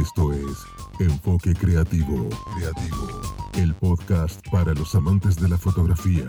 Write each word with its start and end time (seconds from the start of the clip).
Esto 0.00 0.32
es 0.32 0.56
Enfoque 0.98 1.52
Creativo. 1.52 2.26
Creativo. 2.56 3.20
El 3.52 3.74
podcast 3.74 4.40
para 4.50 4.72
los 4.72 4.94
amantes 4.94 5.36
de 5.36 5.46
la 5.46 5.58
fotografía. 5.58 6.24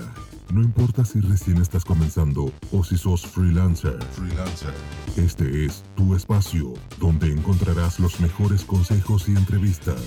No 0.52 0.62
importa 0.62 1.06
si 1.06 1.22
recién 1.22 1.56
estás 1.56 1.86
comenzando 1.86 2.52
o 2.74 2.84
si 2.84 2.98
sos 2.98 3.26
freelancer. 3.26 3.98
Freelancer. 4.12 4.74
Este 5.16 5.66
es 5.66 5.86
tu 5.96 6.14
espacio 6.14 6.74
donde 7.00 7.32
encontrarás 7.32 7.98
los 8.02 8.20
mejores 8.20 8.66
consejos 8.66 9.30
y 9.30 9.38
entrevistas. 9.38 10.02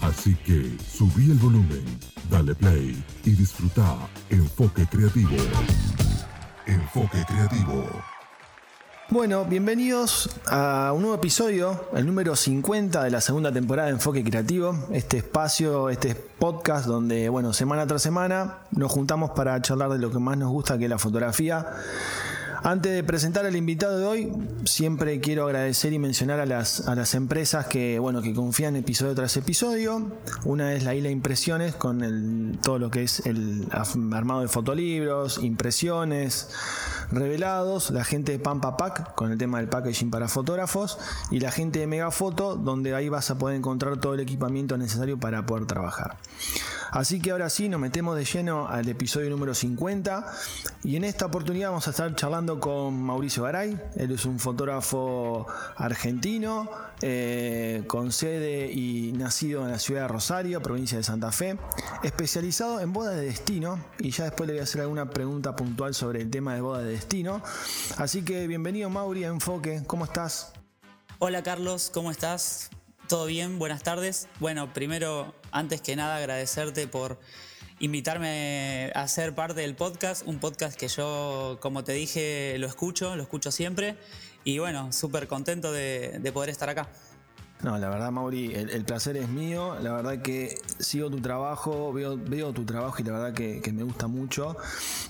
Así 0.00 0.34
que 0.46 0.78
subí 0.90 1.30
el 1.30 1.36
volumen, 1.36 1.84
dale 2.30 2.54
play 2.54 3.04
y 3.24 3.30
disfruta 3.32 3.98
Enfoque 4.30 4.86
Creativo. 4.86 5.36
Enfoque 6.66 7.22
Creativo. 7.26 7.84
Bueno, 9.10 9.46
bienvenidos 9.46 10.28
a 10.44 10.92
un 10.94 11.00
nuevo 11.00 11.16
episodio, 11.16 11.88
el 11.94 12.04
número 12.04 12.36
50 12.36 13.04
de 13.04 13.10
la 13.10 13.22
segunda 13.22 13.50
temporada 13.50 13.88
de 13.88 13.94
Enfoque 13.94 14.22
Creativo, 14.22 14.76
este 14.92 15.16
espacio, 15.16 15.88
este 15.88 16.14
podcast 16.14 16.84
donde, 16.84 17.30
bueno, 17.30 17.54
semana 17.54 17.86
tras 17.86 18.02
semana 18.02 18.58
nos 18.70 18.92
juntamos 18.92 19.30
para 19.30 19.62
charlar 19.62 19.88
de 19.92 19.98
lo 19.98 20.10
que 20.10 20.18
más 20.18 20.36
nos 20.36 20.50
gusta, 20.50 20.76
que 20.76 20.84
es 20.84 20.90
la 20.90 20.98
fotografía. 20.98 21.66
Antes 22.62 22.92
de 22.92 23.04
presentar 23.04 23.46
al 23.46 23.54
invitado 23.54 23.98
de 23.98 24.04
hoy, 24.04 24.32
siempre 24.64 25.20
quiero 25.20 25.46
agradecer 25.46 25.92
y 25.92 25.98
mencionar 25.98 26.40
a 26.40 26.46
las, 26.46 26.88
a 26.88 26.96
las 26.96 27.14
empresas 27.14 27.66
que, 27.66 27.98
bueno, 27.98 28.20
que 28.20 28.34
confían 28.34 28.74
episodio 28.74 29.14
tras 29.14 29.36
episodio. 29.36 30.10
Una 30.44 30.72
es 30.72 30.82
la 30.82 30.94
Isla 30.94 31.10
Impresiones 31.10 31.76
con 31.76 32.02
el, 32.02 32.58
todo 32.62 32.78
lo 32.78 32.90
que 32.90 33.04
es 33.04 33.24
el 33.26 33.68
armado 33.72 34.40
de 34.40 34.48
fotolibros, 34.48 35.38
impresiones, 35.42 36.50
revelados, 37.12 37.90
la 37.90 38.04
gente 38.04 38.32
de 38.32 38.38
Pampa 38.40 38.76
Pack 38.76 39.14
con 39.14 39.30
el 39.30 39.38
tema 39.38 39.58
del 39.58 39.68
packaging 39.68 40.10
para 40.10 40.28
fotógrafos 40.28 40.98
y 41.30 41.40
la 41.40 41.52
gente 41.52 41.78
de 41.78 41.86
Megafoto 41.86 42.56
donde 42.56 42.94
ahí 42.94 43.08
vas 43.08 43.30
a 43.30 43.38
poder 43.38 43.56
encontrar 43.56 43.98
todo 43.98 44.14
el 44.14 44.20
equipamiento 44.20 44.76
necesario 44.76 45.18
para 45.18 45.46
poder 45.46 45.66
trabajar. 45.66 46.16
Así 46.90 47.20
que 47.20 47.30
ahora 47.30 47.50
sí, 47.50 47.68
nos 47.68 47.80
metemos 47.80 48.16
de 48.16 48.24
lleno 48.24 48.68
al 48.68 48.88
episodio 48.88 49.28
número 49.30 49.54
50 49.54 50.26
y 50.84 50.96
en 50.96 51.04
esta 51.04 51.26
oportunidad 51.26 51.68
vamos 51.68 51.86
a 51.86 51.90
estar 51.90 52.14
charlando 52.14 52.60
con 52.60 53.02
Mauricio 53.02 53.42
Garay. 53.42 53.78
Él 53.96 54.12
es 54.12 54.24
un 54.24 54.38
fotógrafo 54.38 55.46
argentino 55.76 56.70
eh, 57.02 57.84
con 57.86 58.12
sede 58.12 58.72
y 58.72 59.12
nacido 59.12 59.64
en 59.64 59.72
la 59.72 59.78
ciudad 59.78 60.02
de 60.02 60.08
Rosario, 60.08 60.62
provincia 60.62 60.98
de 60.98 61.04
Santa 61.04 61.30
Fe, 61.30 61.58
especializado 62.02 62.80
en 62.80 62.92
bodas 62.92 63.16
de 63.16 63.22
destino 63.22 63.84
y 63.98 64.10
ya 64.10 64.24
después 64.24 64.46
le 64.46 64.54
voy 64.54 64.60
a 64.60 64.64
hacer 64.64 64.80
alguna 64.80 65.10
pregunta 65.10 65.54
puntual 65.54 65.94
sobre 65.94 66.22
el 66.22 66.30
tema 66.30 66.54
de 66.54 66.60
boda 66.60 66.80
de 66.80 66.92
destino. 66.92 67.42
Así 67.96 68.22
que 68.22 68.46
bienvenido 68.46 68.88
Mauri 68.90 69.24
a 69.24 69.28
Enfoque, 69.28 69.82
¿cómo 69.86 70.04
estás? 70.04 70.52
Hola 71.18 71.42
Carlos, 71.42 71.90
¿cómo 71.92 72.10
estás? 72.10 72.70
¿Todo 73.08 73.26
bien? 73.26 73.58
Buenas 73.58 73.82
tardes. 73.82 74.28
Bueno, 74.38 74.72
primero, 74.74 75.34
antes 75.52 75.80
que 75.80 75.96
nada, 75.96 76.16
agradecerte 76.16 76.86
por 76.86 77.18
invitarme 77.80 78.90
a 78.94 79.06
ser 79.08 79.34
parte 79.34 79.60
del 79.60 79.74
podcast, 79.74 80.26
un 80.26 80.38
podcast 80.38 80.78
que 80.78 80.88
yo, 80.88 81.58
como 81.60 81.84
te 81.84 81.92
dije, 81.92 82.56
lo 82.58 82.66
escucho, 82.66 83.16
lo 83.16 83.22
escucho 83.22 83.52
siempre. 83.52 83.96
Y 84.44 84.58
bueno, 84.58 84.92
súper 84.92 85.28
contento 85.28 85.72
de, 85.72 86.18
de 86.20 86.32
poder 86.32 86.50
estar 86.50 86.68
acá. 86.68 86.88
No, 87.60 87.76
la 87.76 87.88
verdad, 87.88 88.12
Mauri, 88.12 88.54
el, 88.54 88.84
placer 88.84 89.16
es 89.16 89.28
mío. 89.28 89.76
La 89.82 89.92
verdad 89.92 90.22
que 90.22 90.54
sigo 90.78 91.10
tu 91.10 91.20
trabajo, 91.20 91.92
veo, 91.92 92.16
veo 92.16 92.52
tu 92.52 92.64
trabajo 92.64 92.96
y 93.00 93.02
la 93.02 93.12
verdad 93.12 93.32
que, 93.32 93.72
me 93.72 93.82
gusta 93.82 94.06
mucho. 94.06 94.56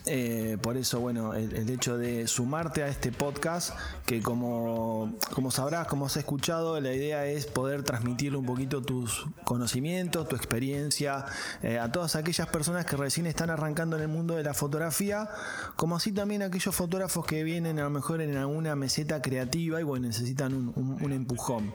Eh, 0.07 0.57
por 0.63 0.79
eso, 0.79 0.99
bueno, 0.99 1.35
el, 1.35 1.69
hecho 1.69 1.99
de 1.99 2.27
sumarte 2.27 2.83
a 2.83 2.89
este 2.89 3.13
podcast, 3.13 3.75
que 4.07 4.23
como, 4.23 5.15
como 5.35 5.51
sabrás, 5.51 5.87
como 5.89 6.07
has 6.07 6.17
escuchado, 6.17 6.81
la 6.81 6.95
idea 6.95 7.27
es 7.27 7.45
poder 7.45 7.83
transmitirle 7.83 8.39
un 8.39 8.47
poquito 8.47 8.81
tus 8.81 9.27
conocimientos, 9.45 10.27
tu 10.27 10.35
experiencia 10.35 11.27
eh, 11.63 11.79
a 11.79 11.93
todas 11.93 12.17
aquellas 12.17 12.49
personas 12.49 12.87
que 12.87 12.97
recién 12.97 13.27
están 13.27 13.51
arrancando 13.51 13.97
en 13.97 14.03
el 14.03 14.09
mundo 14.09 14.37
de 14.37 14.43
la 14.43 14.55
fotografía, 14.55 15.29
como 15.77 15.97
así 15.97 16.13
también 16.13 16.41
aquellos 16.41 16.75
fotógrafos 16.75 17.27
que 17.27 17.45
vienen 17.45 17.79
a 17.79 17.83
lo 17.83 17.91
mejor 17.91 18.23
en 18.23 18.39
alguna 18.39 18.75
meseta 18.75 19.21
creativa 19.21 19.83
y 19.83 19.85
bueno, 19.85 20.07
necesitan 20.07 20.73
un 20.75 21.13
empujón. 21.13 21.75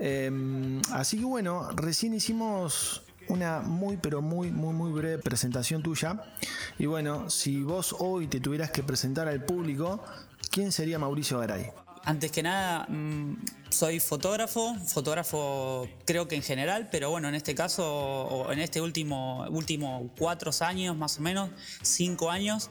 Em, 0.00 0.80
así 0.92 1.18
que 1.18 1.24
bueno, 1.24 1.70
recién 1.72 2.14
hicimos 2.14 3.02
una 3.28 3.60
muy 3.60 3.98
pero 3.98 4.22
muy 4.22 4.50
muy 4.50 4.72
muy 4.72 4.90
breve 4.92 5.18
presentación 5.18 5.82
tuya. 5.82 6.22
Y 6.78 6.86
bueno, 6.86 7.28
si 7.28 7.62
vos 7.62 7.94
hoy 7.98 8.26
te 8.26 8.40
tuvieras 8.40 8.70
que 8.70 8.82
presentar 8.82 9.28
al 9.28 9.44
público, 9.44 10.02
¿quién 10.50 10.72
sería 10.72 10.98
Mauricio 10.98 11.38
Garay? 11.38 11.70
Antes 12.02 12.32
que 12.32 12.42
nada, 12.42 12.86
mm, 12.88 13.44
soy 13.68 14.00
fotógrafo, 14.00 14.74
fotógrafo 14.86 15.86
creo 16.06 16.26
que 16.26 16.34
en 16.34 16.42
general, 16.42 16.88
pero 16.90 17.10
bueno, 17.10 17.28
en 17.28 17.34
este 17.34 17.54
caso, 17.54 17.84
o 17.84 18.50
en 18.52 18.58
este 18.58 18.80
último, 18.80 19.46
último 19.50 20.10
cuatro 20.18 20.50
años 20.60 20.96
más 20.96 21.18
o 21.18 21.20
menos, 21.20 21.50
cinco 21.82 22.30
años, 22.30 22.70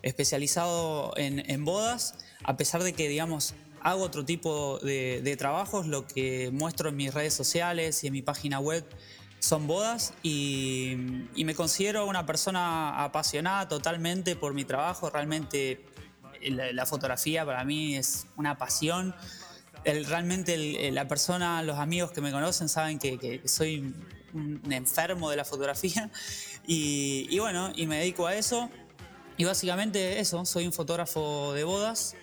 especializado 0.00 1.12
en, 1.18 1.50
en 1.50 1.66
bodas, 1.66 2.14
a 2.42 2.56
pesar 2.56 2.82
de 2.82 2.94
que, 2.94 3.06
digamos, 3.06 3.54
hago 3.82 4.02
otro 4.02 4.24
tipo 4.24 4.78
de, 4.78 5.36
trabajos, 5.38 5.86
lo 5.86 6.06
que 6.06 6.50
muestro 6.52 6.90
en 6.90 6.96
mis 6.96 7.14
redes 7.14 7.34
sociales 7.34 8.02
y 8.04 8.08
en 8.08 8.12
mi 8.12 8.22
página 8.22 8.60
web 8.60 8.84
son 9.38 9.66
bodas 9.66 10.12
y, 10.22 10.96
me 11.36 11.54
considero 11.54 12.06
una 12.06 12.26
persona 12.26 13.02
apasionada 13.02 13.68
totalmente 13.68 14.36
por 14.36 14.54
mi 14.54 14.64
trabajo, 14.64 15.08
realmente 15.08 15.84
la, 16.42 16.86
fotografía 16.86 17.44
para 17.44 17.64
mí 17.64 17.96
es 17.96 18.26
una 18.36 18.58
pasión. 18.58 19.14
realmente 19.84 20.90
la 20.92 21.08
persona, 21.08 21.62
los 21.62 21.78
amigos 21.78 22.12
que 22.12 22.20
me 22.20 22.30
conocen 22.32 22.68
saben 22.68 22.98
que, 22.98 23.40
soy 23.46 23.94
un 24.32 24.72
enfermo 24.72 25.30
de 25.30 25.36
la 25.36 25.44
fotografía 25.44 26.10
y, 26.66 27.26
y 27.30 27.38
bueno, 27.38 27.72
y 27.74 27.86
me 27.86 27.98
dedico 27.98 28.26
a 28.26 28.34
eso. 28.34 28.70
Y 29.38 29.44
básicamente 29.44 30.20
eso, 30.20 30.44
soy 30.44 30.66
un 30.66 30.72
fotógrafo 30.72 31.54
de 31.54 31.64
bodas 31.64 32.14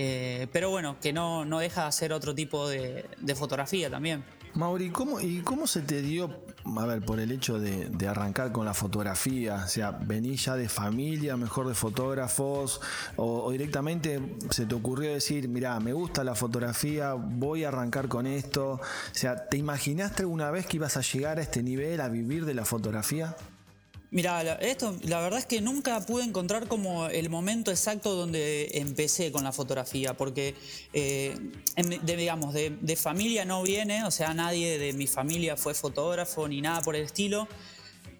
eh, 0.00 0.46
pero 0.52 0.70
bueno, 0.70 0.96
que 1.00 1.12
no, 1.12 1.44
no 1.44 1.58
deja 1.58 1.82
de 1.82 1.88
hacer 1.88 2.12
otro 2.12 2.32
tipo 2.32 2.68
de, 2.68 3.04
fotografía 3.34 3.90
también. 3.90 4.22
Mauri, 4.54 4.90
¿cómo, 4.90 5.20
¿y 5.20 5.40
cómo 5.40 5.66
se 5.66 5.82
te 5.82 6.02
dio, 6.02 6.44
a 6.76 6.86
ver, 6.86 7.04
por 7.04 7.18
el 7.18 7.32
hecho 7.32 7.58
de, 7.58 8.06
arrancar 8.06 8.52
con 8.52 8.64
la 8.64 8.74
fotografía? 8.74 9.64
O 9.64 9.66
sea, 9.66 9.90
¿venís 9.90 10.44
ya 10.44 10.54
de 10.54 10.68
familia, 10.68 11.36
mejor 11.36 11.66
de 11.66 11.74
fotógrafos? 11.74 12.80
O, 13.16 13.50
directamente 13.50 14.36
se 14.50 14.66
te 14.66 14.74
ocurrió 14.76 15.12
decir, 15.12 15.48
mira, 15.48 15.80
me 15.80 15.92
gusta 15.92 16.22
la 16.22 16.36
fotografía, 16.36 17.14
voy 17.14 17.64
a 17.64 17.68
arrancar 17.68 18.06
con 18.06 18.28
esto? 18.28 18.74
O 18.74 18.80
sea, 19.10 19.48
¿te 19.48 19.56
imaginaste 19.56 20.22
alguna 20.22 20.52
vez 20.52 20.66
que 20.66 20.76
ibas 20.76 20.96
a 20.96 21.00
llegar 21.00 21.40
a 21.40 21.42
este 21.42 21.60
nivel, 21.64 22.00
a 22.00 22.08
vivir 22.08 22.44
de 22.44 22.54
la 22.54 22.64
fotografía? 22.64 23.34
Mira, 24.10 24.54
esto 24.62 24.96
la 25.02 25.20
verdad 25.20 25.38
es 25.38 25.44
que 25.44 25.60
nunca 25.60 26.00
pude 26.00 26.24
encontrar 26.24 26.66
como 26.66 27.08
el 27.08 27.28
momento 27.28 27.70
exacto 27.70 28.14
donde 28.14 28.70
empecé 28.78 29.30
con 29.30 29.44
la 29.44 29.52
fotografía, 29.52 30.14
porque 30.14 30.54
eh, 30.94 31.36
de, 31.76 32.16
digamos, 32.16 32.54
de, 32.54 32.96
familia 32.96 33.44
no 33.44 33.62
viene, 33.62 34.04
o 34.04 34.10
sea, 34.10 34.32
nadie 34.32 34.78
de 34.78 34.94
mi 34.94 35.06
familia 35.06 35.58
fue 35.58 35.74
fotógrafo 35.74 36.48
ni 36.48 36.62
nada 36.62 36.80
por 36.80 36.96
el 36.96 37.02
estilo, 37.02 37.48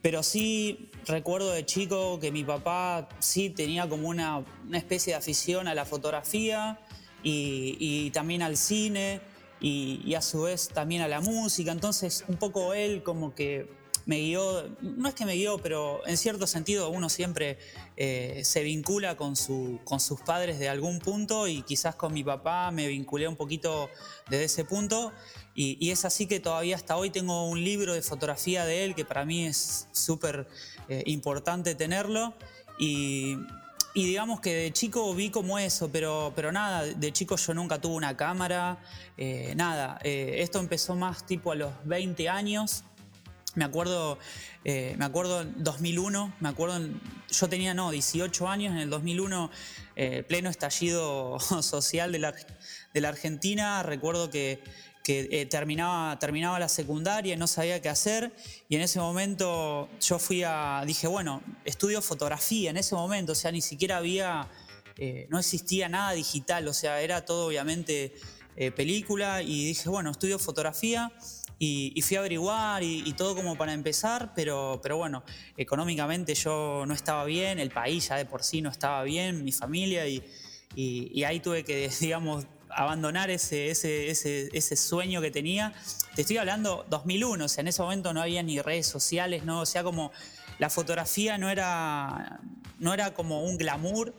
pero 0.03 0.23
sí 0.23 0.91
recuerdo 1.07 1.53
de 1.53 1.65
chico 1.65 2.21
que 2.21 2.33
mi 2.33 2.45
papá 2.45 3.09
sí 3.19 3.49
tenía 3.49 3.89
como 3.89 4.09
una, 4.09 4.45
especie 4.75 5.15
de 5.15 5.19
afición 5.19 5.69
a 5.69 5.75
la 5.75 5.87
fotografía 5.87 6.79
y, 7.23 8.11
también 8.11 8.43
al 8.43 8.59
cine 8.59 9.23
y, 9.59 10.03
y 10.05 10.15
a 10.17 10.21
su 10.21 10.43
vez 10.43 10.69
también 10.69 11.01
a 11.01 11.09
la 11.09 11.23
música, 11.23 11.73
entonces 11.73 12.27
un 12.29 12.37
poco 12.37 12.75
él 12.75 13.03
como 13.03 13.35
que 13.35 13.78
me 14.09 14.21
guió, 14.21 14.67
no 14.81 15.07
es 15.07 15.15
que 15.15 15.27
me 15.27 15.35
guió, 15.35 15.59
pero 15.59 16.01
en 16.07 16.17
cierto 16.17 16.47
sentido 16.47 16.89
uno 16.89 17.11
siempre 17.11 17.59
eh, 17.95 18.41
se 18.43 18.63
vincula 18.63 19.19
con, 19.19 19.37
su, 19.37 19.81
con 19.85 20.01
sus 20.01 20.23
padres 20.23 20.59
de 20.59 20.71
algún 20.71 20.99
punto 20.99 21.47
y 21.47 21.61
quizás 21.61 21.95
con 21.95 22.15
mi 22.15 22.25
papá 22.25 22.71
me 22.71 22.89
vinculé 22.89 23.29
un 23.29 23.37
poquito 23.37 23.91
desde 24.31 24.45
ese 24.45 24.65
punto 24.65 25.13
y, 25.55 25.91
es 25.91 26.07
así 26.07 26.27
que 26.27 26.41
todavía 26.41 26.77
hasta 26.77 26.97
hoy 26.97 27.11
tengo 27.11 27.51
un 27.51 27.63
libro 27.63 27.93
de 27.93 28.01
fotografía 28.01 28.65
de 28.65 28.87
él 28.87 28.95
que 28.95 29.05
para 29.05 29.27
mí 29.27 29.45
es 29.45 29.89
súper 29.93 30.49
eh, 30.89 31.03
importante 31.05 31.75
tenerlo 31.75 32.33
y, 32.79 33.37
digamos 33.95 34.41
que 34.41 34.55
de 34.55 34.73
chico 34.73 35.13
vi 35.13 35.29
como 35.29 35.59
eso, 35.59 35.91
pero, 35.93 36.33
pero 36.35 36.51
nada, 36.51 36.85
de 36.85 37.13
chico 37.13 37.37
yo 37.37 37.53
nunca 37.53 37.79
tuve 37.79 37.97
una 37.97 38.17
cámara, 38.17 38.79
eh, 39.19 39.53
nada. 39.57 39.99
esto 40.03 40.61
empezó 40.61 40.95
más 40.95 41.27
tipo 41.27 41.51
a 41.51 41.57
los 41.57 41.73
20 41.85 42.29
años, 42.29 42.85
me 43.59 43.65
acuerdo, 43.65 44.19
eh, 44.65 44.95
me 44.99 45.05
acuerdo 45.05 45.43
en 45.43 45.63
2001, 45.63 46.35
me 46.41 46.49
acuerdo, 46.49 46.81
yo 47.29 47.49
tenía, 47.49 47.75
no, 47.75 47.91
18 47.91 48.49
años, 48.49 48.73
en 48.73 48.79
el 48.79 48.89
2001, 48.89 49.51
eh, 49.97 50.23
pleno 50.23 50.49
estallido 50.49 51.39
social 51.63 52.13
de 52.13 52.21
la, 52.21 52.35
de 52.95 53.01
la 53.01 53.09
Argentina, 53.09 53.83
recuerdo 53.83 54.31
que, 54.31 54.63
eh, 55.11 55.47
terminaba, 55.47 56.19
terminaba 56.19 56.59
la 56.59 56.69
secundaria 56.69 57.33
y 57.33 57.37
no 57.39 57.47
sabía 57.47 57.81
qué 57.81 57.89
hacer, 57.89 58.31
y 58.69 58.77
en 58.77 58.83
ese 58.83 59.01
momento 59.01 59.89
yo 60.01 60.19
fui 60.19 60.43
a, 60.45 60.83
dije, 60.87 61.07
bueno, 61.07 61.43
estudio 61.65 62.03
fotografía 62.03 62.71
en 62.71 62.77
ese 62.77 62.95
momento, 62.95 63.33
o 63.33 63.35
sea, 63.35 63.51
ni 63.51 63.63
siquiera 63.63 63.97
había, 63.97 64.49
no 65.31 65.39
existía 65.39 65.89
nada 65.89 66.13
digital, 66.13 66.69
o 66.69 66.75
sea, 66.75 67.01
era 67.01 67.25
todo 67.25 67.47
obviamente 67.47 68.13
eh, 68.61 68.73
película 68.73 69.41
y 69.41 69.67
dije, 69.67 69.89
bueno, 69.89 70.11
estudio 70.11 70.37
fotografía 70.37 71.13
y, 71.61 72.03
fui 72.03 72.17
a 72.17 72.21
averiguar 72.21 72.83
y, 72.83 73.13
todo 73.13 73.37
como 73.37 73.57
para 73.57 73.73
empezar, 73.73 74.33
pero, 74.35 74.81
pero 74.83 74.97
bueno, 74.97 75.23
económicamente 75.57 76.35
yo 76.35 76.83
no 76.85 76.93
estaba 76.93 77.25
bien, 77.25 77.61
el 77.61 77.71
país 77.71 78.09
ya 78.09 78.17
de 78.17 78.25
por 78.25 78.43
sí 78.43 78.61
no 78.61 78.69
estaba 78.69 79.05
bien, 79.05 79.45
mi 79.45 79.53
familia 79.53 80.09
y, 80.09 80.25
y 80.75 81.23
ahí 81.23 81.39
tuve 81.39 81.63
que, 81.63 81.89
digamos, 82.01 82.47
abandonar 82.69 83.31
ese, 83.31 83.71
ese, 83.71 84.11
ese, 84.11 84.49
ese, 84.53 84.77
sueño 84.77 85.21
que 85.21 85.31
tenía. 85.31 85.73
Te 86.17 86.23
estoy 86.23 86.39
hablando 86.39 86.85
2001, 86.91 87.45
o 87.45 87.49
sea, 87.49 87.63
en 87.63 87.69
ese 87.69 87.81
momento 87.81 88.13
no 88.13 88.21
había 88.21 88.43
ni 88.43 88.61
redes 88.61 88.89
sociales, 88.89 89.45
¿no? 89.45 89.61
O 89.61 89.67
sea, 89.67 89.85
como 89.85 90.11
la 90.59 90.69
fotografía 90.69 91.39
no 91.39 91.49
era, 91.49 92.41
no 92.81 92.93
era 92.93 93.15
como 93.15 93.45
un 93.45 93.57
glamour, 93.57 94.15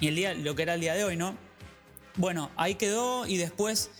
ni 0.00 0.06
el 0.06 0.14
día, 0.14 0.34
lo 0.34 0.54
que 0.54 0.62
era 0.62 0.74
el 0.74 0.80
día 0.80 0.94
de 0.94 1.02
hoy, 1.02 1.16
¿no? 1.16 1.36
Bueno, 2.16 2.50
ahí 2.56 2.76
quedó 2.76 3.26
y 3.26 3.36
después, 3.36 3.90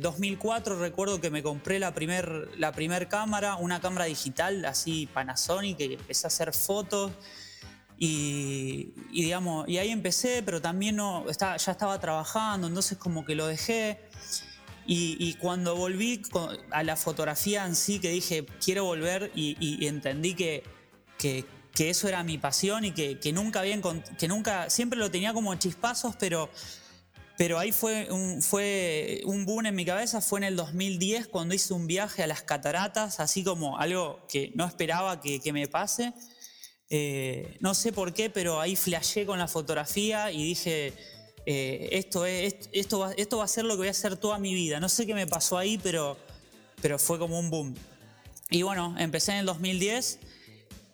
2004, 0.00 0.74
eh, 0.74 0.78
recuerdo 0.78 1.20
que 1.20 1.30
me 1.30 1.42
compré 1.42 1.78
la 1.78 1.94
primer, 1.94 2.48
la 2.58 2.72
primer 2.72 3.08
cámara, 3.08 3.56
una 3.56 3.80
cámara 3.80 4.06
digital 4.06 4.64
así 4.64 5.08
Panasonic, 5.12 5.76
que 5.76 5.84
empecé 5.94 6.26
a 6.26 6.28
hacer 6.28 6.52
fotos. 6.52 7.12
Y, 8.02 8.94
digamos, 9.12 9.68
y 9.68 9.76
ahí 9.76 9.90
empecé, 9.90 10.42
pero 10.42 10.62
también 10.62 10.96
no, 10.96 11.26
ya 11.30 11.54
estaba 11.54 12.00
trabajando, 12.00 12.66
entonces 12.66 12.96
como 12.96 13.24
que 13.24 13.34
lo 13.34 13.46
dejé. 13.46 14.00
Y, 14.86 15.34
cuando 15.34 15.76
volví 15.76 16.22
a 16.72 16.82
la 16.82 16.96
fotografía 16.96 17.64
en 17.64 17.76
sí, 17.76 18.00
que 18.00 18.10
dije, 18.10 18.44
quiero 18.64 18.84
volver 18.84 19.30
y, 19.36 19.86
entendí 19.86 20.34
que, 20.34 20.64
que, 21.18 21.44
eso 21.78 22.08
era 22.08 22.24
mi 22.24 22.38
pasión 22.38 22.84
y 22.84 22.92
que, 22.92 23.32
nunca 23.32 23.60
había 23.60 23.78
que 24.18 24.28
nunca, 24.28 24.68
siempre 24.70 24.98
lo 24.98 25.10
tenía 25.10 25.32
como 25.32 25.54
chispazos, 25.54 26.16
pero, 26.16 26.50
pero 27.40 27.58
ahí 27.58 27.72
fue 27.72 28.06
un, 28.10 29.46
boom 29.46 29.64
en 29.64 29.74
mi 29.74 29.86
cabeza, 29.86 30.20
fue 30.20 30.40
en 30.40 30.44
el 30.44 30.56
2010 30.56 31.28
cuando 31.28 31.54
hice 31.54 31.72
un 31.72 31.86
viaje 31.86 32.22
a 32.22 32.26
las 32.26 32.42
cataratas, 32.42 33.18
así 33.18 33.42
como 33.42 33.78
algo 33.78 34.26
que 34.28 34.52
no 34.54 34.66
esperaba 34.66 35.22
que, 35.22 35.50
me 35.50 35.66
pase. 35.66 36.12
Eh, 36.90 37.56
no 37.60 37.72
sé 37.72 37.94
por 37.94 38.12
qué, 38.12 38.28
pero 38.28 38.60
ahí 38.60 38.76
flashé 38.76 39.24
con 39.24 39.38
la 39.38 39.48
fotografía 39.48 40.30
y 40.30 40.44
dije, 40.44 40.92
eh, 41.46 41.88
esto, 41.92 42.26
es, 42.26 42.68
esto, 42.72 42.98
va, 42.98 43.44
a 43.44 43.48
ser 43.48 43.64
lo 43.64 43.72
que 43.72 43.78
voy 43.78 43.88
a 43.88 43.92
hacer 43.92 44.18
toda 44.18 44.38
mi 44.38 44.52
vida. 44.52 44.78
No 44.78 44.90
sé 44.90 45.06
qué 45.06 45.14
me 45.14 45.26
pasó 45.26 45.56
ahí, 45.56 45.78
pero, 45.82 46.18
pero 46.82 46.98
fue 46.98 47.18
como 47.18 47.38
un 47.38 47.48
boom. 47.48 47.74
Y 48.50 48.60
bueno, 48.60 48.94
empecé 48.98 49.32
en 49.32 49.38
el 49.38 49.46
2010 49.46 50.18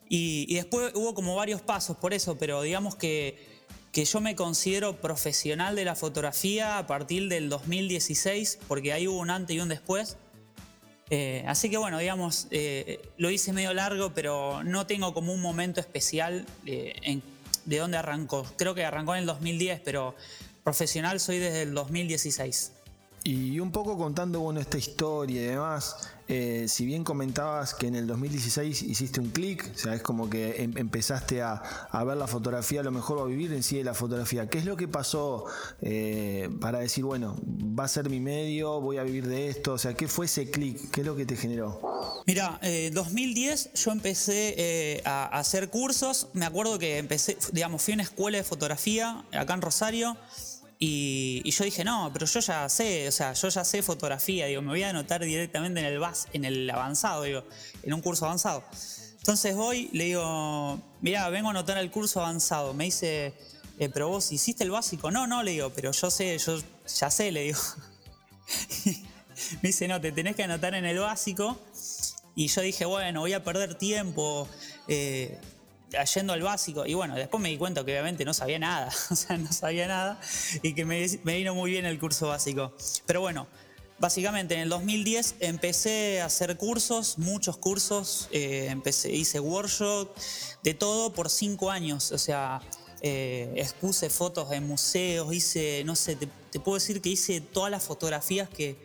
y, 0.09 0.55
después 0.55 0.93
hubo 0.95 1.13
como 1.13 1.35
varios 1.35 1.61
pasos 1.61 1.97
por 1.97 2.15
eso, 2.15 2.39
pero 2.39 2.63
digamos 2.63 2.95
que, 2.95 3.56
que, 3.97 4.05
yo 4.05 4.21
me 4.21 4.37
considero 4.37 4.97
profesional 5.01 5.75
de 5.75 5.85
la 5.85 5.95
fotografía 5.95 6.79
a 6.79 6.87
partir 6.87 7.29
del 7.29 7.49
2016, 7.49 8.59
porque 8.69 8.93
ahí 8.93 9.09
hubo 9.09 9.19
un 9.19 9.31
antes 9.31 9.57
y 9.57 9.61
un 9.61 9.69
después. 9.69 10.19
Eh, 11.11 11.45
así 11.47 11.71
que 11.71 11.77
bueno, 11.77 11.99
digamos, 11.99 12.49
eh, 12.51 13.01
lo 13.17 13.31
hice 13.31 13.53
medio 13.53 13.73
largo, 13.73 14.13
pero 14.13 14.63
no 14.65 14.87
tengo 14.87 15.15
como 15.15 15.33
un 15.33 15.41
momento 15.41 15.81
especial 15.81 16.45
en 16.67 17.23
de 17.67 17.79
dónde 17.79 17.99
arrancó. 17.99 18.47
Creo 18.57 18.75
que 18.75 18.85
arrancó 18.85 19.15
en 19.15 19.21
el 19.21 19.27
2010, 19.27 19.81
pero 19.85 20.15
profesional 20.65 21.21
soy 21.21 21.39
desde 21.39 21.63
el 21.63 21.75
2016. 21.75 22.73
Y 23.27 23.59
un 23.59 23.73
poco 23.73 23.99
contando 23.99 24.39
bueno 24.39 24.61
esta 24.61 24.79
historia 24.79 25.43
y 25.43 25.47
demás, 25.47 25.97
eh, 26.29 26.67
si 26.69 26.87
bien 26.87 27.03
comentabas 27.03 27.75
que 27.75 27.89
en 27.89 27.97
el 27.97 28.07
2016 28.07 28.83
hiciste 28.83 29.19
un 29.19 29.31
clic, 29.31 29.69
o 29.75 29.77
sea, 29.77 29.97
es 29.97 30.03
como 30.03 30.31
que 30.31 30.63
em, 30.63 30.79
empezaste 30.79 31.43
a, 31.43 31.61
ver 32.07 32.17
la 32.17 32.29
fotografía, 32.29 32.83
a 32.83 32.85
lo 32.85 32.93
mejor 32.93 33.19
a 33.19 33.25
vivir 33.25 33.53
en 33.53 33.65
sí 33.65 33.79
de 33.79 33.83
la 33.83 33.95
fotografía. 33.95 34.49
¿Qué 34.49 34.59
es 34.59 34.65
lo 34.65 34.77
que 34.77 34.87
pasó 34.87 35.45
eh, 35.83 36.49
para 36.61 36.79
decir, 36.79 37.03
bueno, 37.03 37.37
va 37.45 37.87
a 37.87 37.89
ser 37.89 38.09
mi 38.11 38.21
medio, 38.21 38.81
voy 38.81 38.99
a 38.99 39.03
vivir 39.03 39.27
de 39.27 39.49
esto? 39.49 39.73
O 39.73 39.79
sea, 39.79 39.95
¿qué 39.95 40.07
fue 40.07 40.27
ese 40.27 40.49
clic? 40.49 40.93
¿Qué 40.93 41.01
es 41.01 41.07
lo 41.09 41.17
que 41.17 41.27
te 41.27 41.35
generó? 41.35 41.81
Mira, 42.27 42.61
en 42.63 42.95
2010 42.95 43.73
yo 43.75 43.91
empecé 43.91 44.55
eh, 44.57 45.03
a, 45.05 45.25
a 45.25 45.41
hacer 45.41 45.69
cursos. 45.69 46.29
Me 46.33 46.47
acuerdo 46.47 46.79
que 46.79 46.99
empecé, 46.99 47.37
digamos, 47.51 47.83
fui 47.83 47.95
a 47.95 47.97
una 47.97 48.05
escuela 48.05 48.39
de 48.39 48.45
fotografía 48.45 49.25
acá 49.33 49.55
en 49.55 49.63
Rosario. 49.63 50.17
Y, 50.79 51.51
yo 51.51 51.65
dije, 51.65 51.85
no, 51.85 52.11
pero 52.13 52.27
yo 52.27 52.41
ya 52.41 52.69
sé, 52.69 53.09
o 53.09 53.13
sea, 53.13 53.33
yo 53.33 53.49
ya 53.49 53.65
sé 53.65 53.83
fotografía, 53.83 54.47
digo, 54.47 54.61
me 54.61 54.69
voy 54.69 54.83
a 54.83 54.91
anotar 54.91 55.25
directamente 55.25 55.81
en 55.81 55.87
el, 55.87 55.99
bas, 55.99 56.29
en 56.35 56.45
el 56.45 56.69
avanzado, 56.69 57.23
digo, 57.23 57.45
en 57.83 57.95
un 57.95 58.03
curso 58.03 58.27
avanzado. 58.27 58.63
Entonces 59.27 59.57
voy, 59.57 59.89
le 59.93 60.05
digo, 60.05 60.81
mira, 61.01 61.29
vengo 61.31 61.49
a 61.49 61.51
anotar 61.51 61.79
el 61.79 61.91
curso 61.91 62.21
avanzado. 62.21 62.75
Me 62.75 62.85
dice, 62.85 63.35
eh, 63.79 63.89
pero 63.89 64.09
vos 64.09 64.31
hiciste 64.31 64.63
el 64.63 64.71
básico. 64.71 65.11
No, 65.11 65.27
no, 65.27 65.43
le 65.43 65.53
digo, 65.53 65.71
pero 65.71 65.91
yo 65.93 66.11
sé, 66.11 66.39
yo 66.39 66.59
ya 66.87 67.11
sé, 67.11 67.33
le 67.33 67.43
digo. 67.43 67.59
me 69.63 69.71
dice, 69.71 69.89
no, 69.89 70.01
te 70.01 70.13
tenés 70.13 70.37
que 70.37 70.45
anotar 70.45 70.75
en 70.75 70.85
el 70.85 70.99
básico. 70.99 71.59
Y 72.37 72.49
yo 72.49 72.61
dije, 72.61 72.85
bueno, 72.85 73.21
voy 73.21 73.33
a 73.33 73.43
perder 73.43 73.75
tiempo. 73.75 74.47
Eh, 74.89 75.41
yendo 76.15 76.33
al 76.33 76.43
básico. 76.43 76.87
Y 76.87 76.95
bueno, 76.95 77.15
después 77.15 77.43
me 77.43 77.49
di 77.49 77.59
cuenta 77.59 77.85
que 77.85 77.93
obviamente 77.93 78.25
no 78.25 78.35
sabía 78.35 78.59
nada, 78.59 78.91
o 79.11 79.17
sea, 79.17 79.37
no 79.37 79.53
sabía 79.53 79.87
nada 79.87 80.21
y 80.63 80.75
que 80.75 80.85
me, 80.85 81.07
vino 81.07 81.55
muy 81.55 81.71
bien 81.71 81.87
el 81.87 81.99
curso 81.99 82.29
básico. 82.29 82.73
Pero 83.07 83.21
bueno, 83.21 83.47
básicamente 83.99 84.55
en 84.55 84.61
el 84.61 84.69
2010 84.69 85.37
empecé 85.41 86.21
a 86.21 86.27
hacer 86.27 86.57
cursos, 86.57 87.19
muchos 87.19 87.57
cursos, 87.57 88.29
eh, 88.33 88.69
empecé, 88.71 89.13
hice 89.13 89.41
workshop, 89.41 90.15
de 90.63 90.75
todo 90.75 91.13
por 91.13 91.31
cinco 91.31 91.71
años, 91.71 92.13
o 92.13 92.19
sea, 92.19 92.61
eh, 93.03 93.53
expuse 93.57 94.11
fotos 94.11 94.53
en 94.53 94.67
museos, 94.67 95.33
hice, 95.33 95.83
no 95.85 95.97
sé, 95.97 96.17
te, 96.17 96.29
puedo 96.61 96.77
decir 96.79 97.01
que 97.01 97.11
hice 97.11 97.41
todas 97.41 97.71
las 97.71 97.83
fotografías 97.83 98.49
que, 98.49 98.77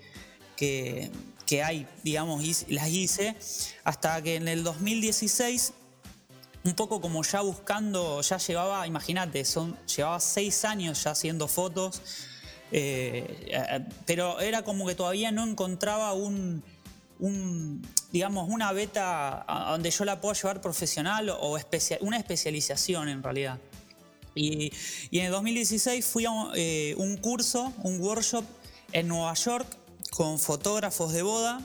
que 0.58 1.64
hay, 1.64 1.88
digamos, 2.04 2.66
las 2.70 2.90
hice, 2.90 3.36
hasta 3.84 4.22
que 4.22 4.36
en 4.36 4.48
el 4.48 4.64
2016 4.64 5.74
un 6.64 6.76
poco 6.76 7.02
como 7.02 7.24
ya 7.24 7.42
buscando, 7.42 8.22
ya 8.22 8.38
llevaba, 8.38 8.86
imagínate, 8.86 9.46
son, 9.46 9.78
llevaba 9.86 10.20
seis 10.20 10.64
años 10.64 11.04
ya 11.04 11.12
haciendo 11.12 11.48
fotos, 11.48 12.02
eh, 12.72 13.48
eh, 13.48 13.86
pero 14.06 14.40
era 14.40 14.64
como 14.64 14.86
que 14.86 14.96
todavía 14.96 15.32
no 15.32 15.44
encontraba 15.44 16.14
un, 16.14 16.64
digamos, 18.12 18.50
una 18.50 18.72
beta 18.74 19.46
donde 19.70 19.92
yo 19.92 20.06
la 20.06 20.22
puedo 20.22 20.34
llevar 20.34 20.62
profesional 20.62 21.30
o 21.30 21.58
una 22.02 22.18
especialización 22.18 23.10
en 23.10 23.24
realidad. 23.24 23.60
Y, 24.34 24.72
en 25.12 25.26
el 25.26 25.32
2016 25.32 26.06
fui 26.06 26.26
a 26.26 26.32
un, 26.32 26.52
eh, 26.56 26.96
un 26.98 27.18
curso, 27.18 27.74
un 27.84 28.00
workshop 28.00 28.46
en 28.94 29.08
Nueva 29.08 29.34
York 29.34 29.68
con 30.12 30.40
fotógrafos 30.40 31.12
de 31.12 31.22
boda 31.22 31.60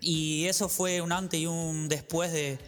y 0.00 0.46
eso 0.46 0.68
fue 0.68 1.00
un 1.00 1.12
antes 1.12 1.40
y 1.40 1.46
un 1.46 1.88
después 1.88 2.32
de, 2.32 2.58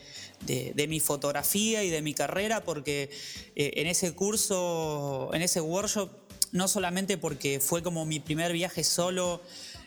de, 0.46 0.86
mi 0.88 1.00
fotografía 1.00 1.84
y 1.84 1.90
de 1.90 2.02
mi 2.02 2.14
carrera, 2.14 2.64
porque 2.64 3.10
eh, 3.56 3.72
en 3.76 3.86
ese 3.86 4.12
curso, 4.14 5.30
en 5.32 5.42
ese 5.42 5.60
workshop, 5.60 6.10
no 6.52 6.66
solamente 6.66 7.16
porque 7.18 7.60
fue 7.60 7.82
como 7.82 8.04
mi 8.06 8.20
primer 8.20 8.52
viaje 8.52 8.82
solo 8.82 9.40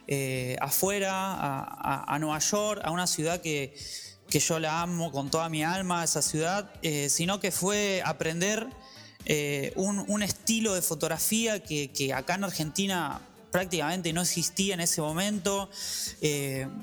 eh, 0.08 0.56
afuera, 0.62 1.12
a, 1.12 2.20
Nueva 2.20 2.40
York, 2.40 2.82
a 2.84 2.92
una 2.92 3.08
ciudad 3.08 3.42
que, 3.42 3.74
yo 4.30 4.60
la 4.60 4.82
amo 4.82 5.12
con 5.12 5.30
toda 5.30 5.48
mi 5.48 5.64
alma, 5.64 6.04
esa 6.04 6.24
ciudad, 6.24 6.72
eh, 6.82 7.10
sino 7.10 7.40
que 7.40 7.52
fue 7.52 8.02
aprender 8.04 8.68
un, 9.76 10.24
estilo 10.24 10.74
de 10.74 10.82
fotografía 10.82 11.62
que, 11.62 11.92
que 11.92 12.14
acá 12.14 12.36
en 12.36 12.46
Argentina 12.46 13.22
prácticamente 13.52 14.12
no 14.12 14.22
existía 14.22 14.74
en 14.74 14.80
ese 14.80 15.02
momento, 15.02 15.70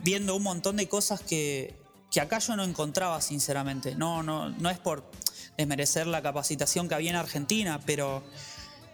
viendo 0.05 0.37
un 0.37 0.43
montón 0.45 0.77
de 0.77 0.89
cosas 0.89 1.21
que, 1.23 1.75
que 2.11 2.21
acá 2.21 2.38
yo 2.38 2.57
no 2.57 2.64
encontraba, 2.64 3.21
sinceramente. 3.21 3.95
No, 3.95 4.23
no, 4.23 4.50
no 4.50 4.71
es 4.71 4.79
por 4.79 5.05
desmerecer 5.57 6.07
la 6.07 6.23
capacitación 6.23 6.88
que 6.88 6.95
había 6.95 7.11
en 7.11 7.17
Argentina, 7.17 7.81
pero 7.87 8.23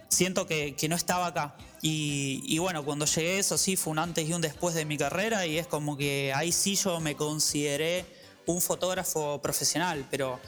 siento 0.08 0.46
que, 0.46 0.76
no 0.88 0.96
estaba 0.96 1.26
acá. 1.26 1.56
Y, 1.82 2.58
bueno, 2.58 2.84
cuando 2.84 3.06
llegué, 3.06 3.38
eso 3.38 3.56
sí, 3.56 3.76
fue 3.76 3.92
un 3.92 3.98
antes 4.00 4.28
y 4.28 4.32
un 4.32 4.40
después 4.40 4.74
de 4.74 4.84
mi 4.84 4.98
carrera, 4.98 5.46
y 5.46 5.58
es 5.58 5.66
como 5.66 5.96
que 5.96 6.32
ahí 6.34 6.52
sí 6.52 6.74
yo 6.74 7.00
me 7.00 7.14
consideré 7.14 8.04
un 8.46 8.60
fotógrafo 8.60 9.40
profesional, 9.40 10.06
pero 10.10 10.40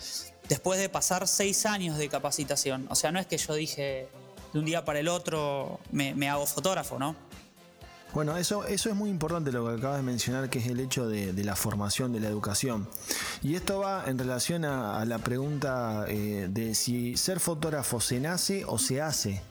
después 0.49 0.79
de 0.79 0.89
pasar 0.89 1.27
seis 1.29 1.67
años 1.67 1.99
de 1.99 2.09
capacitación, 2.09 2.87
o 2.91 2.95
sea, 2.95 3.13
no 3.13 3.19
es 3.19 3.27
que 3.27 3.39
yo 3.39 3.55
dije 3.55 4.09
de 4.53 4.59
un 4.59 4.65
día 4.65 4.85
para 4.85 5.01
el 5.01 5.09
otro 5.09 5.81
me 5.93 6.29
hago 6.29 6.47
fotógrafo, 6.47 6.99
¿no? 6.99 7.28
Bueno, 8.15 8.37
eso, 8.37 8.65
eso 8.65 8.88
es 8.88 8.97
muy 8.97 9.11
importante 9.11 9.53
lo 9.53 9.67
que 9.67 9.75
acabas 9.75 9.99
de 9.99 10.03
mencionar, 10.03 10.49
que 10.49 10.59
es 10.59 10.67
el 10.67 10.81
hecho 10.81 11.09
de, 11.09 11.33
la 11.45 11.55
formación, 11.55 12.12
de 12.12 12.21
la 12.21 12.29
educación. 12.29 12.88
Y 13.43 13.55
esto 13.55 13.81
va 13.81 14.05
en 14.07 14.19
relación 14.19 14.65
a, 14.65 15.05
la 15.05 15.19
pregunta 15.19 16.07
eh, 16.09 16.49
de 16.50 16.75
si 16.75 17.17
ser 17.17 17.38
fotógrafo 17.38 18.00
se 18.00 18.19
nace 18.19 18.65
o 18.65 18.79
se 18.79 19.03
hace. 19.03 19.43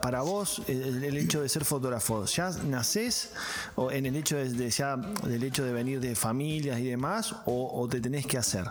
Para, 0.00 0.22
vos, 0.22 0.62
el, 0.66 1.16
hecho 1.16 1.42
de 1.42 1.48
ser 1.48 1.66
fotógrafo, 1.66 2.24
¿ya 2.24 2.50
nacés 2.64 3.32
o 3.76 3.90
en 3.90 4.06
el 4.06 4.16
hecho 4.16 4.36
de, 4.36 4.70
ya, 4.70 4.96
del 4.96 5.42
hecho 5.42 5.62
de 5.62 5.72
venir 5.74 6.00
de 6.00 6.16
familias 6.16 6.80
y 6.80 6.84
demás, 6.84 7.34
o, 7.44 7.86
te 7.90 8.00
tenés 8.00 8.26
que 8.26 8.38
hacer? 8.38 8.64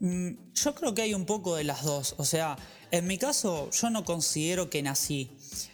Mm, 0.00 0.30
yo 0.54 0.74
creo 0.74 0.92
que 0.92 1.02
hay 1.02 1.14
un 1.14 1.24
poco 1.24 1.54
de 1.54 1.62
las 1.62 1.84
dos. 1.84 2.16
O 2.18 2.24
sea, 2.24 2.56
en 2.90 3.06
mi 3.06 3.16
caso 3.16 3.70
yo 3.70 3.90
no 3.90 4.04
considero 4.04 4.70
que 4.70 4.82
nací, 4.82 5.30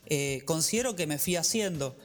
eh, 0.07 0.43
considero 0.45 0.97
que 0.97 1.07
me 1.07 1.19
fui 1.19 1.37
haciendo. 1.37 1.97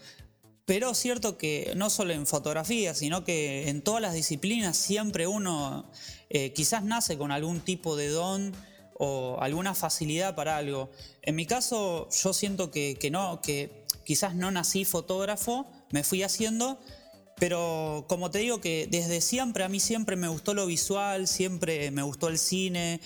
Pero 0.65 0.91
es 0.91 0.97
cierto 0.97 1.37
que 1.37 1.73
no 1.75 1.89
solo 1.89 2.13
en 2.13 2.27
fotografía, 2.27 2.93
sino 2.93 3.23
que 3.25 3.69
en 3.69 3.81
todas 3.81 4.01
las 4.01 4.13
disciplinas 4.13 4.77
siempre 4.77 5.27
uno 5.27 5.89
eh, 6.29 6.53
quizás 6.53 6.83
nace 6.83 7.17
con 7.17 7.31
algún 7.31 7.59
tipo 7.59 7.95
de 7.95 8.07
don 8.07 8.55
o 9.03 9.37
alguna 9.41 9.73
facilidad 9.73 10.35
para 10.35 10.57
algo. 10.57 10.91
En 11.23 11.35
mi 11.35 11.45
caso, 11.45 12.07
yo 12.11 12.33
siento 12.33 12.69
que, 12.69 13.09
no, 13.11 13.41
que 13.41 13.83
quizás 14.05 14.35
no 14.35 14.51
nací 14.51 14.85
fotógrafo, 14.85 15.65
me 15.89 16.03
fui 16.03 16.21
haciendo, 16.21 16.79
pero 17.37 18.05
como 18.07 18.29
te 18.29 18.39
digo 18.39 18.61
que 18.61 18.87
desde 18.89 19.19
siempre, 19.21 19.63
a 19.63 19.69
mí 19.69 19.79
siempre 19.79 20.15
me 20.15 20.27
gustó 20.27 20.53
lo 20.53 20.67
visual, 20.67 21.27
siempre 21.27 21.89
me 21.89 22.03
gustó 22.03 22.27
el 22.27 22.37
cine, 22.37 23.01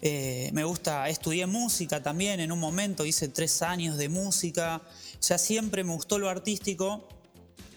eh, 0.00 0.50
me 0.52 0.64
gusta, 0.64 1.08
estudié 1.08 1.46
música 1.46 2.02
también 2.02 2.38
en 2.40 2.52
un 2.52 2.60
momento, 2.60 3.04
hice 3.04 3.28
tres 3.28 3.62
años 3.62 3.96
de 3.96 4.08
música, 4.08 4.80
o 4.84 5.22
sea, 5.22 5.38
siempre 5.38 5.82
me 5.82 5.92
gustó 5.92 6.18
lo 6.18 6.28
artístico. 6.28 7.08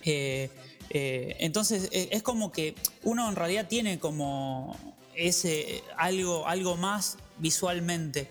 Eh, 0.04 0.50
eh, 0.90 1.38
entonces 1.40 1.88
es 1.92 2.22
como 2.22 2.52
que 2.52 2.76
uno 3.04 3.30
en 3.30 3.36
realidad 3.36 3.68
tiene 3.68 3.98
como 3.98 4.78
ese 5.16 5.84
algo, 5.98 6.48
algo 6.48 6.76
más 6.76 7.18
visualmente 7.38 8.28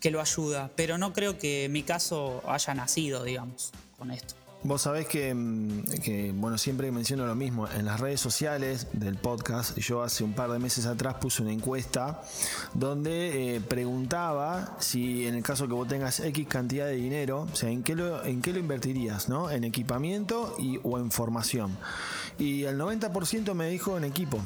que 0.00 0.10
lo 0.10 0.20
ayuda, 0.20 0.70
pero 0.76 0.98
no 0.98 1.12
creo 1.12 1.36
que 1.38 1.68
mi 1.68 1.82
caso 1.82 2.42
haya 2.46 2.74
nacido, 2.74 3.24
digamos, 3.24 3.72
con 3.98 4.10
esto. 4.10 4.45
Vos 4.66 4.82
sabés 4.82 5.06
mm, 5.06 5.80
que, 6.02 6.32
bueno, 6.34 6.58
siempre 6.58 6.90
menciono 6.90 7.24
lo 7.24 7.36
mismo. 7.36 7.68
En 7.68 7.84
las 7.84 8.00
redes 8.00 8.20
sociales 8.20 8.88
del 8.92 9.16
podcast, 9.16 9.78
yo 9.78 10.02
hace 10.02 10.24
un 10.24 10.32
par 10.32 10.50
de 10.50 10.58
meses 10.58 10.86
atrás 10.86 11.14
puse 11.20 11.42
una 11.42 11.52
encuesta 11.52 12.20
donde 12.74 13.54
eh, 13.54 13.60
preguntaba 13.60 14.76
si 14.80 15.28
en 15.28 15.36
el 15.36 15.44
caso 15.44 15.68
que 15.68 15.74
vos 15.74 15.86
tengas 15.86 16.18
X 16.18 16.48
cantidad 16.48 16.86
de 16.86 16.96
dinero, 16.96 17.46
o 17.52 17.54
sea, 17.54 17.70
¿en 17.70 17.84
qué 17.84 17.94
lo, 17.94 18.24
en 18.24 18.42
qué 18.42 18.52
lo 18.52 18.58
invertirías? 18.58 19.28
¿no? 19.28 19.52
¿En 19.52 19.62
equipamiento 19.62 20.56
y, 20.58 20.80
o 20.82 20.98
en 20.98 21.12
formación? 21.12 21.78
Y 22.36 22.64
el 22.64 22.76
90% 22.76 23.54
me 23.54 23.68
dijo 23.68 23.96
en 23.96 24.02
equipo. 24.02 24.42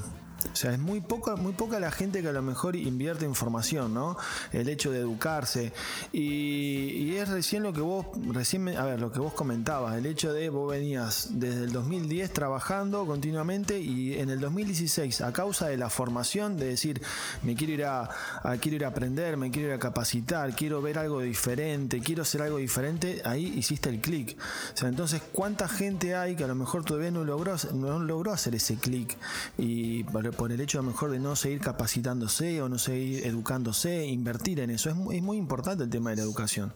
O 0.53 0.57
sea, 0.57 0.73
es 0.73 0.79
muy 0.79 1.01
poca, 1.01 1.37
muy 1.37 1.53
poca 1.53 1.81
la 1.81 1.91
gente 1.91 2.23
que 2.23 2.29
a 2.29 2.33
lo 2.33 2.43
mejor 2.43 2.77
invierte 2.77 3.25
en 3.25 3.35
formación, 3.35 3.95
¿no? 3.95 4.17
El 4.53 4.69
hecho 4.69 4.91
de 4.91 5.01
educarse. 5.01 5.73
Y, 6.13 7.15
es 7.21 7.29
recién 7.29 7.63
lo 7.63 7.73
que 7.73 7.81
vos, 7.81 8.07
recién, 8.29 8.69
a 8.77 8.85
ver, 8.85 9.01
lo 9.01 9.13
que 9.13 9.21
vos 9.21 9.35
comentabas, 9.35 9.97
el 9.97 10.07
hecho 10.07 10.33
de 10.33 10.49
vos 10.49 10.71
venías 10.71 11.29
desde 11.33 11.65
el 11.65 11.73
2010 11.73 12.33
trabajando 12.33 13.05
continuamente 13.05 13.79
y 13.79 14.19
en 14.19 14.31
el 14.31 14.41
2016, 14.41 15.21
a 15.21 15.33
causa 15.33 15.69
de 15.69 15.77
la 15.77 15.91
formación, 15.91 16.57
de 16.57 16.67
decir, 16.67 17.03
me 17.43 17.55
quiero 17.55 17.73
ir 17.75 17.85
a, 17.85 18.09
quiero 18.61 18.77
ir 18.77 18.85
a 18.85 18.89
aprender, 18.89 19.37
me 19.37 19.51
quiero 19.51 19.69
ir 19.69 19.75
a 19.75 19.79
capacitar, 19.79 20.55
quiero 20.55 20.81
ver 20.81 20.99
algo 20.99 21.21
diferente, 21.21 22.01
quiero 22.01 22.23
hacer 22.23 22.43
algo 22.43 22.57
diferente, 22.57 23.21
ahí 23.25 23.47
hiciste 23.57 23.91
el 23.91 24.01
clic. 24.01 24.39
O 24.75 24.77
sea, 24.77 24.89
entonces, 24.89 25.21
¿cuánta 25.33 25.69
gente 25.69 26.15
hay 26.15 26.37
que 26.37 26.45
a 26.45 26.49
lo 26.49 26.55
mejor 26.55 26.85
todavía 26.85 27.11
no 27.11 27.25
logró, 27.25 27.57
no 27.75 27.99
logró 27.99 28.33
hacer 28.33 28.55
ese 28.55 28.77
clic? 28.77 29.17
Y 29.59 30.05
por 30.41 30.53
el 30.53 30.61
hecho 30.63 30.79
a 30.79 30.83
lo 30.83 30.89
mejor 30.89 31.11
de 31.11 31.19
no 31.19 31.37
seguir 31.37 31.61
capacitándose 31.61 32.63
o 32.63 32.71
no 32.71 32.79
seguir 32.79 33.27
educándose, 33.27 34.07
invertir 34.07 34.61
en 34.61 34.71
eso. 34.71 34.89
Es 34.89 34.97
muy, 34.97 35.17
es 35.17 35.23
muy 35.23 35.37
importante 35.37 35.85
el 35.85 35.91
tema 35.91 36.09
de 36.09 36.17
la 36.17 36.23
educación. 36.23 36.73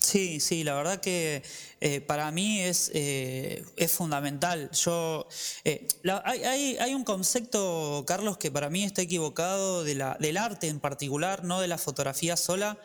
Sí, 0.00 0.40
sí, 0.40 0.64
la 0.64 0.74
verdad 0.74 1.00
que 1.00 1.44
eh, 1.80 2.00
para 2.00 2.32
mí 2.32 2.58
es, 2.58 2.90
eh, 2.92 3.64
es 3.76 3.92
fundamental. 3.92 4.68
Yo, 4.72 5.28
eh, 5.62 5.86
hay, 6.24 6.76
hay, 6.76 6.92
un 6.92 7.04
concepto, 7.04 8.02
Carlos, 8.04 8.36
que 8.36 8.50
para 8.50 8.68
mí 8.68 8.82
está 8.82 9.02
equivocado 9.02 9.84
de 9.84 9.94
la, 9.94 10.16
del 10.18 10.36
arte 10.36 10.66
en 10.66 10.80
particular, 10.80 11.44
no 11.44 11.60
de 11.60 11.68
la 11.68 11.78
fotografía 11.78 12.36
sola, 12.36 12.80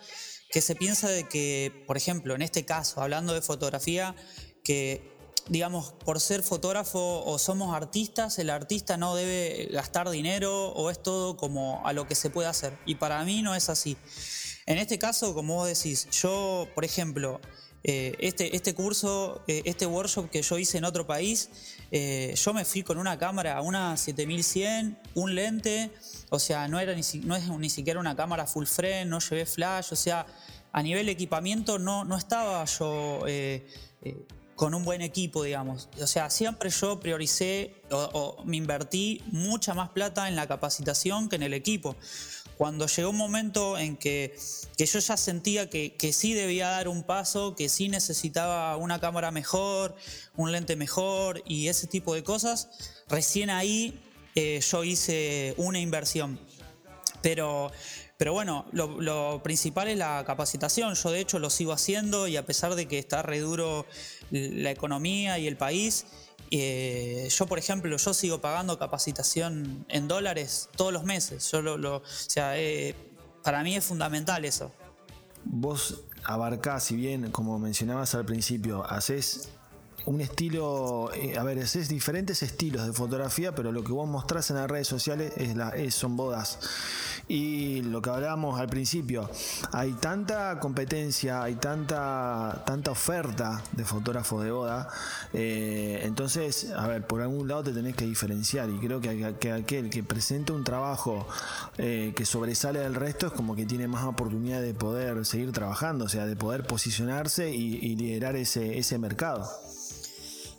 que 0.51 0.61
se 0.61 0.75
piensa 0.75 1.09
de 1.09 1.27
que, 1.27 1.83
por 1.87 1.97
ejemplo, 1.97 2.35
en 2.35 2.43
este 2.43 2.65
caso, 2.65 3.01
hablando 3.01 3.33
de 3.33 3.41
fotografía, 3.41 4.15
que 4.63 5.18
digamos, 5.49 5.93
por 6.05 6.19
ser 6.19 6.43
fotógrafo 6.43 7.23
o 7.25 7.39
somos 7.39 7.75
artistas, 7.75 8.37
el 8.39 8.49
artista 8.51 8.97
no 8.97 9.15
debe 9.15 9.67
gastar 9.71 10.09
dinero 10.09 10.69
o 10.69 10.89
es 10.89 11.01
todo 11.01 11.35
como 11.37 11.85
a 11.85 11.93
lo 11.93 12.07
que 12.07 12.15
se 12.15 12.29
puede 12.29 12.47
hacer. 12.47 12.77
Y 12.85 12.95
para 12.95 13.23
mí 13.25 13.41
no 13.41 13.55
es 13.55 13.67
así. 13.69 13.97
En 14.67 14.77
este 14.77 14.99
caso, 14.99 15.33
como 15.33 15.55
vos 15.55 15.67
decís, 15.67 16.07
yo, 16.11 16.67
por 16.75 16.85
ejemplo, 16.85 17.41
eh, 17.83 18.15
este, 18.19 18.55
este 18.55 18.75
curso, 18.75 19.41
eh, 19.47 19.63
este 19.65 19.87
workshop 19.87 20.29
que 20.29 20.43
yo 20.43 20.59
hice 20.59 20.77
en 20.77 20.83
otro 20.83 21.07
país, 21.07 21.49
eh, 21.91 22.35
yo 22.37 22.53
me 22.53 22.63
fui 22.63 22.83
con 22.83 22.99
una 22.99 23.17
cámara, 23.17 23.61
una 23.61 23.97
7100, 23.97 24.99
un 25.15 25.33
lente, 25.33 25.89
o 26.29 26.37
sea, 26.37 26.67
no, 26.67 26.79
era 26.79 26.93
ni, 26.93 27.01
no 27.23 27.35
es 27.35 27.47
ni 27.47 27.69
siquiera 27.71 27.99
una 27.99 28.15
cámara 28.15 28.45
full 28.45 28.65
frame, 28.65 29.05
no 29.05 29.19
llevé 29.19 29.47
flash, 29.47 29.87
o 29.91 29.95
sea, 29.95 30.27
a 30.71 30.83
nivel 30.83 31.09
equipamiento 31.09 31.79
no, 31.79 32.05
no 32.05 32.15
estaba 32.15 32.63
yo 32.65 33.23
con 34.59 34.73
un 34.73 34.83
buen 34.83 35.01
equipo, 35.01 35.43
digamos. 35.43 35.87
O 36.01 36.05
sea, 36.05 36.29
siempre 36.29 36.69
yo 36.69 36.99
prioricé 36.99 37.81
o, 37.91 38.43
me 38.43 38.57
invertí 38.57 39.23
mucha 39.27 39.73
más 39.73 39.91
plata 39.91 40.27
en 40.27 40.35
la 40.35 40.49
capacitación 40.49 41.29
que 41.29 41.37
en 41.37 41.43
el 41.43 41.53
equipo. 41.53 41.95
Cuando 42.57 42.85
llegó 42.87 43.11
un 43.11 43.15
momento 43.15 43.77
en 43.77 43.95
que, 43.95 44.37
yo 44.77 44.99
ya 44.99 45.15
sentía 45.15 45.69
que, 45.69 46.11
sí 46.11 46.33
debía 46.33 46.67
dar 46.67 46.89
un 46.89 47.03
paso, 47.03 47.55
que 47.55 47.69
sí 47.69 47.87
necesitaba 47.87 48.75
una 48.75 48.99
cámara 48.99 49.31
mejor, 49.31 49.95
un 50.35 50.51
lente 50.51 50.75
mejor 50.75 51.41
y 51.45 51.69
ese 51.69 51.87
tipo 51.87 52.13
de 52.13 52.25
cosas, 52.25 52.67
recién 53.07 53.49
ahí 53.49 53.97
eh, 54.35 54.59
yo 54.59 54.83
hice 54.83 55.53
una 55.55 55.79
inversión. 55.79 56.37
Pero 57.21 57.71
pero 58.19 58.33
bueno, 58.33 58.65
lo, 58.73 59.41
principal 59.43 59.87
es 59.87 59.97
la 59.97 60.21
capacitación. 60.27 60.93
Yo 60.93 61.09
de 61.09 61.21
hecho 61.21 61.39
lo 61.39 61.49
sigo 61.49 61.71
haciendo 61.71 62.27
y 62.27 62.35
a 62.35 62.45
pesar 62.45 62.75
de 62.75 62.85
que 62.85 62.99
está 62.99 63.21
re 63.21 63.39
duro 63.39 63.85
la 64.31 64.71
economía 64.71 65.39
y 65.39 65.47
el 65.47 65.57
país, 65.57 66.05
eh, 66.51 67.27
yo 67.29 67.45
por 67.45 67.59
ejemplo, 67.59 67.95
yo 67.95 68.13
sigo 68.13 68.41
pagando 68.41 68.79
capacitación 68.79 69.85
en 69.87 70.07
dólares 70.07 70.69
todos 70.75 70.91
los 70.91 71.03
meses. 71.03 71.49
Yo 71.51 71.61
lo, 71.61 71.97
o 71.97 72.03
sea, 72.05 72.59
eh, 72.59 72.95
para 73.43 73.63
mí 73.63 73.75
es 73.75 73.85
fundamental 73.85 74.45
eso. 74.45 74.71
Vos 75.45 76.01
abarcás, 76.23 76.85
si 76.85 76.95
bien 76.95 77.31
como 77.31 77.59
mencionabas 77.59 78.15
al 78.15 78.25
principio, 78.25 78.83
haces 78.85 79.49
un 80.05 80.21
estilo, 80.21 81.11
eh, 81.13 81.37
a 81.37 81.43
ver, 81.43 81.59
es, 81.59 81.87
diferentes 81.87 82.41
estilos 82.41 82.85
de 82.87 82.93
fotografía, 82.93 83.53
pero 83.53 83.71
lo 83.71 83.83
que 83.83 83.91
vos 83.91 84.09
mostrás 84.09 84.49
en 84.49 84.55
las 84.57 84.69
redes 84.69 84.87
sociales 84.87 85.33
es 85.37 85.55
la, 85.55 85.73
son 85.91 86.17
bodas. 86.17 86.59
Y 87.31 87.83
lo 87.83 88.01
que 88.01 88.09
hablábamos 88.09 88.59
al 88.59 88.67
principio, 88.69 89.29
hay 89.71 89.93
tanta 89.93 90.59
competencia, 90.59 91.43
hay 91.43 91.55
tanta, 91.55 92.63
tanta 92.65 92.89
oferta 92.89 93.61
de 93.71 93.85
fotógrafos 93.85 94.43
de 94.43 94.49
boda, 94.49 94.89
eh, 95.31 96.01
entonces, 96.05 96.71
a 96.75 96.87
ver, 96.87 97.05
por 97.05 97.21
algún 97.21 97.47
lado 97.47 97.65
te 97.65 97.71
tenés 97.71 97.95
que 97.95 98.05
diferenciar 98.05 98.67
y 98.71 98.79
creo 98.79 98.99
que, 98.99 99.51
aquel 99.51 99.91
que 99.91 100.01
presenta 100.01 100.53
un 100.53 100.63
trabajo 100.63 101.27
eh, 101.77 102.13
que 102.15 102.25
sobresale 102.25 102.79
del 102.79 102.95
resto 102.95 103.27
es 103.27 103.33
como 103.33 103.55
que 103.55 103.67
tiene 103.67 103.87
más 103.87 104.05
oportunidad 104.05 104.63
de 104.63 104.73
poder 104.73 105.23
seguir 105.23 105.51
trabajando, 105.51 106.05
o 106.05 106.09
sea, 106.09 106.25
de 106.25 106.35
poder 106.35 106.65
posicionarse 106.65 107.53
y, 107.53 107.75
y 107.75 107.95
liderar 107.95 108.37
ese, 108.37 108.79
ese 108.79 108.97
mercado. 108.97 109.47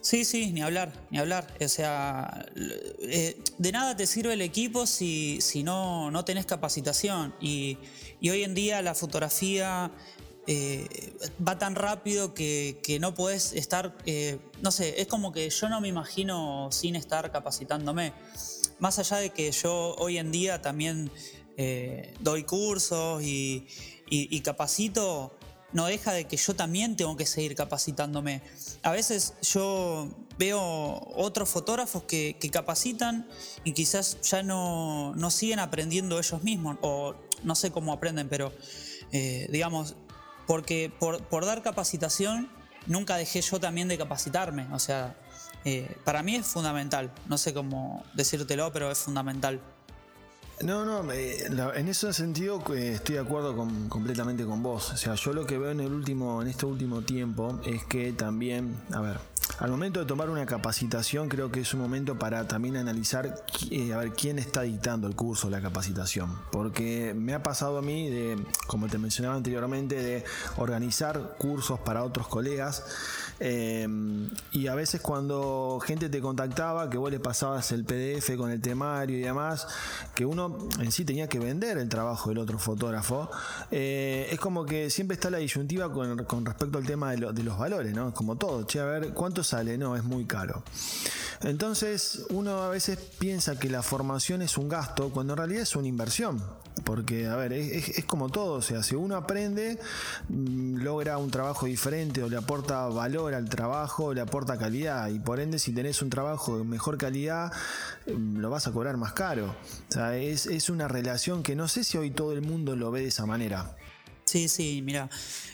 Sí, 0.01 0.25
sí, 0.25 0.53
ni 0.53 0.63
hablar, 0.63 0.93
ni 1.11 1.19
hablar. 1.19 1.47
O 1.61 1.69
sea, 1.69 2.47
eh, 3.03 3.39
de 3.59 3.73
nada 3.73 3.97
te 3.97 4.07
sirve 4.07 4.33
el 4.33 4.41
equipo 4.41 4.87
si, 4.87 5.41
si 5.43 5.63
no, 5.63 6.11
no 6.11 6.25
tenés 6.25 6.47
capacitación. 6.47 7.35
Y, 7.41 7.77
hoy 8.23 8.45
en 8.45 8.55
día 8.55 8.81
la 8.83 8.95
fotografía 8.95 9.91
eh, 10.47 11.13
va 11.47 11.59
tan 11.59 11.75
rápido 11.75 12.33
que, 12.33 12.99
no 13.01 13.15
puedes 13.15 13.53
estar, 13.53 13.95
eh, 14.07 14.39
no 14.63 14.71
sé, 14.71 15.01
es 15.01 15.07
como 15.07 15.33
que 15.33 15.51
yo 15.51 15.69
no 15.69 15.81
me 15.83 15.89
imagino 15.89 16.69
sin 16.73 16.97
estar 16.97 17.31
capacitándome. 17.31 18.15
Más 18.79 18.99
allá 18.99 19.19
de 19.19 19.31
que 19.31 19.53
yo 19.53 19.95
hoy 19.99 20.17
en 20.17 20.33
día 20.33 20.63
también 20.63 21.11
doy 22.21 22.45
cursos 22.45 23.23
y, 23.23 23.67
y 24.09 24.41
capacito, 24.41 25.39
no 25.73 25.87
deja 25.87 26.13
de 26.13 26.25
que 26.25 26.37
yo 26.37 26.55
también 26.55 26.97
tengo 26.97 27.17
que 27.17 27.27
seguir 27.27 27.55
capacitándome. 27.55 28.43
A 28.83 28.91
veces 28.91 29.35
yo 29.43 30.09
veo 30.39 30.61
otros 31.15 31.49
fotógrafos 31.49 32.05
que, 32.05 32.37
capacitan 32.53 33.29
y 33.63 33.73
quizás 33.73 34.21
ya 34.23 34.43
no, 34.43 35.15
siguen 35.31 35.59
aprendiendo 35.59 36.19
ellos 36.19 36.43
mismos, 36.43 36.79
o 36.81 37.15
no 37.45 37.55
sé 37.55 37.71
cómo 37.71 37.93
aprenden, 37.93 38.29
pero 38.29 38.53
eh, 39.13 39.49
digamos, 39.51 39.97
porque 40.47 40.91
por, 40.99 41.45
dar 41.45 41.63
capacitación 41.63 42.51
nunca 42.87 43.17
dejé 43.17 43.43
yo 43.43 43.61
también 43.61 43.89
de 43.89 43.99
capacitarme, 43.99 44.67
o 44.73 44.79
sea, 44.79 45.15
eh, 45.65 45.97
para 46.05 46.23
mí 46.23 46.37
es 46.37 46.47
fundamental, 46.47 47.13
no 47.27 47.37
sé 47.37 47.53
cómo 47.53 48.03
decírtelo, 48.15 48.73
pero 48.73 48.91
es 48.91 48.99
fundamental. 48.99 49.61
No, 50.63 50.85
no, 50.85 51.11
en 51.11 51.89
ese 51.89 52.13
sentido 52.13 52.63
eh, 52.75 52.93
estoy 52.93 53.15
de 53.15 53.23
acuerdo 53.23 53.57
completamente 53.89 54.45
con 54.45 54.63
vos. 54.63 54.93
O 54.93 54.97
sea, 54.97 55.15
yo 55.15 55.33
lo 55.33 55.47
que 55.47 55.57
veo 55.57 55.71
en 55.71 55.81
el 55.81 55.93
último, 55.93 56.43
en 56.43 56.49
este 56.49 56.67
último 56.67 57.01
tiempo 57.01 57.59
es 57.65 57.85
que 57.85 58.13
también, 58.13 58.77
a 58.93 59.01
ver, 59.01 59.19
al 59.59 59.71
momento 59.71 60.01
de 60.01 60.07
tomar 60.07 60.31
una 60.31 60.47
capacitación, 60.47 61.29
creo 61.29 61.51
que 61.51 61.61
es 61.61 61.75
un 61.75 61.81
momento 61.81 62.19
para 62.19 62.47
también 62.47 62.77
analizar 62.77 63.43
eh, 63.71 63.93
a 63.93 63.99
ver 63.99 64.13
quién 64.13 64.39
está 64.39 64.63
dictando 64.63 65.07
el 65.07 65.15
curso, 65.15 65.51
la 65.51 65.61
capacitación. 65.61 66.39
Porque 66.53 67.15
me 67.15 67.35
ha 67.35 67.43
pasado 67.43 67.79
a 67.79 67.83
mí, 67.83 68.09
de, 68.11 68.43
como 68.67 68.89
te 68.89 68.99
mencionaba 68.99 69.37
anteriormente, 69.37 70.03
de 70.03 70.25
organizar 70.57 71.37
cursos 71.39 71.81
para 71.81 72.05
otros 72.05 72.29
colegas. 72.29 72.85
Eh, 73.39 73.89
y 74.53 74.67
a 74.67 74.75
veces 74.75 75.01
cuando 75.01 75.79
gente 75.83 76.09
te 76.09 76.21
contactaba, 76.21 76.89
que 76.91 76.99
vos 76.99 77.11
le 77.11 77.21
pasabas 77.21 77.73
el 77.73 77.85
PDF 77.85 78.37
con 78.37 78.51
el 78.51 78.61
temario 78.61 79.17
y 79.19 79.21
demás, 79.21 79.67
que 80.15 80.27
uno 80.27 80.50
en 80.79 80.93
sí 80.93 81.05
tenía 81.05 81.29
que 81.29 81.39
vender 81.39 81.79
el 81.79 81.89
trabajo 81.89 82.31
del 82.31 82.39
otro 82.39 82.59
fotógrafo, 82.59 83.31
eh, 83.71 84.29
es 84.31 84.39
como 84.39 84.65
que 84.65 84.91
siempre 84.91 85.15
está 85.15 85.31
la 85.31 85.39
disyuntiva 85.39 85.93
con, 85.93 86.45
respecto 86.45 86.79
al 86.79 86.87
tema 86.87 87.13
de, 87.13 87.43
los 87.43 87.59
valores, 87.59 87.95
¿no? 87.95 88.13
Como 88.13 88.37
todo, 88.37 88.65
che, 88.65 88.81
a 88.81 88.85
ver, 88.85 89.13
¿cuántos 89.15 89.49
sale? 89.49 89.79
No, 89.79 89.97
es 89.97 90.05
muy 90.05 90.25
caro. 90.25 90.63
Entonces 91.43 92.27
uno 92.31 92.63
a 92.63 92.69
veces 92.69 92.99
piensa 93.19 93.59
que 93.59 93.71
la 93.71 93.83
formación 93.83 94.43
es 94.43 94.59
un 94.59 94.69
gasto 94.69 95.11
cuando 95.11 95.33
en 95.33 95.39
realidad 95.39 95.63
es 95.63 95.75
una 95.75 95.89
inversión. 95.89 96.43
Porque, 96.85 97.27
a 97.27 97.37
ver, 97.37 97.53
es, 97.53 98.05
como 98.05 98.29
todo, 98.29 98.55
o 98.55 98.63
sea, 98.63 98.83
si 98.83 98.95
uno 98.95 99.17
aprende, 99.17 99.79
mm, 100.29 100.77
logra 100.83 101.19
un 101.19 101.31
trabajo 101.31 101.67
diferente 101.67 102.23
o 102.23 102.29
le 102.29 102.37
aporta 102.37 102.87
valor 102.89 103.35
al 103.35 103.49
trabajo, 103.49 104.15
le 104.15 104.21
aporta 104.21 104.59
calidad 104.59 105.09
y 105.09 105.19
por 105.19 105.41
ende 105.41 105.59
si 105.59 105.73
tenés 105.73 106.03
un 106.03 106.11
trabajo 106.11 106.59
de 106.59 106.65
mejor 106.65 106.99
calidad, 106.99 107.53
mm, 108.07 108.39
lo 108.39 108.51
vas 108.51 108.67
a 108.67 108.73
cobrar 108.73 108.97
más 108.97 109.13
caro. 109.13 109.55
O 109.89 109.93
sea, 109.93 110.17
es, 110.17 110.47
es 110.47 110.71
una 110.71 110.89
relación 110.89 111.43
que 111.43 111.57
no 111.57 111.69
sé 111.69 111.85
si 111.85 111.99
hoy 111.99 112.11
todo 112.11 112.33
el 112.33 112.43
mundo 112.43 112.77
lo 112.77 112.91
ve 112.91 113.03
de 113.03 113.09
esa 113.09 113.27
manera. 113.27 113.77
Sí, 114.25 114.49
sí, 114.49 114.81
mira. 114.85 115.11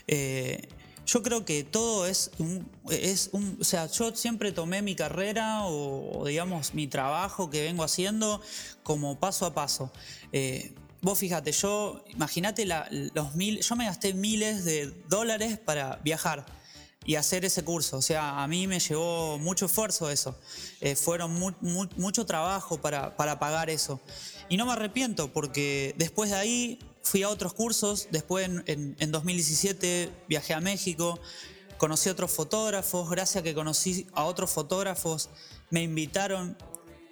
Eh, 0.07 0.69
yo 1.07 1.23
creo 1.23 1.45
que 1.45 1.63
todo 1.63 2.07
es 2.07 2.33
un, 2.39 2.69
es 2.91 3.31
un, 3.33 3.57
o 3.61 3.65
sea, 3.65 3.87
yo 3.87 4.15
siempre 4.15 4.51
tomé 4.51 4.83
mi 4.83 4.97
carrera 4.97 5.61
o, 5.65 6.25
digamos 6.27 6.75
mi 6.75 6.89
trabajo 6.89 7.49
que 7.49 7.63
vengo 7.63 7.85
haciendo 7.85 8.43
como 8.83 9.19
paso 9.19 9.47
a 9.47 9.55
paso. 9.55 9.93
Eh, 10.33 10.75
vos 11.03 11.19
fíjate, 11.19 11.53
yo, 11.53 12.05
imagínate 12.09 12.67
los 13.15 13.35
mil, 13.35 13.61
yo 13.61 13.77
me 13.77 13.87
gasté 13.87 14.15
miles 14.15 14.65
de 14.65 14.93
dólares 15.09 15.59
para 15.59 15.97
viajar 16.03 16.47
y 17.05 17.15
hacer 17.15 17.45
ese 17.45 17.63
curso. 17.65 17.97
O 17.99 18.03
sea, 18.03 18.43
a 18.43 18.49
mí 18.49 18.67
me 18.67 18.81
llevó 18.81 19.39
mucho 19.39 19.67
esfuerzo 19.67 20.11
eso. 20.11 20.37
Eh, 20.81 20.97
fueron 20.97 21.33
mucho 21.97 22.27
trabajo 22.27 22.79
para, 22.79 23.17
para 23.17 23.39
pagar 23.39 23.71
eso. 23.71 24.01
Y 24.49 24.57
no 24.57 24.67
me 24.67 24.73
arrepiento 24.73 25.33
porque 25.33 25.95
después 25.97 26.31
de 26.31 26.37
ahí 26.37 26.79
fui 27.03 27.23
a 27.23 27.29
otros 27.29 27.55
cursos, 27.55 28.09
después 28.11 28.51
en, 28.67 29.13
2017 29.13 30.11
viajé 30.29 30.55
a 30.55 30.61
México, 30.61 31.21
conocí 31.79 32.09
a 32.09 32.13
otros 32.13 32.33
fotógrafos, 32.33 33.09
gracias 33.09 33.41
a 33.41 33.43
que 33.45 33.55
conocí 33.55 34.07
a 34.13 34.25
otros 34.25 34.51
fotógrafos, 34.51 35.31
me 35.71 35.83
invitaron 35.83 36.57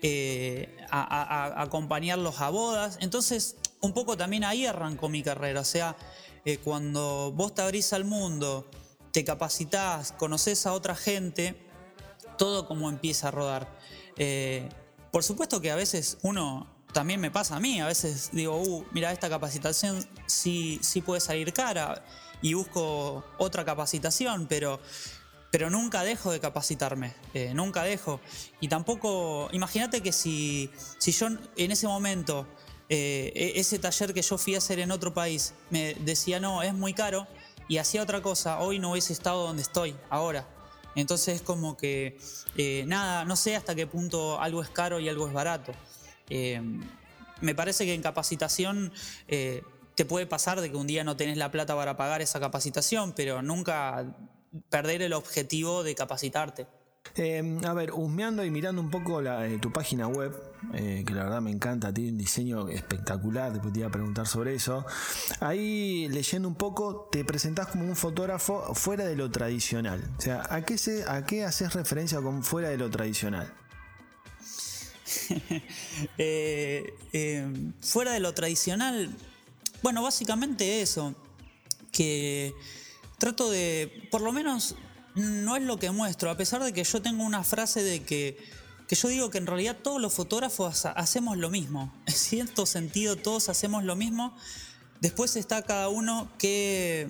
eh, 0.03 0.77
a, 0.91 1.63
acompañarlos 1.63 2.41
a 2.41 2.51
bodas. 2.51 2.99
Entonces, 3.01 3.57
un 3.85 3.93
poco 3.93 4.17
también 4.17 4.45
ahí 4.45 4.67
arrancó 4.67 5.09
mi 5.09 5.23
carrera. 5.23 5.61
O 5.61 5.65
sea, 5.65 5.97
eh, 6.45 6.59
cuando 6.59 7.33
vos 7.33 7.55
te 7.55 7.63
abrís 7.63 7.93
al 7.93 8.05
mundo, 8.05 8.69
te 9.13 9.25
capacitas, 9.25 10.13
conoces 10.13 10.67
a 10.67 10.73
otra 10.73 10.95
gente, 10.95 11.55
todo 12.39 12.67
como 12.67 12.89
empieza 12.89 13.29
a 13.29 13.31
rodar. 13.31 13.69
Eh, 14.17 14.69
por 15.13 15.23
supuesto 15.23 15.61
que 15.61 15.71
a 15.71 15.77
veces 15.77 16.19
uno 16.23 16.67
también 16.93 17.21
me 17.21 17.31
pasa 17.31 17.57
a 17.57 17.61
mí. 17.61 17.81
A 17.81 17.87
veces 17.87 18.31
digo, 18.33 18.57
uh, 18.57 18.87
mira, 18.93 19.13
esta 19.13 19.29
capacitación 19.29 20.05
sí, 20.27 20.79
sí 20.83 21.03
puede 21.03 21.21
salir 21.21 21.53
cara 21.53 22.03
y 22.41 22.55
busco 22.55 23.25
otra 23.39 23.65
capacitación, 23.65 24.47
pero, 24.47 24.81
pero 25.51 25.69
nunca 25.71 26.03
dejo 26.03 26.33
de 26.33 26.41
capacitarme, 26.41 27.15
eh, 27.35 27.53
nunca 27.55 27.83
dejo. 27.83 28.21
Y 28.61 28.69
tampoco, 28.69 29.49
imagínate 29.53 30.03
que 30.03 30.13
si, 30.13 30.71
si 30.99 31.13
yo 31.13 31.29
en 31.57 31.71
ese 31.71 31.87
momento, 31.87 32.47
eh, 32.95 33.33
e-, 33.35 33.61
ese 33.61 33.81
taller 33.81 34.15
que 34.15 34.23
yo 34.23 34.39
fui 34.39 34.55
a 34.55 34.59
hacer 34.59 34.79
en 34.79 34.93
otro 34.93 35.13
país, 35.13 35.53
me 35.71 35.95
decía, 35.95 36.39
no, 36.39 36.63
es 36.63 36.75
muy 36.75 36.95
caro, 36.95 37.27
y 37.67 37.79
hacía 37.79 38.03
otra 38.03 38.23
cosa, 38.23 38.61
hoy 38.61 38.79
no 38.79 38.93
hubiese 38.93 39.13
estado 39.13 39.47
donde 39.47 39.63
estoy, 39.63 39.97
ahora. 40.11 40.47
Entonces 40.95 41.43
como 41.43 41.77
que 41.77 42.19
eh, 42.57 42.85
nada, 42.87 43.25
no 43.25 43.35
sé 43.35 43.57
hasta 43.57 43.75
qué 43.75 43.89
punto 43.89 44.41
algo 44.41 44.63
es 44.63 44.69
caro 44.69 45.01
y 45.01 45.09
algo 45.09 45.27
es 45.27 45.33
barato. 45.33 45.73
Eh, 46.31 46.63
me 47.41 47.55
parece 47.57 47.85
que 47.85 47.95
en 47.95 48.01
capacitación 48.01 48.93
te 49.27 50.05
puede 50.05 50.27
pasar 50.27 50.61
de 50.61 50.71
que 50.71 50.77
un 50.77 50.87
día 50.87 51.03
no 51.03 51.17
tenés 51.17 51.37
la 51.37 51.51
plata 51.51 51.75
para 51.75 51.97
pagar 51.97 52.23
esa 52.23 52.39
capacitación, 52.39 53.13
pero 53.13 53.43
nunca 53.43 54.07
perder 54.71 55.03
el 55.03 55.15
objetivo 55.15 55.83
de 55.83 55.97
capacitarte. 55.97 56.69
Eh, 57.17 57.61
a 57.65 57.73
ver, 57.75 57.93
husmeando 57.93 58.45
y 58.45 58.51
mirando 58.51 58.81
un 58.81 58.91
poco 58.91 59.23
tu 59.61 59.73
página 59.73 60.09
web, 60.09 60.33
que 60.73 61.13
la 61.15 61.25
verdad 61.25 61.41
me 61.41 61.51
encanta, 61.51 61.93
tiene 61.93 62.11
un 62.11 62.19
diseño 62.19 62.69
espectacular, 62.69 63.61
te 63.61 63.79
iba 63.79 63.89
a 63.89 63.91
preguntar 63.91 64.27
sobre 64.27 64.55
eso. 64.55 64.85
Ahí 65.41 66.09
leyendo 66.09 66.49
un 66.49 66.57
poco, 66.57 67.09
te 67.13 67.25
presentás 67.25 67.69
como 67.69 67.85
un 67.85 67.95
fotógrafo 67.95 68.75
fuera 68.75 69.05
de 69.05 69.15
lo 69.15 69.31
tradicional. 69.31 70.03
O 70.19 70.21
sea, 70.21 70.43
¿a 70.51 70.63
qué, 70.63 70.77
se, 70.77 71.05
a 71.09 71.25
qué 71.25 71.45
haces 71.45 71.73
referencia 71.75 72.21
con 72.21 72.43
fuera 72.43 72.69
de 72.69 72.79
lo 72.79 72.91
tradicional? 72.91 73.53
Eh, 76.19 76.95
eh, 77.13 77.73
fuera 77.81 78.13
de 78.13 78.21
lo 78.21 78.35
tradicional, 78.35 79.15
bueno, 79.83 80.03
básicamente 80.03 80.83
eso, 80.83 81.15
que 81.93 82.55
trato 83.19 83.51
de, 83.51 84.09
por 84.11 84.21
lo 84.21 84.33
menos 84.33 84.77
no 85.15 85.57
es 85.57 85.63
lo 85.63 85.79
que 85.79 85.91
muestro, 85.91 86.31
a 86.31 86.37
pesar 86.37 86.63
de 86.63 86.73
que 86.73 86.85
yo 86.85 87.01
tengo 87.03 87.25
una 87.25 87.45
frase 87.45 87.83
de 87.83 88.03
que, 88.03 88.37
que 88.89 88.97
yo 88.97 89.09
digo 89.09 89.31
que 89.31 89.39
en 89.39 89.47
realidad 89.47 89.77
todos 89.83 90.01
los 90.01 90.13
fotógrafos 90.13 90.87
hacemos 90.87 91.37
lo 91.37 91.51
mismo, 91.51 91.93
en 92.07 92.15
cierto 92.15 92.67
sentido 92.67 93.17
todos 93.17 93.49
hacemos 93.49 93.85
lo 93.85 93.97
mismo, 93.97 94.37
después 95.01 95.37
está 95.37 95.63
cada 95.63 95.89
uno 95.89 96.31
que 96.39 97.09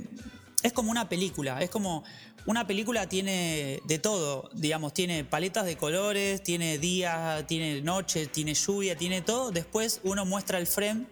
es 0.63 0.73
como 0.73 0.91
una 0.91 1.09
película, 1.09 1.63
es 1.63 1.71
como 1.71 2.05
una 2.47 2.67
película 2.67 3.09
tiene 3.09 3.81
de 3.87 3.99
todo, 3.99 4.51
digamos, 4.53 4.93
tiene 4.93 5.25
paletas 5.25 5.65
de 5.65 5.77
colores, 5.77 6.43
tiene 6.43 6.79
día, 6.79 7.45
tiene 7.49 7.81
noche, 7.81 8.27
tiene 8.27 8.53
lluvia, 8.53 8.97
tiene 8.97 9.23
todo. 9.23 9.51
Después 9.51 10.01
uno 10.05 10.27
muestra 10.27 10.59
el 10.59 10.67
frame 10.67 11.07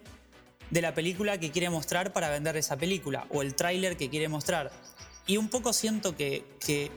de 0.69 0.81
la 0.81 0.93
película 0.93 1.39
que 1.39 1.51
quiere 1.51 1.69
mostrar 1.69 2.13
para 2.13 2.29
vender 2.29 2.57
esa 2.57 2.77
película 2.77 3.25
o 3.29 3.41
el 3.41 3.55
tráiler 3.55 3.97
que 3.97 4.09
quiere 4.09 4.27
mostrar. 4.27 4.71
Y 5.25 5.37
un 5.37 5.49
poco 5.49 5.73
siento 5.73 6.15
que, 6.15 6.45
que, 6.59 6.91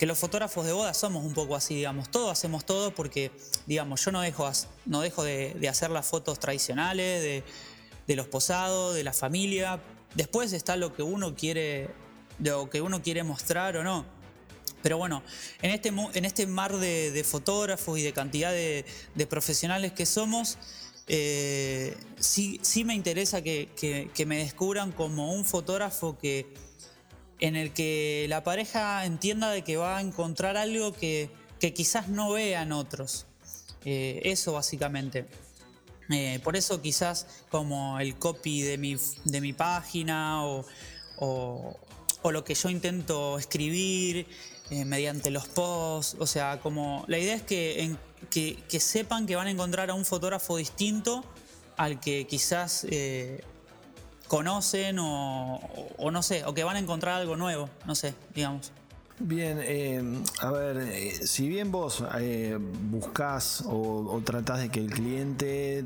los 0.00 0.18
fotógrafos 0.18 0.66
de 0.66 0.72
boda 0.72 0.92
somos 0.92 1.24
un 1.24 1.32
poco 1.32 1.56
así, 1.56 1.76
digamos, 1.76 2.10
todos 2.10 2.30
hacemos 2.30 2.66
todo 2.66 2.94
porque, 2.94 3.30
digamos, 3.66 4.04
yo 4.04 4.12
no 4.12 4.20
dejo, 4.20 4.50
no 4.84 5.00
dejo 5.00 5.24
de, 5.24 5.66
hacer 5.66 5.90
las 5.90 6.06
fotos 6.06 6.38
tradicionales, 6.38 7.42
de, 8.06 8.14
los 8.16 8.28
posados, 8.28 8.94
de 8.94 9.02
la 9.02 9.14
familia. 9.14 9.80
Después 10.14 10.52
está 10.52 10.76
lo 10.76 10.94
que 10.94 11.02
uno 11.02 11.34
quiere 11.34 11.88
lo 12.38 12.68
que 12.68 12.80
uno 12.80 13.00
quiere 13.02 13.22
mostrar 13.22 13.76
o 13.76 13.84
no. 13.84 14.04
Pero 14.82 14.98
bueno, 14.98 15.22
en 15.62 15.70
este, 15.70 15.88
en 15.88 16.24
este 16.26 16.46
mar 16.46 16.76
de, 16.76 17.24
fotógrafos 17.26 17.98
y 17.98 18.02
de 18.02 18.12
cantidad 18.12 18.52
de, 18.52 18.84
profesionales 19.30 19.92
que 19.92 20.04
somos, 20.04 20.58
eh, 21.06 21.96
sí, 22.18 22.60
sí, 22.62 22.84
me 22.84 22.94
interesa 22.94 23.40
que, 23.40 24.10
me 24.26 24.36
descubran 24.36 24.92
como 24.92 25.32
un 25.32 25.46
fotógrafo 25.46 26.18
que, 26.18 26.52
en 27.44 27.56
el 27.56 27.74
que 27.74 28.24
la 28.30 28.42
pareja 28.42 29.04
entienda 29.04 29.50
de 29.50 29.62
que 29.62 29.76
va 29.76 29.98
a 29.98 30.00
encontrar 30.00 30.56
algo 30.56 30.94
que, 30.94 31.30
quizás 31.74 32.08
no 32.08 32.32
vean 32.32 32.72
otros. 32.72 33.26
Eh, 33.84 34.22
eso 34.24 34.54
básicamente. 34.54 35.26
Eh, 36.08 36.40
por 36.42 36.56
eso 36.56 36.80
quizás 36.80 37.26
como 37.50 38.00
el 38.00 38.18
copy 38.18 38.62
de 38.62 38.78
mi, 38.78 38.96
de 39.24 39.40
mi 39.42 39.52
página 39.52 40.42
o, 40.46 40.64
o 41.18 42.32
lo 42.32 42.44
que 42.44 42.54
yo 42.54 42.70
intento 42.70 43.38
escribir 43.38 44.26
eh, 44.70 44.86
mediante 44.86 45.30
los 45.30 45.46
posts. 45.46 46.16
O 46.20 46.26
sea, 46.26 46.60
como 46.60 47.04
la 47.08 47.18
idea 47.18 47.34
es 47.34 47.42
que, 47.42 47.94
que, 48.30 48.80
sepan 48.80 49.26
que 49.26 49.36
van 49.36 49.48
a 49.48 49.50
encontrar 49.50 49.90
a 49.90 49.94
un 49.94 50.06
fotógrafo 50.06 50.56
distinto 50.56 51.22
al 51.76 52.00
que 52.00 52.26
quizás 52.26 52.86
conocen 54.28 54.98
o, 54.98 55.60
no 56.10 56.22
sé, 56.22 56.44
o 56.44 56.54
que 56.54 56.64
van 56.64 56.76
a 56.76 56.78
encontrar 56.78 57.20
algo 57.20 57.36
nuevo, 57.36 57.68
no 57.86 57.94
sé, 57.94 58.14
digamos. 58.34 58.72
Bien, 59.20 59.60
eh, 59.62 60.02
a 60.40 60.50
ver, 60.50 60.76
eh, 60.76 61.12
si 61.24 61.46
bien 61.48 61.70
vos 61.70 62.02
eh, 62.18 62.58
buscás 62.58 63.62
o, 63.64 64.20
tratás 64.24 64.58
de 64.58 64.70
que 64.70 64.80
el 64.80 64.90
cliente 64.90 65.84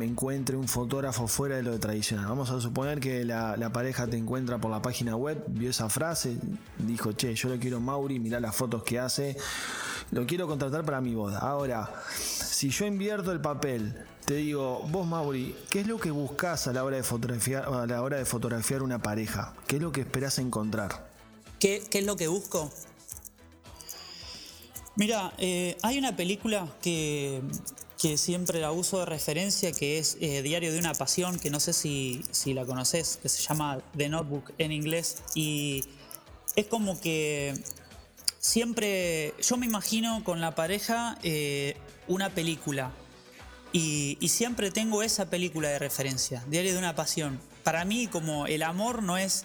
encuentre 0.00 0.56
un 0.56 0.66
fotógrafo 0.66 1.28
fuera 1.28 1.56
de 1.56 1.62
lo 1.62 1.78
tradicional, 1.78 2.26
vamos 2.26 2.50
a 2.50 2.62
suponer 2.62 3.00
que 3.00 3.22
la, 3.26 3.70
pareja 3.70 4.06
te 4.06 4.16
encuentra 4.16 4.56
por 4.56 4.70
la 4.70 4.80
página 4.80 5.14
web, 5.14 5.44
vio 5.48 5.68
esa 5.68 5.90
frase, 5.90 6.38
dijo, 6.78 7.12
che, 7.12 7.34
yo 7.34 7.50
lo 7.50 7.58
quiero 7.58 7.80
Mauri, 7.80 8.18
mirá 8.18 8.40
las 8.40 8.56
fotos 8.56 8.82
que 8.82 8.98
hace, 8.98 9.36
lo 10.10 10.24
quiero 10.24 10.48
contratar 10.48 10.86
para 10.86 11.02
mi 11.02 11.14
boda. 11.14 11.40
Ahora, 11.40 11.90
si 12.16 12.70
yo 12.70 12.86
invierto 12.86 13.30
el 13.30 13.42
papel, 13.42 13.94
te 14.24 14.36
digo, 14.36 14.80
vos 14.88 15.06
Mauri, 15.06 15.54
¿qué 15.70 15.80
es 15.80 15.86
lo 15.86 15.98
que 15.98 16.10
buscas 16.10 16.66
a 16.66 16.72
la 16.72 16.84
hora 16.84 16.96
de 16.96 17.02
fotografiar, 17.02 17.64
a 17.66 17.86
la 17.86 18.02
hora 18.02 18.16
de 18.16 18.24
fotografiar 18.24 18.82
una 18.82 19.00
pareja? 19.00 19.54
¿Qué 19.66 19.76
es 19.76 19.82
lo 19.82 19.92
que 19.92 20.00
esperás 20.00 20.38
encontrar? 20.38 21.10
¿Qué, 21.58 21.82
es 21.90 22.04
lo 22.04 22.16
que 22.16 22.28
busco? 22.28 22.70
Mira, 24.96 25.32
eh, 25.38 25.76
hay 25.82 25.98
una 25.98 26.16
película 26.16 26.68
que, 26.82 27.42
siempre 28.16 28.60
la 28.60 28.70
uso 28.70 28.98
de 28.98 29.06
referencia, 29.06 29.72
que 29.72 29.96
es 29.96 30.18
eh, 30.20 30.42
Diario 30.42 30.70
de 30.70 30.78
una 30.78 30.92
Pasión, 30.92 31.38
que 31.38 31.48
no 31.48 31.58
sé 31.58 31.72
si, 31.72 32.22
si 32.32 32.52
la 32.52 32.66
conoces, 32.66 33.18
que 33.22 33.30
se 33.30 33.40
llama 33.40 33.78
The 33.96 34.10
Notebook 34.10 34.52
en 34.58 34.72
inglés, 34.72 35.22
y 35.34 35.84
es 36.54 36.66
como 36.66 37.00
que 37.00 37.54
siempre, 38.38 39.32
yo 39.40 39.56
me 39.56 39.64
imagino 39.64 40.22
con 40.22 40.42
la 40.42 40.54
pareja 40.54 41.16
eh, 41.22 41.78
una 42.06 42.28
película, 42.28 42.92
y, 43.76 44.28
siempre 44.28 44.70
tengo 44.70 45.02
esa 45.02 45.28
película 45.28 45.68
de 45.68 45.80
referencia, 45.80 46.44
Diario 46.46 46.72
de 46.72 46.78
una 46.78 46.94
Pasión. 46.94 47.40
Para 47.64 47.84
mí, 47.84 48.06
como 48.06 48.46
el 48.46 48.62
amor 48.62 49.02
no 49.02 49.16
es 49.18 49.44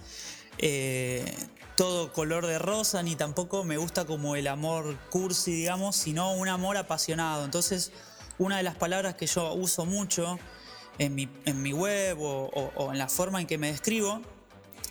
todo 1.76 2.14
color 2.14 2.46
de 2.46 2.60
rosa, 2.60 3.02
ni 3.02 3.16
tampoco 3.16 3.64
me 3.64 3.78
gusta 3.78 4.06
como 4.06 4.36
el 4.36 4.48
amor 4.48 4.98
cursi, 5.10 5.54
digamos, 5.54 5.96
sino 5.96 6.34
un 6.34 6.48
amor 6.48 6.78
apasionado. 6.78 7.44
Entonces, 7.44 7.92
una 8.38 8.58
de 8.58 8.64
las 8.64 8.76
palabras 8.76 9.16
que 9.16 9.26
yo 9.26 9.54
uso 9.54 9.86
mucho 9.86 10.38
en 10.98 11.16
mi, 11.16 11.28
en 11.46 11.62
mi 11.62 11.74
web 11.74 12.18
o, 12.20 12.92
en 12.92 12.98
la 12.98 13.08
forma 13.08 13.42
en 13.42 13.48
que 13.48 13.58
me 13.58 13.72
describo, 13.72 14.22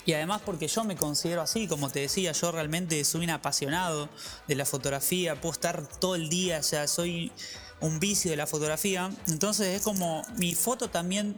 y 0.05 0.15
además 0.15 0.41
porque 0.45 0.67
yo 0.67 0.83
me 0.83 0.97
considero 0.97 1.43
así, 1.43 1.69
como 1.69 1.91
te 1.91 2.01
decía, 2.01 2.33
yo 2.33 2.51
realmente 2.51 3.05
soy 3.05 3.25
un 3.25 3.31
apasionado 3.31 4.09
de 4.47 4.55
la 4.55 4.65
fotografía, 4.65 5.39
puedo 5.39 5.53
estar 5.53 5.87
todo 5.87 6.15
el 6.15 6.29
día, 6.31 6.63
sea, 6.63 6.89
soy 6.89 7.31
un 7.81 8.01
vicio 8.01 8.31
de 8.31 8.37
la 8.37 8.47
fotografía. 8.47 9.11
Entonces 9.29 9.69
es 9.77 9.83
como 9.83 10.23
mi 10.37 10.55
foto 10.55 10.89
también 10.89 11.37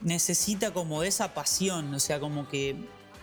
necesita 0.00 0.72
como 0.72 1.02
de 1.02 1.08
esa 1.08 1.34
pasión, 1.34 1.92
o 1.94 2.00
sea, 2.00 2.20
como 2.20 2.48
que, 2.48 2.76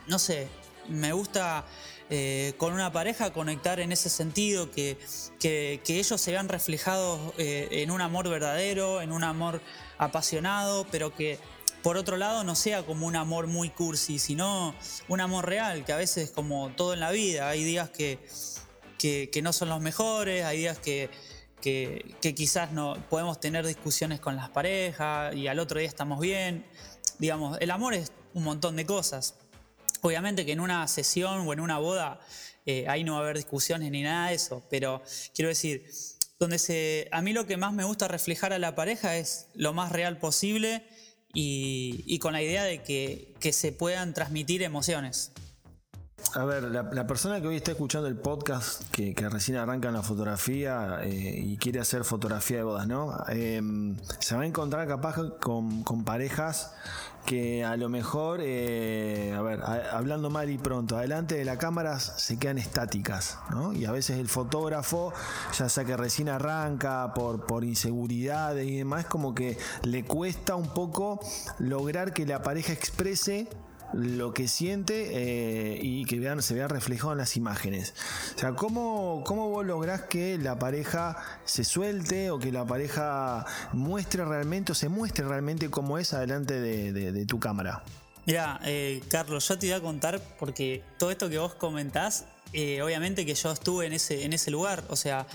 no 0.07 0.19
sé, 0.19 0.47
me 0.87 1.11
gusta 1.11 1.65
eh, 2.09 2.53
con 2.57 2.73
una 2.73 2.91
pareja 2.91 3.33
conectar 3.33 3.79
en 3.79 3.91
ese 3.91 4.09
sentido, 4.09 4.71
que, 4.71 4.97
que, 5.39 5.81
ellos 5.87 6.21
se 6.21 6.31
vean 6.31 6.49
reflejados 6.49 7.19
eh, 7.37 7.67
en 7.71 7.91
un 7.91 8.01
amor 8.01 8.29
verdadero, 8.29 9.01
en 9.01 9.11
un 9.11 9.23
amor 9.23 9.61
apasionado, 9.97 10.85
pero 10.91 11.13
que 11.13 11.39
por 11.83 11.97
otro 11.97 12.17
lado 12.17 12.43
no 12.43 12.55
sea 12.55 12.85
como 12.85 13.07
un 13.07 13.15
amor 13.15 13.47
muy 13.47 13.69
cursi, 13.69 14.19
sino 14.19 14.75
un 15.07 15.19
amor 15.19 15.45
real, 15.47 15.83
que 15.83 15.93
a 15.93 15.97
veces 15.97 16.31
como 16.31 16.69
todo 16.75 16.93
en 16.93 16.99
la 16.99 17.11
vida, 17.11 17.49
hay 17.49 17.63
días 17.63 17.89
que, 17.89 18.19
que, 18.97 19.41
no 19.41 19.53
son 19.53 19.69
los 19.69 19.81
mejores, 19.81 20.45
hay 20.45 20.59
días 20.59 20.79
que, 20.79 21.09
que, 21.61 22.15
quizás 22.35 22.71
no 22.71 22.95
podemos 23.09 23.39
tener 23.39 23.65
discusiones 23.65 24.19
con 24.19 24.35
las 24.35 24.49
parejas 24.49 25.35
y 25.35 25.47
al 25.47 25.59
otro 25.59 25.79
día 25.79 25.87
estamos 25.87 26.19
bien. 26.19 26.65
Digamos, 27.19 27.57
el 27.59 27.71
amor 27.71 27.93
es 27.93 28.11
un 28.33 28.43
montón 28.43 28.75
de 28.75 28.85
cosas. 28.85 29.35
Obviamente 30.01 30.45
que 30.45 30.51
en 30.51 30.59
una 30.59 30.87
sesión 30.87 31.47
o 31.47 31.53
en 31.53 31.59
una 31.59 31.79
boda 31.79 32.19
eh, 32.65 32.85
ahí 32.87 33.03
no 33.03 33.13
va 33.13 33.19
a 33.19 33.21
haber 33.23 33.37
discusiones 33.37 33.91
ni 33.91 34.03
nada 34.03 34.29
de 34.29 34.35
eso, 34.35 34.63
pero 34.69 35.01
quiero 35.33 35.49
decir, 35.49 35.89
donde 36.39 36.59
se, 36.59 37.07
a 37.11 37.21
mí 37.21 37.33
lo 37.33 37.47
que 37.47 37.57
más 37.57 37.73
me 37.73 37.83
gusta 37.83 38.07
reflejar 38.07 38.53
a 38.53 38.59
la 38.59 38.75
pareja 38.75 39.17
es 39.17 39.47
lo 39.55 39.73
más 39.73 39.91
real 39.91 40.19
posible 40.19 40.85
y, 41.33 42.17
con 42.19 42.33
la 42.33 42.41
idea 42.41 42.63
de 42.63 42.83
que, 42.83 43.51
se 43.51 43.71
puedan 43.71 44.13
transmitir 44.13 44.63
emociones. 44.63 45.31
A 46.37 46.45
ver, 46.45 46.63
la, 46.65 47.07
persona 47.07 47.41
que 47.41 47.47
hoy 47.47 47.55
está 47.55 47.71
escuchando 47.71 48.07
el 48.07 48.15
podcast, 48.15 48.83
que, 48.91 49.13
recién 49.29 49.57
arranca 49.57 49.87
en 49.87 49.95
la 49.95 50.03
fotografía 50.03 50.99
eh, 51.01 51.41
y 51.43 51.57
quiere 51.57 51.79
hacer 51.79 52.03
fotografía 52.03 52.57
de 52.57 52.63
bodas, 52.63 52.85
¿no? 52.85 53.17
Eh, 53.29 53.59
se 54.19 54.35
va 54.35 54.41
a 54.41 54.45
encontrar 54.45 54.87
capaz 54.87 55.15
con, 55.39 55.83
parejas 56.05 56.75
que 57.25 57.65
a 57.65 57.75
lo 57.75 57.89
mejor, 57.89 58.41
eh, 58.43 59.33
a 59.35 59.41
ver, 59.41 59.61
hablando 59.63 60.29
mal 60.29 60.49
y 60.49 60.59
pronto, 60.59 60.97
adelante 60.97 61.35
de 61.35 61.43
la 61.43 61.57
cámara 61.57 61.99
se 61.99 62.37
quedan 62.37 62.59
estáticas, 62.59 63.39
¿no? 63.49 63.73
Y 63.73 63.85
a 63.85 63.91
veces 63.91 64.19
el 64.19 64.27
fotógrafo, 64.27 65.13
ya 65.57 65.69
sea 65.69 65.85
que 65.85 65.97
recién 65.97 66.29
arranca 66.29 67.13
por, 67.15 67.47
por 67.47 67.63
inseguridades 67.63 68.67
y 68.67 68.77
demás, 68.77 69.05
como 69.05 69.33
que 69.33 69.57
le 69.83 70.03
cuesta 70.03 70.55
un 70.55 70.71
poco 70.73 71.19
lograr 71.57 72.13
que 72.13 72.27
la 72.27 72.43
pareja 72.43 72.73
exprese 72.73 73.49
lo 73.93 74.33
que 74.33 74.47
siente 74.47 75.09
eh, 75.11 75.79
y 75.81 76.05
que 76.05 76.17
se 76.41 76.53
vea 76.53 76.67
reflejado 76.67 77.13
en 77.13 77.17
las 77.17 77.37
imágenes. 77.37 77.93
O 78.35 78.39
sea, 78.39 78.53
¿cómo, 78.53 79.23
¿cómo 79.25 79.49
vos 79.49 79.65
lográs 79.65 80.01
que 80.03 80.37
la 80.37 80.59
pareja 80.59 81.17
se 81.45 81.63
suelte 81.63 82.31
o 82.31 82.39
que 82.39 82.51
la 82.51 82.65
pareja 82.65 83.45
muestre 83.73 84.25
realmente 84.25 84.71
o 84.71 84.75
se 84.75 84.89
muestre 84.89 85.25
realmente 85.25 85.69
cómo 85.69 85.97
es 85.97 86.13
adelante 86.13 86.59
de, 86.59 87.25
tu 87.25 87.39
cámara? 87.39 87.83
Mira, 88.25 88.59
eh, 88.65 89.01
Carlos, 89.09 89.47
yo 89.47 89.57
te 89.57 89.67
iba 89.67 89.77
a 89.77 89.81
contar 89.81 90.21
porque 90.37 90.83
todo 90.97 91.11
esto 91.11 91.29
que 91.29 91.37
vos 91.37 91.55
comentás, 91.55 92.25
eh, 92.53 92.81
obviamente 92.81 93.25
que 93.25 93.35
yo 93.35 93.51
estuve 93.51 93.85
en 93.85 93.93
ese, 93.93 94.25
en 94.25 94.33
ese 94.33 94.51
lugar, 94.51 94.83
o 94.89 94.95
sea, 94.95 95.25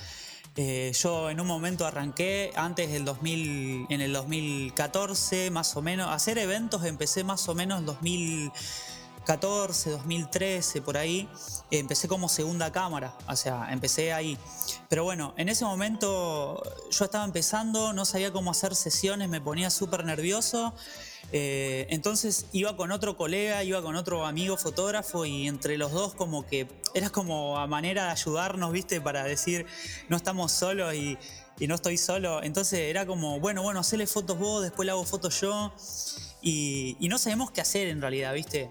eh, 0.55 0.93
yo 0.95 1.31
en 1.31 1.41
un 1.41 1.47
momento 1.47 1.87
arranqué 1.87 2.53
antes 2.57 2.93
del 2.93 3.07
2000, 3.07 3.87
en 3.88 4.03
el 4.03 4.12
2014 4.12 5.51
más 5.51 5.75
o 5.77 5.83
menos, 5.83 6.11
hacer 6.11 6.37
eventos 6.37 6.85
empecé 6.85 7.25
más 7.25 7.49
o 7.49 7.55
menos 7.55 7.79
en 7.79 7.87
2014, 7.87 9.91
2013, 9.91 10.83
por 10.83 10.99
ahí. 10.99 11.27
Empecé 11.71 12.07
como 12.07 12.29
segunda 12.29 12.71
cámara, 12.71 13.17
o 13.27 13.37
sea, 13.37 13.69
empecé 13.71 14.12
ahí. 14.12 14.37
Pero 14.91 15.05
bueno, 15.05 15.33
en 15.38 15.49
ese 15.49 15.65
momento 15.65 16.62
yo 16.91 17.07
estaba 17.07 17.25
empezando, 17.25 17.95
no 17.95 18.05
sabía 18.05 18.31
cómo 18.31 18.51
hacer 18.51 18.75
sesiones, 18.75 19.31
me 19.31 19.41
ponía 19.41 19.71
súper 19.71 20.05
nervioso. 20.05 20.75
Eh, 21.35 21.87
entonces 21.88 22.47
iba 22.53 22.77
con 22.77 22.92
otro 22.92 23.16
colega, 23.16 23.64
iba 23.64 23.81
con 23.81 23.97
otro 23.97 24.27
amigo 24.27 24.59
fotógrafo 24.59 25.25
y 25.25 25.49
entre 25.49 25.79
los 25.79 25.90
dos 25.90 26.12
como 26.12 26.45
que 26.47 26.68
era 26.95 27.09
como 27.09 27.59
a 27.59 27.66
manera 27.66 28.05
de 28.05 28.11
ayudarnos, 28.11 28.71
viste, 28.71 29.01
para 29.01 29.25
decir 29.25 29.64
no 30.11 30.18
estamos 30.18 30.53
solos 30.53 30.95
y, 30.95 31.18
no 31.66 31.77
estoy 31.77 31.97
solo. 31.97 32.42
Entonces 32.42 32.81
era 32.81 33.07
como, 33.07 33.38
bueno, 33.38 33.62
bueno, 33.62 33.81
hacele 33.81 34.09
fotos 34.09 34.37
vos, 34.37 34.62
después 34.62 34.85
le 34.85 34.90
hago 34.90 35.05
fotos 35.05 35.40
yo 35.40 35.73
y, 36.42 36.97
no 37.09 37.18
sabemos 37.18 37.53
qué 37.53 37.61
hacer 37.61 37.88
en 37.88 38.01
realidad, 38.01 38.35
viste. 38.35 38.71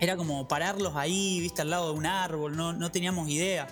Era 0.00 0.16
como 0.16 0.48
pararlos 0.48 0.96
ahí, 0.96 1.38
viste, 1.40 1.62
al 1.62 1.70
lado 1.70 1.92
de 1.92 1.98
un 1.98 2.06
árbol, 2.06 2.56
no, 2.56 2.90
teníamos 2.90 3.28
idea. 3.28 3.68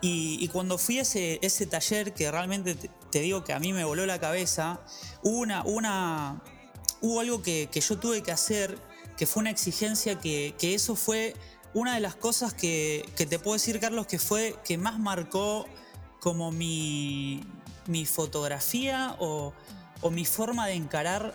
Y, 0.00 0.48
cuando 0.48 0.78
fui 0.78 0.98
a 0.98 1.02
ese, 1.02 1.66
taller, 1.66 2.14
que 2.14 2.30
realmente 2.30 2.74
te, 3.10 3.20
digo 3.20 3.44
que 3.44 3.52
a 3.52 3.58
mí 3.58 3.74
me 3.74 3.84
voló 3.84 4.06
la 4.06 4.18
cabeza, 4.18 4.80
hubo 5.22 5.38
una, 5.38 5.62
una, 5.64 6.42
hubo 7.04 7.20
algo 7.20 7.42
que, 7.42 7.68
yo 7.70 7.98
tuve 7.98 8.22
que 8.22 8.32
hacer, 8.32 8.78
que 9.18 9.26
fue 9.26 9.42
una 9.42 9.50
exigencia, 9.50 10.18
que, 10.18 10.54
eso 10.58 10.96
fue 10.96 11.36
una 11.74 11.94
de 11.94 12.00
las 12.00 12.14
cosas 12.14 12.54
que, 12.54 13.06
te 13.14 13.38
puedo 13.38 13.52
decir, 13.52 13.78
Carlos, 13.78 14.06
que 14.06 14.18
fue 14.18 14.56
que 14.64 14.78
más 14.78 14.98
marcó 14.98 15.66
como 16.20 16.50
mi, 16.50 17.44
fotografía 18.06 19.16
o, 19.20 19.52
mi 20.10 20.24
forma 20.24 20.66
de 20.66 20.74
encarar 20.74 21.34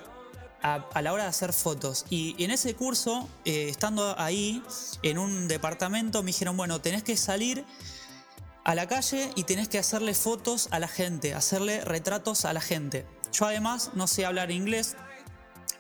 a, 0.64 1.02
la 1.02 1.14
hora 1.14 1.24
de 1.24 1.30
hacer 1.30 1.54
fotos. 1.54 2.08
Y, 2.10 2.44
en 2.44 2.50
ese 2.50 2.74
curso, 2.74 3.30
eh, 3.46 3.68
estando 3.70 4.20
ahí 4.20 4.64
en 5.04 5.20
un 5.20 5.48
departamento, 5.48 6.24
me 6.24 6.28
dijeron, 6.28 6.58
bueno, 6.58 6.82
tenés 6.82 7.04
que 7.04 7.16
salir 7.16 7.64
a 8.64 8.74
la 8.74 8.88
calle 8.88 9.30
y 9.36 9.44
tenés 9.44 9.68
que 9.68 9.78
hacerle 9.78 10.16
fotos 10.16 10.68
a 10.72 10.80
la 10.80 10.88
gente, 10.88 11.36
hacerle 11.36 11.82
retratos 11.86 12.46
a 12.46 12.54
la 12.54 12.62
gente. 12.62 13.06
Yo 13.32 13.46
además 13.46 13.92
no 13.94 14.08
sé 14.08 14.26
hablar 14.26 14.50
inglés, 14.50 14.96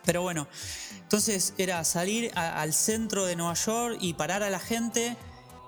pero 0.10 0.24
bueno, 0.24 0.48
entonces 1.04 1.54
era 1.60 1.84
salir 1.84 2.32
al 2.34 2.74
centro 2.74 3.28
de 3.28 3.36
Nueva 3.36 3.54
York 3.54 4.00
y 4.02 4.16
parar 4.16 4.42
a 4.42 4.50
la 4.50 4.58
gente 4.58 5.16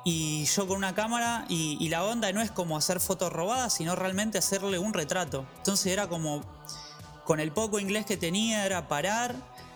y 0.03 0.45
yo 0.45 0.67
con 0.67 0.77
una 0.77 0.95
cámara 0.95 1.45
y, 1.47 1.87
la 1.89 2.03
onda 2.03 2.31
no 2.31 2.41
es 2.41 2.49
como 2.49 2.75
hacer 2.75 2.99
fotos 2.99 3.31
robadas, 3.31 3.75
sino 3.75 3.95
realmente 3.95 4.39
hacerle 4.39 4.79
un 4.79 4.95
retrato. 4.95 5.45
Entonces 5.57 5.93
era 5.93 6.09
como, 6.09 6.41
con 7.23 7.39
el 7.39 7.51
poco 7.51 7.79
inglés 7.79 8.07
que 8.07 8.17
tenía, 8.17 8.65
era 8.65 8.87
parar, 8.87 9.35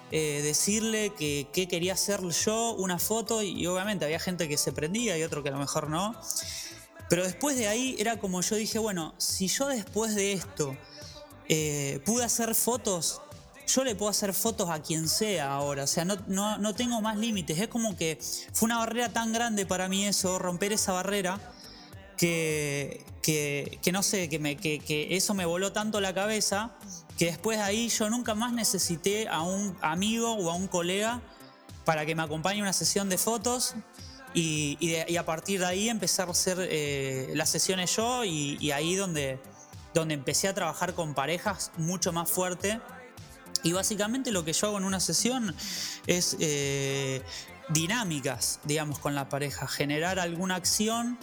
eh, 0.09 0.41
decirle 0.41 1.13
que, 1.13 1.47
quería 1.53 1.93
hacer 1.93 2.21
yo, 2.27 2.71
una 2.71 2.97
foto, 2.97 3.43
y 3.43 3.67
obviamente 3.67 4.05
había 4.05 4.17
gente 4.17 4.49
que 4.49 4.57
se 4.57 4.71
prendía 4.71 5.15
y 5.15 5.21
otro 5.21 5.43
que 5.43 5.49
a 5.49 5.51
lo 5.51 5.59
mejor 5.59 5.91
no. 5.91 6.19
Pero 7.07 7.23
después 7.23 7.55
de 7.55 7.67
ahí 7.67 7.95
era 7.99 8.17
como 8.17 8.41
yo 8.41 8.55
dije, 8.55 8.79
bueno, 8.79 9.13
si 9.19 9.47
yo 9.47 9.67
después 9.67 10.15
de 10.15 10.33
esto 10.33 10.75
eh, 11.49 12.01
pude 12.03 12.23
hacer 12.23 12.55
fotos 12.55 13.21
yo 13.67 13.83
le 13.83 13.95
puedo 13.95 14.09
hacer 14.09 14.33
fotos 14.33 14.69
a 14.69 14.81
quien 14.81 15.07
sea 15.07 15.53
ahora, 15.53 15.83
o 15.83 15.87
sea, 15.87 16.05
no, 16.05 16.17
no, 16.27 16.75
tengo 16.75 17.01
más 17.01 17.17
límites. 17.17 17.59
Es 17.59 17.67
como 17.67 17.95
que 17.95 18.19
fue 18.53 18.67
una 18.67 18.77
barrera 18.77 19.09
tan 19.09 19.33
grande 19.33 19.65
para 19.65 19.87
mí 19.87 20.05
eso, 20.05 20.39
romper 20.39 20.73
esa 20.73 20.91
barrera, 20.91 21.39
que, 22.17 23.05
que, 23.21 23.91
no 23.91 24.03
sé, 24.03 24.29
que, 24.29 24.39
me, 24.39 24.55
que, 24.57 25.07
eso 25.11 25.33
me 25.33 25.45
voló 25.45 25.71
tanto 25.71 25.99
la 25.99 26.13
cabeza, 26.13 26.71
que 27.17 27.25
después 27.25 27.57
de 27.57 27.63
ahí 27.63 27.89
yo 27.89 28.09
nunca 28.09 28.35
más 28.35 28.53
necesité 28.53 29.27
a 29.27 29.41
un 29.41 29.75
amigo 29.81 30.33
o 30.33 30.49
a 30.49 30.55
un 30.55 30.67
colega 30.67 31.21
para 31.83 32.05
que 32.05 32.15
me 32.15 32.23
acompañe 32.23 32.59
a 32.59 32.63
una 32.63 32.73
sesión 32.73 33.09
de 33.09 33.17
fotos. 33.17 33.75
Y, 34.33 34.97
a 35.17 35.25
partir 35.25 35.61
de 35.61 35.65
ahí 35.65 35.87
empezar 35.87 36.27
a 36.27 36.31
hacer 36.31 36.57
eh, 36.59 37.31
las 37.35 37.49
sesiones 37.49 37.95
yo 37.95 38.25
y, 38.25 38.57
y 38.59 38.71
ahí 38.71 38.95
donde, 38.95 39.39
donde 39.93 40.13
empecé 40.13 40.49
a 40.49 40.53
trabajar 40.53 40.93
con 40.93 41.13
parejas 41.13 41.71
mucho 41.77 42.11
más 42.11 42.29
fuerte. 42.29 42.81
Y 43.65 43.73
básicamente 43.73 44.31
lo 44.31 44.45
que 44.45 44.53
yo 44.53 44.67
hago 44.67 44.77
en 44.77 44.85
una 44.85 44.99
sesión 44.99 45.55
es 46.05 46.37
eh, 46.39 47.23
dinámicas, 47.69 48.59
digamos, 48.63 48.99
con 48.99 49.15
la 49.15 49.27
pareja, 49.27 49.67
generar 49.67 50.19
alguna 50.19 50.53
acción 50.53 51.17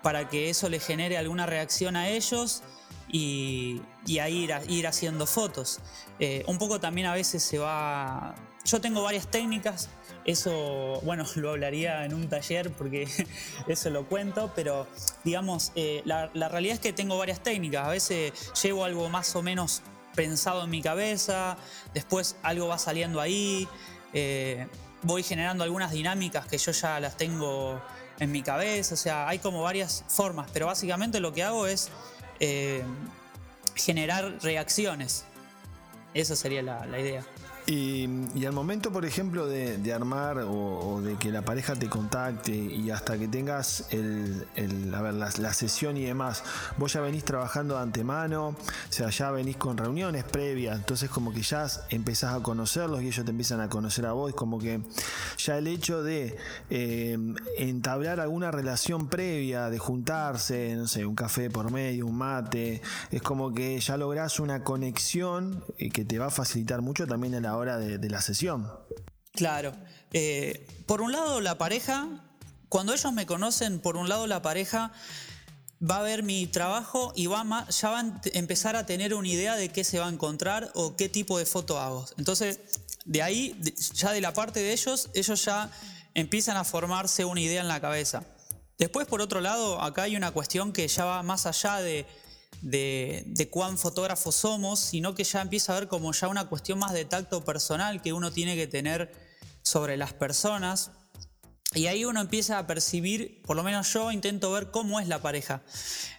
para 0.00 0.28
que 0.28 0.50
eso 0.50 0.68
le 0.68 0.78
genere 0.78 1.18
alguna 1.18 1.46
reacción 1.46 1.96
a 1.96 2.08
ellos 2.08 2.62
y, 3.08 3.82
ahí 4.20 4.44
ir, 4.44 4.52
ir, 4.68 4.86
haciendo 4.86 5.26
fotos. 5.26 5.80
Eh, 6.20 6.44
un 6.46 6.58
poco 6.58 6.78
también 6.78 7.08
a 7.08 7.14
veces 7.14 7.42
se 7.42 7.58
va... 7.58 8.36
Yo 8.64 8.80
tengo 8.80 9.02
varias 9.02 9.28
técnicas, 9.28 9.88
eso, 10.24 11.00
bueno, 11.02 11.24
lo 11.34 11.50
hablaría 11.50 12.04
en 12.04 12.14
un 12.14 12.28
taller 12.28 12.70
porque 12.70 13.08
eso 13.66 13.90
lo 13.90 14.06
cuento, 14.06 14.52
pero 14.54 14.86
digamos, 15.24 15.72
eh, 15.74 16.02
la, 16.04 16.28
realidad 16.48 16.74
es 16.74 16.80
que 16.80 16.92
tengo 16.92 17.18
varias 17.18 17.42
técnicas. 17.42 17.84
A 17.84 17.90
veces 17.90 18.32
llevo 18.62 18.84
algo 18.84 19.08
más 19.08 19.34
o 19.34 19.42
menos 19.42 19.82
pensado 20.20 20.64
en 20.64 20.68
mi 20.68 20.82
cabeza, 20.82 21.56
después 21.94 22.36
algo 22.42 22.68
va 22.68 22.76
saliendo 22.76 23.22
ahí, 23.22 23.66
eh, 24.12 24.66
voy 25.00 25.22
generando 25.22 25.64
algunas 25.64 25.92
dinámicas 25.92 26.44
que 26.46 26.58
yo 26.58 26.72
ya 26.72 27.00
las 27.00 27.16
tengo 27.16 27.80
en 28.18 28.30
mi 28.30 28.42
cabeza, 28.42 28.92
o 28.92 28.98
sea, 28.98 29.26
hay 29.26 29.38
como 29.38 29.62
varias 29.62 30.04
formas, 30.08 30.50
pero 30.52 30.66
básicamente 30.66 31.20
lo 31.20 31.32
que 31.32 31.42
hago 31.42 31.66
es 31.66 31.88
eh, 32.38 32.82
generar 33.74 34.36
reacciones. 34.42 35.24
Esa 36.12 36.36
sería 36.36 36.60
la 36.60 37.00
idea. 37.00 37.24
Y, 37.70 38.44
al 38.44 38.52
momento, 38.52 38.90
por 38.90 39.04
ejemplo, 39.04 39.46
de, 39.46 39.92
armar 39.92 40.38
o, 40.38 41.00
de 41.02 41.14
que 41.14 41.30
la 41.30 41.42
pareja 41.42 41.76
te 41.76 41.88
contacte 41.88 42.52
y 42.52 42.90
hasta 42.90 43.16
que 43.16 43.28
tengas 43.28 43.86
el, 43.90 44.44
la, 44.90 45.52
sesión 45.52 45.96
y 45.96 46.04
demás, 46.04 46.42
vos 46.78 46.94
ya 46.94 47.00
venís 47.00 47.24
trabajando 47.24 47.76
de 47.76 47.82
antemano, 47.82 48.48
o 48.48 48.56
sea, 48.88 49.10
ya 49.10 49.30
venís 49.30 49.56
con 49.56 49.76
reuniones 49.76 50.24
previas, 50.24 50.76
entonces 50.76 51.10
como 51.10 51.32
que 51.32 51.42
ya 51.42 51.68
empezás 51.90 52.34
a 52.34 52.42
conocerlos 52.42 53.02
y 53.02 53.06
ellos 53.06 53.24
te 53.24 53.30
empiezan 53.30 53.60
a 53.60 53.68
conocer 53.68 54.04
a 54.04 54.12
vos, 54.14 54.34
como 54.34 54.58
que 54.58 54.80
ya 55.38 55.56
el 55.56 55.68
hecho 55.68 56.02
de 56.02 56.36
eh, 56.70 57.16
entablar 57.56 58.18
alguna 58.18 58.50
relación 58.50 59.06
previa, 59.06 59.70
de 59.70 59.78
juntarse, 59.78 60.74
no 60.74 60.88
sé, 60.88 61.06
un 61.06 61.14
café 61.14 61.50
por 61.50 61.70
medio, 61.70 62.06
un 62.06 62.18
mate, 62.18 62.82
es 63.12 63.22
como 63.22 63.54
que 63.54 63.78
ya 63.78 63.96
lográs 63.96 64.40
una 64.40 64.64
conexión 64.64 65.62
eh, 65.78 65.90
que 65.90 66.04
te 66.04 66.18
va 66.18 66.26
a 66.26 66.30
facilitar 66.30 66.82
mucho 66.82 67.06
también 67.06 67.34
en 67.34 67.44
la 67.44 67.59
hora 67.60 67.78
de, 67.78 68.10
la 68.10 68.20
sesión. 68.20 68.70
Claro. 69.32 69.72
Eh, 70.12 70.66
por 70.86 71.00
un 71.00 71.12
lado, 71.12 71.40
la 71.40 71.56
pareja, 71.56 72.08
cuando 72.68 72.92
ellos 72.92 73.12
me 73.12 73.26
conocen, 73.26 73.78
por 73.80 73.96
un 73.96 74.08
lado 74.08 74.26
la 74.26 74.42
pareja 74.42 74.92
va 75.88 75.98
a 75.98 76.02
ver 76.02 76.22
mi 76.22 76.46
trabajo 76.46 77.12
y 77.16 77.26
va 77.26 77.66
ya 77.70 77.90
van 77.90 78.20
a 78.24 78.38
empezar 78.38 78.76
a 78.76 78.84
tener 78.84 79.14
una 79.14 79.28
idea 79.28 79.56
de 79.56 79.70
qué 79.70 79.84
se 79.84 79.98
va 79.98 80.06
a 80.06 80.10
encontrar 80.10 80.70
o 80.74 80.96
qué 80.96 81.08
tipo 81.08 81.38
de 81.38 81.46
foto 81.46 81.78
hago. 81.78 82.04
Entonces, 82.18 82.60
de 83.04 83.22
ahí, 83.22 83.58
ya 83.94 84.12
de 84.12 84.20
la 84.20 84.34
parte 84.34 84.60
de 84.60 84.72
ellos, 84.72 85.10
ellos 85.14 85.44
ya 85.44 85.70
empiezan 86.14 86.56
a 86.56 86.64
formarse 86.64 87.24
una 87.24 87.40
idea 87.40 87.60
en 87.60 87.68
la 87.68 87.80
cabeza. 87.80 88.24
Después, 88.78 89.06
por 89.06 89.20
otro 89.20 89.40
lado, 89.40 89.80
acá 89.82 90.02
hay 90.02 90.16
una 90.16 90.32
cuestión 90.32 90.72
que 90.72 90.86
ya 90.88 91.04
va 91.04 91.22
más 91.22 91.46
allá 91.46 91.76
de 91.80 92.06
de, 92.62 93.48
cuán 93.50 93.78
fotógrafos 93.78 94.34
somos, 94.36 94.80
sino 94.80 95.14
que 95.14 95.24
ya 95.24 95.40
empieza 95.40 95.72
a 95.72 95.80
ver 95.80 95.88
como 95.88 96.12
ya 96.12 96.28
una 96.28 96.48
cuestión 96.48 96.78
más 96.78 96.92
de 96.92 97.04
tacto 97.04 97.44
personal 97.44 98.02
que 98.02 98.12
uno 98.12 98.32
tiene 98.32 98.56
que 98.56 98.66
tener 98.66 99.12
sobre 99.62 99.96
las 99.96 100.12
personas. 100.12 100.90
Y 101.72 101.86
ahí 101.86 102.04
uno 102.04 102.20
empieza 102.20 102.58
a 102.58 102.66
percibir, 102.66 103.42
por 103.42 103.56
lo 103.56 103.62
menos 103.62 103.92
yo 103.92 104.10
intento 104.10 104.50
ver 104.50 104.70
cómo 104.70 104.98
es 104.98 105.06
la 105.06 105.22
pareja. 105.22 105.62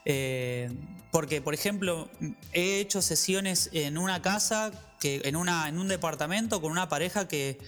Eh, 0.06 0.72
porque, 1.12 1.42
por 1.42 1.54
ejemplo, 1.54 2.10
he 2.54 2.80
hecho 2.80 3.02
sesiones 3.02 3.70
en 3.74 3.98
una 3.98 4.22
casa, 4.22 4.72
que, 5.00 5.22
en, 5.26 5.36
una, 5.36 5.68
en 5.68 5.78
un 5.78 5.90
departamento 5.90 6.62
con 6.62 6.72
una 6.72 6.88
pareja 6.88 7.28
que, 7.28 7.60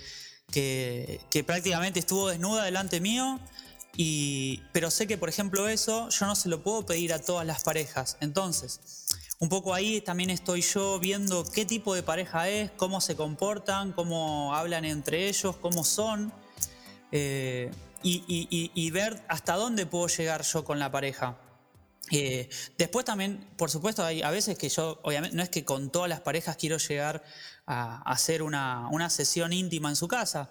que, 0.52 1.20
que 1.30 1.44
prácticamente 1.44 2.00
estuvo 2.00 2.30
desnuda 2.30 2.64
delante 2.64 3.02
mío 3.02 3.40
pero 4.72 4.90
sé 4.90 5.06
que, 5.08 5.18
por 5.18 5.30
ejemplo, 5.30 5.68
eso 5.68 6.10
yo 6.10 6.26
no 6.26 6.36
se 6.36 6.50
lo 6.50 6.64
puedo 6.64 6.86
pedir 6.86 7.14
a 7.14 7.20
todas 7.20 7.46
las 7.46 7.64
parejas. 7.64 8.18
Entonces, 8.22 8.80
un 9.40 9.50
poco 9.50 9.74
ahí 9.74 10.02
también 10.02 10.30
estoy 10.30 10.62
yo 10.62 11.00
viendo 11.00 11.44
qué 11.44 11.66
tipo 11.66 11.94
de 11.94 12.02
pareja 12.02 12.50
es, 12.50 12.72
cómo 12.72 13.02
se 13.02 13.16
comportan, 13.16 13.92
cómo 13.92 14.56
hablan 14.56 14.86
entre 14.86 15.28
ellos, 15.28 15.58
cómo 15.58 15.84
son. 15.84 16.34
Eh, 17.12 17.70
y, 18.02 18.92
ver 18.92 19.24
hasta 19.30 19.56
dónde 19.56 19.86
puedo 19.86 20.08
llegar 20.08 20.42
yo 20.44 20.64
con 20.64 20.80
la 20.80 20.92
pareja. 20.92 21.38
Eh, 22.12 22.50
después 22.78 23.06
también, 23.06 23.48
por 23.58 23.70
supuesto, 23.70 24.04
hay 24.04 24.22
a 24.22 24.30
veces 24.30 24.58
que 24.58 24.70
yo, 24.70 25.00
obviamente, 25.04 25.38
no 25.38 25.44
es 25.44 25.50
que 25.50 25.64
con 25.64 25.90
todas 25.90 26.10
las 26.10 26.22
parejas 26.22 26.58
quiero 26.58 26.78
llegar 26.78 27.24
a, 27.66 28.02
hacer 28.12 28.44
una, 28.44 28.90
una 28.92 29.10
sesión 29.10 29.54
íntima 29.54 29.90
en 29.90 29.96
su 29.96 30.08
casa 30.08 30.50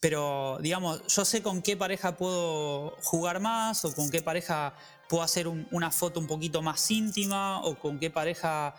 pero 0.00 0.58
digamos, 0.62 1.02
yo 1.14 1.24
sé 1.26 1.42
con 1.42 1.60
qué 1.60 1.76
pareja 1.76 2.16
puedo 2.16 2.96
jugar 3.02 3.40
más 3.40 3.84
o 3.84 3.94
con 3.94 4.10
qué 4.10 4.22
pareja 4.22 4.74
puedo 5.08 5.22
hacer 5.22 5.46
una 5.46 5.90
foto 5.90 6.20
un 6.20 6.26
poquito 6.26 6.62
más 6.62 6.90
íntima 6.90 7.60
o 7.62 7.78
con 7.78 7.98
qué 7.98 8.10
pareja, 8.10 8.74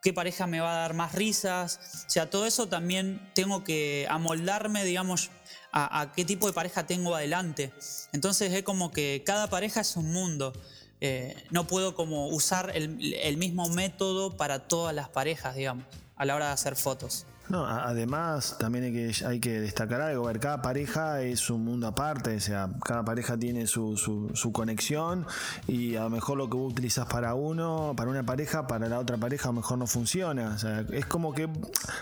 qué 0.00 0.14
pareja 0.14 0.46
me 0.46 0.60
va 0.60 0.72
a 0.72 0.78
dar 0.78 0.94
más 0.94 1.14
risas. 1.14 2.04
O 2.06 2.10
sea, 2.10 2.30
todo 2.30 2.46
eso 2.46 2.68
también 2.68 3.30
tengo 3.34 3.64
que 3.64 4.06
amoldarme, 4.08 4.84
digamos, 4.84 5.30
a, 5.72 6.12
qué 6.16 6.24
tipo 6.24 6.46
de 6.46 6.54
pareja 6.54 6.86
tengo 6.86 7.14
adelante. 7.14 7.72
Entonces 8.12 8.52
es 8.52 8.62
como 8.62 8.90
que 8.92 9.22
cada 9.26 9.50
pareja 9.50 9.82
es 9.82 9.96
un 9.96 10.10
mundo. 10.10 10.54
Eh, 11.00 11.34
no 11.50 11.66
puedo 11.66 11.94
como 11.94 12.28
usar 12.28 12.72
el 12.74 13.36
mismo 13.36 13.68
método 13.68 14.36
para 14.36 14.68
todas 14.68 14.94
las 14.94 15.10
parejas, 15.10 15.54
digamos, 15.54 15.84
a 16.16 16.24
la 16.24 16.34
hora 16.36 16.46
de 16.46 16.52
hacer 16.52 16.76
fotos. 16.76 17.26
No, 17.48 17.66
además 17.66 18.56
también 18.58 18.84
hay 18.84 18.92
que, 18.92 19.24
hay 19.26 19.40
que 19.40 19.60
destacar 19.60 20.00
algo, 20.00 20.24
ver, 20.24 20.38
cada 20.38 20.62
pareja 20.62 21.22
es 21.22 21.50
un 21.50 21.64
mundo 21.64 21.86
aparte, 21.86 22.36
o 22.36 22.40
sea, 22.40 22.70
cada 22.84 23.04
pareja 23.04 23.36
tiene 23.36 23.66
su, 23.66 23.96
su, 23.96 24.52
conexión 24.52 25.26
y 25.66 25.96
a 25.96 26.04
lo 26.04 26.10
mejor 26.10 26.38
lo 26.38 26.48
que 26.48 26.56
vos 26.56 26.72
utilizas 26.72 27.06
para 27.06 27.34
uno, 27.34 27.94
para 27.96 28.10
una 28.10 28.22
pareja, 28.22 28.66
para 28.66 28.88
la 28.88 28.98
otra 28.98 29.16
pareja 29.16 29.48
a 29.48 29.52
lo 29.52 29.56
mejor 29.56 29.78
no 29.78 29.86
funciona. 29.86 30.52
O 30.54 30.58
sea, 30.58 30.84
es 30.92 31.04
como 31.06 31.34
que 31.34 31.48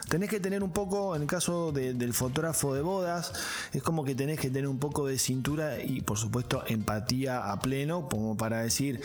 tenés 0.09 0.29
que 0.29 0.41
tener 0.41 0.63
un 0.63 0.73
poco, 0.73 1.17
en 1.17 1.23
el 1.23 1.29
caso 1.29 1.73
del 1.73 2.15
fotógrafo 2.15 2.75
de 2.75 2.83
bodas, 2.83 3.33
es 3.73 3.83
como 3.83 4.05
que 4.05 4.15
tenés 4.15 4.39
que 4.39 4.51
tener 4.51 4.69
un 4.69 4.79
poco 4.79 5.07
de 5.07 5.19
cintura 5.19 5.83
y 5.83 6.01
por 6.01 6.19
supuesto 6.19 6.65
empatía 6.67 7.51
a 7.51 7.59
pleno, 7.61 8.09
como 8.09 8.37
para 8.37 8.63
decir, 8.63 9.01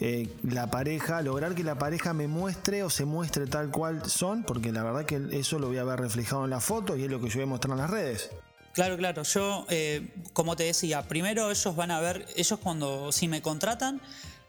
eh, 0.00 0.28
la 0.42 0.70
pareja, 0.70 1.22
lograr 1.22 1.54
que 1.54 1.64
la 1.64 1.78
pareja 1.78 2.12
me 2.12 2.28
muestre 2.28 2.82
o 2.82 2.90
se 2.90 3.04
muestre 3.04 3.46
tal 3.46 3.70
cual 3.70 4.08
son, 4.08 4.42
porque 4.42 4.72
la 4.72 4.82
verdad 4.82 5.04
que 5.04 5.28
eso 5.32 5.58
lo 5.58 5.68
voy 5.68 5.77
a 5.77 5.77
ver 5.84 6.00
reflejado 6.00 6.44
en 6.44 6.50
la 6.50 6.60
foto 6.60 6.96
y 6.96 7.04
es 7.04 7.10
lo 7.10 7.20
que 7.20 7.28
yo 7.28 7.34
voy 7.34 7.42
a 7.44 7.46
mostrar 7.46 7.72
en 7.72 7.78
las 7.78 7.90
redes. 7.90 8.30
Claro, 8.78 8.96
claro. 8.96 9.24
Yo, 9.24 9.66
eh, 9.70 10.08
como 10.32 10.54
te 10.54 10.62
decía, 10.62 11.02
primero 11.02 11.50
ellos 11.50 11.74
van 11.74 11.90
a 11.90 12.00
ver, 12.00 12.24
ellos 12.36 12.60
cuando, 12.62 13.10
si 13.10 13.26
me 13.26 13.42
contratan, 13.42 14.00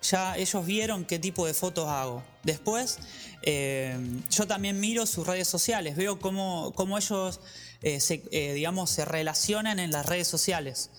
ya 0.03 0.37
ellos 0.37 0.63
vieron 0.67 1.03
qué 1.03 1.17
tipo 1.17 1.47
de 1.47 1.55
fotos 1.55 1.87
hago. 1.87 2.23
Después, 2.43 2.99
eh, 3.41 3.97
yo 4.29 4.45
también 4.45 4.79
miro 4.79 5.07
sus 5.07 5.25
redes 5.25 5.47
sociales, 5.47 5.95
veo 5.95 6.19
cómo, 6.19 6.73
cómo 6.75 6.99
ellos, 6.99 7.39
eh, 7.81 7.99
se, 7.99 8.17
digamos, 8.53 8.91
se 8.91 9.03
relacionan 9.03 9.79
en 9.79 9.89
las 9.89 10.05
redes 10.05 10.27
sociales. 10.27 10.91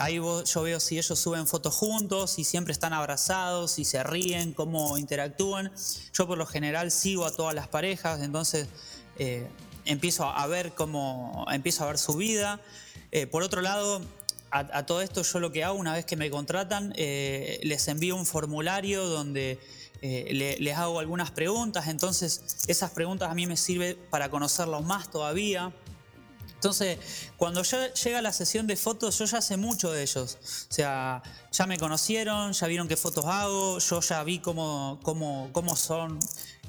ahí 0.00 0.16
yo 0.16 0.62
veo 0.62 0.80
si 0.80 0.98
ellos 0.98 1.16
suben 1.16 1.46
fotos 1.46 1.74
juntos, 1.74 2.32
si 2.32 2.42
siempre 2.42 2.72
están 2.72 2.92
abrazados, 2.92 3.70
si 3.70 3.84
se 3.84 4.02
ríen, 4.02 4.52
cómo 4.52 4.98
interactúan. 4.98 5.72
Yo 6.12 6.26
por 6.26 6.38
lo 6.38 6.46
general 6.46 6.90
sigo 6.90 7.24
a 7.24 7.30
todas 7.30 7.54
las 7.54 7.68
parejas, 7.68 8.20
entonces 8.20 8.66
empiezo 9.84 10.24
a 10.24 10.46
ver 10.46 10.72
cómo, 10.72 11.46
empiezo 11.50 11.84
a 11.84 11.88
ver 11.88 11.98
su 11.98 12.14
vida. 12.14 12.60
Eh, 13.12 13.26
por 13.26 13.42
otro 13.42 13.60
lado, 13.60 14.02
a, 14.50 14.86
todo 14.86 15.02
esto 15.02 15.22
yo 15.22 15.40
lo 15.40 15.50
que 15.50 15.64
hago 15.64 15.76
una 15.76 15.94
vez 15.94 16.04
que 16.04 16.16
me 16.16 16.30
contratan, 16.30 16.92
eh, 16.96 17.58
les 17.64 17.88
envío 17.88 18.14
un 18.14 18.24
formulario 18.24 19.04
donde 19.06 19.58
eh, 20.00 20.56
les 20.60 20.76
hago 20.76 21.00
algunas 21.00 21.32
preguntas, 21.32 21.88
entonces 21.88 22.64
esas 22.68 22.92
preguntas 22.92 23.30
a 23.30 23.34
mí 23.34 23.46
me 23.46 23.56
sirven 23.56 23.98
para 24.10 24.30
conocerlos 24.30 24.84
más 24.84 25.10
todavía. 25.10 25.72
Entonces, 26.54 26.98
cuando 27.36 27.62
ya 27.62 27.92
llega 27.92 28.22
la 28.22 28.32
sesión 28.32 28.66
de 28.66 28.76
fotos, 28.76 29.18
yo 29.18 29.26
ya 29.26 29.42
sé 29.42 29.58
mucho 29.58 29.92
de 29.92 30.02
ellos. 30.02 30.38
O 30.70 30.72
sea, 30.72 31.22
ya 31.52 31.66
me 31.66 31.76
conocieron, 31.76 32.52
ya 32.52 32.66
vieron 32.68 32.88
qué 32.88 32.96
fotos 32.96 33.26
hago, 33.26 33.78
yo 33.80 34.00
ya 34.00 34.22
vi 34.24 34.38
cómo, 34.38 34.98
cómo, 35.02 35.50
cómo 35.52 35.76
son 35.76 36.18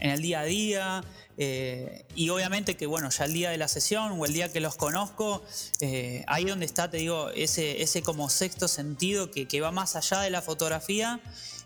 en 0.02 0.12
el 0.12 0.22
día 0.22 0.42
a 0.42 0.44
día. 0.44 1.04
Eh, 1.38 2.06
y 2.16 2.30
obviamente 2.30 2.78
que, 2.78 2.86
bueno, 2.86 3.10
ya 3.10 3.26
el 3.26 3.34
día 3.34 3.50
de 3.50 3.58
la 3.58 3.68
sesión 3.68 4.20
o 4.20 4.26
el 4.26 4.34
día 4.34 4.52
que 4.52 4.62
los 4.62 4.76
conozco, 4.76 5.44
eh, 5.82 6.24
ahí 6.28 6.46
donde 6.46 6.66
está, 6.66 6.90
te 6.90 6.98
digo, 6.98 7.30
ese, 7.32 7.82
ese 7.82 8.02
como 8.02 8.30
sexto 8.30 8.68
sentido 8.68 9.32
que, 9.32 9.62
va 9.62 9.72
más 9.72 9.96
allá 9.96 10.22
de 10.22 10.30
la 10.30 10.42
fotografía 10.42 11.20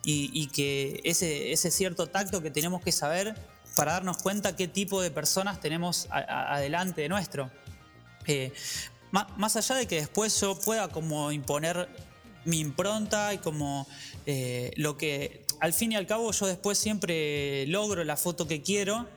y, 0.04 0.48
que 0.48 1.02
ese, 1.04 1.52
ese 1.52 1.70
cierto 1.70 2.08
tacto 2.08 2.42
que 2.42 2.50
tenemos 2.50 2.82
que 2.82 2.92
saber 2.92 3.36
para 3.76 3.94
darnos 3.94 4.18
cuenta 4.18 4.56
qué 4.56 4.68
tipo 4.68 5.02
de 5.02 5.12
personas 5.12 5.60
tenemos 5.60 6.08
adelante 6.10 7.02
de 7.02 7.10
nuestro. 7.10 7.52
Eh, 8.26 8.52
más, 9.12 9.56
allá 9.56 9.76
de 9.76 9.88
que 9.88 9.96
después 9.96 10.40
yo 10.40 10.60
pueda 10.60 10.88
como 10.88 11.32
imponer 11.32 11.90
mi 12.46 12.60
impronta 12.60 13.34
y 13.34 13.38
como 13.40 13.88
lo 14.78 14.98
que 14.98 15.46
al 15.60 15.74
fin 15.74 15.92
y 15.92 15.96
al 15.96 16.08
cabo 16.08 16.32
yo 16.32 16.48
después 16.48 16.78
siempre 16.78 17.68
logro 17.68 18.04
la 18.04 18.18
foto 18.18 18.48
que 18.48 18.62
quiero, 18.62 19.08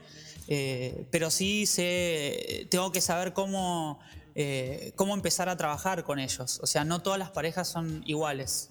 eh, 0.55 1.07
pero 1.09 1.31
sí 1.31 1.65
sé, 1.65 2.67
tengo 2.69 2.91
que 2.91 3.01
saber 3.01 3.33
cómo, 3.33 3.99
eh, 4.35 4.93
cómo 4.95 5.15
empezar 5.15 5.49
a 5.49 5.57
trabajar 5.57 6.03
con 6.03 6.19
ellos. 6.19 6.59
O 6.61 6.67
sea, 6.67 6.85
no 6.85 7.01
todas 7.01 7.17
las 7.17 7.31
parejas 7.31 7.67
son 7.67 8.03
iguales. 8.05 8.69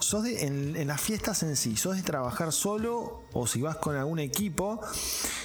¿Sos 0.00 0.22
de, 0.22 0.46
en, 0.46 0.86
las 0.86 1.02
fiestas 1.02 1.42
en 1.42 1.54
sí, 1.54 1.76
sos 1.76 1.96
de 1.96 2.02
trabajar 2.02 2.50
solo 2.50 3.24
o 3.34 3.46
si 3.46 3.60
vas 3.60 3.76
con 3.76 3.94
algún 3.94 4.20
equipo? 4.20 4.80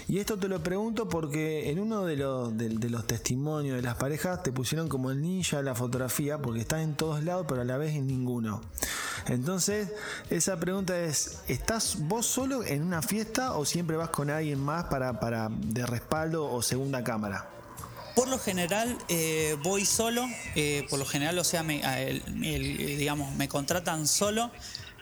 Y 0.08 0.20
esto 0.20 0.40
te 0.40 0.48
lo 0.48 0.64
pregunto 0.64 1.10
porque 1.10 1.70
en 1.70 1.82
uno 1.82 2.06
de 2.06 2.16
los, 2.16 2.58
de, 2.58 2.90
los 2.90 3.06
testimonios 3.06 3.76
de 3.76 3.82
las 3.82 3.98
parejas 3.98 4.44
te 4.44 4.54
pusieron 4.54 4.88
como 4.88 5.12
el 5.12 5.22
ninja 5.22 5.58
de 5.58 5.64
la 5.64 5.76
fotografía 5.76 6.42
porque 6.42 6.62
estás 6.62 6.82
en 6.82 6.96
todos 6.96 7.26
lados 7.26 7.46
pero 7.50 7.60
a 7.60 7.66
la 7.66 7.76
vez 7.76 7.94
en 7.94 8.08
ninguno. 8.08 8.62
Entonces, 9.28 9.90
esa 10.30 10.60
pregunta 10.60 10.98
es, 11.00 11.40
¿estás 11.48 11.98
vos 12.00 12.26
solo 12.26 12.64
en 12.64 12.84
una 12.84 13.02
fiesta 13.02 13.54
o 13.58 13.66
siempre 13.66 13.98
vas 13.98 14.10
con 14.10 14.30
alguien 14.30 14.60
más 14.60 14.86
para, 14.86 15.20
para 15.20 15.50
de 15.52 15.86
respaldo 15.86 16.50
o 16.52 16.62
segunda 16.62 17.04
cámara? 17.04 17.50
Por 18.16 18.30
lo 18.30 18.40
general 18.40 18.98
eh, 19.10 19.58
voy 19.62 19.86
solo, 19.86 20.26
eh, 20.56 20.88
por 20.90 20.98
lo 20.98 21.06
general, 21.06 21.38
o 21.38 21.44
sea, 21.44 21.62
me, 21.62 21.82
digamos, 22.26 23.36
me 23.36 23.48
contratan 23.48 24.08
solo, 24.08 24.50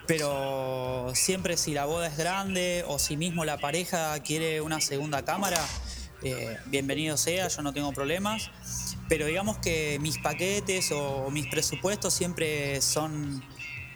pero 0.06 1.12
siempre 1.14 1.56
si 1.56 1.74
la 1.74 1.86
boda 1.86 2.08
es 2.08 2.18
grande 2.18 2.84
o 2.88 3.00
si 3.00 3.16
mismo 3.16 3.46
la 3.46 3.58
pareja 3.58 4.20
quiere 4.20 4.60
una 4.60 4.82
segunda 4.82 5.24
cámara, 5.24 5.60
eh, 6.24 6.58
bienvenido 6.66 7.18
sea, 7.18 7.48
yo 7.48 7.62
no 7.62 7.74
tengo 7.74 7.94
problemas. 7.94 8.50
Pero 9.08 9.28
digamos 9.28 9.60
que 9.60 10.00
mis 10.02 10.18
paquetes 10.18 10.92
o 10.92 11.30
mis 11.30 11.48
presupuestos 11.48 12.14
siempre 12.14 12.82
son 12.82 13.44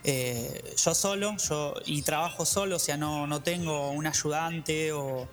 yo 0.04 0.94
solo 0.94 1.36
yo, 1.36 1.74
y 1.86 2.02
trabajo 2.02 2.46
solo, 2.46 2.76
o 2.76 2.78
sea, 2.78 2.96
no, 2.96 3.26
no 3.26 3.42
tengo 3.42 3.90
un 3.90 4.06
ayudante 4.06 4.92
o 4.92 5.28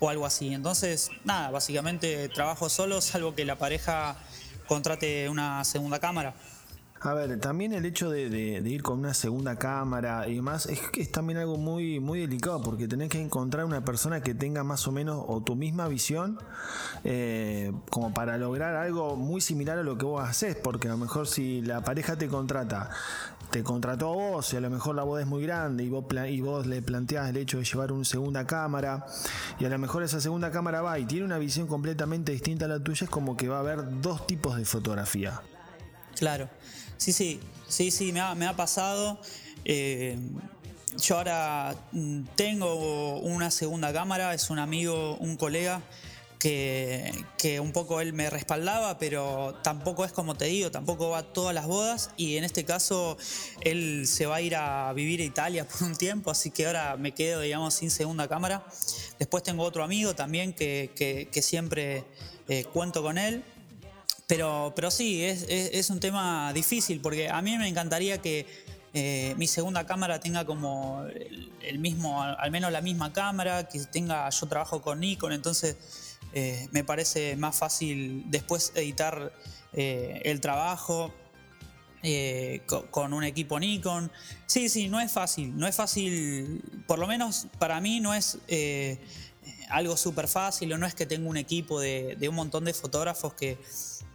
o 0.00 0.08
algo 0.08 0.26
así. 0.26 0.52
Entonces, 0.52 1.10
nada, 1.24 1.50
básicamente 1.50 2.28
trabajo 2.28 2.68
solo, 2.68 3.00
salvo 3.00 3.34
que 3.34 3.44
la 3.44 3.56
pareja 3.56 4.16
contrate 4.66 5.28
una 5.28 5.64
segunda 5.64 5.98
cámara. 5.98 6.34
A 7.00 7.12
ver, 7.12 7.38
también 7.38 7.74
el 7.74 7.84
hecho 7.84 8.08
de, 8.08 8.62
ir 8.64 8.82
con 8.82 9.00
una 9.00 9.12
segunda 9.12 9.56
cámara 9.56 10.26
y 10.26 10.36
demás 10.36 10.64
es 10.64 10.80
que 10.90 11.02
es 11.02 11.12
también 11.12 11.38
algo 11.38 11.58
muy, 11.58 12.00
muy 12.00 12.20
delicado 12.20 12.62
porque 12.62 12.88
tenés 12.88 13.10
que 13.10 13.20
encontrar 13.20 13.66
una 13.66 13.84
persona 13.84 14.22
que 14.22 14.32
tenga 14.32 14.64
más 14.64 14.88
o 14.88 14.92
menos 14.92 15.22
o 15.28 15.42
tu 15.42 15.54
misma 15.54 15.86
visión 15.86 16.38
eh, 17.04 17.72
como 17.90 18.14
para 18.14 18.38
lograr 18.38 18.74
algo 18.76 19.16
muy 19.16 19.42
similar 19.42 19.76
a 19.76 19.82
lo 19.82 19.98
que 19.98 20.06
vos 20.06 20.26
haces 20.26 20.56
porque 20.56 20.88
a 20.88 20.92
lo 20.92 20.96
mejor 20.96 21.26
si 21.26 21.60
la 21.60 21.82
pareja 21.82 22.16
te 22.16 22.26
contrata 22.28 22.88
te 23.54 23.62
contrató 23.62 24.08
a 24.10 24.14
vos 24.16 24.52
y 24.52 24.56
a 24.56 24.60
lo 24.60 24.68
mejor 24.68 24.96
la 24.96 25.04
boda 25.04 25.20
es 25.20 25.28
muy 25.28 25.40
grande 25.44 25.84
y 25.84 25.88
vos, 25.88 26.04
y 26.28 26.40
vos 26.40 26.66
le 26.66 26.82
planteás 26.82 27.30
el 27.30 27.36
hecho 27.36 27.58
de 27.58 27.64
llevar 27.64 27.92
una 27.92 28.04
segunda 28.04 28.44
cámara 28.48 29.06
y 29.60 29.64
a 29.64 29.68
lo 29.68 29.78
mejor 29.78 30.02
esa 30.02 30.20
segunda 30.20 30.50
cámara 30.50 30.82
va 30.82 30.98
y 30.98 31.04
tiene 31.04 31.24
una 31.24 31.38
visión 31.38 31.68
completamente 31.68 32.32
distinta 32.32 32.64
a 32.64 32.68
la 32.68 32.80
tuya, 32.80 33.04
es 33.04 33.10
como 33.10 33.36
que 33.36 33.46
va 33.46 33.58
a 33.58 33.60
haber 33.60 34.00
dos 34.00 34.26
tipos 34.26 34.56
de 34.56 34.64
fotografía. 34.64 35.40
Claro, 36.18 36.48
sí, 36.96 37.12
sí, 37.12 37.38
sí, 37.68 37.92
sí, 37.92 38.12
me 38.12 38.18
ha, 38.20 38.56
pasado. 38.56 39.20
Eh, 39.64 40.18
yo 41.00 41.18
ahora 41.18 41.76
mm, 41.92 42.22
tengo 42.34 43.20
una 43.20 43.52
segunda 43.52 43.92
cámara, 43.92 44.34
es 44.34 44.50
un 44.50 44.58
amigo, 44.58 45.16
un 45.18 45.36
colega 45.36 45.80
que, 46.38 47.60
un 47.60 47.72
poco 47.72 48.00
él 48.00 48.12
me 48.12 48.28
respaldaba, 48.30 48.98
pero 48.98 49.54
tampoco 49.62 50.04
es 50.04 50.12
como 50.12 50.34
te 50.34 50.46
digo, 50.46 50.70
tampoco 50.70 51.10
va 51.10 51.22
todas 51.22 51.54
las 51.54 51.66
bodas 51.66 52.10
y 52.16 52.36
en 52.36 52.44
este 52.44 52.64
caso 52.64 53.16
él 53.62 54.06
se 54.06 54.26
va 54.26 54.36
a 54.36 54.40
ir 54.40 54.56
a 54.56 54.92
vivir 54.92 55.20
a 55.20 55.24
Italia 55.24 55.66
por 55.68 55.82
un 55.82 55.96
tiempo, 55.96 56.30
así 56.30 56.50
que 56.50 56.66
ahora 56.66 56.96
me 56.96 57.12
quedo, 57.12 57.40
digamos, 57.40 57.74
sin 57.74 57.90
segunda 57.90 58.28
cámara. 58.28 58.64
Después 59.18 59.42
tengo 59.42 59.62
otro 59.62 59.84
amigo 59.84 60.14
también 60.14 60.52
que, 60.52 61.28
siempre 61.42 62.04
eh, 62.48 62.64
cuento 62.64 63.02
con 63.02 63.18
él. 63.18 63.44
Pero, 64.26 64.72
pero 64.74 64.90
sí, 64.90 65.22
es, 65.22 65.90
un 65.90 66.00
tema 66.00 66.50
difícil 66.54 67.00
porque 67.00 67.28
a 67.28 67.42
mí 67.42 67.58
me 67.58 67.68
encantaría 67.68 68.22
que 68.22 68.46
eh, 68.94 69.34
mi 69.36 69.46
segunda 69.46 69.84
cámara 69.86 70.18
tenga 70.18 70.46
como 70.46 71.04
el, 71.60 71.78
mismo, 71.78 72.22
al 72.22 72.50
menos 72.50 72.72
la 72.72 72.80
misma 72.80 73.12
cámara, 73.12 73.68
que 73.68 73.80
tenga, 73.80 74.30
yo 74.30 74.46
trabajo 74.46 74.80
con 74.80 75.00
Nikon, 75.00 75.32
entonces 75.32 75.76
eh, 76.36 76.68
me 76.72 76.82
parece 76.82 77.36
más 77.36 77.56
fácil 77.56 78.24
después 78.26 78.72
editar 78.74 79.32
eh, 79.72 80.20
el 80.24 80.40
trabajo 80.40 81.14
eh, 82.02 82.62
con, 82.90 83.12
un 83.12 83.22
equipo 83.22 83.60
Nikon. 83.60 84.10
Sí, 84.46 84.68
sí, 84.68 84.88
no 84.88 85.00
es 85.00 85.12
fácil, 85.12 85.56
no 85.56 85.68
es 85.68 85.76
fácil, 85.76 86.60
por 86.88 86.98
lo 86.98 87.06
menos 87.06 87.46
para 87.60 87.80
mí 87.80 88.00
no 88.00 88.14
es 88.14 88.38
algo 89.70 89.96
súper 89.96 90.26
fácil 90.26 90.72
o 90.72 90.78
no 90.78 90.86
es 90.86 90.94
que 90.96 91.06
tenga 91.06 91.28
un 91.28 91.36
equipo 91.36 91.80
de, 91.80 92.16
un 92.28 92.34
montón 92.34 92.64
de 92.64 92.74
fotógrafos 92.74 93.34
que, 93.34 93.56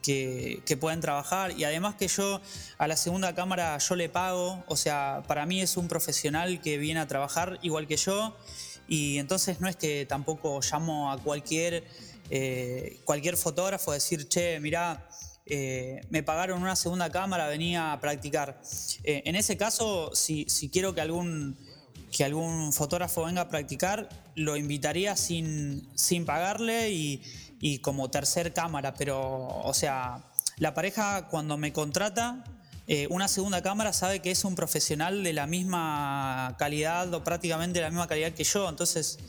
que, 0.03 0.77
pueden 0.77 0.99
trabajar 0.99 1.57
y 1.57 1.63
además 1.63 1.95
que 1.95 2.09
yo 2.09 2.41
a 2.77 2.87
la 2.87 2.97
segunda 2.97 3.33
cámara 3.33 3.77
yo 3.77 3.95
le 3.95 4.09
pago, 4.09 4.61
o 4.67 4.75
sea, 4.75 5.23
para 5.25 5.45
mí 5.45 5.61
es 5.61 5.77
un 5.77 5.87
profesional 5.87 6.59
que 6.61 6.77
viene 6.77 6.99
a 6.99 7.07
trabajar 7.07 7.59
igual 7.61 7.87
que 7.87 7.95
yo 7.95 8.35
y 8.89 9.19
entonces 9.19 9.61
no 9.61 9.69
es 9.69 9.75
que 9.75 10.05
tampoco 10.07 10.59
llamo 10.61 11.11
a 11.11 11.17
cualquier 11.19 11.85
eh, 12.29 12.99
cualquier 13.05 13.37
fotógrafo 13.37 13.91
decir, 13.91 14.27
che, 14.27 14.59
mirá, 14.59 15.07
eh, 15.45 16.01
me 16.09 16.21
pagaron 16.21 16.61
una 16.61 16.75
segunda 16.75 17.09
cámara, 17.09 17.47
venía 17.47 17.91
a 17.91 17.99
practicar. 17.99 18.61
Eh, 19.03 19.23
en 19.25 19.35
ese 19.35 19.57
caso, 19.57 20.11
si, 20.13 20.45
quiero 20.71 20.93
que 20.93 21.01
algún, 21.01 21.57
que 22.11 22.23
algún 22.23 22.71
fotógrafo 22.71 23.25
venga 23.25 23.41
a 23.41 23.49
practicar, 23.49 24.09
lo 24.35 24.57
invitaría 24.57 25.15
sin, 25.15 25.87
sin 25.95 26.25
pagarle 26.25 26.91
y, 26.91 27.23
y, 27.59 27.79
como 27.79 28.11
tercer 28.11 28.53
cámara, 28.53 28.93
pero, 28.93 29.47
o 29.47 29.73
sea, 29.73 30.23
la 30.57 30.73
pareja 30.73 31.27
cuando 31.29 31.57
me 31.57 31.73
contrata, 31.73 32.43
una 33.11 33.27
segunda 33.27 33.61
cámara 33.61 33.93
sabe 33.93 34.19
que 34.19 34.31
es 34.31 34.43
un 34.43 34.55
profesional 34.55 35.23
de 35.23 35.31
la 35.31 35.45
misma 35.45 36.55
calidad 36.57 37.13
o 37.13 37.23
prácticamente 37.23 37.77
de 37.77 37.83
la 37.83 37.91
misma 37.91 38.07
calidad 38.07 38.33
que 38.33 38.43
yo, 38.43 38.67
entonces 38.67 39.19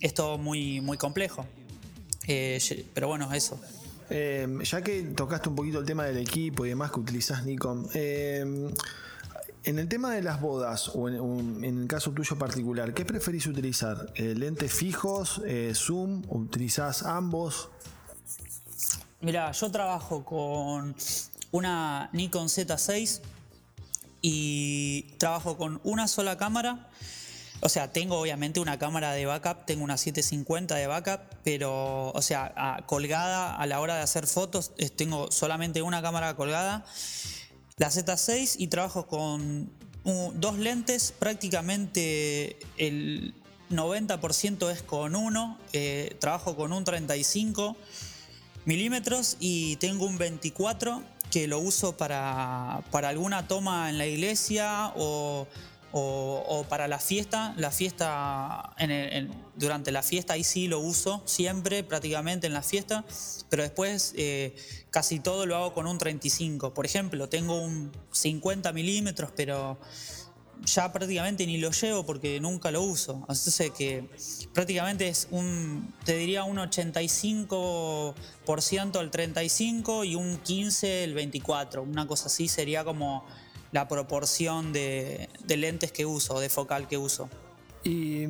es 0.00 0.14
todo 0.14 0.38
muy, 0.38 0.80
muy 0.80 0.98
complejo. 0.98 1.46
Eh, 2.26 2.58
pero 2.92 3.08
bueno, 3.08 3.32
eso. 3.32 3.58
Eh, 4.10 4.46
ya 4.62 4.82
que 4.82 5.02
tocaste 5.02 5.48
un 5.48 5.56
poquito 5.56 5.80
el 5.80 5.86
tema 5.86 6.04
del 6.04 6.18
equipo 6.18 6.64
y 6.66 6.70
demás 6.70 6.90
que 6.92 7.00
utilizás 7.00 7.44
Nikon, 7.44 7.88
eh, 7.94 8.70
en 9.64 9.78
el 9.78 9.88
tema 9.88 10.14
de 10.14 10.22
las 10.22 10.40
bodas, 10.40 10.90
o 10.94 11.08
en, 11.08 11.64
el 11.64 11.88
caso 11.88 12.12
tuyo 12.12 12.38
particular, 12.38 12.94
¿qué 12.94 13.04
preferís 13.04 13.46
utilizar? 13.46 14.12
¿Lentes 14.16 14.72
fijos? 14.72 15.42
¿Zoom? 15.74 16.22
¿Utilizás 16.28 17.02
ambos? 17.02 17.68
Mira, 19.20 19.50
yo 19.50 19.70
trabajo 19.72 20.24
con 20.24 20.94
una 21.50 22.10
Nikon 22.12 22.46
Z6 22.46 23.20
y 24.22 25.02
trabajo 25.18 25.56
con 25.56 25.80
una 25.82 26.06
sola 26.06 26.36
cámara 26.36 26.88
o 27.60 27.68
sea, 27.68 27.90
tengo 27.92 28.18
obviamente 28.18 28.60
una 28.60 28.78
cámara 28.78 29.12
de 29.12 29.26
backup, 29.26 29.64
tengo 29.64 29.84
una 29.84 29.96
750 29.96 30.74
de 30.74 30.86
backup, 30.86 31.20
pero, 31.42 32.10
o 32.10 32.22
sea, 32.22 32.84
colgada 32.86 33.56
a 33.56 33.66
la 33.66 33.80
hora 33.80 33.96
de 33.96 34.02
hacer 34.02 34.26
fotos, 34.26 34.72
tengo 34.96 35.30
solamente 35.30 35.82
una 35.82 36.02
cámara 36.02 36.36
colgada, 36.36 36.84
la 37.78 37.88
Z6 37.88 38.56
y 38.58 38.68
trabajo 38.68 39.06
con 39.06 39.70
dos 40.04 40.58
lentes, 40.58 41.12
prácticamente 41.18 42.58
el 42.76 43.34
90% 43.70 44.70
es 44.70 44.82
con 44.82 45.16
uno, 45.16 45.58
eh, 45.72 46.16
trabajo 46.20 46.56
con 46.56 46.72
un 46.72 46.84
35 46.84 47.76
milímetros 48.64 49.36
y 49.40 49.76
tengo 49.76 50.06
un 50.06 50.18
24 50.18 51.02
que 51.30 51.48
lo 51.48 51.58
uso 51.58 51.96
para, 51.96 52.82
para 52.90 53.08
alguna 53.08 53.48
toma 53.48 53.90
en 53.90 53.98
la 53.98 54.06
iglesia 54.06 54.92
o 54.96 55.48
o, 55.98 56.66
para 56.68 56.88
la 56.88 56.98
fiesta, 56.98 57.54
la 57.56 57.70
fiesta 57.70 58.74
durante 59.56 59.90
la 59.92 60.02
fiesta 60.02 60.34
ahí 60.34 60.44
sí 60.44 60.68
lo 60.68 60.78
uso 60.78 61.22
siempre, 61.24 61.82
prácticamente 61.84 62.46
en 62.46 62.52
la 62.52 62.60
fiesta, 62.62 63.06
pero 63.48 63.62
después 63.62 64.12
eh, 64.16 64.54
casi 64.90 65.20
todo 65.20 65.46
lo 65.46 65.56
hago 65.56 65.72
con 65.72 65.86
un 65.86 65.96
35. 65.96 66.74
Por 66.74 66.84
ejemplo, 66.84 67.30
tengo 67.30 67.58
un 67.58 67.90
50 68.12 68.74
milímetros, 68.74 69.30
pero 69.34 69.78
ya 70.64 70.92
prácticamente 70.92 71.46
ni 71.46 71.56
lo 71.56 71.70
llevo 71.70 72.04
porque 72.04 72.40
nunca 72.40 72.70
lo 72.70 72.82
uso. 72.82 73.20
Entonces 73.20 73.70
que 73.70 74.06
prácticamente 74.52 75.08
es 75.08 75.28
un, 75.30 75.94
te 76.04 76.18
diría 76.18 76.44
un 76.44 76.58
85% 76.58 79.00
el 79.00 79.10
35 79.10 80.04
y 80.04 80.14
un 80.14 80.36
15 80.36 81.04
el 81.04 81.14
24. 81.14 81.82
Una 81.82 82.06
cosa 82.06 82.26
así 82.26 82.48
sería 82.48 82.84
como 82.84 83.24
la 83.72 83.88
proporción 83.88 84.72
de, 84.72 85.28
lentes 85.48 85.92
que 85.92 86.06
uso, 86.06 86.40
de 86.40 86.48
focal 86.48 86.88
que 86.88 86.98
uso. 86.98 87.28
¿Y, 87.84 88.26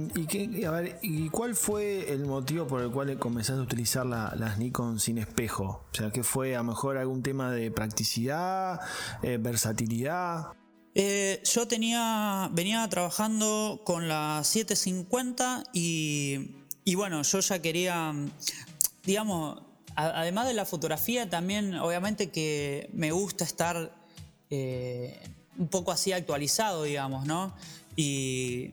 y, 1.00 1.30
cuál 1.30 1.54
fue 1.54 2.12
el 2.12 2.26
motivo 2.26 2.66
por 2.66 2.82
el 2.82 2.90
cual 2.90 3.18
comenzaste 3.18 3.58
a 3.58 3.64
utilizar 3.64 4.04
las 4.04 4.58
Nikon 4.58 5.00
sin 5.00 5.16
espejo? 5.16 5.86
O 5.90 5.94
sea, 5.94 6.10
¿qué 6.10 6.22
fue 6.22 6.54
a 6.54 6.58
lo 6.58 6.64
mejor 6.64 6.98
algún 6.98 7.22
tema 7.22 7.50
de 7.50 7.70
practicidad, 7.70 8.80
eh, 9.22 9.38
versatilidad? 9.40 10.48
Eh, 10.94 11.42
yo 11.44 11.66
tenía, 11.66 12.50
venía 12.52 12.86
trabajando 12.88 13.80
con 13.84 14.08
la 14.08 14.42
750 14.44 15.64
y, 15.72 16.50
y 16.84 16.94
bueno, 16.94 17.22
yo 17.22 17.40
ya 17.40 17.60
quería, 17.62 18.14
digamos, 19.04 19.62
además 19.94 20.46
de 20.46 20.54
la 20.54 20.66
fotografía, 20.66 21.28
también 21.28 21.74
obviamente 21.76 22.30
que 22.30 22.90
me 22.92 23.10
gusta 23.10 23.44
estar 23.44 23.95
eh, 24.50 25.18
un 25.58 25.68
poco 25.68 25.92
así 25.92 26.12
actualizado, 26.12 26.84
digamos, 26.84 27.26
¿no? 27.26 27.54
Y, 27.96 28.72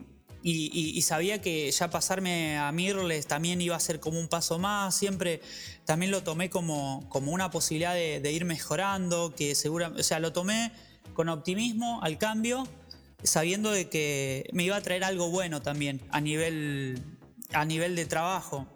sabía 1.02 1.40
que 1.40 1.70
ya 1.70 1.90
pasarme 1.90 2.58
a 2.58 2.70
Mirles 2.72 3.26
también 3.26 3.60
iba 3.60 3.76
a 3.76 3.80
ser 3.80 4.00
como 4.00 4.18
un 4.18 4.28
paso 4.28 4.58
más, 4.58 4.94
siempre 4.94 5.40
también 5.84 6.10
lo 6.10 6.22
tomé 6.22 6.50
como, 6.50 7.06
como 7.08 7.32
una 7.32 7.50
posibilidad 7.50 7.94
de, 7.94 8.32
ir 8.32 8.44
mejorando, 8.44 9.34
que 9.34 9.54
segura, 9.54 9.92
o 9.96 10.02
sea, 10.02 10.18
lo 10.18 10.32
tomé 10.32 10.72
con 11.14 11.28
optimismo 11.28 12.02
al 12.02 12.18
cambio, 12.18 12.66
sabiendo 13.22 13.70
de 13.70 13.88
que 13.88 14.48
me 14.52 14.64
iba 14.64 14.76
a 14.76 14.80
traer 14.80 15.04
algo 15.04 15.30
bueno 15.30 15.62
también 15.62 16.00
a 16.10 16.20
nivel, 16.20 17.02
a 17.52 17.64
nivel 17.64 17.96
de 17.96 18.06
trabajo. 18.06 18.66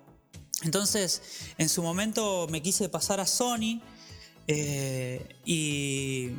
Entonces, 0.64 1.22
en 1.58 1.68
su 1.68 1.82
momento 1.82 2.46
me 2.50 2.62
quise 2.62 2.88
pasar 2.88 3.20
a 3.20 3.26
Sony 3.26 3.80
eh, 4.46 5.36
y, 5.44 6.30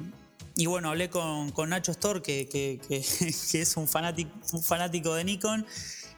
bueno, 0.66 0.90
hablé 0.90 1.10
con, 1.10 1.54
Nacho 1.68 1.92
Store, 1.92 2.22
que, 2.24 2.80
es 2.90 3.78
un 3.78 3.88
fanático, 3.88 4.32
un 4.54 4.64
fanático 4.64 5.14
de 5.14 5.24
Nikon, 5.24 5.66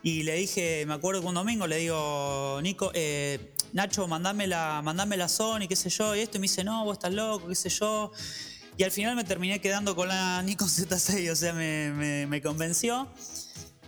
y 0.04 0.24
le 0.24 0.36
dije, 0.36 0.84
me 0.88 0.96
acuerdo 0.96 1.22
que 1.22 1.28
un 1.28 1.36
domingo 1.36 1.68
le 1.68 1.78
digo, 1.78 2.60
Nico, 2.64 2.92
eh, 2.94 3.54
Nacho, 3.74 4.08
mandame 4.08 4.48
la, 4.48 5.28
Sony, 5.28 5.68
qué 5.70 5.76
sé 5.76 5.90
yo, 5.90 6.16
y 6.16 6.22
esto, 6.22 6.38
y 6.38 6.42
me 6.42 6.46
dice, 6.46 6.64
no, 6.64 6.84
vos 6.84 6.94
estás 6.94 7.14
loco, 7.14 7.48
qué 7.48 7.56
sé 7.56 7.70
yo. 7.70 8.12
Y 8.78 8.84
al 8.84 8.92
final 8.92 9.16
me 9.16 9.24
terminé 9.24 9.62
quedando 9.62 9.96
con 9.96 10.08
la 10.08 10.42
Nikon 10.46 10.68
Z6, 10.68 11.32
o 11.32 11.36
sea, 11.36 11.54
me, 11.54 12.42
convenció. 12.42 13.08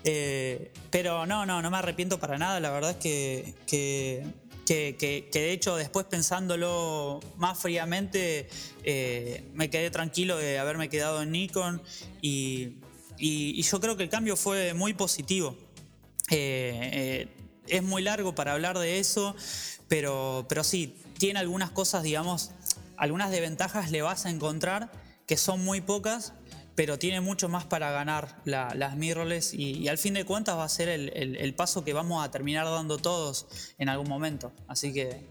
Eh, 0.05 0.71
pero 0.91 1.25
no, 1.25 1.45
no, 1.45 1.61
no 1.61 1.71
me 1.71 1.77
arrepiento 1.77 2.19
para 2.19 2.37
nada. 2.37 2.59
La 2.59 2.69
verdad 2.69 2.91
es 2.91 2.97
que, 2.97 3.55
que, 3.65 4.25
de 4.65 5.51
hecho 5.51 5.75
después 5.75 6.05
pensándolo 6.05 7.19
más 7.37 7.57
fríamente, 7.57 8.47
eh, 8.83 9.49
me 9.53 9.69
quedé 9.69 9.89
tranquilo 9.91 10.37
de 10.37 10.59
haberme 10.59 10.89
quedado 10.89 11.21
en 11.21 11.31
Nikon 11.31 11.81
y, 12.21 12.79
yo 13.19 13.79
creo 13.79 13.95
que 13.95 14.03
el 14.03 14.09
cambio 14.09 14.35
fue 14.35 14.73
muy 14.73 14.93
positivo. 14.93 15.55
Eh, 16.29 17.27
es 17.67 17.83
muy 17.83 18.01
largo 18.01 18.35
para 18.35 18.53
hablar 18.53 18.77
de 18.77 18.99
eso, 18.99 19.35
pero, 19.87 20.45
pero 20.49 20.63
sí, 20.63 20.95
tiene 21.17 21.39
algunas 21.39 21.69
cosas, 21.71 22.03
digamos, 22.03 22.51
algunas 22.97 23.31
desventajas 23.31 23.91
le 23.91 24.01
vas 24.01 24.25
a 24.25 24.29
encontrar 24.29 24.91
que 25.27 25.37
son 25.37 25.63
muy 25.63 25.81
pocas, 25.81 26.33
pero 26.75 26.97
tiene 26.97 27.21
mucho 27.21 27.49
más 27.49 27.65
para 27.65 27.91
ganar 27.91 28.41
las 28.45 28.95
mirrorless 28.95 29.53
y, 29.53 29.87
al 29.87 29.97
fin 29.97 30.13
de 30.13 30.25
cuentas 30.25 30.57
va 30.57 30.63
a 30.63 30.69
ser 30.69 30.89
el, 30.89 31.55
paso 31.55 31.83
que 31.83 31.93
vamos 31.93 32.25
a 32.25 32.31
terminar 32.31 32.65
dando 32.65 32.97
todos 32.97 33.47
en 33.77 33.89
algún 33.89 34.09
momento. 34.09 34.51
Así 34.67 34.93
que 34.93 35.21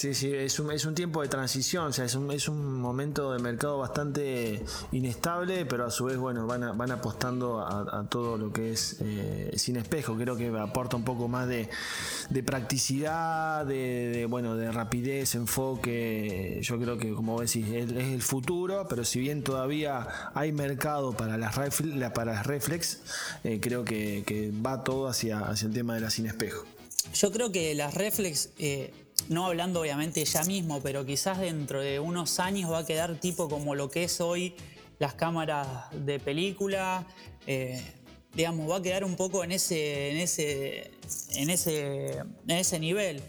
Sí, 0.00 0.14
sí, 0.14 0.32
es 0.32 0.58
un, 0.58 0.72
es 0.72 0.86
un 0.86 0.94
tiempo 0.94 1.20
de 1.20 1.28
transición, 1.28 1.88
o 1.88 1.92
sea, 1.92 2.06
es 2.06 2.14
un, 2.14 2.32
es 2.32 2.48
un 2.48 2.80
momento 2.80 3.34
de 3.34 3.38
mercado 3.38 3.76
bastante 3.76 4.64
inestable, 4.92 5.66
pero 5.66 5.84
a 5.84 5.90
su 5.90 6.06
vez, 6.06 6.16
bueno, 6.16 6.46
van, 6.46 6.78
van 6.78 6.90
apostando 6.90 7.60
a, 7.60 8.06
todo 8.08 8.38
lo 8.38 8.50
que 8.50 8.72
es 8.72 8.96
eh, 9.00 9.52
sin 9.56 9.76
espejo. 9.76 10.16
Creo 10.16 10.38
que 10.38 10.48
aporta 10.58 10.96
un 10.96 11.04
poco 11.04 11.28
más 11.28 11.48
de, 11.48 11.68
practicidad, 12.46 13.66
de, 13.66 14.26
bueno, 14.26 14.56
de 14.56 14.72
rapidez, 14.72 15.34
enfoque. 15.34 16.60
Yo 16.62 16.78
creo 16.78 16.96
que, 16.96 17.12
como 17.12 17.38
decís, 17.38 17.66
es, 17.68 17.90
el 17.90 18.22
futuro, 18.22 18.86
pero 18.88 19.04
si 19.04 19.20
bien 19.20 19.44
todavía 19.44 20.30
hay 20.32 20.50
mercado 20.52 21.12
para 21.12 21.36
las, 21.36 21.54
para 22.14 22.32
las 22.32 22.46
reflex, 22.46 23.00
eh, 23.44 23.58
creo 23.60 23.84
que, 23.84 24.50
va 24.64 24.82
todo 24.82 25.08
hacia, 25.08 25.40
hacia 25.40 25.66
el 25.66 25.74
tema 25.74 25.94
de 25.94 26.00
la 26.00 26.08
sin 26.08 26.24
espejo. 26.24 26.64
Yo 27.12 27.30
creo 27.30 27.52
que 27.52 27.74
las 27.74 27.92
reflex... 27.92 28.48
Eh, 28.58 28.94
no 29.30 29.46
hablando 29.46 29.80
obviamente 29.80 30.24
ya 30.24 30.42
mismo, 30.42 30.80
pero 30.82 31.06
quizás 31.06 31.38
dentro 31.38 31.80
de 31.80 32.00
unos 32.00 32.40
años 32.40 32.70
va 32.70 32.78
a 32.78 32.84
quedar 32.84 33.14
tipo 33.20 33.48
como 33.48 33.76
lo 33.76 33.88
que 33.88 34.04
es 34.04 34.20
hoy 34.20 34.54
las 34.98 35.14
cámaras 35.14 35.86
de 35.92 36.18
película. 36.18 37.06
Eh, 37.46 37.80
digamos, 38.34 38.68
va 38.68 38.78
a 38.78 38.82
quedar 38.82 39.04
un 39.04 39.14
poco 39.14 39.44
en 39.44 39.52
ese, 39.52 40.10
en 40.10 40.16
ese, 40.18 40.90
en 41.34 41.48
ese, 41.48 42.18
en 42.18 42.50
ese 42.50 42.80
nivel. 42.80 43.22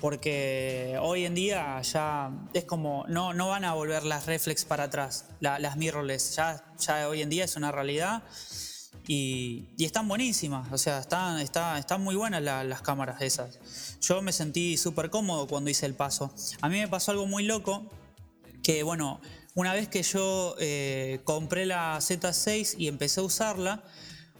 Porque 0.00 0.96
hoy 1.02 1.26
en 1.26 1.34
día 1.34 1.82
ya 1.82 2.30
es 2.54 2.64
como, 2.64 3.04
no, 3.08 3.34
no 3.34 3.48
van 3.48 3.64
a 3.64 3.74
volver 3.74 4.04
las 4.04 4.26
reflex 4.26 4.64
para 4.64 4.84
atrás, 4.84 5.26
las 5.40 5.76
mirrorless. 5.76 6.36
Ya, 6.36 6.64
ya 6.78 7.08
hoy 7.08 7.22
en 7.22 7.28
día 7.28 7.44
es 7.44 7.56
una 7.56 7.72
realidad. 7.72 8.22
Y, 9.12 9.66
están 9.80 10.06
buenísimas, 10.06 10.70
o 10.70 10.78
sea, 10.78 11.00
están, 11.00 11.40
están 11.40 12.00
muy 12.00 12.14
buenas 12.14 12.40
las 12.40 12.80
cámaras 12.80 13.20
esas. 13.22 13.58
Yo 14.00 14.22
me 14.22 14.32
sentí 14.32 14.76
súper 14.76 15.10
cómodo 15.10 15.48
cuando 15.48 15.68
hice 15.68 15.84
el 15.86 15.94
paso. 15.94 16.32
A 16.60 16.68
mí 16.68 16.78
me 16.78 16.86
pasó 16.86 17.10
algo 17.10 17.26
muy 17.26 17.42
loco, 17.42 17.90
que 18.62 18.84
bueno, 18.84 19.20
una 19.56 19.74
vez 19.74 19.88
que 19.88 20.04
yo 20.04 20.54
eh, 20.60 21.22
compré 21.24 21.66
la 21.66 21.98
Z6 21.98 22.76
y 22.78 22.86
empecé 22.86 23.18
a 23.18 23.24
usarla, 23.24 23.82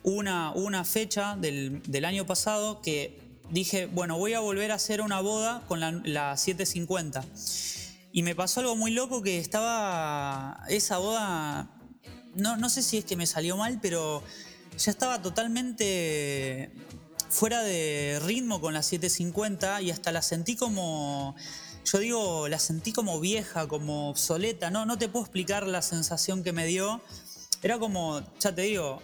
una, 0.04 0.52
una 0.52 0.84
fecha 0.84 1.34
del, 1.34 2.04
año 2.04 2.24
pasado 2.24 2.80
que 2.80 3.40
dije, 3.50 3.86
bueno, 3.86 4.18
voy 4.18 4.34
a 4.34 4.40
volver 4.40 4.70
a 4.70 4.76
hacer 4.76 5.00
una 5.00 5.20
boda 5.20 5.64
con 5.66 5.80
la, 5.80 6.00
la 6.04 6.36
750. 6.36 7.24
Y 8.12 8.22
me 8.22 8.36
pasó 8.36 8.60
algo 8.60 8.76
muy 8.76 8.92
loco 8.92 9.20
que 9.20 9.38
estaba 9.38 10.62
esa 10.68 10.98
boda, 10.98 11.76
no, 12.36 12.56
no 12.56 12.68
sé 12.68 12.82
si 12.82 12.98
es 12.98 13.04
que 13.04 13.16
me 13.16 13.26
salió 13.26 13.56
mal, 13.56 13.80
pero 13.82 14.22
ya 14.80 14.90
estaba 14.90 15.20
totalmente 15.20 16.70
fuera 17.28 17.62
de 17.62 18.18
ritmo 18.24 18.60
con 18.60 18.72
la 18.72 18.82
750 18.82 19.82
y 19.82 19.90
hasta 19.90 20.10
la 20.10 20.22
sentí 20.22 20.56
como, 20.56 21.36
yo 21.84 21.98
digo, 21.98 22.48
la 22.48 22.58
sentí 22.58 22.92
como 22.92 23.20
vieja, 23.20 23.68
como 23.68 24.08
obsoleta, 24.08 24.70
no, 24.70 24.86
no 24.86 24.96
te 24.96 25.08
puedo 25.08 25.24
explicar 25.24 25.66
la 25.66 25.82
sensación 25.82 26.42
que 26.42 26.52
me 26.52 26.64
dio. 26.64 27.00
Era 27.62 27.78
como, 27.78 28.22
ya 28.40 28.54
te 28.54 28.62
digo, 28.62 29.02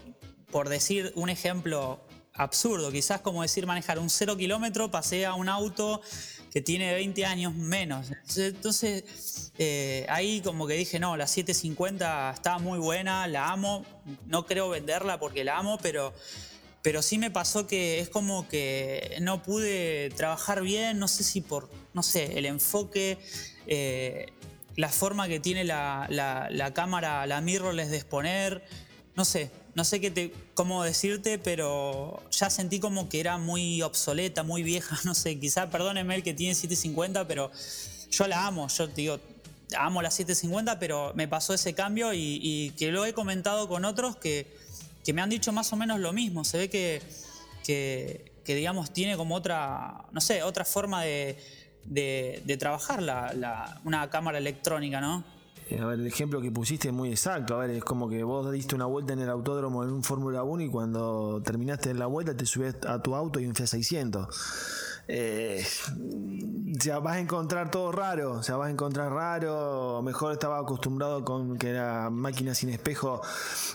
por 0.50 0.70
decir 0.70 1.12
un 1.14 1.28
ejemplo 1.28 2.00
absurdo, 2.32 2.90
quizás 2.90 3.20
como 3.20 3.42
decir 3.42 3.66
manejar 3.66 3.98
un 3.98 4.08
cero 4.08 4.36
kilómetro, 4.36 4.90
pasé 4.90 5.26
a 5.26 5.34
un 5.34 5.48
auto 5.50 6.00
que 6.56 6.62
tiene 6.62 6.94
20 6.94 7.26
años 7.26 7.54
menos. 7.54 8.06
Entonces, 8.34 9.52
eh, 9.58 10.06
ahí 10.08 10.40
como 10.40 10.66
que 10.66 10.72
dije, 10.72 10.98
no, 10.98 11.14
la 11.14 11.26
750 11.26 12.30
está 12.30 12.56
muy 12.58 12.78
buena, 12.78 13.26
la 13.26 13.50
amo, 13.50 13.84
no 14.24 14.46
creo 14.46 14.70
venderla 14.70 15.20
porque 15.20 15.44
la 15.44 15.58
amo, 15.58 15.76
pero, 15.82 16.14
pero 16.80 17.02
sí 17.02 17.18
me 17.18 17.30
pasó 17.30 17.66
que 17.66 18.00
es 18.00 18.08
como 18.08 18.48
que 18.48 19.18
no 19.20 19.42
pude 19.42 20.08
trabajar 20.16 20.62
bien, 20.62 20.98
no 20.98 21.08
sé 21.08 21.24
si 21.24 21.42
por, 21.42 21.68
no 21.92 22.02
sé, 22.02 22.38
el 22.38 22.46
enfoque, 22.46 23.18
eh, 23.66 24.32
la 24.76 24.88
forma 24.88 25.28
que 25.28 25.40
tiene 25.40 25.62
la, 25.62 26.06
la 26.08 26.72
cámara, 26.72 27.26
la 27.26 27.42
mirrorless 27.42 27.90
de 27.90 27.98
exponer, 27.98 28.64
no 29.14 29.26
sé, 29.26 29.50
no 29.76 29.84
sé 29.84 30.00
qué 30.00 30.32
cómo 30.54 30.82
decirte, 30.82 31.38
pero 31.38 32.22
ya 32.30 32.48
sentí 32.48 32.80
como 32.80 33.10
que 33.10 33.20
era 33.20 33.36
muy 33.36 33.82
obsoleta, 33.82 34.42
muy 34.42 34.62
vieja, 34.62 34.98
no 35.04 35.14
sé, 35.14 35.38
quizá 35.38 35.70
perdóneme 35.70 36.16
el 36.16 36.22
que 36.22 36.32
tiene 36.32 36.54
750, 36.54 37.28
pero 37.28 37.52
yo 38.10 38.26
la 38.26 38.46
amo, 38.46 38.66
yo 38.68 38.86
digo, 38.88 39.20
amo 39.76 40.00
la 40.00 40.10
750, 40.10 40.78
pero 40.78 41.12
me 41.14 41.28
pasó 41.28 41.52
ese 41.52 41.74
cambio 41.74 42.14
y, 42.14 42.72
que 42.78 42.90
lo 42.90 43.04
he 43.04 43.12
comentado 43.12 43.68
con 43.68 43.84
otros 43.84 44.16
que, 44.16 44.46
que, 45.04 45.12
me 45.12 45.20
han 45.20 45.28
dicho 45.28 45.52
más 45.52 45.70
o 45.74 45.76
menos 45.76 46.00
lo 46.00 46.14
mismo, 46.14 46.42
se 46.44 46.56
ve 46.56 46.70
que, 46.70 47.02
que, 47.62 48.54
digamos, 48.54 48.94
tiene 48.94 49.18
como 49.18 49.34
otra, 49.34 50.06
no 50.10 50.22
sé, 50.22 50.42
otra 50.42 50.64
forma 50.64 51.02
de, 51.02 51.36
de, 51.84 52.56
trabajar 52.58 53.02
la, 53.02 53.78
una 53.84 54.08
cámara 54.08 54.38
electrónica, 54.38 55.02
¿no? 55.02 55.22
Eh, 55.68 55.80
a 55.80 55.86
ver, 55.86 55.98
el 55.98 56.06
ejemplo 56.06 56.40
que 56.40 56.50
pusiste 56.50 56.88
es 56.88 56.94
muy 56.94 57.10
exacto. 57.10 57.54
A 57.54 57.58
ver, 57.58 57.70
es 57.70 57.84
como 57.84 58.08
que 58.08 58.22
vos 58.22 58.50
diste 58.52 58.74
una 58.74 58.86
vuelta 58.86 59.12
en 59.12 59.20
el 59.20 59.30
autódromo 59.30 59.82
en 59.82 59.90
un 59.90 60.04
Fórmula 60.04 60.42
1 60.44 60.62
y 60.62 60.68
cuando 60.70 61.42
terminaste 61.44 61.92
la 61.94 62.06
vuelta 62.06 62.36
te 62.36 62.46
subes 62.46 62.76
a 62.86 63.02
tu 63.02 63.14
auto 63.14 63.40
y 63.40 63.46
un 63.46 63.54
Fiat 63.54 63.66
600. 63.66 64.28
Eh, 65.08 65.64
ya 66.66 66.98
vas 66.98 67.16
a 67.16 67.20
encontrar 67.20 67.70
todo 67.70 67.92
raro, 67.92 68.32
o 68.32 68.42
sea, 68.42 68.56
vas 68.56 68.68
a 68.68 68.70
encontrar 68.70 69.12
raro. 69.12 70.02
Mejor 70.02 70.32
estaba 70.32 70.58
acostumbrado 70.58 71.24
con 71.24 71.58
que 71.58 71.70
era 71.70 72.10
máquina 72.10 72.54
sin 72.54 72.70
espejo, 72.70 73.20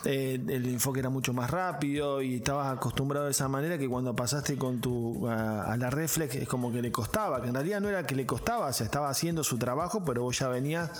eh, 0.04 0.42
el 0.48 0.68
enfoque 0.68 1.00
era 1.00 1.10
mucho 1.10 1.34
más 1.34 1.50
rápido 1.50 2.22
y 2.22 2.36
estabas 2.36 2.74
acostumbrado 2.74 3.26
de 3.26 3.32
esa 3.32 3.48
manera 3.48 3.78
que 3.78 3.88
cuando 3.88 4.16
pasaste 4.16 4.58
con 4.58 4.82
tu 4.82 5.28
a, 5.28 5.64
a, 5.64 5.78
la 5.78 5.90
reflex 5.90 6.36
es 6.36 6.48
como 6.48 6.72
que 6.72 6.82
le 6.82 6.92
costaba, 6.92 7.42
que 7.42 7.48
en 7.48 7.54
realidad 7.54 7.80
no 7.80 7.90
era 7.90 8.06
que 8.06 8.16
le 8.16 8.26
costaba, 8.26 8.68
o 8.68 8.74
sea, 8.74 8.86
estaba 8.86 9.10
haciendo 9.10 9.44
su 9.44 9.58
trabajo, 9.58 10.04
pero 10.04 10.24
vos 10.24 10.38
ya 10.38 10.50
venías 10.50 10.92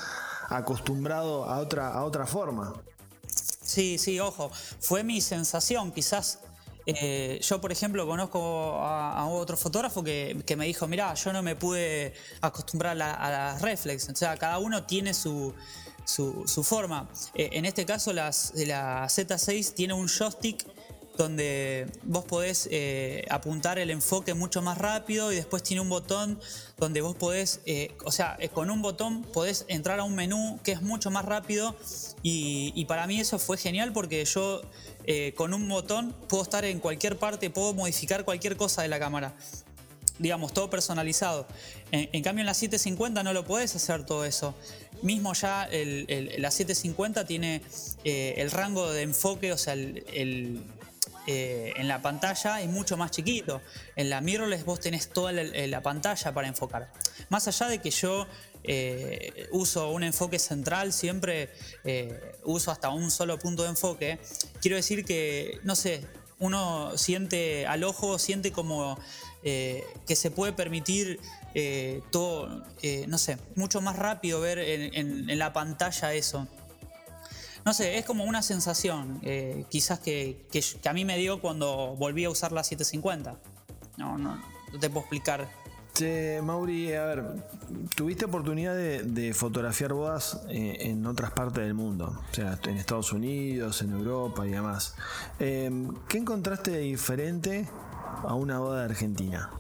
acostumbrado 0.58 1.46
a 1.46 1.60
otra, 1.60 1.90
a 1.94 2.04
otra 2.04 2.26
forma. 2.26 2.74
Sí, 3.62 3.98
sí, 3.98 4.20
ojo, 4.20 4.52
fue 4.80 5.04
mi 5.04 5.22
sensación, 5.22 5.92
quizás 5.92 6.40
eh, 6.86 7.40
yo, 7.42 7.62
por 7.62 7.72
ejemplo, 7.72 8.08
conozco 8.08 8.78
a, 8.80 9.26
otro 9.28 9.56
fotógrafo 9.56 10.04
que, 10.04 10.56
me 10.58 10.66
dijo, 10.66 10.88
mira, 10.88 11.14
yo 11.14 11.32
no 11.32 11.44
me 11.44 11.56
pude 11.56 12.14
acostumbrar 12.42 13.02
a, 13.02 13.30
las 13.32 13.62
reflex, 13.62 14.10
o 14.10 14.16
sea, 14.16 14.36
cada 14.38 14.60
uno 14.60 14.84
tiene 14.84 15.14
su, 15.14 15.54
su, 16.06 16.64
forma. 16.64 17.08
Eh, 17.36 17.50
en 17.54 17.66
este 17.66 17.86
caso, 17.86 18.14
las, 18.14 18.54
la 18.56 19.06
Z6 19.06 19.74
tiene 19.74 19.94
un 19.94 20.08
joystick 20.08 20.66
donde 21.18 21.88
vos 22.04 22.24
podés 22.26 22.68
eh, 22.72 23.26
apuntar 23.30 23.80
el 23.80 23.90
enfoque 23.90 24.34
mucho 24.34 24.62
más 24.62 24.78
rápido 24.78 25.32
y 25.32 25.36
después 25.36 25.64
tiene 25.64 25.82
un 25.82 25.90
botón 25.90 26.40
donde 26.78 27.02
vos 27.02 27.16
podés, 27.16 27.62
eh, 27.66 27.96
o 28.06 28.12
sea, 28.12 28.38
con 28.54 28.70
un 28.72 28.82
botón 28.82 29.24
podés 29.24 29.66
entrar 29.68 30.00
a 30.00 30.04
un 30.04 30.16
menú 30.16 30.60
que 30.64 30.72
es 30.72 30.82
mucho 30.82 31.12
más 31.12 31.26
rápido 31.26 31.76
y, 32.24 32.86
para 32.86 33.08
mí 33.08 33.20
eso 33.20 33.40
fue 33.40 33.58
genial 33.58 33.94
porque 33.94 34.26
yo 34.26 34.62
con 35.36 35.54
un 35.54 35.68
botón 35.68 36.16
puedo 36.28 36.44
estar 36.44 36.66
en 36.66 36.80
cualquier 36.80 37.18
parte, 37.18 37.50
puedo 37.50 37.74
modificar 37.74 38.26
cualquier 38.26 38.58
cosa 38.58 38.82
de 38.82 38.88
la 38.88 39.00
cámara 39.00 39.34
digamos, 40.22 40.54
todo 40.54 40.70
personalizado. 40.70 41.48
En, 41.92 42.24
cambio 42.24 42.42
en 42.42 42.46
la 42.46 42.54
750 42.54 43.24
no 43.24 43.34
lo 43.34 43.44
podés 43.44 43.76
hacer 43.76 44.06
todo 44.06 44.24
eso. 44.24 44.54
Mismo 45.02 45.34
ya 45.34 45.68
la 45.68 46.52
750 46.52 47.26
tiene 47.26 47.62
eh, 48.04 48.36
el 48.38 48.52
rango 48.52 48.92
de 48.92 49.02
enfoque, 49.02 49.52
o 49.52 49.58
sea, 49.58 49.74
el, 49.74 50.64
eh, 51.28 51.74
en 51.76 51.88
la 51.88 52.02
pantalla 52.02 52.62
es 52.62 52.70
mucho 52.70 52.98
más 52.98 53.12
chiquito. 53.12 53.62
En 53.96 54.10
la 54.10 54.22
mirrorless 54.22 54.66
vos 54.66 54.80
tenés 54.80 55.10
toda 55.10 55.32
la, 55.32 55.82
pantalla 55.82 56.34
para 56.34 56.48
enfocar. 56.48 56.92
Más 57.30 57.48
allá 57.48 57.68
de 57.68 57.80
que 57.80 57.92
yo 57.92 58.28
eh, 58.64 59.48
uso 59.52 59.92
un 59.92 60.04
enfoque 60.04 60.40
central, 60.40 60.94
siempre 60.94 61.50
uso 62.44 62.72
hasta 62.72 62.90
un 62.90 63.12
solo 63.12 63.38
punto 63.40 63.64
de 63.64 63.70
enfoque, 63.70 64.20
quiero 64.62 64.78
decir 64.78 65.06
que, 65.06 65.60
no 65.64 65.76
sé, 65.76 66.06
uno 66.42 66.98
siente 66.98 67.68
al 67.68 67.84
ojo, 67.84 68.18
siente 68.18 68.52
como 68.52 68.98
eh, 69.44 69.84
que 70.06 70.16
se 70.16 70.30
puede 70.30 70.54
permitir 70.54 71.20
eh, 71.54 72.02
todo, 72.12 72.64
eh, 72.82 73.06
no 73.08 73.18
sé, 73.18 73.38
mucho 73.56 73.82
más 73.82 73.96
rápido 73.96 74.40
ver 74.40 74.60
en, 74.60 75.40
la 75.40 75.54
pantalla 75.54 76.14
eso. 76.14 76.48
No 77.66 77.74
sé, 77.74 77.98
es 77.98 78.06
como 78.06 78.24
una 78.24 78.42
sensación, 78.42 79.22
quizás 79.70 80.00
que, 80.00 80.48
a 80.84 80.94
mí 80.94 81.06
me 81.06 81.18
dio 81.18 81.42
cuando 81.42 81.96
volví 81.96 82.26
a 82.26 82.30
usar 82.30 82.52
la 82.52 82.64
750. 82.64 83.38
No, 83.98 84.18
no, 84.18 84.42
no 84.72 84.80
te 84.80 84.90
puedo 84.90 85.02
explicar. 85.02 85.48
Che, 85.94 86.42
Mauri, 86.42 86.94
a 86.94 87.06
ver, 87.06 87.24
tuviste 87.96 88.26
oportunidad 88.26 88.76
de, 88.76 89.34
fotografiar 89.34 89.94
bodas 89.94 90.42
en 90.50 91.06
otras 91.06 91.32
partes 91.32 91.64
del 91.64 91.74
mundo, 91.74 92.20
o 92.32 92.34
sea, 92.34 92.58
en 92.64 92.78
Estados 92.78 93.12
Unidos, 93.12 93.82
en 93.82 93.92
Europa 93.92 94.48
y 94.48 94.52
demás. 94.52 94.96
¿Qué 95.38 96.18
encontraste 96.18 96.72
de 96.72 96.80
diferente 96.80 97.68
a 98.24 98.34
una 98.34 98.60
boda 98.60 98.80
de 98.80 98.86
Argentina? 98.86 99.52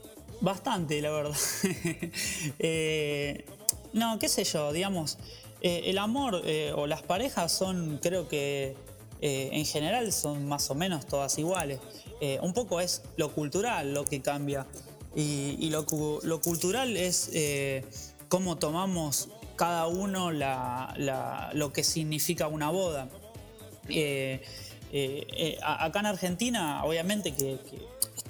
Bastante, 0.42 1.02
la 1.02 1.12
verdad. 1.12 1.38
Eh, 2.60 3.46
no, 3.94 4.18
qué 4.20 4.30
sé 4.30 4.44
yo, 4.44 4.72
digamos, 4.72 5.18
eh, 5.62 5.84
el 5.86 5.98
amor 5.98 6.42
eh, 6.46 6.74
o 6.76 6.88
las 6.88 7.02
parejas 7.02 7.52
son, 7.52 8.00
creo 8.02 8.28
que 8.28 8.76
en 9.24 9.66
general 9.68 10.12
son 10.12 10.48
más 10.48 10.72
o 10.72 10.76
menos 10.76 11.06
todas 11.06 11.38
iguales. 11.38 11.80
un 12.42 12.54
poco 12.54 12.82
es 12.82 13.04
lo 13.18 13.32
cultural 13.32 13.94
lo 13.94 14.04
que 14.04 14.20
cambia. 14.20 14.66
Y, 15.16 15.70
lo, 15.70 15.86
cultural 15.86 16.98
es 16.98 17.30
cómo 18.30 18.58
tomamos 18.58 19.30
cada 19.56 19.86
uno 19.86 20.32
lo 20.32 21.72
que 21.72 21.84
significa 21.84 22.48
una 22.48 22.72
boda. 22.72 23.10
acá 25.62 26.00
en 26.00 26.06
Argentina, 26.08 26.84
obviamente 26.84 27.36
que 27.36 27.60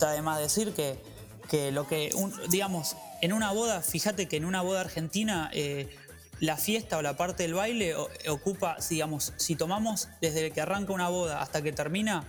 está 0.02 0.12
de 0.12 0.22
más 0.22 0.40
decir 0.40 0.74
que, 0.74 1.72
lo 1.72 1.86
que, 1.88 2.10
digamos, 2.50 2.96
en 3.22 3.34
una 3.34 3.52
boda, 3.52 3.82
fíjate 3.82 4.28
que 4.28 4.38
en 4.38 4.46
una 4.46 4.62
boda 4.62 4.82
argentina 4.82 5.52
eh, 5.54 5.88
la 6.42 6.58
fiesta 6.58 6.98
o 6.98 7.02
la 7.04 7.16
parte 7.16 7.44
del 7.44 7.54
baile 7.54 7.96
ocupa, 8.28 8.76
digamos, 8.90 9.32
si 9.38 9.56
tomamos 9.56 10.10
desde 10.22 10.52
que 10.52 10.60
arranca 10.60 10.92
una 10.92 11.08
boda 11.08 11.40
hasta 11.42 11.62
que 11.62 11.72
termina, 11.72 12.26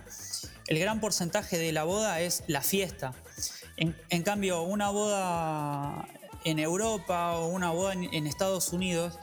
el 0.67 0.79
gran 0.79 1.01
porcentaje 1.01 1.57
de 1.57 1.71
la 1.71 1.83
boda 1.83 2.21
es 2.21 2.43
la 2.47 2.61
fiesta. 2.61 3.13
En, 3.75 4.23
cambio, 4.23 4.61
una 4.61 4.91
boda 4.91 6.07
en 6.45 6.59
Europa 6.59 7.33
o 7.37 7.47
una 7.47 7.71
boda 7.71 7.93
en, 7.93 8.27
Estados 8.27 8.71
Unidos 8.71 9.17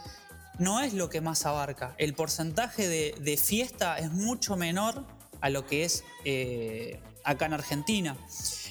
no 0.59 0.81
es 0.81 0.93
lo 0.93 1.09
que 1.09 1.21
más 1.21 1.47
abarca. 1.47 1.95
El 1.97 2.15
porcentaje 2.15 2.89
de, 2.89 3.37
fiesta 3.37 3.97
es 3.97 4.11
mucho 4.11 4.57
menor 4.57 5.07
a 5.41 5.51
lo 5.51 5.67
que 5.67 5.85
es 5.85 6.03
eh, 6.25 7.01
acá 7.23 7.47
en 7.47 7.53
Argentina. 7.53 8.17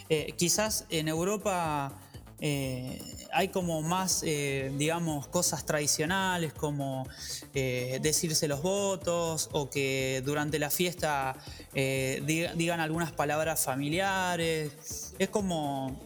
Eh, 0.09 0.33
quizás 0.37 0.85
en 0.89 1.07
Europa 1.07 1.93
eh, 2.41 3.01
hay 3.31 3.49
como 3.49 3.81
más, 3.81 4.23
eh, 4.25 4.71
digamos, 4.77 5.27
cosas 5.27 5.65
tradicionales 5.65 6.53
como 6.53 7.07
decirse 7.53 8.47
los 8.47 8.61
votos 8.61 9.49
o 9.51 9.69
que 9.69 10.21
durante 10.25 10.59
la 10.59 10.69
fiesta 10.69 11.35
digan 11.73 12.79
algunas 12.79 13.11
palabras 13.11 13.63
familiares. 13.63 15.13
Es 15.19 15.29
como 15.29 15.99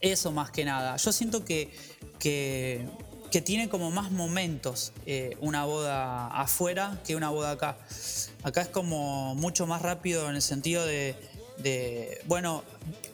eso 0.00 0.30
más 0.32 0.50
que 0.50 0.64
nada. 0.64 0.96
Yo 0.96 1.12
siento 1.12 1.44
que, 1.44 1.70
que, 2.18 2.86
tiene 3.44 3.68
como 3.68 3.90
más 3.90 4.10
momentos 4.10 4.92
una 5.40 5.64
boda 5.64 6.28
afuera 6.28 7.00
que 7.04 7.16
una 7.16 7.30
boda 7.30 7.52
acá. 7.52 7.76
Acá 8.42 8.62
es 8.62 8.68
como 8.68 9.34
mucho 9.34 9.66
más 9.66 9.82
rápido 9.82 10.28
en 10.28 10.36
el 10.36 10.42
sentido 10.42 10.86
de, 10.86 11.16
bueno, 12.26 12.62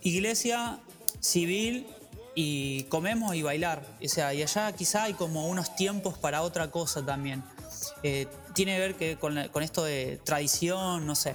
iglesia, 0.03 0.79
civil 1.21 1.87
y 2.35 2.85
comemos 2.85 3.35
y 3.35 3.43
bailar. 3.43 3.83
O 4.03 4.09
sea, 4.09 4.35
y 4.35 4.43
allá 4.43 4.73
quizá 4.73 5.05
hay 5.05 5.15
como 5.15 5.49
unos 5.49 5.75
tiempos 5.77 6.19
para 6.19 6.43
otra 6.43 6.71
cosa 6.71 7.05
también. 7.05 7.43
Eh, 8.03 8.27
tiene 8.55 8.75
que 8.75 8.81
ver 8.81 8.95
que 8.95 9.17
con, 9.17 9.63
esto 9.63 9.85
de 9.85 10.21
tradición, 10.25 11.07
no 11.07 11.15
sé. 11.15 11.35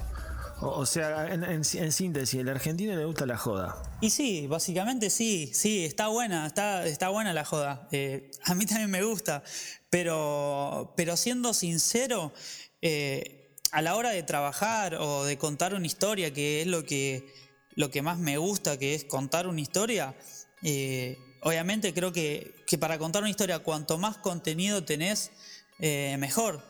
O, 0.62 0.84
sea, 0.84 1.32
en, 1.32 1.64
síntesis, 1.64 2.38
el 2.38 2.48
argentino 2.48 2.94
le 2.94 3.06
gusta 3.06 3.24
la 3.24 3.38
joda. 3.38 3.82
Y 4.02 4.10
sí, 4.10 4.46
básicamente 4.46 5.08
sí, 5.08 5.50
sí, 5.54 5.86
está 5.86 6.08
buena, 6.08 6.46
está, 6.46 6.86
está 6.86 7.08
buena 7.08 7.32
la 7.32 7.46
joda. 7.46 7.88
Eh, 7.92 8.30
a 8.44 8.54
mí 8.54 8.66
también 8.66 8.90
me 8.90 9.02
gusta, 9.02 9.42
pero, 9.88 10.92
pero 10.98 11.16
siendo 11.16 11.54
sincero, 11.54 12.34
eh, 12.82 13.56
a 13.72 13.80
la 13.80 13.94
hora 13.96 14.10
de 14.10 14.22
trabajar 14.22 14.96
o 14.96 15.24
de 15.24 15.38
contar 15.38 15.74
una 15.74 15.86
historia, 15.86 16.32
que 16.32 16.60
es 16.60 16.66
lo 16.66 16.84
que, 16.84 17.32
lo 17.74 17.90
que 17.90 18.02
más 18.02 18.18
me 18.18 18.36
gusta, 18.36 18.78
que 18.78 18.94
es 18.94 19.04
contar 19.04 19.46
una 19.46 19.62
historia, 19.62 20.14
eh, 20.62 21.18
obviamente 21.42 21.94
creo 21.94 22.12
que, 22.12 22.54
para 22.78 22.98
contar 22.98 23.22
una 23.22 23.30
historia, 23.30 23.60
cuanto 23.60 23.98
más 23.98 24.16
contenido 24.18 24.84
tenés, 24.84 25.30
eh, 25.78 26.16
mejor. 26.18 26.62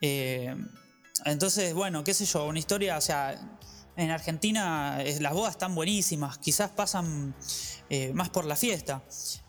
Eh, 0.00 0.54
entonces, 1.24 1.74
bueno, 1.74 2.04
qué 2.04 2.14
sé 2.14 2.24
yo, 2.26 2.46
una 2.46 2.58
historia, 2.58 2.96
o 2.96 3.00
sea, 3.00 3.38
en 3.96 4.10
Argentina 4.10 4.98
las 5.20 5.32
bodas 5.32 5.52
están 5.52 5.74
buenísimas, 5.74 6.38
quizás 6.38 6.70
pasan 6.70 7.34
más 8.12 8.28
por 8.30 8.44
la 8.44 8.56
fiesta. 8.56 9.02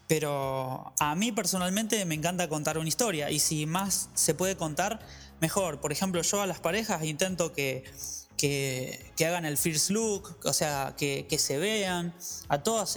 Pero 0.08 0.94
a 1.00 1.16
mí 1.16 1.32
personalmente 1.32 2.06
me 2.06 2.14
encanta 2.14 2.48
contar 2.48 2.78
una 2.78 2.88
historia 2.88 3.32
y 3.32 3.40
si 3.40 3.66
más 3.66 4.10
se 4.14 4.36
puede 4.36 4.56
contar, 4.56 5.00
mejor. 5.42 5.82
Por 5.82 5.92
ejemplo, 5.92 6.22
yo 6.22 6.42
a 6.42 6.46
las 6.46 6.60
parejas 6.60 7.04
intento 7.04 7.54
que, 7.54 7.84
que, 8.38 9.14
hagan 9.20 9.46
el 9.46 9.58
first 9.58 9.90
look, 9.90 10.38
o 10.44 10.54
sea, 10.54 10.96
que, 10.98 11.26
se 11.38 11.58
vean. 11.58 12.14
A 12.50 12.64
todas, 12.64 12.96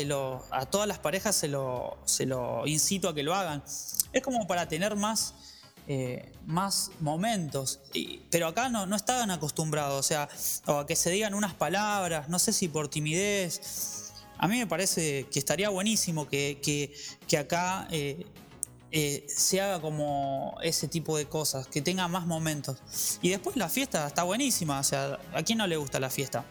a 0.50 0.66
todas 0.66 0.88
las 0.88 0.98
parejas 0.98 1.36
se 1.36 1.48
lo, 1.48 1.98
se 2.04 2.26
lo 2.26 2.66
incito 2.66 3.08
a 3.08 3.14
que 3.14 3.22
lo 3.22 3.34
hagan. 3.34 3.62
Es 4.12 4.22
como 4.22 4.46
para 4.46 4.68
tener 4.68 4.96
más, 4.96 5.34
eh, 5.86 6.32
más 6.46 6.90
momentos. 7.00 7.80
pero 8.30 8.48
acá 8.48 8.68
no, 8.68 8.86
no 8.86 8.96
estaban 8.96 9.30
acostumbrados, 9.30 9.98
o 9.98 10.02
sea, 10.02 10.28
o 10.66 10.80
a 10.80 10.86
que 10.86 10.96
se 10.96 11.10
digan 11.10 11.34
unas 11.34 11.54
palabras, 11.54 12.28
no 12.28 12.38
sé 12.38 12.52
si 12.52 12.68
por 12.68 12.88
timidez. 12.88 14.12
A 14.38 14.46
mí 14.46 14.56
me 14.56 14.66
parece 14.66 15.26
que 15.32 15.38
estaría 15.38 15.68
buenísimo 15.68 16.28
que, 16.28 16.60
que, 17.26 17.38
acá 17.38 17.88
eh, 17.90 18.24
eh, 18.90 19.26
se 19.28 19.60
haga 19.60 19.80
como 19.80 20.56
ese 20.62 20.88
tipo 20.88 21.16
de 21.16 21.26
cosas, 21.26 21.66
que 21.66 21.82
tenga 21.82 22.08
más 22.08 22.26
momentos. 22.26 22.78
Y 23.22 23.30
después 23.30 23.56
la 23.56 23.68
fiesta 23.68 24.06
está 24.06 24.22
buenísima, 24.22 24.80
o 24.80 24.84
sea, 24.84 25.18
¿a 25.34 25.42
quién 25.42 25.58
no 25.58 25.66
le 25.66 25.76
gusta 25.76 26.00
la 26.00 26.10
fiesta? 26.10 26.44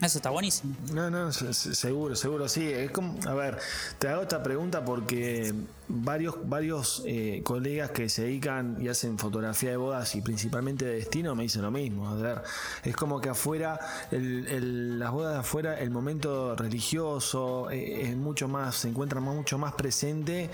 Eso 0.00 0.18
está 0.18 0.28
buenísimo. 0.28 0.76
No, 0.92 1.10
no, 1.10 1.32
seguro, 1.32 2.14
seguro, 2.16 2.48
sí. 2.48 2.70
Es 2.70 2.90
como, 2.90 3.18
a 3.26 3.32
ver, 3.32 3.58
te 3.98 4.08
hago 4.08 4.22
esta 4.22 4.42
pregunta 4.42 4.84
porque 4.84 5.54
varios, 5.88 6.36
varios 6.48 7.02
eh, 7.06 7.40
colegas 7.44 7.90
que 7.90 8.08
se 8.08 8.22
dedican 8.22 8.76
y 8.80 8.88
hacen 8.88 9.18
fotografía 9.18 9.70
de 9.70 9.76
bodas 9.76 10.14
y 10.14 10.20
principalmente 10.20 10.84
de 10.84 10.94
destino 10.94 11.34
me 11.34 11.44
dicen 11.44 11.62
lo 11.62 11.70
mismo. 11.70 12.08
A 12.08 12.42
es 12.82 12.96
como 12.96 13.20
que 13.20 13.28
afuera, 13.28 13.78
las 14.10 15.12
bodas 15.12 15.34
de 15.34 15.40
afuera, 15.40 15.78
el 15.78 15.90
momento 15.90 16.56
religioso 16.56 17.70
eh, 17.70 18.10
es 18.10 18.16
mucho 18.16 18.48
más, 18.48 18.76
se 18.76 18.88
encuentra 18.88 19.20
mucho 19.20 19.58
más 19.58 19.74
presente 19.74 20.50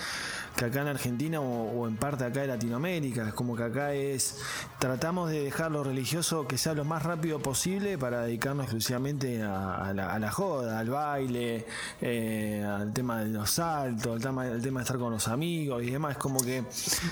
que 0.56 0.64
acá 0.66 0.82
en 0.82 0.88
Argentina 0.88 1.40
o, 1.40 1.86
en 1.88 1.96
parte 1.96 2.24
acá 2.24 2.40
de 2.42 2.48
Latinoamérica. 2.48 3.28
Es 3.28 3.34
como 3.34 3.56
que 3.56 3.64
acá 3.64 3.94
es, 3.94 4.38
tratamos 4.78 5.30
de 5.30 5.44
dejar 5.44 5.70
lo 5.70 5.82
religioso 5.82 6.46
que 6.46 6.58
sea 6.58 6.74
lo 6.74 6.84
más 6.84 7.02
rápido 7.02 7.38
posible 7.38 7.96
para 7.96 8.22
dedicarnos 8.22 8.64
exclusivamente 8.64 9.42
a, 9.42 9.92
la, 9.94 10.30
joda, 10.30 10.78
al 10.78 10.90
baile, 10.90 11.66
eh, 12.00 12.64
al 12.64 12.92
tema 12.92 13.22
de 13.22 13.30
los 13.30 13.50
saltos, 13.50 14.16
al 14.16 14.20
tema, 14.20 14.42
al 14.42 14.62
tema 14.62 14.80
de 14.80 14.84
estar 14.84 14.98
con 14.98 15.12
los 15.12 15.21
amigos 15.28 15.82
y 15.82 15.90
demás. 15.90 16.12
Es 16.12 16.18
como 16.18 16.40
que 16.40 16.64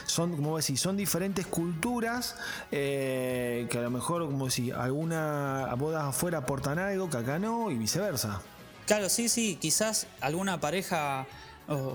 son, 0.06 0.36
como 0.36 0.56
decís, 0.56 0.80
son 0.80 0.96
diferentes 0.96 1.46
culturas 1.46 2.36
eh, 2.70 3.66
que 3.70 3.78
a 3.78 3.82
lo 3.82 3.90
mejor, 3.90 4.26
como 4.26 4.50
si 4.50 4.70
alguna 4.70 5.74
boda 5.76 6.08
afuera 6.08 6.38
aportan 6.38 6.78
algo 6.78 7.08
que 7.10 7.16
acá 7.18 7.38
no 7.38 7.70
y 7.70 7.76
viceversa. 7.76 8.40
Claro, 8.86 9.08
sí, 9.08 9.28
sí, 9.28 9.56
quizás 9.60 10.06
alguna 10.20 10.60
pareja 10.60 11.26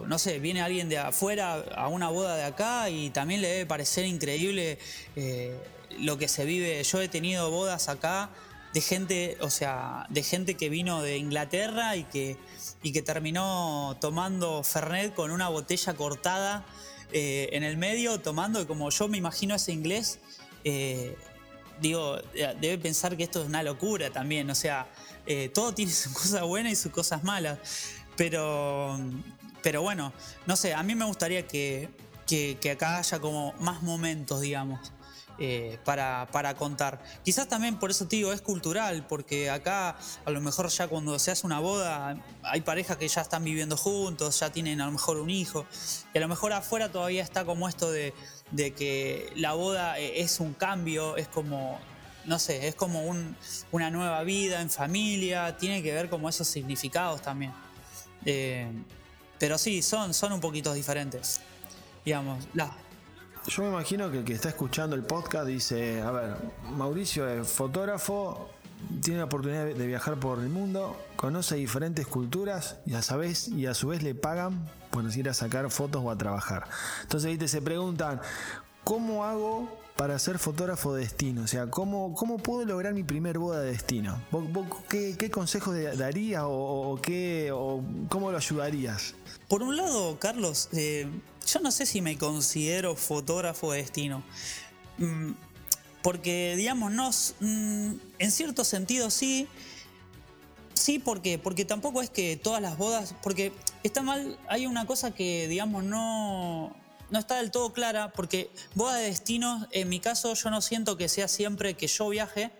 no 0.07 0.18
sé, 0.18 0.39
viene 0.39 0.61
alguien 0.61 0.88
de 0.88 0.97
afuera 0.97 1.55
a 1.76 1.89
una 1.89 2.09
boda 2.09 2.38
de 2.38 2.45
acá 2.45 2.89
y 2.89 3.09
también 3.09 3.41
le 3.41 3.49
debe 3.49 3.66
parecer 3.66 4.05
increíble 4.05 4.80
eh, 5.16 5.57
lo 5.99 6.18
que 6.18 6.28
se 6.28 6.45
vive. 6.45 6.82
Yo 6.84 7.01
he 7.01 7.09
tenido 7.09 7.51
bodas 7.51 7.89
acá 7.89 8.30
de 8.76 8.82
gente, 8.82 9.38
o 9.39 9.49
sea, 9.49 10.05
de 10.09 10.21
gente 10.21 10.55
que 10.55 10.67
vino 10.67 11.01
de 11.01 11.17
Inglaterra 11.17 11.95
y 11.95 12.03
que, 12.03 12.38
y 12.84 12.91
que 12.91 13.01
terminó 13.01 13.97
tomando 14.01 14.61
Fernet 14.63 15.15
con 15.15 15.32
una 15.32 15.47
botella 15.47 15.93
cortada 15.93 16.65
eh, 17.13 17.47
en 17.53 17.63
el 17.63 17.78
medio, 17.78 18.19
tomando, 18.19 18.67
como 18.67 18.89
yo 18.89 19.07
me 19.07 19.17
imagino 19.17 19.55
ese 19.55 19.71
inglés, 19.71 20.19
eh, 20.65 21.15
digo, 21.80 22.17
debe 22.34 22.78
pensar 22.78 23.15
que 23.15 23.23
esto 23.23 23.41
es 23.41 23.47
una 23.47 23.63
locura 23.63 24.11
también, 24.11 24.49
o 24.49 24.55
sea, 24.55 24.88
todo 25.53 25.73
tiene 25.73 25.91
sus 25.93 26.11
cosas 26.13 26.43
buenas 26.43 26.73
y 26.73 26.76
sus 26.76 26.91
cosas 26.91 27.23
malas, 27.23 27.57
pero 28.17 28.99
pero 29.65 29.82
bueno, 29.82 30.13
no 30.45 30.55
sé, 30.55 30.76
a 30.76 30.84
mí 30.84 30.93
me 30.93 31.05
gustaría 31.05 31.47
que, 31.47 31.89
acá 32.71 32.99
haya 32.99 33.19
como 33.19 33.51
más 33.53 33.82
momentos, 33.82 34.39
digamos. 34.41 34.91
Eh, 35.38 35.77
para, 35.83 36.55
contar. 36.57 37.03
Quizás 37.23 37.49
también 37.49 37.77
por 37.77 37.91
eso 37.91 38.05
digo, 38.05 38.31
es 38.31 38.39
cultural, 38.39 39.05
porque 39.05 39.49
acá 39.49 39.97
a 40.23 40.31
lo 40.31 40.39
mejor 40.39 40.69
ya 40.69 40.88
cuando 40.88 41.19
se 41.19 41.31
hace 41.31 41.45
una 41.45 41.59
boda 41.59 42.17
hay 42.41 42.61
parejas 42.61 42.95
que 42.95 43.07
ya 43.07 43.21
están 43.21 43.43
viviendo 43.43 43.75
juntos, 43.75 44.39
ya 44.39 44.49
tienen 44.49 44.79
a 44.79 44.86
lo 44.86 44.93
mejor 44.93 45.17
un 45.17 45.29
hijo, 45.29 45.65
y 46.13 46.17
a 46.17 46.21
lo 46.21 46.29
mejor 46.29 46.53
afuera 46.53 46.89
todavía 46.89 47.21
está 47.21 47.43
como 47.43 47.67
esto 47.67 47.91
de, 47.91 48.13
que 48.77 49.29
la 49.36 49.53
boda 49.53 49.99
eh, 49.99 50.21
es 50.21 50.39
un 50.39 50.53
cambio, 50.53 51.17
es 51.17 51.27
como, 51.27 51.79
no 52.23 52.39
sé, 52.39 52.69
es 52.69 52.75
como 52.75 53.03
una 53.71 53.89
nueva 53.89 54.23
vida 54.23 54.61
en 54.61 54.69
familia, 54.69 55.57
tiene 55.57 55.83
que 55.83 55.91
ver 55.91 56.09
como 56.09 56.29
esos 56.29 56.47
significados 56.47 57.21
también. 57.21 57.51
Eh, 58.25 58.71
pero 59.38 59.57
sí, 59.57 59.81
son, 59.81 60.13
son 60.13 60.31
un 60.31 60.39
poquito 60.39 60.73
diferentes. 60.73 61.41
Digamos, 62.05 62.47
la. 62.53 62.71
Yo 63.47 63.61
me 63.61 63.69
imagino 63.69 64.09
que 64.09 64.19
el 64.19 64.25
que 64.25 64.33
está 64.33 64.49
escuchando 64.49 64.95
el 64.95 65.03
podcast 65.03 65.45
dice, 65.45 66.01
a 66.01 66.09
ver, 66.09 66.35
Mauricio 66.75 67.27
es 67.29 67.47
fotógrafo, 67.47 68.49
tiene 69.03 69.19
la 69.19 69.25
oportunidad 69.25 69.65
de 69.65 69.87
viajar 69.87 70.19
por 70.19 70.39
el 70.39 70.49
mundo, 70.49 70.97
conoce 71.15 71.55
diferentes 71.55 72.07
culturas 72.07 72.77
y 72.87 72.95
a, 72.95 73.01
y 73.55 73.65
a 73.67 73.73
su 73.75 73.87
vez 73.89 74.01
le 74.01 74.15
pagan 74.15 74.67
por 74.89 75.05
ir 75.15 75.29
a 75.29 75.35
sacar 75.35 75.69
fotos 75.69 76.01
o 76.03 76.09
a 76.09 76.17
trabajar. 76.17 76.67
Entonces 77.03 77.29
ahí 77.29 77.37
te 77.37 77.47
se 77.47 77.61
preguntan, 77.61 78.19
¿cómo 78.83 79.25
hago 79.25 79.69
para 79.95 80.17
ser 80.17 80.39
fotógrafo 80.39 80.95
de 80.95 81.01
destino? 81.01 81.43
O 81.43 81.47
sea, 81.47 81.69
¿cómo, 81.69 82.15
cómo 82.15 82.39
puedo 82.39 82.65
lograr 82.65 82.95
mi 82.95 83.03
primer 83.03 83.37
boda 83.37 83.59
de 83.61 83.71
destino? 83.71 84.19
qué, 84.89 85.15
qué, 85.19 85.29
consejos 85.29 85.75
darías 85.97 86.43
o, 86.45 86.99
qué, 86.99 87.51
o 87.53 87.83
cómo 88.09 88.31
lo 88.31 88.37
ayudarías? 88.37 89.13
Por 89.47 89.61
un 89.61 89.77
lado, 89.77 90.17
Carlos, 90.19 90.69
eh, 90.73 91.07
yo 91.45 91.59
no 91.59 91.71
sé 91.71 91.85
si 91.85 92.01
me 92.01 92.17
considero 92.17 92.95
fotógrafo 92.95 93.71
de 93.71 93.79
destino. 93.79 94.23
Mm, 94.97 95.31
porque, 96.01 96.55
digamos, 96.55 96.91
no, 96.91 97.09
mm, 97.39 97.93
en 98.19 98.31
cierto 98.31 98.63
sentido 98.63 99.09
sí. 99.09 99.47
Sí. 100.73 100.99
Porque 100.99 101.65
tampoco 101.65 102.01
es 102.01 102.09
que 102.09 102.37
todas 102.37 102.61
las 102.61 102.77
bodas. 102.77 103.15
Porque 103.23 103.51
está 103.83 104.01
mal, 104.01 104.37
hay 104.47 104.67
una 104.67 104.85
cosa 104.85 105.11
que, 105.11 105.47
digamos, 105.47 105.83
no 105.83 106.75
no 107.09 107.19
está 107.19 107.37
del 107.37 107.51
todo 107.51 107.73
clara, 107.73 108.11
porque 108.11 108.49
boda 108.73 108.95
de 108.95 109.05
destino, 109.05 109.67
en 109.71 109.89
mi 109.89 109.99
caso, 109.99 110.33
yo 110.33 110.49
no 110.49 110.61
siento 110.61 110.97
que 110.97 111.07
sea 111.07 111.27
siempre 111.27 111.75
que 111.75 111.87
yo 111.87 112.09
viaje, 112.09 112.51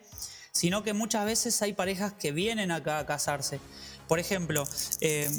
sino 0.52 0.84
que 0.84 0.94
muchas 0.94 1.26
veces 1.26 1.62
hay 1.62 1.74
parejas 1.74 2.14
que 2.14 2.32
vienen 2.32 2.72
acá 2.72 3.00
a 3.00 3.06
casarse. 3.06 3.60
Por 4.08 4.20
ejemplo, 4.20 4.64
eh, 5.02 5.30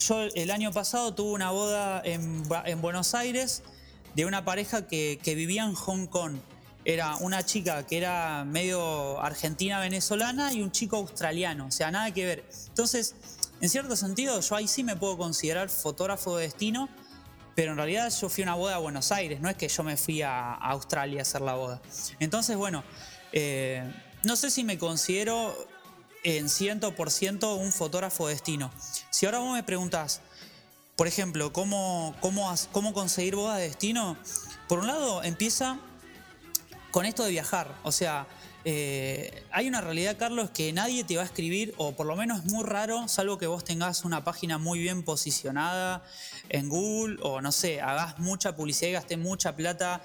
yo 0.00 0.22
el 0.34 0.50
año 0.50 0.72
pasado 0.72 1.14
tuve 1.14 1.32
una 1.32 1.50
boda 1.50 2.02
en, 2.04 2.42
Buenos 2.80 3.14
Aires 3.14 3.62
de 4.14 4.24
una 4.24 4.44
pareja 4.44 4.86
que, 4.86 5.18
vivía 5.24 5.64
en 5.64 5.74
Hong 5.74 6.06
Kong. 6.06 6.36
Era 6.84 7.16
una 7.16 7.44
chica 7.44 7.84
que 7.84 7.98
era 7.98 8.44
medio 8.44 9.20
argentina-venezolana 9.20 10.52
y 10.52 10.62
un 10.62 10.70
chico 10.70 10.96
australiano, 10.96 11.66
o 11.66 11.70
sea, 11.72 11.90
nada 11.90 12.12
que 12.12 12.24
ver. 12.24 12.44
Entonces, 12.68 13.16
en 13.60 13.68
cierto 13.68 13.96
sentido, 13.96 14.40
yo 14.40 14.54
ahí 14.54 14.68
sí 14.68 14.84
me 14.84 14.94
puedo 14.94 15.18
considerar 15.18 15.68
fotógrafo 15.68 16.36
de 16.36 16.44
destino, 16.44 16.88
pero 17.56 17.72
en 17.72 17.78
realidad 17.78 18.12
yo 18.20 18.28
fui 18.28 18.42
a 18.42 18.46
una 18.46 18.54
boda 18.54 18.76
a 18.76 18.78
Buenos 18.78 19.10
Aires, 19.10 19.40
no 19.40 19.48
es 19.48 19.56
que 19.56 19.66
yo 19.66 19.82
me 19.82 19.96
fui 19.96 20.22
a, 20.22 20.52
Australia 20.52 21.20
a 21.20 21.22
hacer 21.22 21.40
la 21.40 21.54
boda. 21.54 21.82
Entonces, 22.20 22.56
bueno, 22.56 22.84
eh, 23.32 23.82
no 24.22 24.36
sé 24.36 24.50
si 24.50 24.62
me 24.62 24.78
considero 24.78 25.56
en 26.26 26.46
100% 26.46 27.56
un 27.56 27.70
fotógrafo 27.70 28.26
de 28.26 28.34
destino. 28.34 28.72
Si 29.10 29.26
ahora 29.26 29.38
vos 29.38 29.54
me 29.54 29.62
preguntas, 29.62 30.22
por 30.96 31.06
ejemplo, 31.06 31.52
¿cómo, 31.52 32.16
cómo, 32.20 32.52
cómo 32.72 32.92
conseguir 32.92 33.36
boda 33.36 33.58
de 33.58 33.68
destino? 33.68 34.16
Por 34.66 34.80
un 34.80 34.88
lado, 34.88 35.22
empieza 35.22 35.78
con 36.90 37.06
esto 37.06 37.22
de 37.22 37.30
viajar. 37.30 37.72
O 37.84 37.92
sea, 37.92 38.26
eh, 38.64 39.44
hay 39.52 39.68
una 39.68 39.80
realidad, 39.80 40.16
Carlos, 40.18 40.50
que 40.50 40.72
nadie 40.72 41.04
te 41.04 41.14
va 41.14 41.22
a 41.22 41.26
escribir, 41.26 41.72
o 41.76 41.92
por 41.92 42.06
lo 42.06 42.16
menos 42.16 42.40
es 42.40 42.46
muy 42.46 42.64
raro, 42.64 43.06
salvo 43.06 43.38
que 43.38 43.46
vos 43.46 43.62
tengas 43.62 44.04
una 44.04 44.24
página 44.24 44.58
muy 44.58 44.80
bien 44.80 45.04
posicionada 45.04 46.02
en 46.48 46.68
Google, 46.68 47.18
o 47.22 47.40
no 47.40 47.52
sé, 47.52 47.80
hagas 47.80 48.18
mucha 48.18 48.56
publicidad 48.56 48.90
y 48.90 48.92
gastes 48.94 49.18
mucha 49.18 49.54
plata 49.54 50.02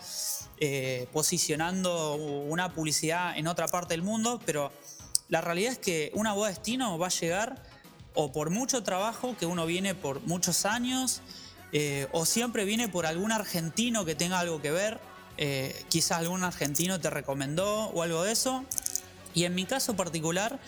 eh, 0.60 1.08
posicionando 1.12 2.14
una 2.14 2.72
publicidad 2.72 3.36
en 3.36 3.48
otra 3.48 3.68
parte 3.68 3.96
del 3.96 4.04
mundo, 4.04 4.40
pero 4.46 4.72
la 5.32 5.42
realidad 5.42 5.72
es 5.72 5.80
que 5.80 6.12
una 6.14 6.34
boda 6.34 6.50
destino 6.50 7.00
va 7.00 7.08
a 7.08 7.10
llegar 7.10 7.64
o 8.14 8.32
por 8.32 8.52
mucho 8.52 8.84
trabajo 8.84 9.36
que 9.40 9.48
uno 9.48 9.66
viene 9.66 9.96
por 9.96 10.22
muchos 10.28 10.66
años, 10.66 11.22
eh, 11.72 12.08
o 12.12 12.28
siempre 12.28 12.66
viene 12.66 12.88
por 12.88 13.08
algún 13.08 13.32
argentino 13.32 14.06
que 14.06 14.14
tenga 14.14 14.38
algo 14.38 14.62
que 14.62 14.70
ver 14.70 15.00
eh, 15.38 15.74
quizás 15.90 16.20
algún 16.20 16.44
argentino 16.44 17.00
te 17.00 17.10
recomendó 17.10 17.86
o 17.86 18.04
algo 18.04 18.24
de 18.24 18.32
eso. 18.32 18.64
Y 19.34 19.46
en 19.46 19.56
mi 19.56 19.66
caso 19.66 19.96
particular 19.96 20.60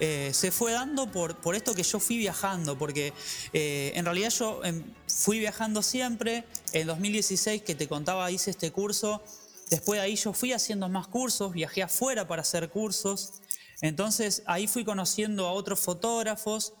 eh, 0.00 0.30
se 0.32 0.52
fue 0.52 0.72
dando 0.72 1.10
por, 1.10 1.36
por, 1.36 1.56
esto 1.56 1.74
que 1.74 1.82
yo 1.82 1.98
fui 1.98 2.16
viajando, 2.18 2.78
porque 2.78 3.12
eh, 3.52 3.92
en 3.94 4.04
realidad 4.04 4.30
yo 4.30 4.64
em, 4.64 4.84
fui 5.06 5.38
viajando 5.38 5.82
siempre. 5.82 6.44
En 6.72 6.86
2016 6.86 7.62
que 7.62 7.74
te 7.74 7.88
contaba 7.88 8.30
hice 8.30 8.52
este 8.52 8.70
curso, 8.70 9.20
después 9.70 9.98
de 9.98 10.06
ahí 10.06 10.16
yo 10.16 10.32
fui 10.32 10.52
haciendo 10.52 10.88
más 10.88 11.08
cursos, 11.08 11.52
viajé 11.52 11.82
afuera 11.82 12.26
para 12.28 12.42
hacer 12.42 12.70
cursos. 12.70 13.34
Entonces 13.82 14.42
ahí 14.46 14.66
fui 14.66 14.84
conociendo 14.84 15.46
a 15.46 15.52
otros 15.52 15.80
fotógrafos 15.80 16.72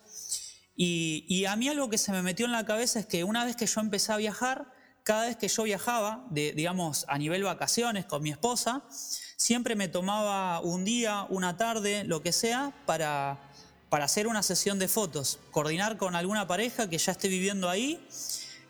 y, 0.74 1.44
a 1.44 1.56
mí 1.56 1.68
algo 1.68 1.90
que 1.90 1.98
se 1.98 2.12
me 2.12 2.22
metió 2.22 2.46
en 2.46 2.52
la 2.52 2.64
cabeza 2.64 3.00
es 3.00 3.06
que 3.06 3.24
una 3.24 3.44
vez 3.44 3.56
que 3.56 3.66
yo 3.66 3.80
empecé 3.80 4.12
a 4.12 4.16
viajar, 4.16 4.72
cada 5.02 5.26
vez 5.26 5.36
que 5.36 5.48
yo 5.48 5.64
viajaba, 5.64 6.24
digamos, 6.30 7.04
a 7.08 7.18
nivel 7.18 7.42
vacaciones 7.42 8.06
con 8.06 8.22
mi 8.22 8.30
esposa, 8.30 8.82
siempre 9.36 9.74
me 9.74 9.88
tomaba 9.88 10.60
un 10.60 10.84
día, 10.84 11.26
una 11.28 11.56
tarde, 11.56 12.04
lo 12.04 12.22
que 12.22 12.32
sea, 12.32 12.72
para, 12.86 13.38
para 13.90 14.04
hacer 14.04 14.28
una 14.28 14.42
sesión 14.42 14.78
de 14.78 14.88
fotos, 14.88 15.40
coordinar 15.50 15.96
con 15.98 16.14
alguna 16.14 16.46
pareja 16.46 16.88
que 16.88 16.98
ya 16.98 17.12
esté 17.12 17.28
viviendo 17.28 17.68
ahí 17.68 18.00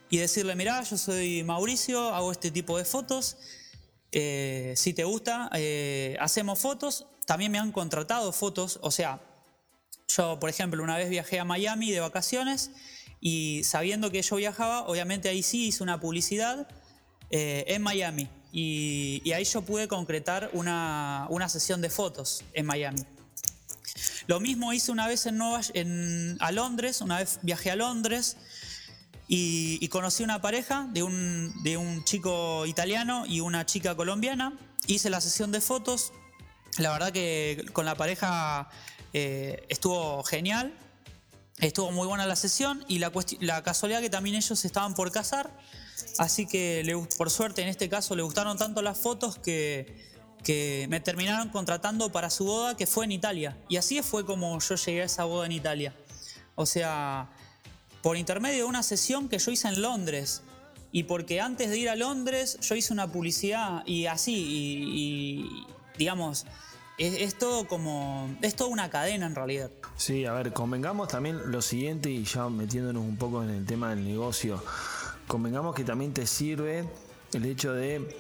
y 0.09 0.17
decirle, 0.17 0.55
mirá, 0.57 0.83
yo 0.83 0.97
soy 0.97 1.45
Mauricio, 1.45 2.15
hago 2.15 2.33
este 2.33 2.51
tipo 2.51 2.79
de 2.79 2.85
fotos, 2.85 3.37
eh, 4.11 4.75
si 4.77 4.93
te 4.95 5.05
gusta, 5.05 5.51
eh, 5.55 6.17
hacemos 6.21 6.59
fotos, 6.59 7.07
también 7.33 7.51
me 7.51 7.59
han 7.59 7.73
contratado 7.73 8.31
fotos, 8.31 8.79
o 8.83 8.91
sea, 8.91 9.19
yo, 10.07 10.39
por 10.39 10.51
ejemplo, 10.51 10.83
una 10.83 10.99
vez 10.99 11.09
viajé 11.09 11.41
a 11.41 11.47
Miami 11.47 11.91
de 11.91 11.99
vacaciones 11.99 12.73
y 13.23 13.65
sabiendo 13.65 14.11
que 14.11 14.21
yo 14.21 14.37
viajaba, 14.37 14.83
obviamente 14.87 15.31
ahí 15.31 15.43
sí 15.43 15.69
hice 15.69 15.83
una 15.83 15.99
publicidad 15.99 16.69
eh, 17.31 17.65
en 17.69 17.81
Miami. 17.81 18.29
Y, 18.53 19.33
ahí 19.33 19.45
yo 19.45 19.63
pude 19.63 19.89
concretar 19.89 20.51
una, 20.53 21.27
sesión 21.49 21.81
de 21.81 21.89
fotos 21.89 22.45
en 22.53 22.67
Miami. 22.67 23.03
Lo 24.27 24.39
mismo 24.39 24.75
hice 24.75 24.93
una 24.93 25.09
vez 25.09 25.25
en 25.25 26.37
a 26.39 26.53
Londres, 26.53 27.01
una 27.01 27.17
vez 27.17 27.39
viajé 27.41 27.71
a 27.71 27.77
Londres 27.77 28.37
y, 29.27 29.89
conocí 29.89 30.23
una 30.23 30.43
pareja 30.43 30.87
de 30.93 31.03
un, 31.03 31.51
de 31.63 31.79
un, 31.79 32.05
chico 32.05 32.67
italiano 32.67 33.25
y 33.27 33.41
una 33.41 33.65
chica 33.65 33.97
colombiana. 33.97 34.53
Hice 34.87 35.09
la 35.09 35.23
sesión 35.23 35.51
de 35.51 35.63
fotos. 35.63 36.13
La 36.79 36.93
verdad 36.93 37.13
que 37.13 37.65
con 37.73 37.85
la 37.85 37.95
pareja 37.95 38.69
eh, 39.13 39.65
estuvo 39.69 40.23
genial. 40.25 40.73
Estuvo 41.59 41.93
muy 41.93 42.09
buena 42.09 42.27
la 42.27 42.35
sesión 42.35 42.85
y 42.89 42.99
la, 42.99 43.13
la 43.41 43.63
casualidad 43.63 44.01
que 44.01 44.11
también 44.11 44.35
ellos 44.35 44.65
estaban 44.65 44.95
por 44.95 45.13
casar, 45.13 45.51
así 46.19 46.47
que 46.47 46.83
por 47.17 47.31
suerte 47.31 47.63
en 47.63 47.69
este 47.69 47.89
caso 47.89 48.17
le 48.17 48.23
gustaron 48.23 48.57
tanto 48.57 48.83
las 48.83 48.99
fotos 48.99 49.39
que, 49.39 50.11
que 50.43 50.87
me 50.89 50.99
terminaron 50.99 51.51
contratando 51.51 52.11
para 52.11 52.31
su 52.31 52.47
boda 52.47 52.77
que 52.77 52.87
fue 52.87 53.05
en 53.05 53.13
Italia. 53.13 53.57
Y 53.69 53.77
así 53.77 54.03
fue 54.03 54.25
como 54.27 54.59
yo 54.59 54.75
llegué 54.75 55.03
a 55.03 55.05
esa 55.05 55.25
boda 55.25 55.47
en 55.47 55.53
Italia. 55.53 55.95
O 56.57 56.67
sea, 56.67 57.31
por 58.03 58.17
intermedio 58.17 58.65
de 58.65 58.65
una 58.65 58.83
sesión 58.83 59.29
que 59.29 59.39
yo 59.39 59.53
hice 59.53 59.69
en 59.69 59.83
Londres. 59.83 60.43
y 60.91 61.05
porque 61.05 61.41
antes 61.41 61.71
de 61.71 61.79
ir 61.79 61.89
a 61.89 61.97
Londres 61.97 62.59
yo 62.61 62.75
hice 62.75 62.93
una 62.93 63.11
publicidad 63.11 63.87
y 63.87 64.07
así, 64.07 65.65
digamos, 65.99 66.47
es, 66.99 67.35
todo 67.37 67.67
como, 67.67 68.35
es 68.43 68.55
toda 68.55 68.71
una 68.71 68.91
cadena 68.91 69.27
en 69.27 69.35
realidad. 69.35 69.71
Sí, 69.97 70.25
a 70.27 70.33
ver, 70.33 70.53
convengamos 70.53 71.09
también 71.09 71.51
lo 71.51 71.63
siguiente 71.63 72.11
y 72.11 72.25
ya 72.25 72.49
metiéndonos 72.49 73.03
un 73.03 73.17
poco 73.17 73.43
en 73.43 73.51
el 73.51 73.67
tema 73.67 73.91
del 73.91 74.05
negocio, 74.05 74.63
convengamos 75.27 75.75
que 75.75 75.85
también 75.85 76.13
te 76.13 76.27
sirve 76.27 76.89
el 77.33 77.45
hecho 77.47 77.73
de 77.73 78.17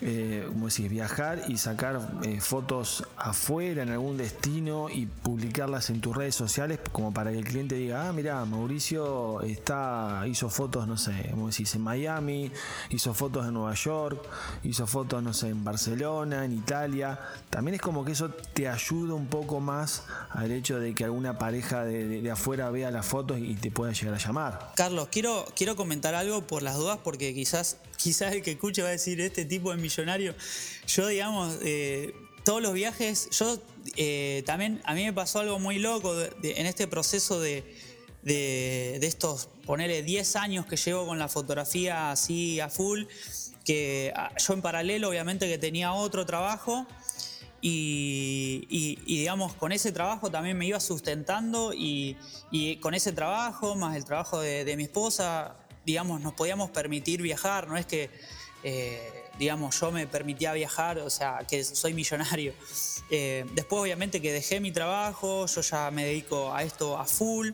eh, 0.00 0.44
como 0.46 0.68
decís, 0.68 0.90
viajar 0.90 1.42
y 1.48 1.56
sacar 1.56 2.00
eh, 2.22 2.40
fotos 2.40 3.04
afuera 3.16 3.82
en 3.82 3.90
algún 3.90 4.16
destino 4.16 4.88
y 4.90 5.06
publicarlas 5.06 5.90
en 5.90 6.00
tus 6.00 6.14
redes 6.14 6.34
sociales 6.34 6.78
como 6.92 7.12
para 7.12 7.30
que 7.32 7.38
el 7.38 7.44
cliente 7.44 7.76
diga, 7.76 8.08
ah, 8.08 8.12
mira, 8.12 8.44
Mauricio 8.44 9.40
está, 9.42 10.24
hizo 10.26 10.50
fotos, 10.50 10.86
no 10.86 10.96
sé, 10.96 11.28
como 11.30 11.48
decís, 11.48 11.74
en 11.74 11.82
Miami, 11.82 12.50
hizo 12.90 13.14
fotos 13.14 13.46
en 13.46 13.54
Nueva 13.54 13.74
York, 13.74 14.22
hizo 14.64 14.86
fotos, 14.86 15.22
no 15.22 15.32
sé, 15.32 15.48
en 15.48 15.64
Barcelona, 15.64 16.44
en 16.44 16.52
Italia. 16.52 17.18
También 17.50 17.76
es 17.76 17.80
como 17.80 18.04
que 18.04 18.12
eso 18.12 18.30
te 18.30 18.68
ayuda 18.68 19.14
un 19.14 19.26
poco 19.26 19.60
más 19.60 20.04
al 20.30 20.50
hecho 20.52 20.78
de 20.78 20.94
que 20.94 21.04
alguna 21.04 21.38
pareja 21.38 21.84
de, 21.84 22.30
afuera 22.30 22.70
vea 22.70 22.90
las 22.90 23.06
fotos 23.06 23.38
y 23.38 23.54
te 23.54 23.70
pueda 23.70 23.92
llegar 23.92 24.14
a 24.14 24.18
llamar. 24.18 24.72
Carlos, 24.74 25.08
quiero, 25.10 25.46
quiero 25.54 25.76
comentar 25.76 26.14
algo 26.14 26.42
por 26.42 26.62
las 26.62 26.76
dudas 26.76 26.98
porque 27.02 27.34
quizás, 27.34 27.78
quizás 27.96 28.32
el 28.32 28.42
que 28.42 28.52
escuche 28.52 28.82
va 28.82 28.88
a 28.88 28.92
decir, 28.92 29.20
este 29.20 29.44
tipo 29.44 29.70
de 29.70 29.76
millonario. 29.76 30.34
Yo, 30.86 31.06
digamos, 31.06 31.58
eh, 31.62 32.14
todos 32.44 32.62
los 32.62 32.72
viajes, 32.72 33.28
yo 33.30 33.58
eh, 33.96 34.42
también, 34.46 34.80
a 34.84 34.94
mí 34.94 35.04
me 35.04 35.12
pasó 35.12 35.40
algo 35.40 35.58
muy 35.58 35.78
loco 35.78 36.14
en 36.42 36.66
este 36.66 36.86
proceso 36.86 37.40
de, 37.40 37.64
de, 38.26 39.06
estos, 39.06 39.48
ponerle 39.64 40.02
10 40.02 40.36
años 40.36 40.66
que 40.66 40.76
llevo 40.76 41.06
con 41.06 41.18
la 41.18 41.28
fotografía 41.28 42.10
así 42.10 42.58
a 42.60 42.68
full, 42.68 43.04
que 43.64 44.12
yo 44.38 44.54
en 44.54 44.62
paralelo 44.62 45.08
obviamente 45.08 45.48
que 45.48 45.58
tenía 45.58 45.92
otro 45.92 46.26
trabajo. 46.26 46.86
Y, 47.68 48.96
digamos, 49.06 49.54
con 49.54 49.72
ese 49.72 49.90
trabajo 49.90 50.30
también 50.30 50.56
me 50.56 50.66
iba 50.66 50.78
sustentando 50.78 51.72
y, 51.74 52.16
con 52.80 52.94
ese 52.94 53.12
trabajo, 53.12 53.74
más 53.74 53.96
el 53.96 54.04
trabajo 54.04 54.40
de, 54.40 54.76
mi 54.76 54.84
esposa, 54.84 55.56
digamos, 55.86 56.20
nos 56.20 56.34
podíamos 56.34 56.70
permitir 56.70 57.22
viajar, 57.22 57.68
no 57.68 57.78
es 57.78 57.86
que 57.86 58.10
eh, 58.62 59.00
digamos, 59.38 59.78
yo 59.78 59.92
me 59.92 60.06
permitía 60.06 60.52
viajar, 60.52 60.98
o 60.98 61.10
sea, 61.10 61.38
que 61.48 61.62
soy 61.62 61.94
millonario. 61.94 62.52
Eh, 63.10 63.46
después, 63.54 63.80
obviamente, 63.80 64.20
que 64.20 64.32
dejé 64.32 64.58
mi 64.58 64.72
trabajo, 64.72 65.46
yo 65.46 65.60
ya 65.60 65.90
me 65.92 66.04
dedico 66.04 66.52
a 66.52 66.64
esto 66.64 66.98
a 66.98 67.04
full. 67.04 67.50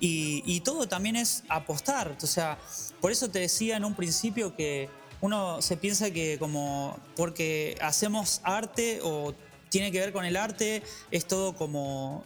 Y, 0.00 0.60
todo 0.60 0.86
también 0.86 1.16
es 1.16 1.44
apostar. 1.48 2.14
O 2.20 2.26
sea, 2.26 2.58
por 3.00 3.10
eso 3.10 3.30
te 3.30 3.38
decía 3.38 3.78
en 3.78 3.86
un 3.86 3.94
principio 3.94 4.54
que 4.54 4.90
uno 5.22 5.62
se 5.62 5.78
piensa 5.78 6.10
que 6.10 6.38
como 6.38 6.98
porque 7.16 7.78
hacemos 7.80 8.42
arte 8.42 9.00
o 9.02 9.32
tiene 9.70 9.90
que 9.90 10.00
ver 10.00 10.12
con 10.12 10.26
el 10.26 10.36
arte, 10.36 10.82
es 11.10 11.26
todo 11.26 11.54
como 11.54 12.22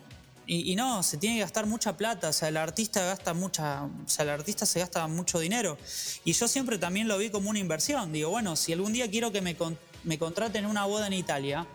y, 0.51 0.75
no, 0.77 1.03
se 1.03 1.19
tiene 1.19 1.37
que 1.37 1.43
gastar 1.43 1.67
mucha 1.67 1.95
plata, 1.99 2.31
o 2.31 2.33
sea, 2.33 2.49
el 2.49 2.57
artista 2.57 3.05
gasta 3.05 3.35
mucha, 3.35 3.85
o 3.85 4.09
sea, 4.09 4.23
el 4.23 4.31
artista 4.31 4.65
se 4.65 4.81
gasta 4.81 5.07
mucho 5.07 5.39
dinero. 5.39 5.77
Y 6.25 6.33
yo 6.33 6.49
siempre 6.49 6.79
también 6.79 7.07
lo 7.07 7.19
vi 7.19 7.29
como 7.29 7.51
una 7.51 7.59
inversión. 7.59 8.13
Digo, 8.13 8.31
bueno, 8.31 8.57
si 8.57 8.73
algún 8.73 8.95
día 8.95 9.11
quiero 9.11 9.31
que 9.31 9.43
me, 9.43 9.55
me 10.05 10.19
contraten 10.19 10.65
una 10.65 10.87
boda 10.87 11.07
en 11.07 11.13
Italia, 11.13 11.67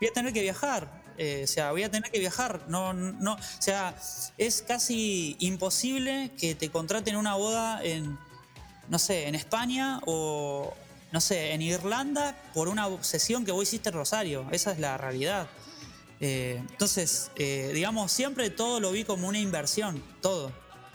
voy 0.00 0.08
a 0.08 0.12
tener 0.12 0.32
que 0.32 0.40
viajar. 0.40 1.02
Eh, 1.18 1.42
o 1.42 1.46
sea, 1.48 1.72
voy 1.72 1.82
a 1.82 1.90
tener 1.90 2.12
que 2.12 2.20
viajar. 2.20 2.60
No, 2.68 2.92
no, 2.92 3.34
o 3.34 3.38
sea, 3.58 3.96
es 4.38 4.62
casi 4.62 5.36
imposible 5.40 6.30
que 6.38 6.54
te 6.54 6.70
contraten 6.70 7.16
una 7.16 7.34
boda 7.34 7.82
en, 7.82 8.16
no 8.88 9.00
sé, 9.00 9.26
en 9.26 9.34
España 9.34 9.98
o, 10.06 10.72
no 11.10 11.20
sé, 11.20 11.54
en 11.54 11.62
Irlanda 11.62 12.36
por 12.54 12.68
una 12.68 12.88
sesión 13.02 13.44
que 13.44 13.50
vos 13.50 13.64
hiciste 13.64 13.88
en 13.88 13.96
Rosario. 13.96 14.46
Esa 14.52 14.70
es 14.70 14.78
la 14.78 14.96
realidad. 14.96 15.48
Eh, 16.24 16.62
entonces, 16.70 17.32
eh, 17.34 17.72
digamos, 17.74 18.12
siempre 18.12 18.48
todo 18.48 18.78
lo 18.78 18.92
vi 18.92 19.02
como 19.02 19.26
una 19.26 19.40
inversión, 19.40 20.00
todo. 20.20 20.52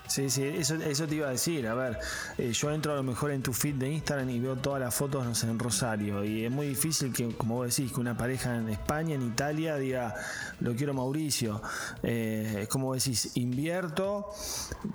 Sí, 0.07 0.29
sí, 0.29 0.41
eso, 0.41 0.75
eso 0.75 1.05
te 1.05 1.15
iba 1.15 1.27
a 1.27 1.31
decir. 1.31 1.67
A 1.67 1.73
ver, 1.73 1.99
eh, 2.37 2.53
yo 2.53 2.71
entro 2.71 2.93
a 2.93 2.95
lo 2.95 3.03
mejor 3.03 3.31
en 3.31 3.43
tu 3.43 3.51
feed 3.51 3.75
de 3.75 3.91
Instagram 3.91 4.29
y 4.29 4.39
veo 4.39 4.55
todas 4.55 4.79
las 4.79 4.95
fotos, 4.95 5.25
no 5.25 5.35
sé, 5.35 5.47
en 5.47 5.59
Rosario. 5.59 6.23
Y 6.23 6.45
es 6.45 6.51
muy 6.51 6.67
difícil 6.67 7.11
que, 7.11 7.27
como 7.35 7.55
vos 7.55 7.75
decís, 7.75 7.91
que 7.91 7.99
una 7.99 8.15
pareja 8.15 8.55
en 8.55 8.69
España, 8.69 9.15
en 9.15 9.21
Italia, 9.21 9.75
diga, 9.75 10.15
lo 10.61 10.73
quiero 10.77 10.93
Mauricio. 10.93 11.61
es 12.03 12.69
como 12.69 12.93
decís, 12.93 13.31
invierto, 13.35 14.29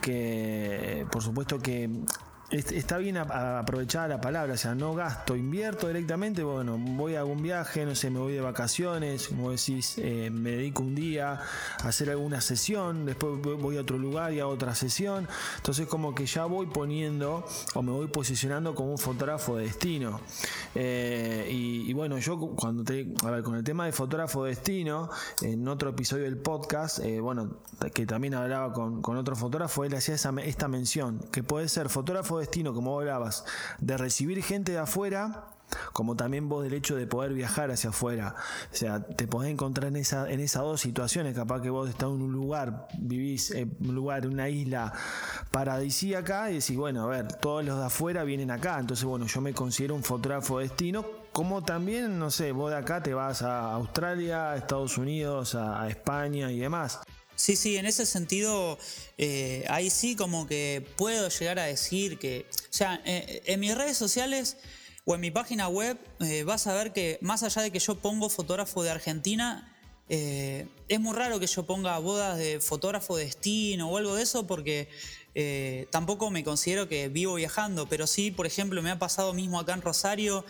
que 0.00 1.06
por 1.12 1.22
supuesto 1.22 1.58
que 1.58 1.90
está 2.52 2.98
bien 2.98 3.16
aprovechada 3.16 4.08
la 4.08 4.20
palabra, 4.20 4.54
o 4.54 4.56
sea, 4.56 4.74
no 4.74 4.94
gasto, 4.94 5.36
invierto 5.36 5.86
directamente, 5.86 6.42
bueno, 6.42 6.76
voy 6.78 7.14
a 7.14 7.20
algún 7.20 7.42
viaje, 7.42 7.86
no 7.86 7.94
sé, 7.94 8.10
me 8.10 8.18
voy 8.18 8.34
de 8.34 8.42
vacaciones, 8.42 9.28
como 9.28 9.50
decís, 9.50 9.94
eh, 9.96 10.30
me 10.30 10.50
dedico 10.50 10.82
un 10.82 10.94
día 10.94 11.40
a 11.82 11.88
hacer 11.88 12.10
alguna 12.10 12.42
sesión, 12.42 13.06
después 13.06 13.40
voy 13.40 13.78
a 13.78 13.80
otro 13.80 13.96
lugar 13.96 14.34
y 14.34 14.40
a 14.40 14.46
otra 14.46 14.74
sesión, 14.74 15.26
entonces 15.56 15.86
como 15.86 16.14
que 16.14 16.26
ya 16.26 16.44
voy 16.44 16.66
poniendo 16.66 17.46
o 17.74 17.82
me 17.82 17.90
voy 17.90 18.08
posicionando 18.08 18.74
como 18.74 18.92
un 18.92 18.98
fotógrafo 18.98 19.56
de 19.56 19.64
destino. 19.64 20.20
Eh, 20.74 21.48
y, 21.50 21.92
bueno, 21.94 22.18
yo 22.18 22.38
cuando 22.38 22.84
te, 22.84 23.14
a 23.24 23.30
ver, 23.30 23.42
con 23.42 23.56
el 23.56 23.64
tema 23.64 23.86
de 23.86 23.92
fotógrafo 23.92 24.44
de 24.44 24.50
destino, 24.50 25.10
en 25.40 25.66
otro 25.68 25.90
episodio 25.90 26.24
del 26.24 26.36
podcast, 26.36 26.98
eh, 27.00 27.20
bueno, 27.20 27.56
que 27.94 28.06
también 28.06 28.34
hablaba 28.34 28.72
con, 28.72 29.16
otro 29.16 29.36
fotógrafo, 29.36 29.84
él 29.84 29.94
hacía 29.94 30.14
esa, 30.14 30.32
esta 30.44 30.68
mención, 30.68 31.20
que 31.30 31.42
puede 31.42 31.68
ser 31.68 31.88
fotógrafo 31.88 32.38
de 32.38 32.41
destino, 32.42 32.74
como 32.74 32.98
hablabas, 32.98 33.44
de 33.78 33.96
recibir 33.96 34.42
gente 34.42 34.72
de 34.72 34.78
afuera, 34.78 35.46
como 35.92 36.16
también 36.16 36.48
vos 36.48 36.64
del 36.64 36.74
hecho 36.74 36.96
de 36.96 37.06
poder 37.06 37.32
viajar 37.32 37.70
hacia 37.70 37.90
afuera. 37.90 38.34
O 38.72 38.76
sea, 38.76 39.00
te 39.02 39.26
podés 39.26 39.50
encontrar 39.50 39.88
en, 39.88 39.96
esa, 39.96 40.30
en 40.30 40.40
esas 40.40 40.62
dos 40.62 40.80
situaciones. 40.80 41.34
Capaz 41.34 41.60
que 41.60 41.70
vos 41.70 41.88
estás 41.88 42.08
en 42.08 42.22
un 42.22 42.32
lugar, 42.32 42.88
vivís 42.98 43.50
en 43.50 43.74
un 43.80 43.94
lugar, 43.94 44.24
en 44.24 44.32
una 44.32 44.48
isla 44.48 44.92
paradisíaca 45.50 46.50
y 46.50 46.54
decís, 46.54 46.76
bueno, 46.76 47.04
a 47.04 47.06
ver, 47.06 47.28
todos 47.34 47.64
los 47.64 47.78
de 47.78 47.84
afuera 47.86 48.24
vienen 48.24 48.50
acá. 48.50 48.78
Entonces, 48.78 49.04
bueno, 49.04 49.26
yo 49.26 49.40
me 49.40 49.52
considero 49.52 49.94
un 49.94 50.02
fotógrafo 50.02 50.58
de 50.58 50.68
destino. 50.68 51.04
Como 51.32 51.62
también, 51.62 52.18
no 52.18 52.30
sé, 52.30 52.52
vos 52.52 52.70
de 52.70 52.76
acá 52.76 53.02
te 53.02 53.14
vas 53.14 53.42
a 53.42 53.72
Australia, 53.72 54.52
a 54.52 54.56
Estados 54.56 54.98
Unidos, 54.98 55.54
a 55.54 55.88
España 55.88 56.50
y 56.52 56.58
demás. 56.58 57.00
Sí, 57.42 57.56
sí, 57.56 57.76
en 57.76 57.86
ese 57.86 58.06
sentido, 58.06 58.78
eh, 59.18 59.64
ahí 59.68 59.90
sí 59.90 60.14
como 60.14 60.46
que 60.46 60.86
puedo 60.96 61.28
llegar 61.28 61.58
a 61.58 61.64
decir 61.64 62.20
que, 62.20 62.46
o 62.48 62.72
sea, 62.72 63.02
eh, 63.04 63.42
en 63.46 63.58
mis 63.58 63.76
redes 63.76 63.98
sociales 63.98 64.58
o 65.06 65.16
en 65.16 65.22
mi 65.22 65.32
página 65.32 65.66
web 65.66 65.98
eh, 66.20 66.44
vas 66.44 66.68
a 66.68 66.74
ver 66.74 66.92
que 66.92 67.18
más 67.20 67.42
allá 67.42 67.62
de 67.62 67.72
que 67.72 67.80
yo 67.80 67.96
pongo 67.96 68.30
fotógrafo 68.30 68.84
de 68.84 68.90
Argentina, 68.90 69.68
es 70.08 71.00
muy 71.00 71.16
raro 71.16 71.40
que 71.40 71.46
yo 71.46 71.64
ponga 71.64 71.98
bodas 71.98 72.36
de 72.36 72.60
fotógrafo 72.60 73.16
de 73.16 73.24
destino 73.24 73.88
o 73.88 73.96
algo 73.96 74.14
de 74.14 74.22
eso 74.22 74.46
porque 74.46 74.90
tampoco 75.90 76.30
me 76.30 76.44
considero 76.44 76.86
que 76.86 77.08
vivo 77.08 77.34
viajando, 77.34 77.88
pero 77.88 78.06
sí, 78.06 78.30
por 78.30 78.46
ejemplo, 78.46 78.82
me 78.82 78.90
ha 78.90 78.98
pasado 78.98 79.32
mismo 79.32 79.58
acá 79.58 79.72
en 79.72 79.80
Rosario, 79.80 80.44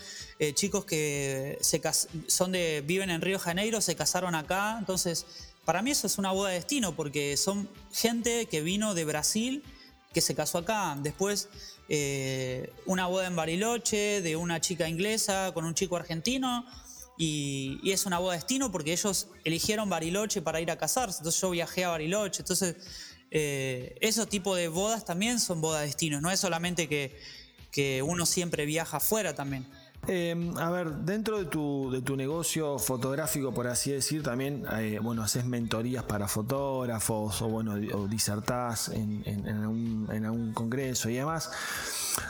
chicos 0.55 0.85
que 0.85 1.59
se 1.61 1.81
son 2.27 2.51
de, 2.51 2.83
viven 2.85 3.09
en 3.11 3.21
Río 3.21 3.39
Janeiro, 3.39 3.81
se 3.81 3.95
casaron 3.95 4.35
acá, 4.35 4.77
entonces 4.81 5.27
para 5.65 5.83
mí 5.83 5.91
eso 5.91 6.07
es 6.07 6.19
una 6.19 6.33
boda 6.33 6.51
de 6.51 6.57
destino, 6.57 6.95
porque 6.95 7.37
son 7.37 7.69
gente 7.93 8.47
que 8.47 8.63
vino 8.63 8.95
de 8.95 9.05
Brasil, 9.05 9.63
que 10.13 10.21
se 10.21 10.35
casó 10.35 10.59
acá. 10.59 10.97
Después 11.01 11.49
eh, 11.89 12.73
una 12.87 13.07
boda 13.07 13.27
en 13.27 13.37
Bariloche 13.37 14.23
de 14.23 14.37
una 14.37 14.61
chica 14.61 14.89
inglesa 14.89 15.53
con 15.55 15.65
un 15.65 15.75
chico 15.75 15.97
argentino. 15.97 16.67
Y, 17.19 17.79
es 17.85 18.07
una 18.07 18.19
boda 18.19 18.33
de 18.33 18.39
destino 18.39 18.73
porque 18.73 18.93
ellos 18.93 19.29
eligieron 19.45 19.89
Bariloche 19.89 20.43
para 20.43 20.61
ir 20.61 20.71
a 20.71 20.77
casarse. 20.77 21.19
Entonces 21.19 21.41
yo 21.41 21.51
viajé 21.51 21.85
a 21.85 21.91
Bariloche. 21.91 22.43
Entonces 22.43 22.77
eh, 23.31 23.95
esos 24.01 24.29
tipos 24.29 24.57
de 24.57 24.69
bodas 24.69 25.05
también 25.05 25.39
son 25.39 25.61
bodas 25.61 25.83
de 25.83 25.87
destino. 25.87 26.21
No 26.21 26.31
es 26.31 26.41
solamente 26.41 26.89
que, 26.89 27.19
que 27.71 28.03
uno 28.03 28.27
siempre 28.27 28.67
viaja 28.67 28.97
afuera 28.97 29.35
también. 29.35 29.67
Em, 30.09 30.59
a 30.59 30.69
ver, 30.71 30.91
dentro 30.91 31.39
de 31.39 31.45
tu, 31.45 31.89
de 31.93 32.03
tu 32.03 32.17
negocio 32.17 32.77
fotográfico, 32.81 33.55
por 33.55 33.69
así 33.69 33.93
decir, 33.93 34.25
también, 34.25 34.65
eh, 34.73 34.99
bueno, 35.01 35.23
haces 35.23 35.45
mentorías 35.45 36.03
para 36.03 36.27
fotógrafos 36.27 37.41
o, 37.41 37.49
bueno, 37.49 37.75
o 37.95 38.09
disertás 38.09 38.89
en, 38.89 39.23
en, 39.25 40.25
algún, 40.25 40.53
congreso 40.55 41.09
y 41.09 41.15
demás. 41.15 41.53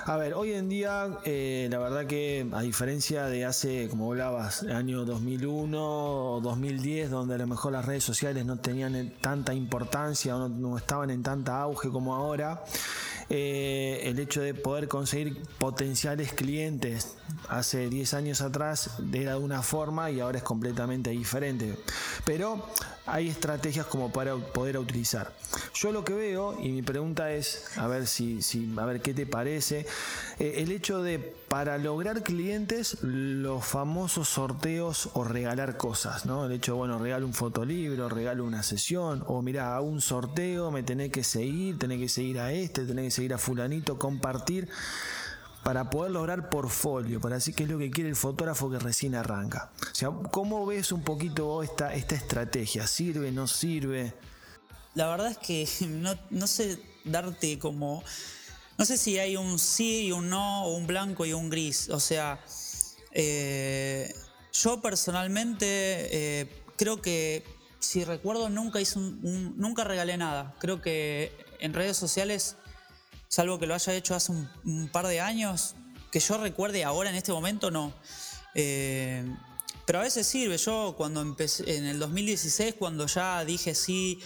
A 0.04 0.16
ver, 0.16 0.34
hoy 0.34 0.52
en 0.52 0.68
día, 0.68 1.08
eh, 1.24 1.68
la 1.70 1.78
verdad 1.78 2.06
que 2.06 2.46
a 2.52 2.62
diferencia 2.62 3.26
de 3.26 3.44
hace, 3.44 3.88
como 3.88 4.10
hablabas, 4.10 4.62
año 4.64 5.04
2001 5.04 6.34
o 6.34 6.40
2010, 6.40 7.10
donde 7.10 7.34
a 7.34 7.38
lo 7.38 7.46
mejor 7.46 7.72
las 7.72 7.84
redes 7.84 8.04
sociales 8.04 8.44
no 8.44 8.58
tenían 8.58 9.12
tanta 9.20 9.54
importancia 9.54 10.36
o 10.36 10.48
no 10.48 10.76
estaban 10.76 11.10
en 11.10 11.22
tanta 11.22 11.60
auge 11.60 11.88
como 11.88 12.14
ahora, 12.14 12.62
eh, 13.28 14.00
el 14.04 14.18
hecho 14.18 14.42
de 14.42 14.54
poder 14.54 14.88
conseguir 14.88 15.42
potenciales 15.58 16.32
clientes 16.32 17.16
hace 17.48 17.88
10 17.88 18.14
años 18.14 18.40
atrás 18.40 18.90
era 19.12 19.32
de 19.32 19.38
una 19.38 19.62
forma 19.62 20.10
y 20.10 20.20
ahora 20.20 20.38
es 20.38 20.44
completamente 20.44 21.10
diferente. 21.10 21.76
Pero 22.24 22.66
hay 23.06 23.28
estrategias 23.28 23.86
como 23.86 24.12
para 24.12 24.36
poder 24.36 24.78
utilizar. 24.78 25.32
Yo 25.74 25.92
lo 25.92 26.04
que 26.04 26.14
veo, 26.14 26.56
y 26.62 26.68
mi 26.68 26.82
pregunta 26.82 27.32
es, 27.32 27.76
a 27.76 27.86
ver 27.86 28.06
si, 28.06 28.40
a 28.76 28.84
ver 28.84 29.02
qué 29.02 29.12
te 29.12 29.26
parece, 29.26 29.86
eh, 30.38 30.54
el 30.58 30.70
hecho 30.70 31.02
de 31.02 31.18
para 31.18 31.76
lograr 31.76 32.22
clientes, 32.22 32.98
los 33.02 33.64
famosos 33.64 34.28
sorteos 34.28 35.10
o 35.12 35.24
regalar 35.24 35.76
cosas, 35.76 36.24
¿no? 36.24 36.46
El 36.46 36.52
hecho, 36.52 36.76
bueno, 36.76 36.98
regalo 36.98 37.26
un 37.26 37.34
fotolibro, 37.34 38.08
regalo 38.08 38.44
una 38.44 38.62
sesión, 38.62 39.22
o 39.26 39.42
mira, 39.42 39.76
hago 39.76 39.86
un 39.86 40.00
sorteo, 40.00 40.70
me 40.70 40.82
tenés 40.82 41.10
que 41.12 41.24
seguir, 41.24 41.78
tenés 41.78 41.98
que 41.98 42.08
seguir 42.08 42.40
a 42.40 42.52
este, 42.52 42.86
tenés 42.86 43.06
que 43.06 43.10
seguir 43.10 43.34
a 43.34 43.38
fulanito, 43.38 43.98
compartir 43.98 44.68
para 45.62 45.90
poder 45.90 46.12
lograr 46.12 46.50
portfolio, 46.50 47.20
para 47.20 47.36
decir 47.36 47.54
qué 47.54 47.62
es 47.64 47.68
lo 47.68 47.78
que 47.78 47.90
quiere 47.90 48.10
el 48.10 48.16
fotógrafo 48.16 48.70
que 48.70 48.78
recién 48.78 49.14
arranca. 49.14 49.70
O 49.80 49.94
sea, 49.94 50.10
¿cómo 50.30 50.66
ves 50.66 50.90
un 50.92 51.02
poquito 51.02 51.62
esta, 51.62 51.94
esta 51.94 52.14
estrategia? 52.14 52.86
¿Sirve, 52.86 53.30
no 53.30 53.46
sirve? 53.46 54.14
La 54.94 55.08
verdad 55.08 55.30
es 55.30 55.38
que 55.38 55.68
no, 56.30 56.46
sé 56.46 56.78
darte 57.04 57.58
como... 57.58 58.02
No 58.78 58.84
sé 58.84 58.96
si 58.96 59.18
hay 59.18 59.36
un 59.36 59.58
sí 59.58 60.06
y 60.06 60.12
un 60.12 60.28
no, 60.28 60.64
o 60.64 60.74
un 60.74 60.86
blanco 60.86 61.24
y 61.26 61.32
un 61.32 61.50
gris. 61.50 61.88
O 61.90 62.00
sea, 62.00 62.40
eh, 63.12 64.12
yo 64.52 64.80
personalmente 64.80 65.66
eh, 65.66 66.62
creo 66.76 67.00
que, 67.00 67.44
si 67.78 68.02
recuerdo, 68.02 68.48
nunca 68.48 68.80
hice 68.80 68.98
un, 68.98 69.54
nunca 69.56 69.84
regalé 69.84 70.16
nada. 70.16 70.56
Creo 70.58 70.82
que 70.82 71.32
en 71.60 71.74
redes 71.74 71.96
sociales 71.96 72.56
salvo 73.32 73.58
que 73.58 73.66
lo 73.66 73.74
haya 73.74 73.94
hecho 73.94 74.14
hace 74.14 74.30
un, 74.30 74.90
par 74.92 75.06
de 75.06 75.22
años, 75.22 75.74
que 76.10 76.20
yo 76.20 76.36
recuerde 76.36 76.84
ahora 76.84 77.08
en 77.08 77.16
este 77.16 77.32
momento 77.32 77.70
no. 77.70 77.94
Eh, 78.54 79.24
pero 79.86 80.00
a 80.00 80.02
veces 80.02 80.26
sirve. 80.26 80.58
Yo 80.58 80.94
cuando 80.98 81.22
empecé, 81.22 81.78
en 81.78 81.86
el 81.86 81.98
2016, 81.98 82.74
cuando 82.78 83.06
ya 83.06 83.42
dije 83.46 83.74
sí 83.74 84.20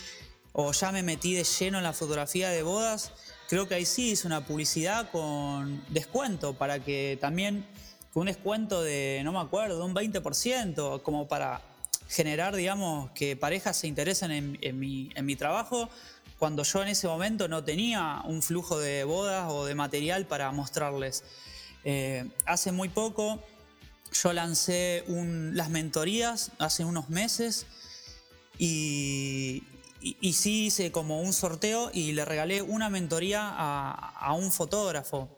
o 0.53 0.73
ya 0.73 0.91
me 0.91 1.05
metí 1.05 1.35
de 1.35 1.45
lleno 1.45 1.79
en 1.79 1.85
la 1.85 1.93
fotografía 1.93 2.49
de 2.49 2.65
bodas, 2.65 3.13
creo 3.49 3.69
que 3.69 3.77
ahí 3.77 3.87
sí 3.87 4.11
hice 4.11 4.27
una 4.27 4.45
publicidad 4.45 5.09
con 5.13 5.85
descuento 5.89 6.55
para 6.55 6.81
que 6.81 7.17
también, 7.21 7.65
con 8.13 8.23
un 8.23 8.27
descuento 8.27 8.83
de, 8.83 9.21
no 9.23 9.31
me 9.31 9.39
acuerdo, 9.39 9.79
de 9.79 9.85
un 9.85 9.95
20%, 9.95 11.03
como 11.03 11.29
para 11.29 11.63
generar, 12.09 12.57
digamos, 12.57 13.13
que 13.13 13.37
parejas 13.37 13.77
se 13.77 13.87
interesen 13.87 14.33
en, 14.33 14.59
en 14.63 15.27
mi 15.27 15.37
trabajo 15.37 15.91
cuando 16.39 16.63
yo 16.63 16.83
en 16.83 16.89
ese 16.89 17.07
momento 17.07 17.49
no 17.49 17.65
tenía 17.65 18.23
un 18.25 18.43
flujo 18.43 18.79
de 18.79 19.05
bodas 19.05 19.51
o 19.51 19.65
de 19.67 19.75
material 19.75 20.27
para 20.27 20.51
mostrarles. 20.53 21.25
Eh, 21.85 22.29
hace 22.45 22.73
muy 22.73 22.89
poco 22.89 23.43
yo 24.13 24.33
lancé 24.33 25.05
las 25.09 25.71
mentorías, 25.71 26.53
hace 26.59 26.85
unos 26.85 27.09
meses, 27.09 27.67
y, 28.59 29.63
sí 30.33 30.67
hice 30.67 30.93
como 30.93 31.21
un 31.21 31.33
sorteo 31.33 31.91
y 31.93 32.13
le 32.13 32.25
regalé 32.25 32.63
una 32.63 32.89
mentoría 32.91 33.53
a, 33.55 34.33
un 34.35 34.53
fotógrafo. 34.53 35.29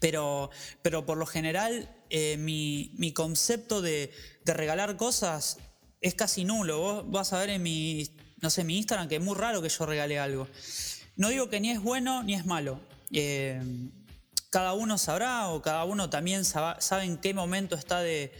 Pero, 0.00 0.50
pero 0.82 1.04
por 1.06 1.18
lo 1.18 1.26
general 1.26 1.90
eh, 2.10 2.36
mi, 2.38 3.12
concepto 3.14 3.82
de, 3.82 4.12
de 4.44 4.54
regalar 4.54 4.96
cosas 4.96 5.58
es 6.00 6.14
casi 6.14 6.44
nulo. 6.44 6.80
Vos 6.80 7.10
vas 7.10 7.32
a 7.32 7.38
ver 7.40 7.50
en 7.50 7.62
mi 7.62 8.08
no 8.40 8.50
sé, 8.50 8.64
mi 8.64 8.76
Instagram, 8.76 9.08
que 9.08 9.16
es 9.16 9.22
muy 9.22 9.36
raro 9.36 9.62
que 9.62 9.68
yo 9.68 9.86
regale 9.86 10.18
algo. 10.18 10.48
No 11.16 11.28
digo 11.28 11.48
que 11.48 11.60
ni 11.60 11.70
es 11.70 11.80
bueno 11.80 12.22
ni 12.22 12.34
es 12.34 12.46
malo. 12.46 12.80
Eh, 13.12 13.60
cada 14.50 14.72
uno 14.72 14.98
sabrá 14.98 15.48
o 15.48 15.60
cada 15.62 15.84
uno 15.84 16.08
también 16.08 16.44
sabe, 16.44 17.04
en 17.04 17.18
qué 17.18 17.34
momento 17.34 17.76
está 17.76 18.00
de, 18.00 18.32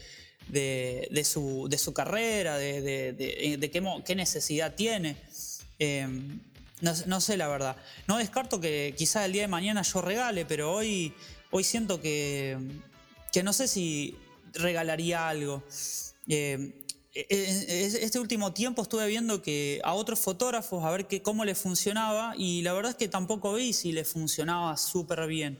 su, 1.24 1.92
carrera, 1.94 2.56
de, 2.56 3.70
qué, 4.04 4.14
necesidad 4.14 4.74
tiene. 4.74 5.16
Eh, 5.78 6.06
no, 6.80 7.20
sé 7.20 7.36
la 7.36 7.48
verdad. 7.48 7.76
No 8.06 8.18
descarto 8.18 8.60
que 8.60 8.94
quizás 8.96 9.26
el 9.26 9.32
día 9.32 9.42
de 9.42 9.48
mañana 9.48 9.82
yo 9.82 10.00
regale, 10.00 10.44
pero 10.44 10.72
hoy, 10.72 11.12
hoy 11.50 11.64
siento 11.64 12.00
que, 12.00 12.56
que 13.32 13.42
no 13.42 13.52
sé 13.52 13.68
si 13.68 14.16
regalaría 14.54 15.28
algo. 15.28 15.64
Eh, 16.28 16.77
este 17.28 18.18
último 18.20 18.52
tiempo 18.52 18.82
estuve 18.82 19.06
viendo 19.06 19.42
que 19.42 19.80
a 19.82 19.94
otros 19.94 20.18
fotógrafos 20.18 20.84
a 20.84 20.90
ver 20.90 21.06
que, 21.06 21.22
cómo 21.22 21.44
les 21.44 21.58
funcionaba 21.58 22.34
y 22.36 22.62
la 22.62 22.72
verdad 22.72 22.90
es 22.90 22.96
que 22.96 23.08
tampoco 23.08 23.54
vi 23.54 23.72
si 23.72 23.92
les 23.92 24.08
funcionaba 24.08 24.76
súper 24.76 25.26
bien. 25.26 25.58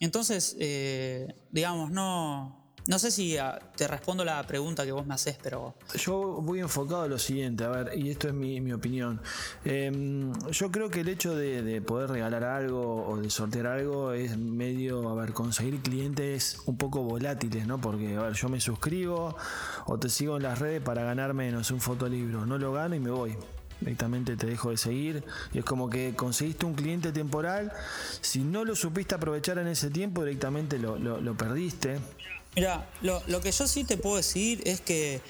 Entonces, 0.00 0.56
eh, 0.60 1.34
digamos, 1.50 1.90
no, 1.90 2.57
no 2.88 2.98
sé 2.98 3.10
si 3.10 3.36
ah, 3.36 3.58
te 3.76 3.86
respondo 3.86 4.24
la 4.24 4.42
pregunta 4.44 4.86
que 4.86 4.92
vos 4.92 5.06
me 5.06 5.12
haces, 5.12 5.36
pero... 5.42 5.74
Yo 5.94 6.40
voy 6.40 6.60
enfocado 6.60 7.02
a 7.02 7.06
lo 7.06 7.18
siguiente, 7.18 7.64
a 7.64 7.68
ver, 7.68 7.90
y 7.94 8.08
esto 8.08 8.28
es 8.28 8.34
mi, 8.34 8.72
opinión. 8.72 9.20
Em, 9.66 10.32
yo 10.50 10.70
creo 10.72 10.88
que 10.88 11.00
el 11.00 11.08
hecho 11.08 11.36
de, 11.36 11.82
poder 11.82 12.08
regalar 12.08 12.44
algo 12.44 13.06
o 13.06 13.18
de 13.18 13.28
sortear 13.28 13.66
algo 13.66 14.12
es 14.12 14.38
medio, 14.38 15.10
a 15.10 15.14
ver, 15.14 15.34
conseguir 15.34 15.82
clientes 15.82 16.62
un 16.64 16.78
poco 16.78 17.02
volátiles, 17.02 17.66
¿no? 17.66 17.78
Porque, 17.78 18.16
a 18.16 18.22
ver, 18.22 18.32
yo 18.32 18.48
me 18.48 18.58
suscribo 18.58 19.36
o 19.84 19.98
te 19.98 20.08
sigo 20.08 20.38
en 20.38 20.44
las 20.44 20.58
redes 20.58 20.80
para 20.80 21.02
ganarme, 21.02 21.52
no 21.52 21.62
sé, 21.64 21.74
un 21.74 21.82
fotolibro. 21.82 22.46
No 22.46 22.56
lo 22.56 22.72
gano 22.72 22.94
y 22.94 23.00
me 23.00 23.10
voy 23.10 23.36
directamente 23.80 24.36
te 24.36 24.46
dejo 24.46 24.70
de 24.70 24.78
seguir. 24.78 25.24
Y 25.52 25.58
es 25.58 25.64
como 25.64 25.90
que 25.90 26.14
conseguiste 26.16 26.64
un 26.64 26.72
cliente 26.72 27.12
temporal. 27.12 27.70
Si 28.22 28.40
no 28.40 28.64
lo 28.64 28.74
supiste 28.74 29.14
aprovechar 29.14 29.58
en 29.58 29.68
ese 29.68 29.90
tiempo, 29.90 30.24
directamente 30.24 30.78
lo 30.78 31.34
perdiste. 31.36 31.98
Mira, 32.58 32.90
lo, 33.02 33.40
que 33.40 33.52
yo 33.52 33.68
sí 33.68 33.84
te 33.84 33.96
puedo 33.96 34.16
decir 34.16 34.62
es 34.64 34.80
que 34.80 35.20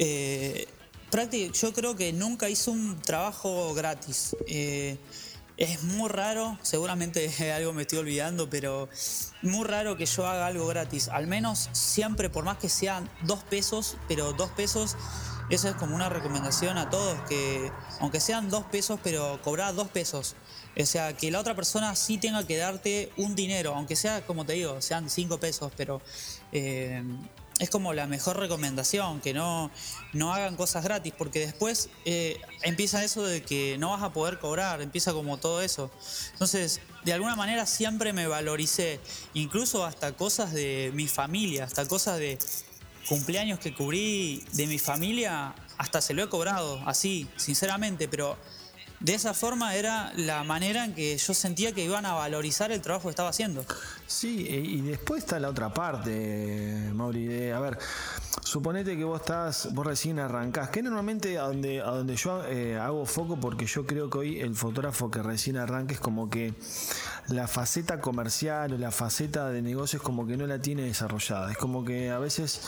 eh, 0.00 0.66
yo 1.52 1.72
creo 1.72 1.94
que 1.94 2.12
nunca 2.12 2.48
hice 2.48 2.70
un 2.70 3.00
trabajo 3.00 3.72
gratis. 3.74 4.34
Eh, 4.48 4.98
es 5.56 5.84
muy 5.84 6.08
raro, 6.08 6.58
seguramente 6.62 7.52
algo 7.54 7.72
me 7.72 7.82
estoy 7.82 8.00
olvidando, 8.00 8.50
pero 8.50 8.88
muy 9.42 9.64
raro 9.66 9.96
que 9.96 10.06
yo 10.06 10.26
haga 10.26 10.48
algo 10.48 10.66
gratis. 10.66 11.06
Al 11.06 11.28
menos 11.28 11.68
siempre, 11.70 12.28
por 12.28 12.44
más 12.44 12.58
que 12.58 12.68
sean 12.68 13.08
dos 13.22 13.44
pesos, 13.44 13.96
pero 14.08 14.32
dos 14.32 14.50
pesos, 14.50 14.96
eso 15.50 15.68
es 15.68 15.76
como 15.76 15.94
una 15.94 16.08
recomendación 16.08 16.76
a 16.76 16.90
todos, 16.90 17.20
que 17.28 17.70
aunque 18.00 18.18
sean 18.18 18.50
dos 18.50 18.64
pesos, 18.64 18.98
pero 19.04 19.40
cobrar 19.44 19.76
dos 19.76 19.86
pesos. 19.86 20.34
O 20.76 20.86
sea, 20.86 21.16
que 21.16 21.30
la 21.30 21.40
otra 21.40 21.56
persona 21.56 21.96
sí 21.96 22.18
tenga 22.18 22.46
que 22.46 22.56
darte 22.56 23.12
un 23.16 23.34
dinero, 23.34 23.74
aunque 23.74 23.96
sea, 23.96 24.24
como 24.26 24.44
te 24.44 24.52
digo, 24.52 24.80
sean 24.80 25.10
cinco 25.10 25.38
pesos, 25.38 25.72
pero 25.76 26.00
eh, 26.52 27.02
es 27.58 27.70
como 27.70 27.92
la 27.92 28.06
mejor 28.06 28.38
recomendación, 28.38 29.20
que 29.20 29.34
no, 29.34 29.70
no 30.12 30.32
hagan 30.32 30.56
cosas 30.56 30.84
gratis, 30.84 31.12
porque 31.16 31.40
después 31.40 31.90
eh, 32.04 32.40
empieza 32.62 33.02
eso 33.02 33.24
de 33.24 33.42
que 33.42 33.76
no 33.78 33.90
vas 33.90 34.02
a 34.02 34.12
poder 34.12 34.38
cobrar, 34.38 34.80
empieza 34.80 35.12
como 35.12 35.38
todo 35.38 35.60
eso. 35.60 35.90
Entonces, 36.32 36.80
de 37.04 37.12
alguna 37.12 37.36
manera 37.36 37.66
siempre 37.66 38.12
me 38.12 38.26
valoricé, 38.26 39.00
incluso 39.34 39.84
hasta 39.84 40.12
cosas 40.12 40.52
de 40.52 40.92
mi 40.94 41.08
familia, 41.08 41.64
hasta 41.64 41.86
cosas 41.86 42.18
de 42.18 42.38
cumpleaños 43.08 43.58
que 43.58 43.74
cubrí 43.74 44.44
de 44.52 44.66
mi 44.66 44.78
familia, 44.78 45.54
hasta 45.78 46.00
se 46.00 46.14
lo 46.14 46.22
he 46.22 46.28
cobrado, 46.28 46.80
así, 46.86 47.28
sinceramente, 47.36 48.06
pero 48.08 48.36
de 49.00 49.14
esa 49.14 49.32
forma 49.32 49.74
era 49.74 50.12
la 50.16 50.44
manera 50.44 50.84
en 50.84 50.94
que 50.94 51.16
yo 51.16 51.34
sentía 51.34 51.72
que 51.72 51.84
iban 51.84 52.04
a 52.04 52.14
valorizar 52.14 52.72
el 52.72 52.82
trabajo 52.82 53.08
que 53.08 53.10
estaba 53.10 53.30
haciendo. 53.30 53.64
Sí, 54.08 54.48
y 54.48 54.80
después 54.80 55.22
está 55.22 55.38
la 55.38 55.50
otra 55.50 55.68
parte, 55.68 56.90
Mauri, 56.94 57.50
a 57.50 57.60
ver, 57.60 57.78
suponete 58.42 58.96
que 58.96 59.04
vos 59.04 59.20
estás, 59.20 59.68
vos 59.74 59.86
recién 59.86 60.18
arrancás, 60.18 60.70
que 60.70 60.82
normalmente 60.82 61.38
a 61.38 61.42
donde, 61.42 61.82
a 61.82 61.90
donde 61.90 62.16
yo 62.16 62.42
eh, 62.46 62.78
hago 62.78 63.04
foco, 63.04 63.38
porque 63.38 63.66
yo 63.66 63.84
creo 63.84 64.08
que 64.08 64.16
hoy 64.16 64.40
el 64.40 64.54
fotógrafo 64.54 65.10
que 65.10 65.22
recién 65.22 65.58
arranca 65.58 65.92
es 65.92 66.00
como 66.00 66.30
que 66.30 66.54
la 67.28 67.46
faceta 67.46 68.00
comercial 68.00 68.72
o 68.72 68.78
la 68.78 68.90
faceta 68.90 69.50
de 69.50 69.60
negocios 69.60 70.00
como 70.00 70.26
que 70.26 70.38
no 70.38 70.46
la 70.46 70.58
tiene 70.58 70.84
desarrollada. 70.84 71.50
Es 71.50 71.58
como 71.58 71.84
que 71.84 72.08
a 72.08 72.18
veces 72.18 72.62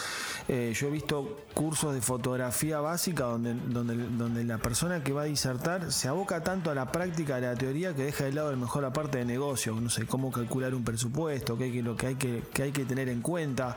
eh, 0.48 0.74
yo 0.78 0.88
he 0.88 0.90
visto 0.90 1.38
cursos 1.54 1.94
de 1.94 2.02
fotografía 2.02 2.80
básica 2.80 3.24
donde, 3.24 3.54
donde, 3.54 3.96
donde 3.96 4.44
la 4.44 4.58
persona 4.58 5.02
que 5.02 5.14
va 5.14 5.22
a 5.22 5.24
disertar 5.24 5.90
se 5.90 6.08
aboca 6.08 6.42
tanto 6.42 6.70
a 6.70 6.74
la 6.74 6.92
práctica 6.92 7.36
de 7.36 7.42
la 7.42 7.54
teoría 7.54 7.94
que 7.94 8.04
deja 8.04 8.24
de 8.24 8.32
lado 8.32 8.50
a 8.50 8.56
mejor 8.56 8.82
la 8.82 8.92
parte 8.92 9.16
de 9.16 9.24
negocio, 9.24 9.74
no 9.80 9.88
sé, 9.88 10.06
cómo 10.06 10.30
calcular 10.30 10.74
un 10.74 10.84
presupuesto, 10.84 11.29
qué 11.30 11.78
es 11.78 11.84
lo 11.84 11.96
que 11.96 12.06
hay 12.08 12.14
que, 12.16 12.42
que 12.52 12.62
hay 12.64 12.72
que 12.72 12.84
tener 12.84 13.08
en 13.08 13.20
cuenta. 13.20 13.76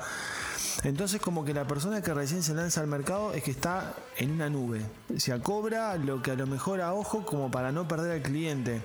Entonces 0.84 1.22
como 1.22 1.46
que 1.46 1.54
la 1.54 1.66
persona 1.68 2.02
que 2.02 2.14
recién 2.14 2.44
se 2.44 2.54
lanza 2.54 2.82
al 2.82 2.88
mercado 2.88 3.34
es 3.34 3.44
que 3.44 3.52
está 3.52 3.94
en 4.18 4.32
una 4.32 4.50
nube. 4.50 4.82
O 5.16 5.20
sea, 5.20 5.40
cobra 5.40 5.96
lo 5.98 6.22
que 6.22 6.32
a 6.32 6.36
lo 6.36 6.48
mejor 6.48 6.82
a 6.82 6.94
ojo 6.94 7.26
como 7.26 7.52
para 7.52 7.72
no 7.72 7.88
perder 7.88 8.12
al 8.12 8.22
cliente. 8.22 8.82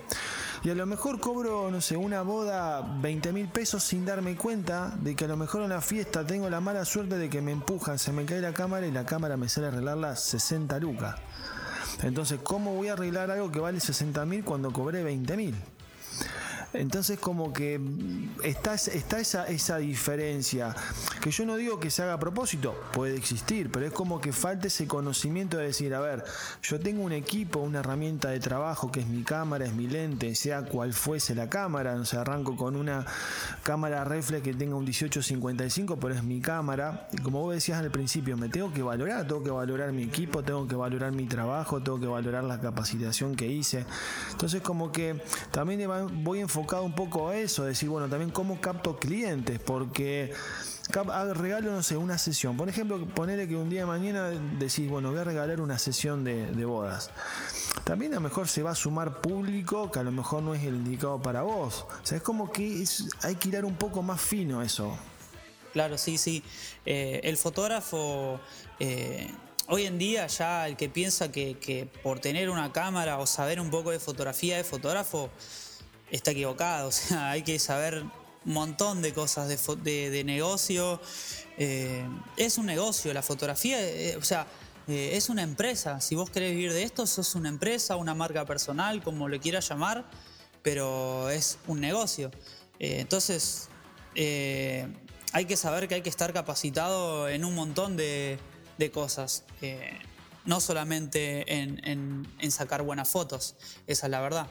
Y 0.63 0.69
a 0.69 0.75
lo 0.75 0.85
mejor 0.85 1.19
cobro, 1.21 1.71
no 1.71 1.79
sé, 1.79 1.95
una 1.95 2.21
boda 2.21 2.81
20 3.01 3.31
mil 3.31 3.47
pesos 3.47 3.81
sin 3.83 4.05
darme 4.05 4.35
cuenta 4.35 4.93
de 4.99 5.15
que 5.15 5.25
a 5.25 5.27
lo 5.27 5.37
mejor 5.37 5.63
en 5.63 5.69
la 5.69 5.81
fiesta 5.81 6.25
tengo 6.25 6.49
la 6.49 6.59
mala 6.59 6.83
suerte 6.83 7.17
de 7.17 7.29
que 7.29 7.41
me 7.41 7.53
empujan, 7.53 7.97
se 7.97 8.11
me 8.11 8.25
cae 8.25 8.41
la 8.41 8.53
cámara 8.53 8.85
y 8.85 8.91
la 8.91 9.05
cámara 9.05 9.37
me 9.37 9.47
sale 9.47 9.67
a 9.67 9.69
arreglarla 9.69 10.15
60 10.17 10.77
lucas. 10.79 11.15
Entonces, 12.03 12.39
¿cómo 12.43 12.75
voy 12.75 12.89
a 12.89 12.93
arreglar 12.93 13.31
algo 13.31 13.51
que 13.51 13.59
vale 13.59 13.79
60 13.79 14.25
mil 14.25 14.43
cuando 14.43 14.71
cobré 14.71 15.03
20 15.03 15.37
mil? 15.37 15.55
Entonces 16.73 17.19
como 17.19 17.51
que 17.51 17.79
está, 18.43 18.75
está 18.75 19.19
esa, 19.19 19.47
esa 19.47 19.77
diferencia, 19.77 20.75
que 21.21 21.31
yo 21.31 21.45
no 21.45 21.55
digo 21.55 21.79
que 21.79 21.89
se 21.89 22.03
haga 22.03 22.13
a 22.13 22.19
propósito, 22.19 22.79
puede 22.93 23.15
existir, 23.15 23.71
pero 23.71 23.87
es 23.87 23.91
como 23.91 24.21
que 24.21 24.31
falta 24.31 24.67
ese 24.67 24.87
conocimiento 24.87 25.57
de 25.57 25.65
decir, 25.65 25.95
a 25.95 25.99
ver, 25.99 26.23
yo 26.61 26.79
tengo 26.79 27.01
un 27.01 27.11
equipo, 27.11 27.59
una 27.59 27.79
herramienta 27.79 28.29
de 28.29 28.39
trabajo 28.39 28.91
que 28.91 28.99
es 28.99 29.07
mi 29.07 29.23
cámara, 29.23 29.65
es 29.65 29.73
mi 29.73 29.87
lente, 29.87 30.35
sea 30.35 30.63
cual 30.63 30.93
fuese 30.93 31.33
la 31.33 31.49
cámara, 31.49 31.95
no 31.95 32.05
sé, 32.05 32.17
arranco 32.17 32.55
con 32.55 32.75
una 32.75 33.05
cámara 33.63 34.03
reflex 34.03 34.43
que 34.43 34.53
tenga 34.53 34.75
un 34.75 34.83
1855, 34.83 35.97
pero 35.99 36.13
es 36.13 36.23
mi 36.23 36.39
cámara, 36.39 37.07
y 37.11 37.17
como 37.17 37.41
vos 37.41 37.53
decías 37.53 37.79
al 37.79 37.89
principio, 37.89 38.37
me 38.37 38.49
tengo 38.49 38.71
que 38.71 38.83
valorar, 38.83 39.27
tengo 39.27 39.43
que 39.43 39.51
valorar 39.51 39.91
mi 39.91 40.03
equipo, 40.03 40.43
tengo 40.43 40.67
que 40.67 40.75
valorar 40.75 41.11
mi 41.13 41.25
trabajo, 41.25 41.81
tengo 41.81 41.99
que 41.99 42.07
valorar 42.07 42.43
la 42.43 42.59
capacitación 42.59 43.35
que 43.35 43.47
hice. 43.47 43.85
Entonces 44.31 44.61
como 44.61 44.91
que 44.91 45.21
también 45.51 45.89
voy 46.23 46.39
un 46.59 46.93
poco 46.93 47.29
a 47.29 47.37
eso, 47.37 47.65
decir, 47.65 47.89
bueno, 47.89 48.07
también 48.07 48.31
cómo 48.31 48.59
capto 48.61 48.97
clientes, 48.97 49.59
porque 49.59 50.33
regalo, 51.33 51.71
no 51.71 51.83
sé, 51.83 51.97
una 51.97 52.17
sesión. 52.17 52.57
Por 52.57 52.69
ejemplo, 52.69 53.05
ponerle 53.07 53.47
que 53.47 53.55
un 53.55 53.69
día 53.69 53.81
de 53.81 53.85
mañana 53.85 54.29
decís, 54.57 54.89
bueno, 54.89 55.11
voy 55.11 55.19
a 55.19 55.23
regalar 55.23 55.61
una 55.61 55.77
sesión 55.77 56.23
de, 56.23 56.65
bodas. 56.65 57.11
También 57.83 58.11
a 58.13 58.15
lo 58.15 58.21
mejor 58.21 58.47
se 58.47 58.63
va 58.63 58.71
a 58.71 58.75
sumar 58.75 59.21
público 59.21 59.91
que 59.91 59.99
a 59.99 60.03
lo 60.03 60.11
mejor 60.11 60.43
no 60.43 60.53
es 60.53 60.63
el 60.63 60.75
indicado 60.75 61.21
para 61.21 61.43
vos. 61.43 61.85
O 62.03 62.05
sea, 62.05 62.17
es 62.17 62.23
como 62.23 62.51
que 62.51 62.83
hay 63.23 63.35
que 63.35 63.49
ir 63.49 63.65
un 63.65 63.75
poco 63.75 64.01
más 64.01 64.21
fino 64.21 64.61
eso. 64.61 64.97
Claro, 65.73 65.97
sí, 65.97 66.17
sí. 66.17 66.43
Eh, 66.85 67.21
el 67.23 67.37
fotógrafo, 67.37 68.39
eh, 68.79 69.29
hoy 69.67 69.85
en 69.85 69.97
día 69.97 70.27
ya 70.27 70.67
el 70.67 70.75
que 70.75 70.89
piensa 70.89 71.31
que, 71.31 71.87
por 72.03 72.19
tener 72.19 72.49
una 72.49 72.71
cámara 72.71 73.19
o 73.19 73.25
saber 73.25 73.59
un 73.59 73.69
poco 73.69 73.91
de 73.91 73.99
fotografía 73.99 74.57
de 74.57 74.63
fotógrafo, 74.63 75.29
está 76.11 76.31
equivocado. 76.31 76.89
O 76.89 76.91
sea, 76.91 77.31
hay 77.31 77.43
que 77.43 77.59
saber 77.59 78.03
un 78.45 78.53
montón 78.53 79.01
de 79.01 79.13
cosas 79.13 79.47
de, 79.47 80.23
negocio. 80.25 80.99
Eh, 81.57 82.07
es 82.37 82.57
un 82.57 82.65
negocio, 82.65 83.13
la 83.13 83.21
fotografía, 83.21 83.77
o 84.17 84.23
sea, 84.23 84.47
es 84.87 85.29
una 85.29 85.43
empresa. 85.43 86.01
Si 86.01 86.15
vos 86.15 86.29
querés 86.29 86.51
vivir 86.51 86.73
de 86.73 86.83
esto, 86.83 87.05
sos 87.05 87.35
una 87.35 87.49
empresa, 87.49 87.95
una 87.95 88.15
marca 88.15 88.45
personal, 88.45 89.03
como 89.03 89.27
le 89.27 89.39
quieras 89.39 89.67
llamar, 89.69 90.09
pero 90.63 91.29
es 91.29 91.57
un 91.67 91.79
negocio. 91.79 92.31
entonces, 92.79 93.69
hay 95.31 95.45
que 95.45 95.57
saber 95.57 95.87
que 95.87 95.95
hay 95.95 96.01
que 96.01 96.09
estar 96.09 96.33
capacitado 96.33 97.29
en 97.29 97.45
un 97.45 97.55
montón 97.55 97.97
de, 97.97 98.39
cosas. 98.93 99.43
Eh, 99.61 99.99
no 100.49 100.59
solamente 100.59 101.45
en, 101.61 102.27
sacar 102.49 102.81
buenas 102.81 103.07
fotos, 103.07 103.55
esa 103.85 104.07
es 104.07 104.11
la 104.11 104.19
verdad. 104.19 104.47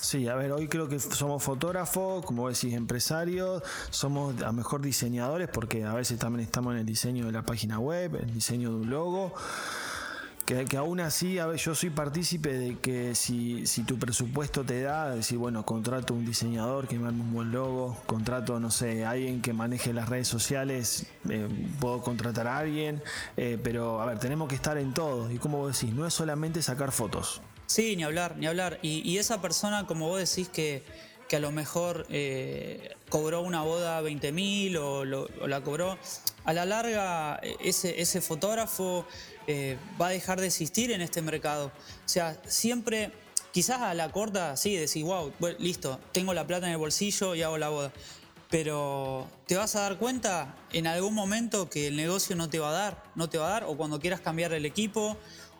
Sí, 0.00 0.26
a 0.26 0.34
ver, 0.34 0.50
hoy 0.50 0.66
creo 0.66 0.88
que 0.88 0.98
somos 0.98 1.42
fotógrafos, 1.42 2.24
como 2.24 2.48
decís, 2.48 2.72
empresarios, 2.72 3.62
somos 3.90 4.42
a 4.42 4.50
mejor 4.52 4.80
diseñadores 4.80 5.50
porque 5.52 5.84
a 5.84 5.92
veces 5.92 6.18
también 6.18 6.46
estamos 6.46 6.72
en 6.72 6.80
el 6.80 6.86
diseño 6.86 7.26
de 7.26 7.32
la 7.32 7.42
página 7.42 7.78
web, 7.78 8.16
el 8.16 8.32
diseño 8.32 8.70
de 8.70 8.76
un 8.76 8.90
logo. 8.90 9.34
Que, 10.46 10.76
aún 10.76 10.98
así, 10.98 11.38
a 11.38 11.46
ver, 11.46 11.58
yo 11.58 11.74
soy 11.74 11.90
partícipe 11.90 12.52
de 12.52 12.78
que 12.78 13.14
si, 13.14 13.64
si 13.66 13.84
tu 13.84 13.98
presupuesto 13.98 14.64
te 14.64 14.82
da, 14.82 15.14
decir, 15.14 15.38
bueno, 15.38 15.64
contrato 15.64 16.14
un 16.14 16.24
diseñador 16.24 16.88
que 16.88 16.98
me 16.98 17.08
arme 17.08 17.20
un 17.20 17.32
buen 17.32 17.52
logo, 17.52 17.96
contrato, 18.06 18.58
no 18.58 18.70
sé, 18.70 19.04
alguien 19.04 19.40
que 19.40 19.52
maneje 19.52 19.92
las 19.92 20.08
redes 20.08 20.26
sociales, 20.26 21.06
eh, 21.30 21.48
puedo 21.78 22.02
contratar 22.02 22.48
a 22.48 22.58
alguien, 22.58 23.02
eh, 23.36 23.56
pero 23.62 24.00
a 24.00 24.06
ver, 24.06 24.18
tenemos 24.18 24.48
que 24.48 24.56
estar 24.56 24.78
en 24.78 24.92
todo. 24.92 25.30
Y 25.30 25.38
como 25.38 25.58
vos 25.58 25.78
decís, 25.78 25.94
no 25.94 26.06
es 26.06 26.14
solamente 26.14 26.60
sacar 26.60 26.90
fotos. 26.90 27.40
Sí, 27.66 27.94
ni 27.94 28.02
hablar, 28.02 28.36
ni 28.36 28.46
hablar. 28.46 28.80
Y, 28.82 29.16
esa 29.18 29.40
persona, 29.40 29.86
como 29.86 30.08
vos 30.08 30.18
decís, 30.18 30.48
que, 30.48 30.82
que 31.28 31.36
a 31.36 31.40
lo 31.40 31.52
mejor 31.52 32.04
eh, 32.10 32.96
cobró 33.08 33.42
una 33.42 33.62
boda 33.62 34.00
20 34.00 34.32
mil 34.32 34.76
o, 34.76 35.00
o, 35.00 35.46
la 35.46 35.60
cobró, 35.62 35.96
a 36.44 36.52
la 36.52 36.66
larga 36.66 37.40
ese, 37.60 38.00
ese 38.00 38.20
fotógrafo 38.20 39.06
eh, 39.46 39.78
va 40.00 40.08
a 40.08 40.10
dejar 40.10 40.40
de 40.40 40.46
existir 40.46 40.90
en 40.90 41.00
este 41.00 41.22
mercado. 41.22 41.66
O 41.66 42.08
sea, 42.08 42.40
siempre, 42.46 43.12
quizás 43.52 43.80
a 43.80 43.94
la 43.94 44.10
corta, 44.10 44.56
sí, 44.56 44.76
decís, 44.76 45.02
wow, 45.02 45.32
listo, 45.58 45.98
tengo 46.12 46.34
la 46.34 46.46
plata 46.46 46.66
en 46.66 46.72
el 46.72 46.78
bolsillo 46.78 47.34
y 47.34 47.42
hago 47.42 47.58
la 47.58 47.68
boda. 47.68 47.92
Pero 48.50 49.26
te 49.46 49.56
vas 49.56 49.74
a 49.76 49.80
dar 49.80 49.98
cuenta 49.98 50.54
en 50.72 50.86
algún 50.86 51.14
momento 51.14 51.70
que 51.70 51.88
el 51.88 51.96
negocio 51.96 52.36
no 52.36 52.50
te 52.50 52.58
va 52.58 52.70
a 52.70 52.72
dar, 52.72 53.02
no 53.14 53.28
te 53.28 53.38
va 53.38 53.48
a 53.48 53.50
dar, 53.50 53.64
o 53.64 53.76
cuando 53.76 53.98
quieras 53.98 54.20
cambiar 54.20 54.52
el 54.52 54.66
equipo, 54.66 55.16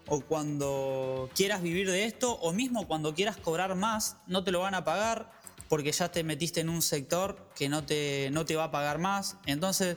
o 0.06 0.20
cuando 0.20 1.30
quieras 1.34 1.62
vivir 1.62 1.90
de 1.90 2.04
esto, 2.04 2.32
o 2.34 2.52
mismo 2.52 2.86
cuando 2.86 3.14
quieras 3.14 3.36
cobrar 3.36 3.74
más, 3.76 4.16
no 4.26 4.44
te 4.44 4.50
lo 4.50 4.60
van 4.60 4.74
a 4.74 4.84
pagar 4.84 5.30
porque 5.72 5.90
ya 5.90 6.12
te 6.12 6.22
metiste 6.22 6.60
en 6.60 6.68
un 6.68 6.82
sector 6.82 7.48
que 7.56 7.70
no 7.70 7.82
te, 7.82 8.28
no 8.30 8.44
te 8.44 8.56
va 8.56 8.64
a 8.64 8.70
pagar 8.70 8.98
más. 8.98 9.38
Entonces, 9.46 9.96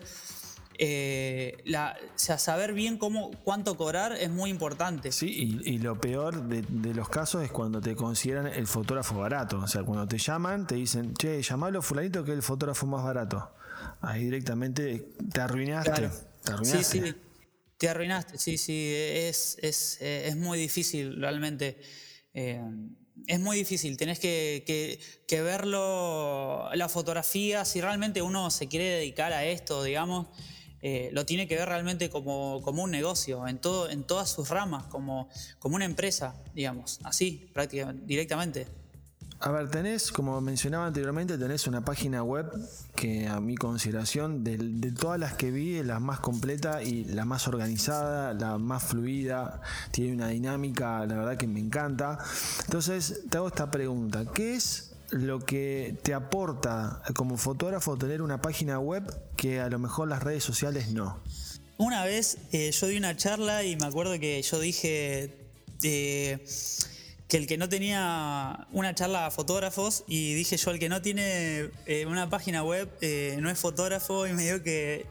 eh, 0.77 1.57
la, 1.65 1.97
sea, 2.15 2.37
saber 2.37 2.73
bien 2.73 2.97
cómo, 2.97 3.31
cuánto 3.43 3.77
cobrar 3.77 4.13
es 4.13 4.29
muy 4.29 4.49
importante. 4.49 5.11
Sí, 5.11 5.61
y, 5.63 5.77
lo 5.79 5.99
peor 5.99 6.47
de, 6.47 6.93
los 6.93 7.09
casos 7.09 7.43
es 7.43 7.51
cuando 7.51 7.81
te 7.81 7.95
consideran 7.95 8.47
el 8.47 8.67
fotógrafo 8.67 9.15
barato. 9.19 9.59
O 9.59 9.67
sea, 9.67 9.83
cuando 9.83 10.07
te 10.07 10.17
llaman, 10.17 10.67
te 10.67 10.75
dicen, 10.75 11.13
che, 11.13 11.41
llamalo 11.41 11.81
fulanito 11.81 12.23
que 12.23 12.31
es 12.31 12.37
el 12.37 12.43
fotógrafo 12.43 12.85
más 12.87 13.03
barato. 13.03 13.55
Ahí 14.01 14.25
directamente 14.25 15.13
te 15.31 15.41
arruinaste. 15.41 16.09
Te 16.43 16.51
arruinaste. 16.51 16.83
Sí, 16.83 17.01
sí. 17.01 17.15
Te 17.77 17.89
arruinaste, 17.89 18.37
sí, 18.37 18.57
sí. 18.57 18.93
Es, 18.95 19.57
es, 19.61 19.97
es 20.01 20.35
muy 20.35 20.57
difícil 20.57 21.19
realmente. 21.19 21.79
Eh, 22.33 22.61
es 23.27 23.39
muy 23.39 23.57
difícil, 23.57 23.97
tenés 23.97 24.19
que, 24.19 24.63
que, 24.67 24.99
que, 25.27 25.41
verlo, 25.41 26.69
la 26.73 26.89
fotografía, 26.89 27.65
si 27.65 27.81
realmente 27.81 28.21
uno 28.21 28.51
se 28.51 28.67
quiere 28.67 28.85
dedicar 28.85 29.33
a 29.33 29.45
esto, 29.45 29.83
digamos, 29.83 30.27
eh, 30.87 31.09
lo 31.13 31.25
tiene 31.25 31.47
que 31.47 31.55
ver 31.55 31.67
realmente 31.67 32.11
como, 32.11 32.57
un 32.59 32.91
negocio, 32.91 33.47
en, 33.47 33.57
todo, 33.57 33.89
en 33.89 34.03
todas 34.03 34.29
sus 34.29 34.49
ramas, 34.49 34.85
como, 34.85 35.27
como 35.57 35.77
una 35.77 35.85
empresa, 35.85 36.35
digamos, 36.53 36.99
así, 37.03 37.49
prácticamente, 37.55 38.05
directamente. 38.05 38.67
A 39.39 39.49
ver, 39.49 39.71
tenés, 39.71 40.11
como 40.11 40.39
mencionaba 40.41 40.85
anteriormente, 40.85 41.39
tenés 41.39 41.65
una 41.65 41.83
página 41.83 42.21
web 42.21 42.51
que 42.95 43.27
a 43.27 43.39
mi 43.39 43.55
consideración, 43.55 44.43
de, 44.43 44.57
de, 44.59 44.91
todas 44.91 45.19
las 45.19 45.33
que 45.33 45.49
vi, 45.49 45.77
es 45.77 45.87
la 45.87 45.99
más 45.99 46.19
completa 46.19 46.83
y 46.83 47.05
la 47.05 47.25
más 47.25 47.47
organizada, 47.47 48.35
la 48.35 48.59
más 48.59 48.83
fluida, 48.83 49.61
tiene 49.89 50.13
una 50.13 50.27
dinámica, 50.27 51.03
la 51.07 51.15
verdad 51.15 51.35
que 51.35 51.47
me 51.47 51.61
encanta. 51.61 52.19
Entonces, 52.65 53.23
te 53.27 53.37
hago 53.37 53.47
esta 53.47 53.71
pregunta, 53.71 54.23
¿qué 54.31 54.53
es 54.53 54.84
lo 55.11 55.39
que 55.39 55.97
te 56.03 56.13
aporta 56.13 57.01
como 57.15 57.37
fotógrafo 57.37 57.97
tener 57.97 58.21
una 58.21 58.41
página 58.41 58.79
web 58.79 59.03
que 59.35 59.59
a 59.59 59.69
lo 59.69 59.79
mejor 59.79 60.07
las 60.07 60.23
redes 60.23 60.43
sociales 60.43 60.91
no? 60.91 61.21
Una 61.77 62.05
vez 62.05 62.37
eh, 62.51 62.71
yo 62.71 62.87
di 62.87 62.97
una 62.97 63.17
charla 63.17 63.63
y 63.63 63.75
me 63.75 63.85
acuerdo 63.85 64.17
que 64.19 64.41
yo 64.41 64.59
dije 64.59 65.35
que 65.81 66.41
el 67.37 67.47
que 67.47 67.57
no 67.57 67.67
tenía 67.67 68.67
una 68.71 68.95
charla 68.95 69.25
a 69.25 69.31
fotógrafos 69.31 70.03
y 70.07 70.33
dije 70.35 70.57
yo 70.57 70.71
el 70.71 70.79
que 70.79 70.89
no 70.89 71.01
tiene 71.01 71.69
eh, 71.85 72.05
una 72.07 72.29
página 72.29 72.63
web 72.63 72.89
eh, 73.01 73.37
no 73.41 73.49
es 73.49 73.59
fotógrafo 73.59 74.25
y 74.25 74.33
me 74.33 74.43
dio 74.43 74.63
que 74.63 75.05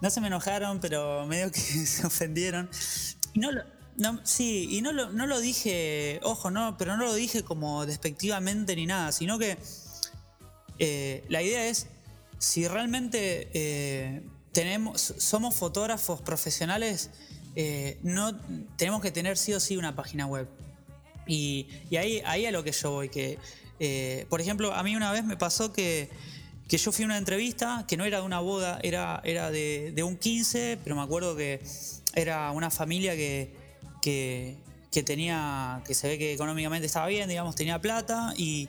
no 0.00 0.10
se 0.10 0.20
me 0.20 0.28
enojaron 0.28 0.80
pero 0.80 1.26
medio 1.26 1.50
que 1.50 1.60
se 1.86 2.06
ofendieron 2.06 2.70
y 3.34 3.40
no 3.40 3.50
lo, 3.50 3.62
no, 3.96 4.20
sí, 4.24 4.68
y 4.70 4.80
no 4.80 4.92
lo, 4.92 5.10
no 5.10 5.26
lo 5.26 5.40
dije, 5.40 6.18
ojo, 6.22 6.50
no, 6.50 6.76
pero 6.78 6.96
no 6.96 7.04
lo 7.04 7.14
dije 7.14 7.42
como 7.42 7.84
despectivamente 7.84 8.74
ni 8.74 8.86
nada, 8.86 9.12
sino 9.12 9.38
que 9.38 9.58
eh, 10.78 11.24
la 11.28 11.42
idea 11.42 11.66
es, 11.66 11.88
si 12.38 12.66
realmente 12.66 13.48
eh, 13.52 14.22
tenemos, 14.52 15.14
somos 15.18 15.54
fotógrafos 15.54 16.22
profesionales, 16.22 17.10
eh, 17.54 17.98
no 18.02 18.38
tenemos 18.76 19.02
que 19.02 19.10
tener 19.10 19.36
sí 19.36 19.52
o 19.52 19.60
sí 19.60 19.76
una 19.76 19.94
página 19.94 20.26
web. 20.26 20.48
Y, 21.26 21.68
ahí, 21.96 22.22
ahí 22.24 22.46
a 22.46 22.50
lo 22.50 22.64
que 22.64 22.72
yo 22.72 22.90
voy, 22.90 23.08
que, 23.10 23.38
por 24.28 24.40
ejemplo, 24.40 24.72
a 24.72 24.82
mí 24.82 24.96
una 24.96 25.12
vez 25.12 25.24
me 25.24 25.36
pasó 25.36 25.72
que, 25.72 26.10
que, 26.66 26.78
yo 26.78 26.90
fui 26.90 27.04
a 27.04 27.06
una 27.06 27.18
entrevista 27.18 27.84
que 27.86 27.96
no 27.96 28.04
era 28.04 28.18
de 28.18 28.26
una 28.26 28.40
boda, 28.40 28.80
era, 28.82 29.20
era 29.22 29.50
de, 29.50 29.92
de 29.94 30.02
un 30.02 30.16
15, 30.16 30.78
pero 30.82 30.96
me 30.96 31.02
acuerdo 31.02 31.36
que 31.36 31.60
era 32.14 32.50
una 32.50 32.70
familia 32.70 33.14
que, 33.14 33.61
que, 34.02 34.58
tenía, 35.06 35.80
que 35.86 35.94
se 35.94 36.08
ve 36.08 36.18
que 36.18 36.34
económicamente 36.34 36.86
estaba 36.86 37.06
bien, 37.06 37.28
digamos, 37.28 37.54
tenía 37.54 37.80
plata 37.80 38.34
y, 38.36 38.68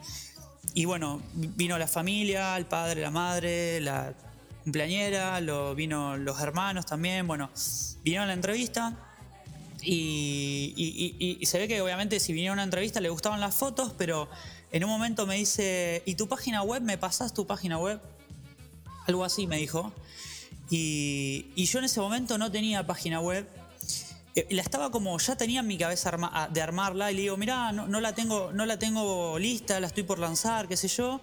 bueno, 0.86 1.22
vino 1.34 1.78
la 1.78 1.88
familia, 1.88 2.56
el 2.56 2.66
padre, 2.66 3.02
la 3.02 3.12
madre, 3.12 3.82
la 3.82 4.14
cumpleañera, 4.64 5.42
lo, 5.42 5.76
vino 5.76 6.16
los 6.16 6.40
hermanos 6.40 6.86
también, 6.86 7.28
bueno, 7.28 7.50
vino 8.04 8.22
a 8.22 8.26
la 8.26 8.34
entrevista 8.34 8.98
y, 9.82 11.42
se 11.44 11.60
ve 11.60 11.68
que 11.68 11.82
obviamente 11.82 12.22
si 12.22 12.32
vino 12.32 12.52
a 12.52 12.54
una 12.54 12.64
entrevista 12.64 13.02
le 13.02 13.10
gustaban 13.10 13.42
las 13.42 13.56
fotos, 13.56 13.94
pero 13.98 14.30
en 14.72 14.84
un 14.86 14.90
momento 14.90 15.26
me 15.28 15.36
dice, 15.36 16.04
¿y 16.06 16.16
tu 16.16 16.30
página 16.30 16.62
web? 16.62 16.82
¿Me 16.82 16.98
pasas 16.98 17.34
tu 17.34 17.46
página 17.46 17.78
web? 17.78 18.00
Algo 19.08 19.26
así 19.26 19.46
me 19.46 19.58
dijo. 19.58 19.92
Y, 20.70 21.48
y 21.56 21.66
yo 21.66 21.80
en 21.80 21.86
ese 21.86 22.00
momento 22.00 22.38
no 22.38 22.50
tenía 22.50 22.88
página 22.88 23.20
web 23.20 23.46
la 24.50 24.62
estaba 24.62 24.90
como, 24.90 25.18
ya 25.20 25.36
tenía 25.36 25.60
en 25.60 25.68
mi 25.68 25.78
cabeza 25.78 26.12
de 26.52 26.62
armarla 26.62 27.12
y 27.12 27.16
le 27.16 27.22
digo, 27.22 27.38
mirá, 27.38 27.72
no, 27.72 28.02
la 28.02 28.16
tengo, 28.16 28.52
no 28.52 28.66
la 28.66 28.80
tengo 28.80 29.38
lista, 29.38 29.80
la 29.80 29.88
estoy 29.88 30.04
por 30.04 30.20
lanzar, 30.20 30.68
qué 30.68 30.76
sé 30.76 30.88
yo. 30.88 31.22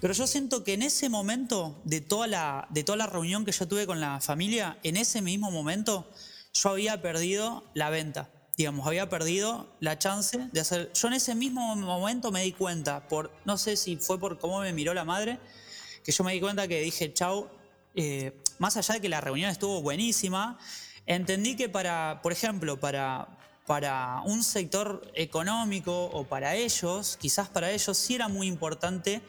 Pero 0.00 0.12
yo 0.12 0.26
siento 0.26 0.64
que 0.64 0.74
en 0.74 0.82
ese 0.82 1.08
momento 1.08 1.80
de 1.84 2.02
toda, 2.02 2.26
la, 2.26 2.66
de 2.70 2.84
toda 2.84 2.98
la 2.98 3.06
reunión 3.06 3.46
que 3.46 3.52
yo 3.52 3.66
tuve 3.66 3.86
con 3.86 4.00
la 4.00 4.20
familia, 4.20 4.78
en 4.82 4.98
ese 4.98 5.22
mismo 5.22 5.50
momento 5.50 6.10
yo 6.52 6.70
había 6.70 7.00
perdido 7.00 7.64
la 7.72 7.88
venta. 7.88 8.30
Digamos, 8.56 8.86
había 8.86 9.08
perdido 9.08 9.74
la 9.80 9.98
chance 9.98 10.38
de 10.52 10.60
hacer... 10.60 10.92
Yo 10.92 11.08
en 11.08 11.14
ese 11.14 11.34
mismo 11.34 11.74
momento 11.74 12.30
me 12.30 12.42
di 12.42 12.52
cuenta, 12.52 13.08
por 13.08 13.32
no 13.46 13.56
sé 13.56 13.76
si 13.76 13.96
fue 13.96 14.20
por 14.20 14.38
cómo 14.38 14.60
me 14.60 14.72
miró 14.74 14.92
la 14.92 15.04
madre, 15.04 15.40
que 16.04 16.12
yo 16.12 16.22
me 16.22 16.34
di 16.34 16.40
cuenta 16.40 16.68
que 16.68 16.80
dije, 16.80 17.12
chau, 17.14 17.48
eh, 17.94 18.38
más 18.58 18.76
allá 18.76 18.94
de 18.94 19.00
que 19.00 19.08
la 19.08 19.20
reunión 19.22 19.50
estuvo 19.50 19.80
buenísima, 19.80 20.58
Entendí 21.06 21.56
que 21.56 21.68
para, 21.68 22.20
por 22.22 22.32
ejemplo, 22.32 22.80
para, 22.80 23.28
para 23.66 24.22
un 24.24 24.42
sector 24.42 25.10
económico 25.14 26.06
o 26.06 26.24
para 26.24 26.54
ellos, 26.54 27.18
quizás 27.20 27.48
para 27.48 27.70
ellos 27.70 27.96
sí 27.96 28.14
era 28.14 28.28
muy 28.28 28.46
importante 28.46 29.22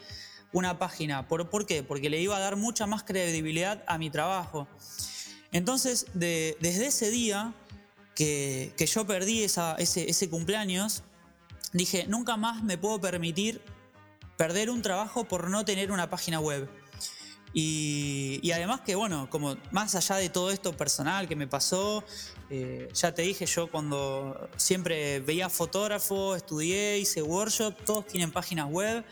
una 0.52 0.78
página. 0.78 1.28
¿Por, 1.28 1.50
¿por 1.50 1.66
qué? 1.66 1.82
Porque 1.82 2.08
le 2.08 2.20
iba 2.20 2.36
a 2.36 2.40
dar 2.40 2.56
mucha 2.56 2.86
más 2.86 3.02
credibilidad 3.02 3.84
a 3.86 3.98
mi 3.98 4.10
trabajo. 4.10 4.68
Entonces, 5.52 6.06
desde 6.14 6.86
ese 6.86 7.10
día 7.10 7.54
que, 8.14 8.72
yo 8.78 9.06
perdí 9.06 9.42
ese, 9.42 9.62
ese 9.78 10.30
cumpleaños, 10.30 11.02
dije, 11.72 12.06
nunca 12.08 12.36
más 12.36 12.62
me 12.62 12.78
puedo 12.78 13.00
permitir 13.00 13.60
perder 14.36 14.70
un 14.70 14.82
trabajo 14.82 15.24
por 15.24 15.48
no 15.50 15.64
tener 15.64 15.92
una 15.92 16.10
página 16.10 16.40
web. 16.40 16.68
Y, 17.52 18.50
además 18.52 18.82
que, 18.82 18.94
bueno, 18.94 19.28
como 19.30 19.56
más 19.70 19.94
allá 19.94 20.16
de 20.16 20.28
todo 20.28 20.50
esto 20.50 20.76
personal 20.76 21.26
que 21.26 21.36
me 21.36 21.46
pasó, 21.46 22.04
eh, 22.50 22.88
ya 22.92 23.14
te 23.14 23.22
dije, 23.22 23.46
yo 23.46 23.70
cuando 23.70 24.50
siempre 24.56 25.20
veía 25.20 25.48
fotógrafo, 25.48 26.36
estudié, 26.36 26.98
hice 26.98 27.22
workshop, 27.22 27.74
todos 27.84 28.06
tienen 28.06 28.30
páginas 28.30 28.70
web, 28.70 29.04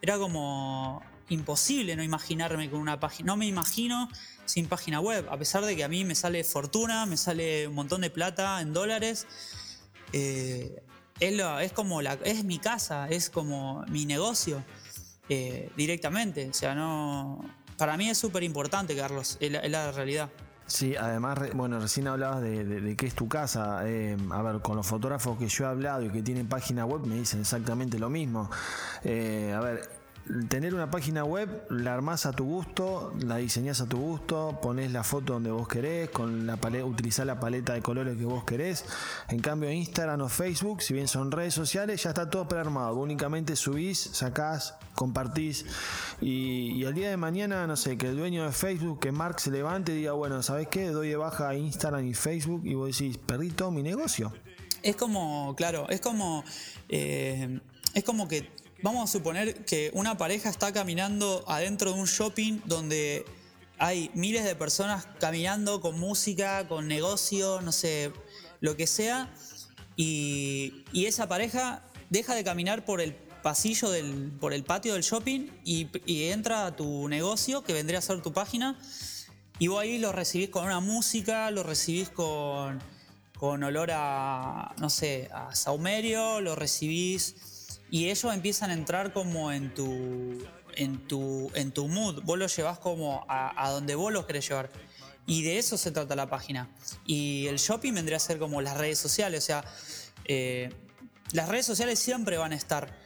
era 0.00 0.18
como 0.18 1.02
imposible 1.30 1.96
no 1.96 2.02
imaginarme 2.02 2.68
con 2.70 2.80
una 2.80 2.98
página, 2.98 3.26
no 3.28 3.36
me 3.36 3.46
imagino 3.46 4.08
sin 4.44 4.66
página 4.66 5.00
web, 5.00 5.26
a 5.30 5.38
pesar 5.38 5.64
de 5.64 5.76
que 5.76 5.84
a 5.84 5.88
mí 5.88 6.04
me 6.04 6.14
sale 6.14 6.42
fortuna, 6.44 7.06
me 7.06 7.16
sale 7.16 7.68
un 7.68 7.74
montón 7.74 8.00
de 8.00 8.10
plata 8.10 8.60
en 8.60 8.72
dólares. 8.72 9.26
Eh, 10.12 10.82
es, 11.20 11.72
como 11.72 12.02
la, 12.02 12.14
es 12.24 12.44
mi 12.44 12.58
casa, 12.58 13.08
es 13.08 13.30
como 13.30 13.84
mi 13.88 14.06
negocio 14.06 14.64
eh, 15.28 15.70
directamente. 15.76 16.48
O 16.48 16.54
sea, 16.54 16.74
no, 16.74 17.44
para 17.80 17.96
mí 17.96 18.10
es 18.10 18.18
súper 18.18 18.42
importante, 18.42 18.94
Carlos, 18.94 19.38
es 19.40 19.70
la, 19.70 19.90
realidad. 19.90 20.28
Sí, 20.66 20.94
además, 20.96 21.38
bueno, 21.54 21.80
recién 21.80 22.08
hablabas 22.08 22.42
de, 22.42 22.62
de, 22.62 22.94
qué 22.94 23.06
es 23.06 23.14
tu 23.14 23.26
casa. 23.26 23.80
Eh, 23.86 24.18
a 24.30 24.42
ver, 24.42 24.60
con 24.60 24.76
los 24.76 24.86
fotógrafos 24.86 25.38
que 25.38 25.48
yo 25.48 25.64
he 25.64 25.68
hablado 25.68 26.04
y 26.04 26.10
que 26.10 26.22
tienen 26.22 26.46
página 26.46 26.84
web 26.84 27.06
me 27.06 27.14
dicen 27.14 27.40
exactamente 27.40 27.98
lo 27.98 28.10
mismo. 28.10 28.50
Eh, 29.02 29.54
a 29.56 29.60
ver, 29.60 29.88
tener 30.48 30.74
una 30.74 30.90
página 30.90 31.24
web, 31.24 31.64
la 31.70 31.94
armás 31.94 32.26
a 32.26 32.32
tu 32.32 32.44
gusto, 32.44 33.12
la 33.20 33.36
diseñás 33.36 33.80
a 33.80 33.86
tu 33.86 33.98
gusto, 33.98 34.58
pones 34.62 34.92
la 34.92 35.02
foto 35.02 35.34
donde 35.34 35.50
vos 35.50 35.68
querés, 35.68 36.10
con 36.10 36.46
la 36.46 36.56
paleta, 36.56 36.84
utilizás 36.84 37.26
la 37.26 37.40
paleta 37.40 37.74
de 37.74 37.82
colores 37.82 38.16
que 38.16 38.24
vos 38.24 38.44
querés. 38.44 38.84
En 39.28 39.40
cambio, 39.40 39.70
Instagram 39.70 40.20
o 40.22 40.28
Facebook, 40.28 40.82
si 40.82 40.94
bien 40.94 41.08
son 41.08 41.30
redes 41.30 41.54
sociales, 41.54 42.02
ya 42.02 42.10
está 42.10 42.30
todo 42.30 42.46
prearmado. 42.46 42.96
Únicamente 42.96 43.56
subís, 43.56 43.98
sacás, 43.98 44.74
compartís. 44.94 45.64
Y, 46.20 46.72
y, 46.72 46.84
el 46.84 46.94
día 46.94 47.10
de 47.10 47.16
mañana, 47.16 47.66
no 47.66 47.76
sé, 47.76 47.96
que 47.96 48.08
el 48.08 48.16
dueño 48.16 48.44
de 48.44 48.52
Facebook, 48.52 49.00
que 49.00 49.12
Mark 49.12 49.40
se 49.40 49.50
levante 49.50 49.92
y 49.92 49.96
diga, 49.96 50.12
bueno, 50.12 50.42
¿sabes 50.42 50.68
qué? 50.68 50.88
Doy 50.88 51.08
de 51.08 51.16
baja 51.16 51.48
a 51.48 51.54
Instagram 51.54 52.06
y 52.06 52.14
Facebook 52.14 52.62
y 52.64 52.74
vos 52.74 52.96
decís, 52.96 53.18
perdí 53.18 53.50
todo 53.50 53.70
mi 53.70 53.82
negocio. 53.82 54.32
Es 54.82 54.96
como, 54.96 55.54
claro, 55.56 55.88
es 55.90 56.00
como, 56.00 56.44
eh, 56.88 57.60
es 57.94 58.04
como 58.04 58.28
que 58.28 58.48
Vamos 58.82 59.10
a 59.10 59.12
suponer 59.12 59.66
que 59.66 59.90
una 59.92 60.16
pareja 60.16 60.48
está 60.48 60.72
caminando 60.72 61.44
adentro 61.46 61.92
de 61.92 62.00
un 62.00 62.06
shopping 62.06 62.60
donde 62.64 63.26
hay 63.76 64.10
miles 64.14 64.42
de 64.44 64.54
personas 64.56 65.06
caminando 65.18 65.82
con 65.82 66.00
música, 66.00 66.66
con 66.66 66.88
negocio, 66.88 67.60
no 67.60 67.72
sé, 67.72 68.10
lo 68.60 68.76
que 68.76 68.86
sea, 68.86 69.30
y, 69.96 70.84
esa 70.94 71.28
pareja 71.28 71.82
deja 72.08 72.34
de 72.34 72.42
caminar 72.42 72.86
por 72.86 73.02
el 73.02 73.12
pasillo 73.42 73.90
del, 73.90 74.32
por 74.40 74.54
el 74.54 74.64
patio 74.64 74.94
del 74.94 75.02
shopping 75.02 75.48
y, 75.62 75.88
entra 76.30 76.64
a 76.64 76.74
tu 76.74 77.06
negocio, 77.08 77.62
que 77.62 77.74
vendría 77.74 77.98
a 77.98 78.02
ser 78.02 78.22
tu 78.22 78.32
página, 78.32 78.78
y 79.58 79.68
vos 79.68 79.82
ahí 79.82 79.98
lo 79.98 80.10
recibís 80.10 80.48
con 80.48 80.64
una 80.64 80.80
música, 80.80 81.50
lo 81.50 81.64
recibís 81.64 82.08
con, 82.08 82.82
con 83.38 83.62
olor 83.62 83.90
a, 83.92 84.74
no 84.78 84.88
sé, 84.88 85.28
a 85.34 85.54
saumerio, 85.54 86.40
lo 86.40 86.56
recibís 86.56 87.49
y 87.90 88.08
ellos 88.08 88.32
empiezan 88.32 88.70
a 88.70 88.74
entrar 88.74 89.12
como 89.12 89.50
en 89.52 89.74
tu, 89.74 90.38
en 90.76 91.06
tu, 91.08 91.50
en 91.54 91.72
tu 91.72 91.88
mood. 91.88 92.22
Vos 92.22 92.38
los 92.38 92.54
llevas 92.56 92.78
como 92.78 93.24
a, 93.28 93.70
donde 93.70 93.94
vos 93.94 94.12
los 94.12 94.26
querés 94.26 94.48
llevar. 94.48 94.70
Y 95.26 95.42
de 95.42 95.58
eso 95.58 95.76
se 95.76 95.90
trata 95.90 96.14
la 96.14 96.28
página. 96.28 96.70
Y 97.04 97.46
el 97.48 97.56
shopping 97.56 97.92
vendría 97.94 98.16
a 98.16 98.20
ser 98.20 98.38
como 98.38 98.62
las 98.62 98.76
redes 98.76 98.98
sociales. 98.98 99.44
O 99.44 99.46
sea, 99.46 99.64
eh, 100.24 100.70
las 101.32 101.48
redes 101.48 101.66
sociales 101.66 101.98
siempre 101.98 102.36
van 102.36 102.52
a 102.52 102.56
estar. 102.56 102.96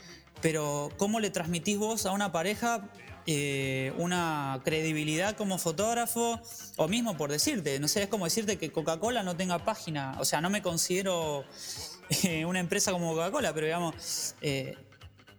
Pero 0.40 0.90
¿cómo 0.98 1.20
le 1.20 1.30
transmitís 1.30 1.78
vos 1.78 2.04
a 2.04 2.12
una 2.12 2.30
pareja 2.30 2.90
eh, 3.26 3.94
una 3.96 4.60
credibilidad 4.64 5.34
como 5.36 5.56
fotógrafo? 5.56 6.40
O 6.76 6.88
mismo 6.88 7.16
por 7.16 7.30
decirte, 7.30 7.80
no 7.80 7.88
sé, 7.88 8.02
es 8.02 8.08
como 8.08 8.26
decirte 8.26 8.58
que 8.58 8.70
Coca-Cola 8.70 9.22
no 9.22 9.36
tenga 9.36 9.64
página. 9.64 10.16
O 10.20 10.26
sea, 10.26 10.42
no 10.42 10.50
me 10.50 10.60
considero 10.60 11.44
eh, 12.22 12.44
una 12.46 12.60
empresa 12.60 12.92
como 12.92 13.12
Coca-Cola, 13.12 13.52
pero 13.52 13.66
digamos, 13.66 14.34
eh, 14.40 14.76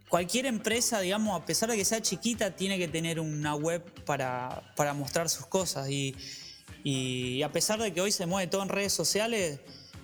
cualquier 0.09 0.45
empresa, 0.45 0.99
digamos, 0.99 1.39
a 1.39 1.45
pesar 1.45 1.70
de 1.70 1.78
que 1.78 1.86
sea 1.86 2.01
chiquita, 2.01 2.55
tiene 2.55 2.78
que 2.78 2.88
tener 2.88 3.20
una 3.20 3.55
web 3.55 3.84
para, 4.05 4.63
mostrar 4.95 5.30
sus 5.30 5.45
cosas. 5.45 5.89
Y, 5.89 7.41
a 7.43 7.51
pesar 7.51 7.80
de 7.80 7.93
que 7.93 8.01
hoy 8.01 8.11
se 8.11 8.26
mueve 8.26 8.47
todo 8.47 8.61
en 8.63 8.70
redes 8.70 8.93
sociales, 8.93 9.59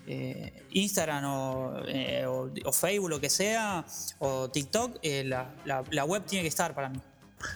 eh, 0.07 0.64
Instagram 0.72 1.26
o, 1.26 2.72
Facebook, 2.74 3.09
lo 3.09 3.20
que 3.20 3.30
sea, 3.30 3.86
o 4.20 4.49
TikTok, 4.49 4.99
la, 5.03 5.53
la 5.66 6.05
web 6.05 6.26
tiene 6.26 6.43
que 6.43 6.49
estar 6.49 6.74
para 6.74 6.89
mí. 6.89 6.99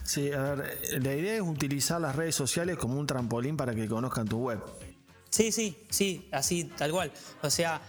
Sí, 0.03 0.31
a 0.31 0.55
ver, 0.55 1.03
la 1.03 1.13
idea 1.13 1.35
es 1.35 1.41
utilizar 1.41 2.01
las 2.01 2.15
redes 2.15 2.35
sociales 2.35 2.77
como 2.77 2.99
un 2.99 3.07
trampolín 3.07 3.57
para 3.57 3.75
que 3.75 3.87
conozcan 3.87 4.27
tu 4.27 4.37
web. 4.37 4.59
Sí, 5.29 5.51
sí, 5.51 5.77
sí, 5.89 6.27
así, 6.31 6.65
tal 6.65 6.91
cual. 6.91 7.11
O 7.41 7.49
sea, 7.49 7.81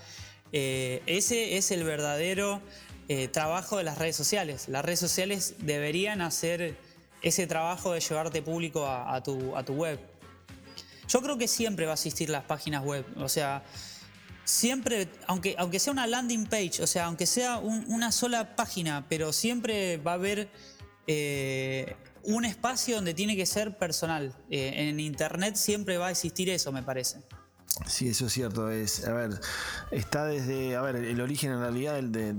eh, 0.59 1.03
ese 1.05 1.59
es 1.59 1.71
el 1.71 1.85
verdadero 1.85 2.63
eh, 3.09 3.29
trabajo 3.29 3.77
de 3.77 3.85
las 3.85 3.99
redes 3.99 4.17
sociales. 4.17 4.69
Las 4.69 4.87
redes 4.87 5.01
sociales 5.01 5.57
deberían 5.59 6.23
hacer 6.23 6.79
ese 7.21 7.47
trabajo 7.47 7.93
de 7.93 8.01
llevarte 8.01 8.41
público 8.41 8.87
a, 8.87 9.23
tu, 9.23 9.55
a 9.55 9.63
tu 9.67 9.75
web. 9.75 10.01
Yo 11.09 11.21
creo 11.21 11.37
que 11.37 11.47
siempre 11.47 11.85
va 11.85 11.93
a 11.93 11.95
existir 11.97 12.31
las 12.31 12.45
páginas 12.45 12.83
web. 12.83 13.05
O 13.19 13.29
sea, 13.29 13.65
siempre, 14.45 15.09
aunque, 15.27 15.57
aunque 15.59 15.79
sea 15.79 15.93
una 15.93 16.07
landing 16.07 16.47
page, 16.47 16.83
o 16.83 16.87
sea, 16.87 17.05
aunque 17.05 17.27
sea 17.27 17.59
una 17.59 18.11
sola 18.11 18.57
página, 18.57 19.05
pero 19.11 19.35
siempre 19.35 19.99
va 19.99 20.13
a 20.13 20.15
haber 20.15 20.49
eh, 21.07 21.97
un 22.23 22.47
espacio 22.47 22.95
donde 22.95 23.13
tiene 23.13 23.37
que 23.37 23.45
ser 23.45 23.77
personal. 23.77 24.35
en 24.49 25.01
Internet 25.01 25.57
siempre 25.57 25.99
va 25.99 26.07
a 26.07 26.13
existir 26.13 26.49
eso, 26.49 26.73
me 26.73 26.83
parece. 26.83 27.19
Sí, 27.85 28.09
eso 28.09 28.27
es 28.27 28.33
cierto. 28.33 28.71
Es, 28.71 29.07
a 29.07 29.12
ver, 29.12 29.39
está 29.91 30.25
desde, 30.25 30.77
a 30.77 30.81
ver, 30.81 30.97
el 30.97 31.21
origen 31.21 31.53
en 31.53 31.61
realidad 31.61 32.03
de, 32.03 32.33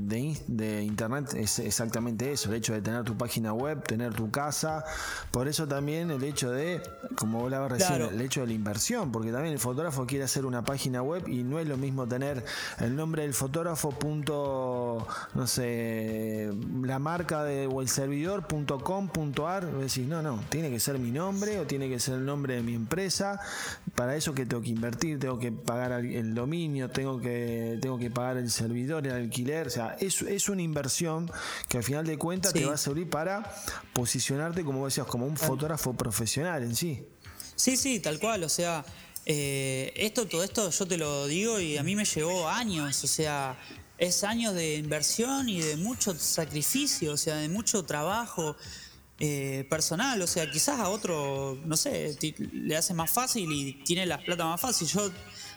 de, 0.47 0.84
Internet 0.84 1.36
es 1.36 1.59
exactamente 1.59 2.32
eso, 2.32 2.49
el 2.49 2.55
hecho 2.55 2.73
de 2.73 2.82
tener 2.82 3.03
tu 3.03 3.15
página 3.15 3.53
web, 3.53 3.84
tener 3.84 4.13
tu 4.13 4.32
casa. 4.32 4.84
Por 5.30 5.47
eso 5.47 5.67
también 5.67 6.09
el 6.09 6.23
hecho 6.23 6.49
de, 6.49 6.82
como 7.15 7.43
hablaba 7.43 7.67
recién, 7.67 8.01
el 8.01 8.19
hecho 8.19 8.41
de 8.41 8.47
la 8.47 8.53
inversión, 8.53 9.11
porque 9.11 9.32
también 9.32 9.53
el 9.53 9.59
fotógrafo 9.59 10.07
quiere 10.07 10.23
hacer 10.23 10.45
una 10.45 10.63
página 10.63 11.03
web 11.03 11.28
y 11.28 11.43
no 11.43 11.59
es 11.59 11.67
lo 11.67 11.78
mismo 11.78 12.07
tener 12.07 12.43
el 12.80 12.95
nombre 12.95 13.21
del 13.21 13.36
fotógrafo 13.36 13.91
punto, 13.91 15.08
no 15.36 15.47
sé, 15.47 16.51
la 16.82 16.97
marca 16.97 17.43
de, 17.43 17.67
o 17.67 17.82
el 17.82 17.89
servidor 17.89 18.47
punto 18.47 18.79
com 18.79 19.08
punto 19.08 19.47
ar. 19.47 19.71
Decís, 19.71 20.08
no, 20.08 20.24
no, 20.24 20.39
tiene 20.49 20.71
que 20.71 20.79
ser 20.79 20.97
mi 20.97 21.12
nombre 21.12 21.59
o 21.59 21.67
tiene 21.67 21.89
que 21.89 21.99
ser 21.99 22.16
el 22.16 22.25
nombre 22.25 22.55
de 22.55 22.63
mi 22.63 22.74
empresa. 22.74 23.39
Para 23.93 24.16
eso 24.16 24.33
que 24.33 24.45
tengo 24.45 24.63
que 24.63 24.70
invertir 24.70 25.16
tengo 25.17 25.39
que 25.39 25.51
pagar 25.51 25.91
el 26.05 26.33
dominio, 26.33 26.89
tengo 26.89 27.19
que, 27.19 27.77
tengo 27.81 27.97
que 27.97 28.09
pagar 28.09 28.37
el 28.37 28.49
servidor, 28.51 29.05
el 29.07 29.13
alquiler. 29.13 29.67
O 29.67 29.69
sea, 29.69 29.95
es, 29.99 30.21
es 30.21 30.49
una 30.49 30.61
inversión 30.61 31.31
que 31.67 31.77
al 31.77 31.83
final 31.83 32.05
de 32.05 32.17
cuentas 32.17 32.53
te 32.53 32.65
va 32.65 32.73
a 32.73 32.77
servir 32.77 33.09
para 33.09 33.43
posicionarte, 33.93 34.63
como 34.63 34.85
decías, 34.85 35.07
como 35.07 35.25
un 35.25 35.37
fotógrafo 35.37 35.93
profesional 35.93 36.63
en 36.63 36.75
sí. 36.75 37.05
Sí, 37.55 37.77
sí, 37.77 37.99
tal 37.99 38.19
cual. 38.19 38.43
O 38.43 38.49
sea, 38.49 38.85
eh, 39.25 39.91
esto, 39.95 40.27
todo 40.27 40.43
esto 40.43 40.69
yo 40.69 40.85
te 40.87 40.97
lo 40.97 41.27
digo 41.27 41.59
y 41.59 41.77
a 41.77 41.83
mí 41.83 41.95
me 41.95 42.05
llevó 42.05 42.47
años. 42.47 43.03
O 43.03 43.07
sea, 43.07 43.57
es 43.97 44.23
años 44.23 44.53
de 44.53 44.75
inversión 44.75 45.49
y 45.49 45.61
de 45.61 45.75
mucho 45.77 46.13
sacrificio, 46.17 47.13
o 47.13 47.17
sea, 47.17 47.37
de 47.37 47.49
mucho 47.49 47.83
trabajo. 47.83 48.55
Eh, 49.19 49.65
personal, 49.67 50.21
o 50.21 50.27
sea, 50.27 50.49
quizás 50.51 50.79
a 50.79 50.89
otro, 50.89 51.57
no 51.65 51.75
sé, 51.75 52.15
le 52.51 52.77
hace 52.77 52.93
más 52.93 53.09
fácil 53.09 53.51
y 53.51 53.73
tiene 53.83 54.05
las 54.05 54.21
plata 54.23 54.45
más 54.45 54.61
fácil. 54.61 54.87
Yo 54.87 55.09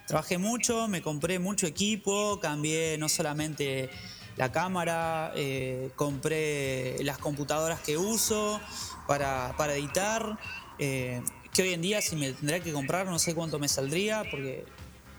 trabajé 0.06 0.38
mucho, 0.38 0.88
me 0.88 1.02
compré 1.02 1.38
mucho 1.38 1.66
equipo, 1.66 2.40
cambié 2.40 2.96
no 2.96 3.10
solamente 3.10 3.90
la 4.38 4.50
cámara, 4.50 5.32
eh, 5.36 5.90
compré 5.94 7.02
las 7.04 7.18
computadoras 7.18 7.80
que 7.80 7.98
uso 7.98 8.58
para, 9.06 9.54
editar, 9.74 10.38
eh, 10.78 11.20
que 11.52 11.62
hoy 11.62 11.74
en 11.74 11.82
día 11.82 12.00
si 12.00 12.16
me 12.16 12.32
tendría 12.32 12.60
que 12.60 12.72
comprar 12.72 13.06
no 13.06 13.18
sé 13.18 13.34
cuánto 13.34 13.58
me 13.58 13.68
saldría, 13.68 14.24
porque 14.30 14.64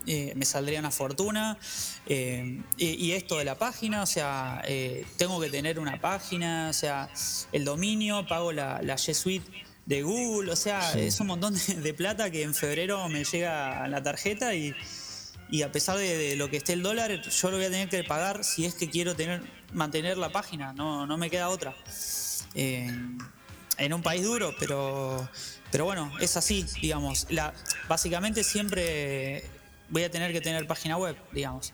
eh, 0.06 0.32
me 0.36 0.44
saldría 0.44 0.80
una 0.80 0.90
fortuna. 0.90 1.58
y, 2.06 3.12
esto 3.12 3.38
de 3.38 3.44
la 3.44 3.56
página, 3.56 4.02
o 4.02 4.06
sea, 4.06 4.62
tengo 5.16 5.40
que 5.40 5.50
tener 5.50 5.78
una 5.78 6.00
página, 6.00 6.68
o 6.70 6.72
sea, 6.72 7.08
el 7.52 7.64
dominio, 7.64 8.26
pago 8.26 8.52
la, 8.52 8.80
la 8.82 8.96
G 8.96 9.14
Suite 9.14 9.50
de 9.86 10.02
Google, 10.02 10.52
o 10.52 10.56
sea, 10.56 10.92
es 10.94 11.18
un 11.20 11.26
montón 11.28 11.54
de, 11.54 11.94
plata 11.94 12.30
que 12.30 12.42
en 12.42 12.54
febrero 12.54 13.08
me 13.08 13.24
llega 13.24 13.84
a 13.84 13.88
la 13.88 14.02
tarjeta 14.02 14.54
y, 14.54 14.74
a 15.62 15.70
pesar 15.70 15.98
de, 15.98 16.36
lo 16.36 16.48
que 16.48 16.58
esté 16.58 16.72
el 16.72 16.82
dólar, 16.82 17.20
yo 17.22 17.50
lo 17.50 17.56
voy 17.56 17.66
a 17.66 17.70
tener 17.70 17.88
que 17.88 18.04
pagar 18.04 18.44
si 18.44 18.64
es 18.64 18.74
que 18.74 18.88
quiero 18.88 19.14
tener 19.14 19.42
mantener 19.72 20.18
la 20.18 20.30
página, 20.30 20.72
no, 20.72 21.06
no 21.06 21.16
me 21.16 21.30
queda 21.30 21.48
otra. 21.48 21.74
en 22.54 23.92
un 23.92 24.02
país 24.02 24.22
duro, 24.22 24.54
pero, 24.58 25.28
pero 25.70 25.84
bueno, 25.84 26.12
es 26.20 26.36
así, 26.36 26.64
digamos. 26.80 27.26
La, 27.30 27.52
básicamente 27.88 28.44
siempre 28.44 29.44
voy 29.92 30.02
a 30.04 30.10
tener 30.10 30.32
que 30.32 30.40
tener 30.40 30.66
página 30.66 30.96
web, 30.96 31.14
digamos. 31.32 31.72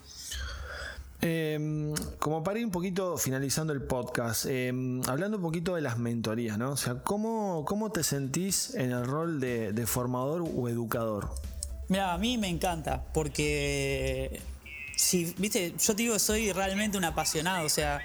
Em, 1.21 1.95
como 2.19 2.45
para 2.45 2.61
ir 2.61 2.65
un 2.65 2.71
poquito 2.71 3.17
finalizando 3.17 3.73
el 3.73 3.83
podcast, 3.83 4.47
em, 4.47 5.01
hablando 5.09 5.37
un 5.37 5.43
poquito 5.43 5.75
de 5.75 5.81
las 5.81 5.99
mentorías, 5.99 6.59
¿no? 6.59 6.71
O 6.71 6.77
sea, 6.77 7.03
¿cómo, 7.03 7.65
cómo 7.67 7.91
te 7.91 8.05
sentís 8.05 8.75
en 8.75 8.93
el 8.93 9.05
rol 9.05 9.41
de, 9.41 9.85
formador 9.87 10.43
o 10.43 10.69
educador? 10.69 11.31
Mira, 11.89 12.13
a 12.13 12.19
mí 12.19 12.39
me 12.39 12.49
encanta, 12.49 13.03
porque 13.15 14.41
si, 14.97 15.35
viste, 15.39 15.75
yo 15.79 15.97
te 15.97 16.03
digo 16.03 16.19
soy 16.19 16.53
realmente 16.53 16.99
un 16.99 17.05
apasionado, 17.05 17.67
o 17.67 17.71
sea, 17.71 18.01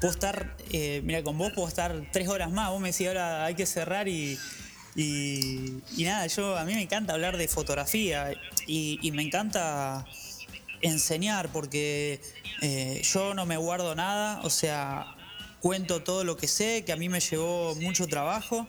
puedo 0.00 0.12
estar, 0.12 0.56
eh, 0.70 1.00
mira, 1.04 1.24
con 1.24 1.38
vos 1.38 1.52
puedo 1.52 1.66
estar 1.66 2.08
tres 2.12 2.28
horas 2.28 2.52
más, 2.52 2.70
vos 2.70 2.80
me 2.80 2.92
decís 2.92 3.08
ahora 3.08 3.46
hay 3.46 3.54
que 3.54 3.66
cerrar 3.66 4.06
y, 4.06 4.38
y, 4.96 5.82
nada, 5.98 6.26
yo 6.28 6.56
a 6.56 6.64
mí 6.64 6.74
me 6.74 6.82
encanta 6.82 7.14
hablar 7.14 7.36
de 7.36 7.48
fotografía 7.48 8.32
y, 8.66 9.10
me 9.12 9.22
encanta 9.22 10.06
enseñar, 10.82 11.50
porque 11.50 12.20
eh, 12.62 13.02
yo 13.02 13.34
no 13.34 13.46
me 13.46 13.56
guardo 13.56 13.94
nada, 13.94 14.40
o 14.42 14.50
sea, 14.50 15.16
cuento 15.60 16.02
todo 16.02 16.24
lo 16.24 16.36
que 16.36 16.46
sé, 16.46 16.84
que 16.84 16.92
a 16.92 16.96
mí 16.96 17.08
me 17.08 17.20
llevó 17.20 17.74
mucho 17.76 18.06
trabajo 18.06 18.66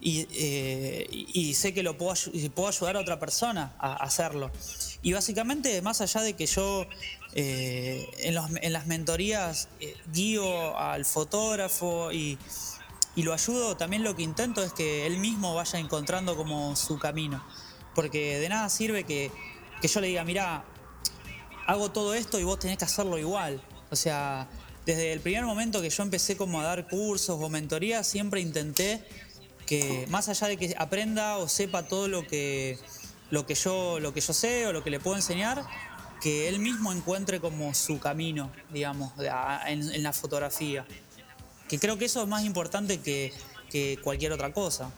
y, 0.00 0.26
eh, 0.32 1.52
sé 1.54 1.72
que 1.72 1.82
lo 1.82 1.96
puedo, 1.96 2.14
puedo, 2.54 2.68
ayudar 2.68 2.96
a 2.96 3.00
otra 3.00 3.18
persona 3.18 3.74
a 3.78 3.94
hacerlo. 3.94 4.50
Y 5.02 5.14
básicamente, 5.14 5.80
más 5.80 6.02
allá 6.02 6.20
de 6.20 6.34
que 6.34 6.44
yo 6.46 6.86
eh, 7.34 8.06
en, 8.18 8.72
las 8.72 8.86
mentorías 8.86 9.68
guío 10.12 10.78
al 10.78 11.06
fotógrafo 11.06 12.12
y, 12.12 12.38
y 13.16 13.22
lo 13.22 13.32
ayudo, 13.32 13.76
también 13.76 14.02
lo 14.02 14.16
que 14.16 14.22
intento 14.22 14.62
es 14.62 14.72
que 14.72 15.06
él 15.06 15.18
mismo 15.18 15.54
vaya 15.54 15.78
encontrando 15.78 16.36
como 16.36 16.74
su 16.76 16.98
camino. 16.98 17.44
Porque 17.94 18.38
de 18.38 18.48
nada 18.48 18.68
sirve 18.68 19.04
que, 19.04 19.30
que 19.80 19.88
yo 19.88 20.00
le 20.00 20.08
diga, 20.08 20.24
mira, 20.24 20.64
hago 21.66 21.90
todo 21.90 22.14
esto 22.14 22.40
y 22.40 22.44
vos 22.44 22.58
tenés 22.58 22.78
que 22.78 22.84
hacerlo 22.84 23.18
igual. 23.18 23.62
O 23.90 23.96
sea, 23.96 24.48
desde 24.86 25.12
el 25.12 25.20
primer 25.20 25.44
momento 25.44 25.80
que 25.80 25.90
yo 25.90 26.02
empecé 26.02 26.36
como 26.36 26.60
a 26.60 26.64
dar 26.64 26.88
cursos 26.88 27.38
o 27.40 27.48
mentorías, 27.48 28.06
siempre 28.06 28.40
intenté 28.40 29.06
que 29.66 30.06
más 30.10 30.28
allá 30.28 30.48
de 30.48 30.56
que 30.56 30.74
aprenda 30.78 31.38
o 31.38 31.48
sepa 31.48 31.84
todo 31.84 32.08
lo 32.08 32.26
que, 32.26 32.78
lo 33.30 33.46
que, 33.46 33.54
yo, 33.54 33.98
lo 34.00 34.12
que 34.12 34.20
yo 34.20 34.32
sé 34.32 34.66
o 34.66 34.72
lo 34.72 34.84
que 34.84 34.90
le 34.90 35.00
puedo 35.00 35.16
enseñar, 35.16 35.64
que 36.20 36.48
él 36.48 36.58
mismo 36.58 36.92
encuentre 36.92 37.40
como 37.40 37.74
su 37.74 37.98
camino, 37.98 38.50
digamos, 38.70 39.12
en, 39.66 40.02
la 40.02 40.12
fotografía. 40.12 40.86
Que 41.74 41.80
creo 41.80 41.98
que 41.98 42.04
eso 42.04 42.22
es 42.22 42.28
más 42.28 42.44
importante 42.44 43.00
que, 43.00 43.32
que 43.68 43.98
cualquier 44.00 44.30
otra 44.30 44.52
cosa. 44.52 44.92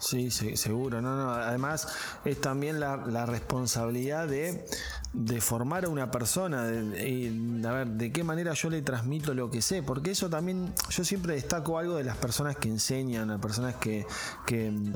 Sí, 0.00 0.30
sí, 0.30 0.56
seguro. 0.56 1.00
No, 1.00 1.16
no. 1.16 1.30
Además, 1.30 1.86
es 2.24 2.40
también 2.40 2.80
la, 2.80 2.96
la 2.96 3.26
responsabilidad 3.26 4.26
de 4.26 4.66
de 5.12 5.40
formar 5.40 5.86
a 5.86 5.88
una 5.88 6.08
persona, 6.10 6.62
de, 6.62 7.62
a 7.66 7.72
ver, 7.72 7.86
de 7.88 8.12
qué 8.12 8.22
manera 8.22 8.54
yo 8.54 8.70
le 8.70 8.80
transmito 8.80 9.34
lo 9.34 9.50
que 9.50 9.60
sé, 9.60 9.82
porque 9.82 10.12
eso 10.12 10.30
también, 10.30 10.72
yo 10.88 11.04
siempre 11.04 11.34
destaco 11.34 11.78
algo 11.78 11.96
de 11.96 12.04
las 12.04 12.16
personas 12.16 12.56
que 12.56 12.68
enseñan, 12.68 13.26
las 13.28 13.40
personas 13.40 13.74
que, 13.76 14.06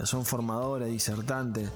son 0.05 0.25
formadoras, 0.25 0.89
disertantes, 0.89 1.71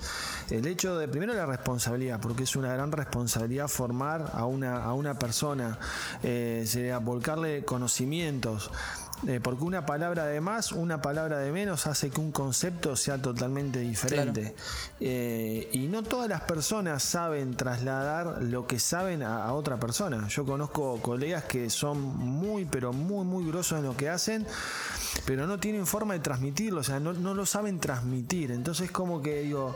el 0.50 0.66
hecho 0.66 0.96
de, 0.98 1.09
primero 1.09 1.34
la 1.34 1.46
responsabilidad, 1.46 2.20
porque 2.20 2.44
es 2.44 2.55
una 2.55 2.72
gran 2.72 2.92
responsabilidad 2.92 3.66
formar 3.66 4.30
a 4.34 4.44
una, 4.44 4.84
a 4.84 4.92
una 4.92 5.18
persona, 5.18 5.78
eh, 6.22 6.64
sería 6.66 6.98
volcarle 6.98 7.64
conocimientos, 7.64 8.70
eh, 9.26 9.40
porque 9.42 9.64
una 9.64 9.84
palabra 9.84 10.26
de 10.26 10.40
más, 10.40 10.70
una 10.70 11.02
palabra 11.02 11.38
de 11.38 11.50
menos 11.50 11.86
hace 11.86 12.10
que 12.10 12.20
un 12.20 12.30
concepto 12.30 12.94
sea 12.94 13.20
totalmente 13.20 13.80
diferente. 13.80 14.54
Eh, 15.00 15.68
y 15.72 15.88
no 15.88 16.02
todas 16.02 16.28
las 16.28 16.42
personas 16.42 17.02
saben 17.02 17.56
trasladar 17.56 18.42
lo 18.42 18.66
que 18.66 18.78
saben 18.78 19.22
a, 19.22 19.52
otra 19.52 19.78
persona. 19.78 20.28
Yo 20.28 20.44
conozco 20.44 21.00
colegas 21.02 21.44
que 21.44 21.68
son 21.68 22.00
muy, 22.00 22.64
pero 22.64 22.92
muy, 22.92 23.24
muy 23.24 23.46
grosos 23.46 23.78
en 23.78 23.84
lo 23.84 23.96
que 23.96 24.08
hacen, 24.08 24.46
pero 25.24 25.46
no 25.46 25.58
tienen 25.58 25.86
forma 25.86 26.14
de 26.14 26.20
transmitirlo, 26.20 26.80
o 26.80 26.84
sea, 26.84 27.00
no, 27.00 27.12
no 27.12 27.34
lo 27.34 27.44
saben 27.44 27.80
transmitir. 27.80 28.52
Entonces, 28.52 28.90
como 28.90 29.20
que 29.20 29.42
digo 29.42 29.74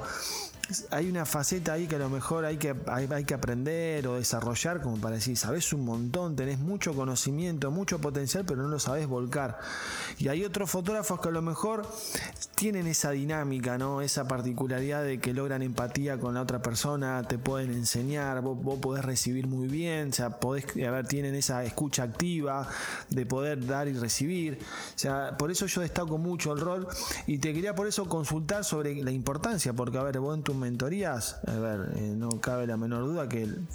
hay 0.91 1.09
una 1.09 1.25
faceta 1.25 1.75
ahí 1.75 1.87
que 1.87 1.97
a 1.97 1.99
lo 1.99 2.09
mejor 2.09 2.45
hay 2.45 2.57
que, 2.57 2.75
hay, 2.87 3.25
que 3.25 3.35
aprender 3.35 4.07
o 4.09 4.17
desarrollar, 4.17 4.81
como 4.81 4.97
para 4.97 5.17
decir, 5.17 5.37
sabes 5.37 5.73
un 5.73 5.85
montón, 5.85 6.37
tenés 6.37 6.59
mucho 6.59 6.95
conocimiento, 6.95 7.71
mucho 7.71 8.01
potencial, 8.01 8.45
pero 8.47 8.63
no 8.63 8.69
lo 8.69 8.79
sabes 8.79 9.07
volcar. 9.07 9.59
Y 10.19 10.29
hay 10.29 10.45
otros 10.45 10.71
fotógrafos 10.71 11.21
que 11.21 11.29
a 11.29 11.33
lo 11.33 11.43
mejor 11.43 11.87
tienen 12.55 12.87
esa 12.87 13.11
dinámica, 13.11 13.79
¿no? 13.79 14.03
Esa 14.03 14.29
particularidad 14.29 15.05
de 15.05 15.19
que 15.19 15.35
logran 15.35 15.63
empatía 15.63 16.19
con 16.19 16.35
la 16.35 16.43
otra 16.43 16.63
persona, 16.63 17.23
te 17.25 17.39
pueden 17.39 17.73
enseñar, 17.73 18.41
vos, 18.41 18.79
podés 18.81 19.05
recibir 19.05 19.47
muy 19.47 19.69
bien, 19.69 20.11
o 20.11 20.13
sea, 20.13 20.39
podés, 20.39 20.65
a 20.87 20.91
ver, 20.91 21.07
tienen 21.07 21.35
esa 21.35 21.65
escucha 21.65 22.05
activa 22.05 22.69
de 23.11 23.27
poder 23.27 23.67
dar 23.67 23.89
y 23.89 23.95
recibir. 23.95 24.59
O 24.95 24.99
sea, 24.99 25.37
por 25.37 25.51
eso 25.51 25.67
yo 25.67 25.81
destaco 25.81 26.19
mucho 26.19 26.53
el 26.53 26.61
rol 26.61 26.89
y 27.27 27.39
te 27.39 27.53
quería 27.53 27.75
por 27.75 27.87
eso 27.87 28.09
consultar 28.09 28.65
sobre 28.65 29.03
la 29.03 29.11
importancia, 29.11 29.73
porque 29.73 29.99
a 29.99 30.03
ver, 30.03 30.19
vos 30.19 30.37
en 30.37 30.43
tu 30.43 30.55
mentorías, 30.63 31.37
a 31.47 31.59
ver, 31.59 31.93
eh, 31.97 32.01
no 32.17 32.41
cabe 32.41 32.67
la 32.67 32.77
menor 32.77 33.05
duda 33.05 33.29
que 33.29 33.43
el, 33.43 33.67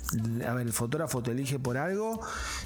a 0.47 0.53
ver, 0.53 0.65
el 0.65 0.73
fotógrafo 0.73 1.21
te 1.21 1.31
elige 1.31 1.59
por 1.59 1.77
algo 1.77 2.19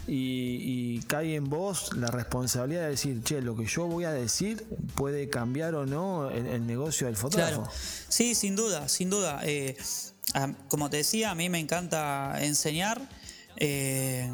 y, 0.08 1.00
cae 1.08 1.36
en 1.36 1.50
vos 1.50 1.96
la 1.98 2.08
responsabilidad 2.08 2.84
de 2.84 2.90
decir, 2.92 3.22
che, 3.24 3.42
lo 3.42 3.56
que 3.56 3.66
yo 3.66 3.88
voy 3.88 4.06
a 4.06 4.12
decir 4.12 4.66
puede 4.96 5.30
cambiar 5.30 5.76
o 5.76 5.86
no 5.86 6.30
el, 6.30 6.66
negocio 6.66 7.08
del 7.08 7.18
fotógrafo. 7.18 7.68
Sí, 8.08 8.36
sin 8.36 8.56
duda, 8.56 8.88
sin 8.88 9.10
duda. 9.10 9.42
Eh, 9.44 9.76
como 10.70 10.90
te 10.90 10.98
decía, 10.98 11.32
a 11.32 11.36
mí 11.36 11.50
me 11.50 11.60
encanta 11.60 12.36
enseñar. 12.40 13.02
Eh, 13.58 14.30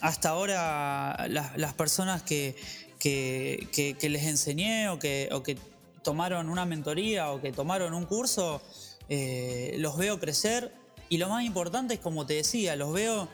hasta 0.00 0.30
ahora 0.30 1.26
las, 1.28 1.74
personas 1.74 2.22
que, 2.22 2.56
que, 2.98 3.96
les 4.02 4.24
enseñé 4.24 4.88
o 4.88 4.98
que, 4.98 5.28
o 5.32 5.42
que 5.42 5.58
tomaron 6.02 6.48
una 6.48 6.64
mentoría 6.64 7.32
o 7.32 7.40
que 7.40 7.52
tomaron 7.52 7.92
un 7.92 8.06
curso, 8.06 8.62
eh, 9.08 9.76
los 9.78 9.96
veo 9.96 10.20
crecer 10.20 10.72
y 11.08 11.16
lo 11.16 11.28
más 11.28 11.44
importante 11.44 11.94
es, 11.94 12.00
como 12.00 12.26
te 12.26 12.34
decía, 12.34 12.76
los 12.76 12.92
veo 12.92 13.28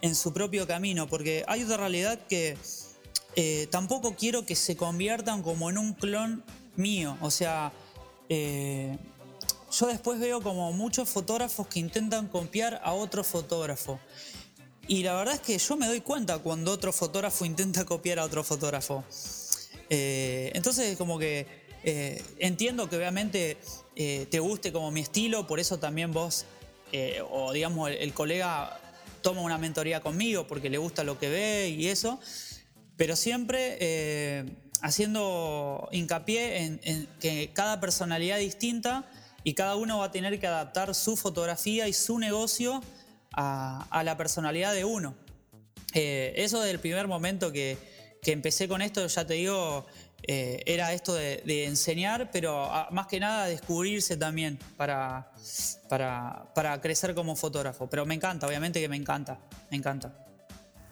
en 0.00 0.14
su 0.14 0.32
propio 0.32 0.66
camino, 0.66 1.08
porque 1.08 1.44
hay 1.48 1.64
otra 1.64 1.78
realidad 1.78 2.18
que 2.28 2.56
eh, 3.34 3.66
tampoco 3.70 4.14
quiero 4.14 4.46
que 4.46 4.54
se 4.54 4.76
conviertan 4.76 5.42
como 5.42 5.68
en 5.68 5.78
un 5.78 5.94
clon 5.94 6.44
mío, 6.76 7.16
o 7.20 7.30
sea, 7.30 7.72
eh, 8.28 8.96
yo 9.72 9.86
después 9.88 10.20
veo 10.20 10.40
como 10.40 10.72
muchos 10.72 11.08
fotógrafos 11.08 11.66
que 11.66 11.80
intentan 11.80 12.28
copiar 12.28 12.80
a 12.84 12.92
otro 12.92 13.24
fotógrafo. 13.24 13.98
Y 14.88 15.02
la 15.02 15.14
verdad 15.14 15.34
es 15.34 15.40
que 15.40 15.58
yo 15.58 15.76
me 15.76 15.88
doy 15.88 16.00
cuenta 16.00 16.38
cuando 16.38 16.70
otro 16.70 16.92
fotógrafo 16.92 17.44
intenta 17.44 17.84
copiar 17.84 18.20
a 18.20 18.24
otro 18.24 18.44
fotógrafo. 18.44 19.02
entonces, 19.88 20.96
como 20.96 21.18
que 21.18 21.66
entiendo 22.38 22.88
que 22.88 22.96
obviamente 22.96 23.58
eh, 23.98 24.26
te 24.30 24.40
guste 24.40 24.72
como 24.72 24.90
mi 24.90 25.00
estilo, 25.00 25.46
por 25.46 25.58
eso 25.58 25.78
también 25.78 26.12
vos, 26.12 26.44
eh, 26.92 27.22
o 27.30 27.50
digamos, 27.52 27.90
el, 27.90 28.12
colega 28.12 28.78
toma 29.22 29.40
una 29.40 29.56
mentoría 29.56 30.02
conmigo 30.02 30.46
porque 30.46 30.68
le 30.68 30.76
gusta 30.76 31.02
lo 31.02 31.18
que 31.18 31.30
ve 31.30 31.70
y 31.70 31.88
eso, 31.88 32.20
pero 32.98 33.16
siempre 33.16 33.78
eh, 33.80 34.44
haciendo 34.82 35.88
hincapié 35.92 36.78
en, 36.82 37.08
que 37.20 37.48
cada 37.54 37.80
personalidad 37.80 38.36
distinta 38.38 39.06
y 39.44 39.54
cada 39.54 39.76
uno 39.76 39.98
va 39.98 40.06
a 40.06 40.10
tener 40.10 40.38
que 40.38 40.46
adaptar 40.46 40.94
su 40.94 41.16
fotografía 41.16 41.88
y 41.88 41.94
su 41.94 42.18
negocio 42.18 42.82
a, 43.32 44.02
la 44.04 44.18
personalidad 44.18 44.74
de 44.74 44.84
uno. 44.84 45.14
eso 45.94 46.60
desde 46.60 46.72
el 46.72 46.80
primer 46.80 47.08
momento 47.08 47.50
que, 47.50 47.78
que 48.22 48.32
empecé 48.32 48.68
con 48.68 48.82
esto, 48.82 49.06
ya 49.06 49.26
te 49.26 49.34
digo, 49.34 49.86
eh, 50.22 50.62
era 50.66 50.92
esto 50.92 51.14
de, 51.14 51.64
enseñar, 51.64 52.30
pero 52.32 52.68
más 52.90 53.06
que 53.06 53.20
nada 53.20 53.46
descubrirse 53.46 54.16
también 54.16 54.58
para, 54.76 55.30
para, 55.88 56.52
para 56.54 56.80
crecer 56.80 57.14
como 57.14 57.36
fotógrafo. 57.36 57.88
Pero 57.88 58.06
me 58.06 58.14
encanta, 58.14 58.46
obviamente 58.46 58.80
que 58.80 58.88
me 58.88 58.96
encanta, 58.96 59.38
me 59.70 59.76
encanta. 59.76 60.26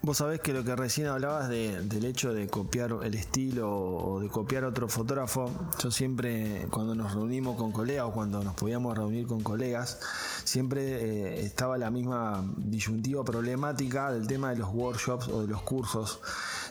Vos 0.04 0.18
sabés 0.18 0.40
que 0.40 0.52
lo 0.52 0.62
que 0.62 0.76
recién 0.76 1.06
hablabas 1.06 1.48
del 1.48 2.04
hecho 2.04 2.34
de 2.34 2.46
copiar 2.46 2.94
el 3.02 3.14
estilo 3.14 3.74
o 3.74 4.20
de 4.20 4.28
copiar 4.28 4.64
otro 4.64 4.86
fotógrafo, 4.86 5.50
yo 5.82 5.90
siempre 5.90 6.66
cuando 6.70 6.94
nos 6.94 7.14
reunimos 7.14 7.56
con 7.56 7.72
colegas 7.72 8.04
o 8.08 8.12
cuando 8.12 8.44
nos 8.44 8.52
podíamos 8.52 8.94
reunir 8.98 9.26
con 9.26 9.42
colegas, 9.42 9.98
siempre 10.44 10.82
eh, 10.82 11.46
estaba 11.46 11.78
la 11.78 11.90
misma 11.90 12.44
disyuntiva 12.58 13.24
problemática 13.24 14.12
del 14.12 14.26
tema 14.26 14.50
de 14.50 14.56
los 14.56 14.68
workshops 14.74 15.26
o 15.28 15.40
de 15.40 15.48
los 15.48 15.62
cursos, 15.62 16.20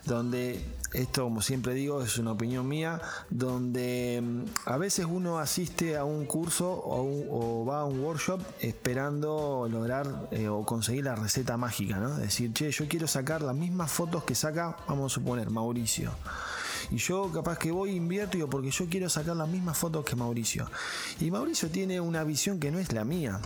donde 0.06 0.64
esto 0.94 1.24
como 1.24 1.42
siempre 1.42 1.74
digo 1.74 2.04
es 2.04 2.18
una 2.18 2.34
opinión 2.34 2.68
mía, 2.68 3.02
donde 3.30 4.22
mm, 4.24 4.70
a 4.70 4.78
veces 4.78 5.08
uno 5.10 5.40
asiste 5.40 5.98
a 5.98 6.06
un 6.06 6.26
curso 6.26 6.70
o, 6.72 7.66
va 7.66 7.82
a 7.82 7.86
un 7.86 8.00
workshop 8.00 8.42
esperando 8.60 9.68
lograr 9.70 10.28
eh, 10.32 10.48
o 10.48 10.64
conseguir 10.66 11.06
la 11.06 11.16
receta 11.16 11.58
mágica, 11.58 11.98
¿no? 11.98 12.16
Decir, 12.16 12.54
che, 12.54 12.72
yo 12.72 12.88
quiero 12.88 13.08
sacar 13.08 13.42
las 13.42 13.56
mismas 13.56 13.92
fotos 13.92 14.24
que 14.24 14.36
saca, 14.36 14.78
vamos 14.88 15.12
a 15.12 15.16
suponer, 15.16 15.50
Mauricio. 15.50 16.12
Y 16.92 16.98
yo 16.98 17.32
capaz 17.32 17.58
que 17.58 17.72
voy 17.72 17.92
invierto 17.92 18.38
digo, 18.38 18.50
porque 18.50 18.70
yo 18.70 18.86
quiero 18.90 19.10
sacar 19.10 19.36
las 19.36 19.48
mismas 19.48 19.78
fotos 19.78 20.06
que 20.06 20.16
Mauricio. 20.16 20.70
Y 21.20 21.32
Mauricio 21.32 21.70
tiene 21.70 22.00
una 22.00 22.24
visión 22.24 22.60
que 22.60 22.72
no 22.72 22.80
es 22.80 22.92
la 22.94 23.04
mía. 23.04 23.40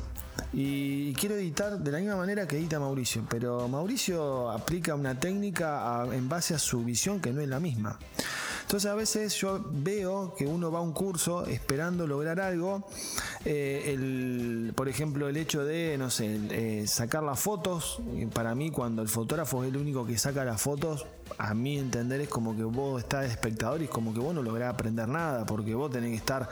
Y 0.54 1.14
quiero 1.14 1.36
editar 1.36 1.78
de 1.78 1.92
la 1.92 2.00
misma 2.00 2.16
manera 2.16 2.48
que 2.48 2.58
edita 2.58 2.80
Mauricio, 2.80 3.24
pero 3.30 3.68
Mauricio 3.68 4.50
aplica 4.50 4.96
una 4.96 5.20
técnica 5.20 6.06
en 6.12 6.30
base 6.30 6.54
a 6.56 6.60
su 6.60 6.84
visión 6.84 7.20
que 7.20 7.32
no 7.32 7.42
es 7.42 7.48
la 7.48 7.60
misma. 7.60 8.00
Entonces 8.68 8.92
a 8.92 8.96
veces 8.96 9.34
yo 9.36 9.64
veo 9.72 10.36
que 10.38 10.46
uno 10.46 10.70
va 10.70 10.80
a 10.80 10.82
un 10.82 10.92
curso 10.92 11.46
esperando 11.46 12.06
lograr 12.06 12.42
algo, 12.42 12.86
eh, 13.46 14.74
por 14.76 14.90
ejemplo 14.90 15.30
el 15.30 15.38
hecho 15.38 15.64
de, 15.64 15.98
no 15.98 16.10
sé, 16.10 16.38
eh, 16.50 16.86
sacar 16.86 17.24
las 17.24 17.40
fotos, 17.40 18.02
para 18.34 18.56
mí 18.56 18.70
cuando 18.70 19.02
el 19.02 19.08
fotógrafo 19.08 19.64
es 19.64 19.70
el 19.70 19.78
único 19.78 20.06
que 20.06 20.18
saca 20.18 20.44
las 20.44 20.62
fotos, 20.62 21.06
a 21.38 21.54
mí 21.54 21.78
entender 21.78 22.20
es 22.20 22.28
como 22.28 22.58
que 22.58 22.64
vos 22.64 23.02
estás 23.02 23.22
de 23.22 23.28
espectador 23.28 23.82
y 23.82 23.86
es 23.86 23.90
como 23.90 24.14
que 24.14 24.20
vos 24.20 24.36
no 24.36 24.44
lográs 24.44 24.74
aprender 24.74 25.08
nada, 25.08 25.46
porque 25.46 25.74
vos 25.74 25.90
tenés 25.90 26.10
que 26.10 26.18
estar 26.18 26.50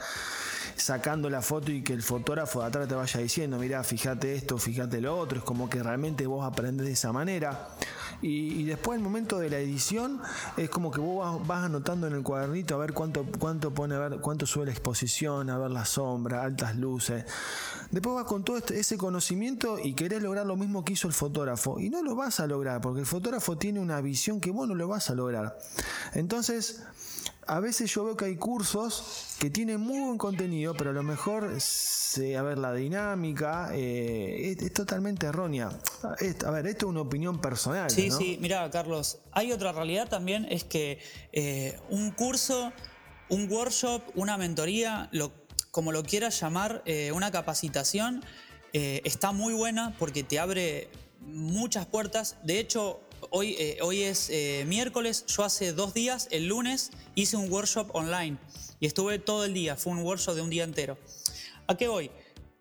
sacando 0.76 1.30
la 1.30 1.42
foto 1.42 1.72
y 1.72 1.82
que 1.82 1.92
el 1.92 2.02
fotógrafo 2.02 2.60
de 2.60 2.66
atrás 2.66 2.88
te 2.88 2.94
vaya 2.94 3.20
diciendo, 3.20 3.58
mira, 3.58 3.82
fíjate 3.82 4.34
esto, 4.34 4.58
fíjate 4.58 5.00
lo 5.00 5.18
otro, 5.18 5.38
es 5.38 5.44
como 5.44 5.68
que 5.68 5.82
realmente 5.82 6.26
vos 6.26 6.44
aprendes 6.44 6.86
de 6.86 6.92
esa 6.92 7.12
manera. 7.12 7.68
Y, 8.22 8.64
después 8.64 8.96
el 8.96 9.04
momento 9.04 9.38
de 9.38 9.50
la 9.50 9.58
edición 9.58 10.20
es 10.56 10.70
como 10.70 10.90
que 10.90 11.00
vos 11.00 11.46
vas, 11.46 11.64
anotando 11.64 12.06
en 12.06 12.14
el 12.14 12.22
cuadernito 12.22 12.74
a 12.74 12.78
ver 12.78 12.92
cuánto, 12.92 13.26
cuánto 13.38 13.74
pone, 13.74 13.94
a 13.94 14.08
ver 14.08 14.20
cuánto 14.20 14.46
sube 14.46 14.66
la 14.66 14.70
exposición, 14.70 15.50
a 15.50 15.58
ver 15.58 15.70
la 15.70 15.84
sombra, 15.84 16.42
altas 16.42 16.76
luces. 16.76 17.24
Después 17.90 18.14
vas 18.14 18.24
con 18.24 18.42
todo 18.42 18.56
este, 18.56 18.80
ese 18.80 18.96
conocimiento 18.96 19.78
y 19.78 19.94
querés 19.94 20.22
lograr 20.22 20.46
lo 20.46 20.56
mismo 20.56 20.84
que 20.84 20.94
hizo 20.94 21.08
el 21.08 21.14
fotógrafo. 21.14 21.78
Y 21.78 21.90
no 21.90 22.02
lo 22.02 22.16
vas 22.16 22.40
a 22.40 22.46
lograr, 22.46 22.80
porque 22.80 23.00
el 23.00 23.06
fotógrafo 23.06 23.58
tiene 23.58 23.80
una 23.80 24.00
visión 24.00 24.40
que 24.40 24.50
vos 24.50 24.66
no 24.66 24.74
lo 24.74 24.88
vas 24.88 25.10
a 25.10 25.14
lograr. 25.14 25.58
Entonces, 26.14 26.82
a 27.46 27.60
veces 27.60 27.92
yo 27.92 28.04
veo 28.04 28.16
que 28.16 28.24
hay 28.24 28.36
cursos 28.36 29.36
que 29.38 29.50
tienen 29.50 29.80
muy 29.80 30.00
buen 30.00 30.18
contenido, 30.18 30.74
pero 30.74 30.90
a 30.90 30.92
lo 30.92 31.02
mejor, 31.02 31.44
a 31.44 32.42
ver, 32.42 32.58
la 32.58 32.72
dinámica 32.72 33.70
eh, 33.72 34.56
es, 34.58 34.72
totalmente 34.72 35.26
errónea. 35.26 35.70
a 36.02 36.50
ver, 36.50 36.66
esto 36.66 36.86
es 36.86 36.90
una 36.90 37.02
opinión 37.02 37.40
personal. 37.40 37.90
Sí, 37.90 38.10
sí, 38.10 38.38
mira, 38.40 38.68
Carlos, 38.70 39.18
hay 39.32 39.52
otra 39.52 39.72
realidad 39.72 40.08
también, 40.08 40.46
es 40.50 40.64
que 40.64 40.98
eh, 41.32 41.78
un 41.88 42.10
curso, 42.10 42.72
un 43.28 43.50
workshop, 43.50 44.02
una 44.14 44.36
mentoría, 44.36 45.08
lo, 45.12 45.32
como 45.70 45.92
lo 45.92 46.02
quieras 46.02 46.40
llamar, 46.40 46.82
eh, 46.84 47.12
una 47.12 47.30
capacitación, 47.30 48.22
está 48.72 49.32
muy 49.32 49.54
buena 49.54 49.96
porque 49.98 50.22
te 50.22 50.38
abre 50.38 50.90
muchas 51.20 51.86
puertas. 51.86 52.36
De 52.42 52.58
hecho, 52.58 53.00
Hoy, 53.30 53.56
eh, 53.58 53.78
hoy 53.82 54.02
es 54.02 54.30
eh, 54.30 54.64
miércoles, 54.66 55.24
yo 55.26 55.44
hace 55.44 55.72
dos 55.72 55.94
días, 55.94 56.28
el 56.30 56.46
lunes, 56.46 56.90
hice 57.14 57.36
un 57.36 57.50
workshop 57.50 57.94
online 57.94 58.36
y 58.78 58.86
estuve 58.86 59.18
todo 59.18 59.44
el 59.44 59.54
día, 59.54 59.76
fue 59.76 59.92
un 59.92 60.00
workshop 60.00 60.34
de 60.34 60.42
un 60.42 60.50
día 60.50 60.64
entero. 60.64 60.98
¿A 61.66 61.76
qué 61.76 61.88
voy? 61.88 62.10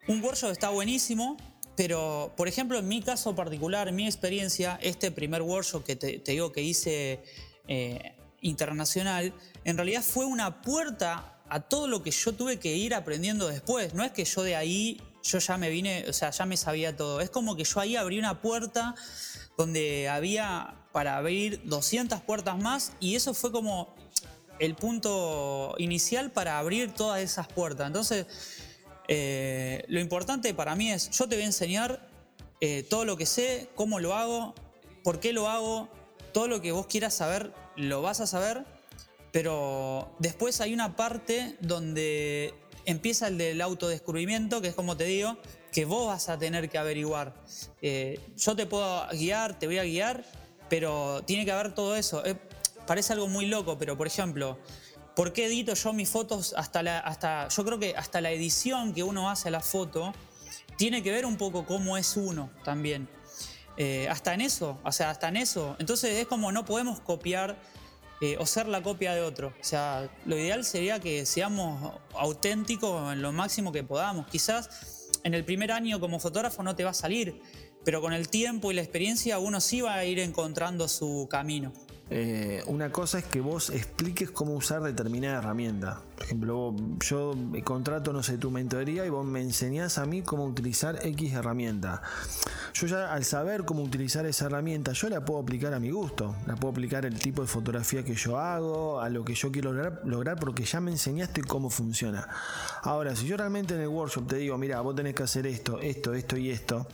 Un 0.08 0.24
workshop 0.24 0.52
está 0.52 0.70
buenísimo, 0.70 1.38
pero 1.76 2.34
por 2.38 2.48
ejemplo 2.48 2.80
en 2.80 2.88
mi 2.88 3.02
caso 3.02 3.36
particular, 3.36 3.88
en 3.88 3.96
mi 3.96 4.06
experiencia, 4.06 4.80
este 4.82 5.12
primer 5.12 5.42
workshop 5.42 5.84
que 5.84 5.96
te, 5.96 6.22
digo 6.26 6.52
que 6.52 6.62
hice 6.62 7.22
eh, 7.68 8.16
internacional, 8.42 9.34
en 9.64 9.78
realidad 9.78 10.04
fue 10.04 10.26
una 10.26 10.62
puerta 10.62 11.42
a 11.50 11.62
todo 11.62 11.88
lo 11.88 12.02
que 12.02 12.12
yo 12.12 12.34
tuve 12.34 12.60
que 12.60 12.76
ir 12.76 12.96
aprendiendo 12.96 13.48
después. 13.48 13.94
No 13.94 14.04
es 14.04 14.12
que 14.12 14.26
yo 14.26 14.42
de 14.42 14.56
ahí, 14.56 15.02
yo 15.24 15.40
ya 15.40 15.58
me 15.58 15.70
vine, 15.70 16.06
o 16.10 16.14
sea, 16.14 16.32
ya 16.32 16.46
me 16.46 16.58
sabía 16.58 16.96
todo. 16.96 17.22
Es 17.22 17.30
como 17.30 17.56
que 17.56 17.64
yo 17.64 17.80
ahí 17.80 17.96
abrí 17.96 18.18
una 18.18 18.42
puerta 18.42 18.96
donde 19.58 20.10
había 20.10 20.76
para 20.92 21.18
abrir 21.18 21.62
200 21.66 22.22
puertas 22.22 22.58
más 22.58 22.94
y 23.00 23.16
eso 23.16 23.34
fue 23.34 23.52
como 23.52 23.96
el 24.60 24.76
punto 24.76 25.76
inicial 25.78 26.32
para 26.32 26.58
abrir 26.60 26.94
todas 26.94 27.22
esas 27.22 27.48
puertas. 27.48 27.88
Entonces, 27.88 28.26
eh, 29.08 29.84
lo 29.88 30.00
importante 30.00 30.54
para 30.54 30.76
mí 30.76 30.92
es, 30.92 31.10
yo 31.12 31.28
te 31.28 31.36
voy 31.36 31.44
a 31.44 31.48
enseñar 31.48 32.10
eh, 32.62 32.84
todo 32.84 33.06
lo 33.06 33.18
que 33.18 33.26
sé, 33.26 33.70
cómo 33.76 34.00
lo 34.00 34.16
hago, 34.16 34.56
por 35.04 35.20
qué 35.20 35.34
lo 35.34 35.50
hago, 35.50 35.90
todo 36.34 36.48
lo 36.48 36.62
que 36.62 36.72
vos 36.72 36.88
quieras 36.88 37.14
saber, 37.14 37.54
lo 37.76 38.02
vas 38.02 38.22
a 38.22 38.28
saber, 38.28 38.66
pero 39.32 40.16
después 40.20 40.62
hay 40.62 40.74
una 40.74 40.96
parte 40.96 41.58
donde 41.60 42.54
empieza 42.86 43.28
el 43.28 43.38
del 43.38 43.62
autodescubrimiento, 43.62 44.62
que 44.62 44.70
es 44.70 44.76
como 44.76 44.96
te 44.96 45.04
digo, 45.04 45.38
que 45.76 45.84
vos 45.84 46.08
vas 46.08 46.30
a 46.30 46.40
tener 46.40 46.70
que 46.70 46.78
averiguar. 46.78 47.34
Eh, 47.82 48.18
yo 48.38 48.56
te 48.56 48.66
puedo 48.66 49.06
guiar, 49.10 49.60
te 49.60 49.68
voy 49.68 49.78
a 49.78 49.84
guiar, 49.84 50.24
pero 50.70 51.22
tiene 51.26 51.44
que 51.44 51.52
haber 51.52 51.76
todo 51.76 51.98
eso. 51.98 52.26
Eh, 52.26 52.38
parece 52.88 53.12
algo 53.12 53.28
muy 53.28 53.48
loco, 53.48 53.78
pero 53.78 53.98
por 53.98 54.08
ejemplo, 54.08 54.58
¿por 55.18 55.34
qué 55.34 55.48
edito 55.48 55.74
yo 55.74 55.92
mis 55.92 56.08
fotos 56.08 56.54
hasta 56.56 56.82
la, 56.82 57.00
hasta, 57.00 57.50
yo 57.50 57.66
creo 57.66 57.78
que 57.78 57.94
hasta 57.98 58.22
la 58.22 58.32
edición 58.32 58.94
que 58.94 59.04
uno 59.04 59.30
hace 59.30 59.50
a 59.50 59.52
la 59.52 59.60
foto 59.60 60.14
tiene 60.78 61.04
que 61.04 61.12
ver 61.12 61.26
un 61.26 61.36
poco 61.36 61.66
cómo 61.66 61.98
es 61.98 62.16
uno 62.16 62.50
también. 62.64 63.10
Eh, 63.76 64.08
hasta 64.10 64.34
en 64.34 64.40
eso, 64.40 64.80
o 64.82 64.94
sea, 64.94 65.10
hasta 65.10 65.28
en 65.28 65.36
eso. 65.36 65.76
Entonces 65.80 66.18
es 66.18 66.26
como 66.26 66.54
no 66.54 66.64
podemos 66.64 67.02
copiar 67.02 67.58
o 68.40 68.46
ser 68.48 68.68
la 68.68 68.82
copia 68.82 69.14
de 69.14 69.22
otro. 69.22 69.50
O 69.50 69.64
sea, 69.64 70.10
lo 70.26 70.36
ideal 70.38 70.64
sería 70.64 71.00
que 71.00 71.28
seamos 71.28 71.94
auténticos 72.14 73.14
en 73.14 73.22
lo 73.22 73.34
máximo 73.34 73.72
que 73.72 73.84
podamos. 73.84 74.26
Quizás 74.26 74.95
en 75.26 75.34
el 75.34 75.44
primer 75.44 75.72
año 75.72 76.00
como 76.00 76.20
fotógrafo 76.20 76.62
no 76.62 76.76
te 76.76 76.84
va 76.84 76.92
a 76.92 76.94
salir, 76.94 77.42
pero 77.84 78.00
con 78.00 78.14
el 78.14 78.30
tiempo 78.30 78.72
y 78.72 78.76
la 78.76 78.82
experiencia 78.82 79.40
uno 79.40 79.60
sí 79.60 79.82
va 79.82 79.96
a 79.96 80.06
ir 80.06 80.20
encontrando 80.20 80.88
su 80.88 81.28
camino. 81.32 81.74
Eh, 82.08 82.64
una 82.68 82.92
cosa 82.92 83.18
es 83.18 83.26
que 83.26 83.42
vos 83.42 83.72
expliques 83.72 84.30
cómo 84.30 84.54
usar 84.54 84.84
determinada 84.84 85.40
herramienta. 85.40 86.02
Por 86.16 86.26
ejemplo, 86.26 86.76
yo 87.00 87.34
contrato, 87.64 88.14
no 88.14 88.22
sé, 88.22 88.38
tu 88.38 88.52
mentoría 88.52 89.06
y 89.06 89.10
vos 89.10 89.26
me 89.26 89.42
enseñás 89.42 89.98
a 89.98 90.06
mí 90.06 90.22
cómo 90.22 90.46
utilizar 90.46 91.00
X 91.02 91.34
herramienta. 91.34 92.04
Yo 92.76 92.88
ya 92.88 93.12
al 93.12 93.24
saber 93.24 93.66
cómo 93.66 93.82
utilizar 93.82 94.26
esa 94.26 94.46
herramienta, 94.46 94.92
yo 94.92 95.10
la 95.10 95.26
puedo 95.26 95.40
aplicar 95.40 95.74
a 95.74 95.80
mi 95.80 95.90
gusto. 95.90 96.36
La 96.46 96.56
puedo 96.56 96.72
aplicar 96.72 97.06
el 97.06 97.18
tipo 97.18 97.42
de 97.42 97.48
fotografía 97.48 98.04
que 98.04 98.14
yo 98.14 98.38
hago, 98.38 99.02
a 99.02 99.10
lo 99.10 99.26
que 99.26 99.34
yo 99.34 99.52
quiero 99.52 99.74
lograr, 99.74 100.40
porque 100.40 100.64
ya 100.64 100.80
me 100.80 100.92
enseñaste 100.92 101.44
cómo 101.44 101.72
funciona. 101.72 102.28
Ahora, 102.84 103.16
si 103.16 103.26
yo 103.26 103.36
realmente 103.36 103.74
en 103.74 103.82
el 103.82 103.88
workshop 103.88 104.28
te 104.28 104.36
digo, 104.38 104.58
mira, 104.60 104.80
vos 104.82 104.96
tenés 104.96 105.16
que 105.16 105.24
hacer 105.24 105.48
esto, 105.48 105.80
esto, 105.80 106.14
esto 106.14 106.38
y 106.38 106.52
esto, 106.52 106.86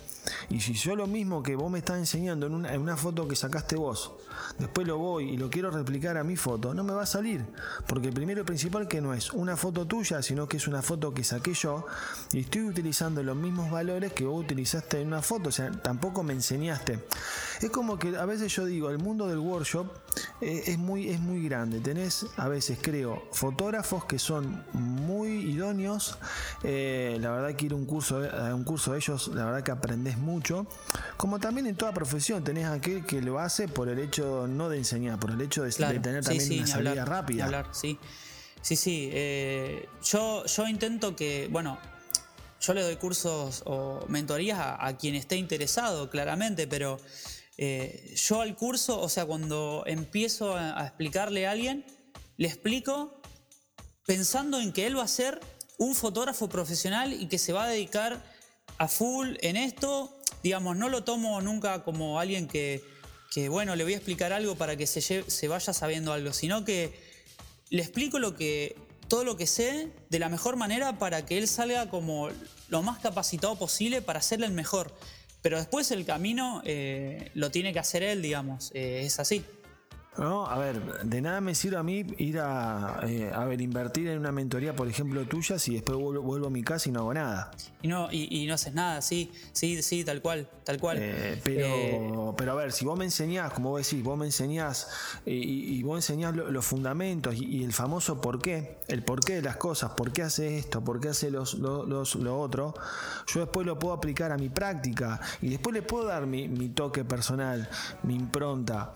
y 0.49 0.61
si 0.61 0.73
yo 0.73 0.95
lo 0.95 1.07
mismo 1.07 1.43
que 1.43 1.55
vos 1.55 1.71
me 1.71 1.79
estás 1.79 1.97
enseñando 1.97 2.47
en 2.47 2.81
una 2.81 2.97
foto 2.97 3.27
que 3.27 3.35
sacaste 3.35 3.75
vos, 3.75 4.13
después 4.57 4.87
lo 4.87 4.97
voy 4.97 5.29
y 5.31 5.37
lo 5.37 5.49
quiero 5.49 5.71
replicar 5.71 6.17
a 6.17 6.23
mi 6.23 6.35
foto, 6.35 6.73
no 6.73 6.83
me 6.83 6.93
va 6.93 7.03
a 7.03 7.05
salir. 7.05 7.45
Porque 7.87 8.11
primero 8.11 8.41
y 8.41 8.45
principal 8.45 8.87
que 8.87 9.01
no 9.01 9.13
es 9.13 9.31
una 9.33 9.57
foto 9.57 9.85
tuya, 9.85 10.21
sino 10.21 10.47
que 10.47 10.57
es 10.57 10.67
una 10.67 10.81
foto 10.81 11.13
que 11.13 11.23
saqué 11.23 11.53
yo 11.53 11.85
y 12.31 12.41
estoy 12.41 12.63
utilizando 12.63 13.23
los 13.23 13.35
mismos 13.35 13.71
valores 13.71 14.13
que 14.13 14.25
vos 14.25 14.43
utilizaste 14.43 15.01
en 15.01 15.07
una 15.07 15.21
foto. 15.21 15.49
O 15.49 15.51
sea, 15.51 15.71
tampoco 15.71 16.23
me 16.23 16.33
enseñaste. 16.33 16.99
Es 17.61 17.69
como 17.69 17.99
que 17.99 18.17
a 18.17 18.25
veces 18.25 18.53
yo 18.53 18.65
digo, 18.65 18.89
el 18.89 18.97
mundo 18.97 19.27
del 19.27 19.37
workshop 19.37 19.87
eh, 20.41 20.63
es, 20.65 20.79
muy, 20.79 21.09
es 21.09 21.19
muy 21.19 21.43
grande. 21.43 21.79
Tenés 21.79 22.25
a 22.37 22.47
veces, 22.47 22.79
creo, 22.81 23.21
fotógrafos 23.31 24.05
que 24.05 24.17
son 24.17 24.65
muy 24.73 25.51
idóneos. 25.51 26.17
Eh, 26.63 27.17
la 27.21 27.29
verdad 27.31 27.55
que 27.55 27.67
ir 27.67 27.73
a 27.73 27.75
un 27.75 27.85
curso, 27.85 28.23
a 28.23 28.55
un 28.55 28.63
curso 28.63 28.93
de 28.93 28.97
ellos, 28.97 29.27
la 29.29 29.45
verdad 29.45 29.61
que 29.61 29.71
aprendés 29.71 30.17
mucho. 30.17 30.65
Como 31.17 31.39
también 31.39 31.67
en 31.67 31.75
toda 31.75 31.93
profesión, 31.93 32.43
tenés 32.43 32.65
aquel 32.65 33.05
que 33.05 33.21
lo 33.21 33.39
hace 33.39 33.67
por 33.67 33.89
el 33.89 33.99
hecho 33.99 34.47
no 34.47 34.67
de 34.67 34.79
enseñar, 34.79 35.19
por 35.19 35.29
el 35.29 35.39
hecho 35.41 35.63
de, 35.63 35.71
tener 35.71 36.23
también 36.23 36.59
una 36.59 36.67
salida 36.67 37.05
rápida. 37.05 37.45
Hablar, 37.45 37.67
sí, 37.73 37.99
sí, 38.61 38.75
sí. 38.75 39.09
Eh, 39.11 39.87
yo, 40.03 40.45
yo 40.45 40.67
intento 40.67 41.15
que, 41.15 41.47
bueno, 41.51 41.77
yo 42.61 42.73
le 42.73 42.83
doy 42.83 42.95
cursos 42.95 43.63
o 43.65 44.05
mentorías 44.07 44.59
a, 44.59 44.97
quien 44.97 45.15
esté 45.15 45.35
interesado, 45.35 46.09
claramente, 46.09 46.67
pero 46.67 46.99
eh, 47.57 48.13
yo 48.15 48.41
al 48.41 48.55
curso, 48.55 48.99
o 48.99 49.09
sea, 49.09 49.25
cuando 49.25 49.83
empiezo 49.85 50.55
a, 50.55 50.85
explicarle 50.85 51.47
a 51.47 51.51
alguien, 51.51 51.85
le 52.37 52.47
explico 52.47 53.21
pensando 54.05 54.59
en 54.59 54.73
que 54.73 54.87
él 54.87 54.97
va 54.97 55.03
a 55.03 55.07
ser 55.07 55.39
un 55.77 55.95
fotógrafo 55.95 56.49
profesional 56.49 57.13
y 57.13 57.27
que 57.27 57.37
se 57.37 57.53
va 57.53 57.65
a 57.65 57.69
dedicar 57.69 58.23
a 58.77 58.87
full 58.87 59.35
en 59.41 59.57
esto. 59.57 60.15
Digamos, 60.43 60.75
no 60.77 60.89
lo 60.89 61.03
tomo 61.03 61.41
nunca 61.41 61.83
como 61.83 62.19
alguien 62.19 62.47
que, 62.47 62.81
bueno, 63.49 63.75
le 63.75 63.83
voy 63.83 63.93
a 63.93 63.97
explicar 63.97 64.33
algo 64.33 64.55
para 64.55 64.75
que 64.75 64.87
se, 64.87 65.01
se 65.01 65.47
vaya 65.47 65.73
sabiendo 65.73 66.13
algo, 66.13 66.33
sino 66.33 66.65
que 66.65 66.93
le 67.69 67.81
explico 67.81 68.19
lo 68.19 68.35
que, 68.35 68.75
todo 69.07 69.23
lo 69.23 69.37
que 69.37 69.45
sé 69.45 69.91
de 70.09 70.19
la 70.19 70.29
mejor 70.29 70.55
manera 70.55 70.97
para 70.97 71.25
que 71.25 71.37
él 71.37 71.47
salga 71.47 71.89
como 71.89 72.29
lo 72.69 72.81
más 72.81 72.99
capacitado 72.99 73.57
posible 73.57 74.01
para 74.01 74.21
ser 74.21 74.41
el 74.41 74.51
mejor. 74.51 74.95
Pero 75.41 75.57
después 75.57 75.89
el 75.91 76.05
camino 76.05 76.61
eh, 76.65 77.31
lo 77.33 77.49
tiene 77.49 77.73
que 77.73 77.79
hacer 77.79 78.03
él, 78.03 78.21
digamos, 78.21 78.71
eh, 78.73 79.03
es 79.05 79.19
así. 79.19 79.43
No, 80.21 80.45
a 80.45 80.59
ver, 80.59 81.01
de 81.01 81.19
nada 81.19 81.41
me 81.41 81.55
sirve 81.55 81.77
a 81.77 81.83
mí 81.83 82.05
ir 82.19 82.37
a, 82.37 82.99
eh, 83.07 83.31
a 83.33 83.43
ver, 83.45 83.59
invertir 83.59 84.07
en 84.07 84.19
una 84.19 84.31
mentoría, 84.31 84.75
por 84.75 84.87
ejemplo, 84.87 85.25
tuya, 85.25 85.57
si 85.57 85.73
después 85.73 85.97
vuelvo, 85.97 86.45
a 86.45 86.49
mi 86.51 86.61
casa 86.61 86.89
y 86.89 86.91
no 86.91 86.99
hago 86.99 87.13
nada. 87.15 87.49
Y 87.81 87.87
no, 87.87 88.07
y, 88.11 88.45
no 88.45 88.53
haces 88.53 88.75
nada, 88.75 89.01
sí, 89.01 89.31
sí, 89.51 89.81
sí, 89.81 90.03
tal 90.03 90.21
cual, 90.21 90.47
tal 90.63 90.79
cual. 90.79 90.99
Eh, 91.01 91.41
pero, 91.43 91.65
eh, 91.65 92.33
pero 92.37 92.51
a 92.51 92.55
ver, 92.55 92.71
si 92.71 92.85
vos 92.85 92.99
me 92.99 93.05
enseñás, 93.05 93.51
como 93.51 93.71
vos 93.71 93.81
decís, 93.83 94.03
vos 94.03 94.15
me 94.15 94.27
enseñás 94.27 94.89
y, 95.25 95.81
vos 95.81 95.97
enseñás 95.97 96.35
los 96.35 96.65
fundamentos 96.67 97.33
y, 97.35 97.63
el 97.63 97.73
famoso 97.73 98.21
por 98.21 98.39
qué, 98.39 98.77
el 98.89 99.01
porqué 99.01 99.33
de 99.33 99.41
las 99.41 99.57
cosas, 99.57 99.93
por 99.93 100.13
qué 100.13 100.21
hace 100.21 100.59
esto, 100.59 100.83
por 100.83 100.99
qué 100.99 101.09
hace 101.09 101.31
los, 101.31 101.55
los, 101.55 102.13
lo 102.13 102.39
otro, 102.39 102.75
yo 103.25 103.39
después 103.39 103.65
lo 103.65 103.79
puedo 103.79 103.95
aplicar 103.95 104.31
a 104.31 104.37
mi 104.37 104.49
práctica 104.49 105.19
y 105.41 105.49
después 105.49 105.73
le 105.73 105.81
puedo 105.81 106.05
dar 106.05 106.27
mi, 106.27 106.47
mi 106.47 106.69
toque 106.69 107.03
personal, 107.03 107.67
mi 108.03 108.13
impronta. 108.13 108.93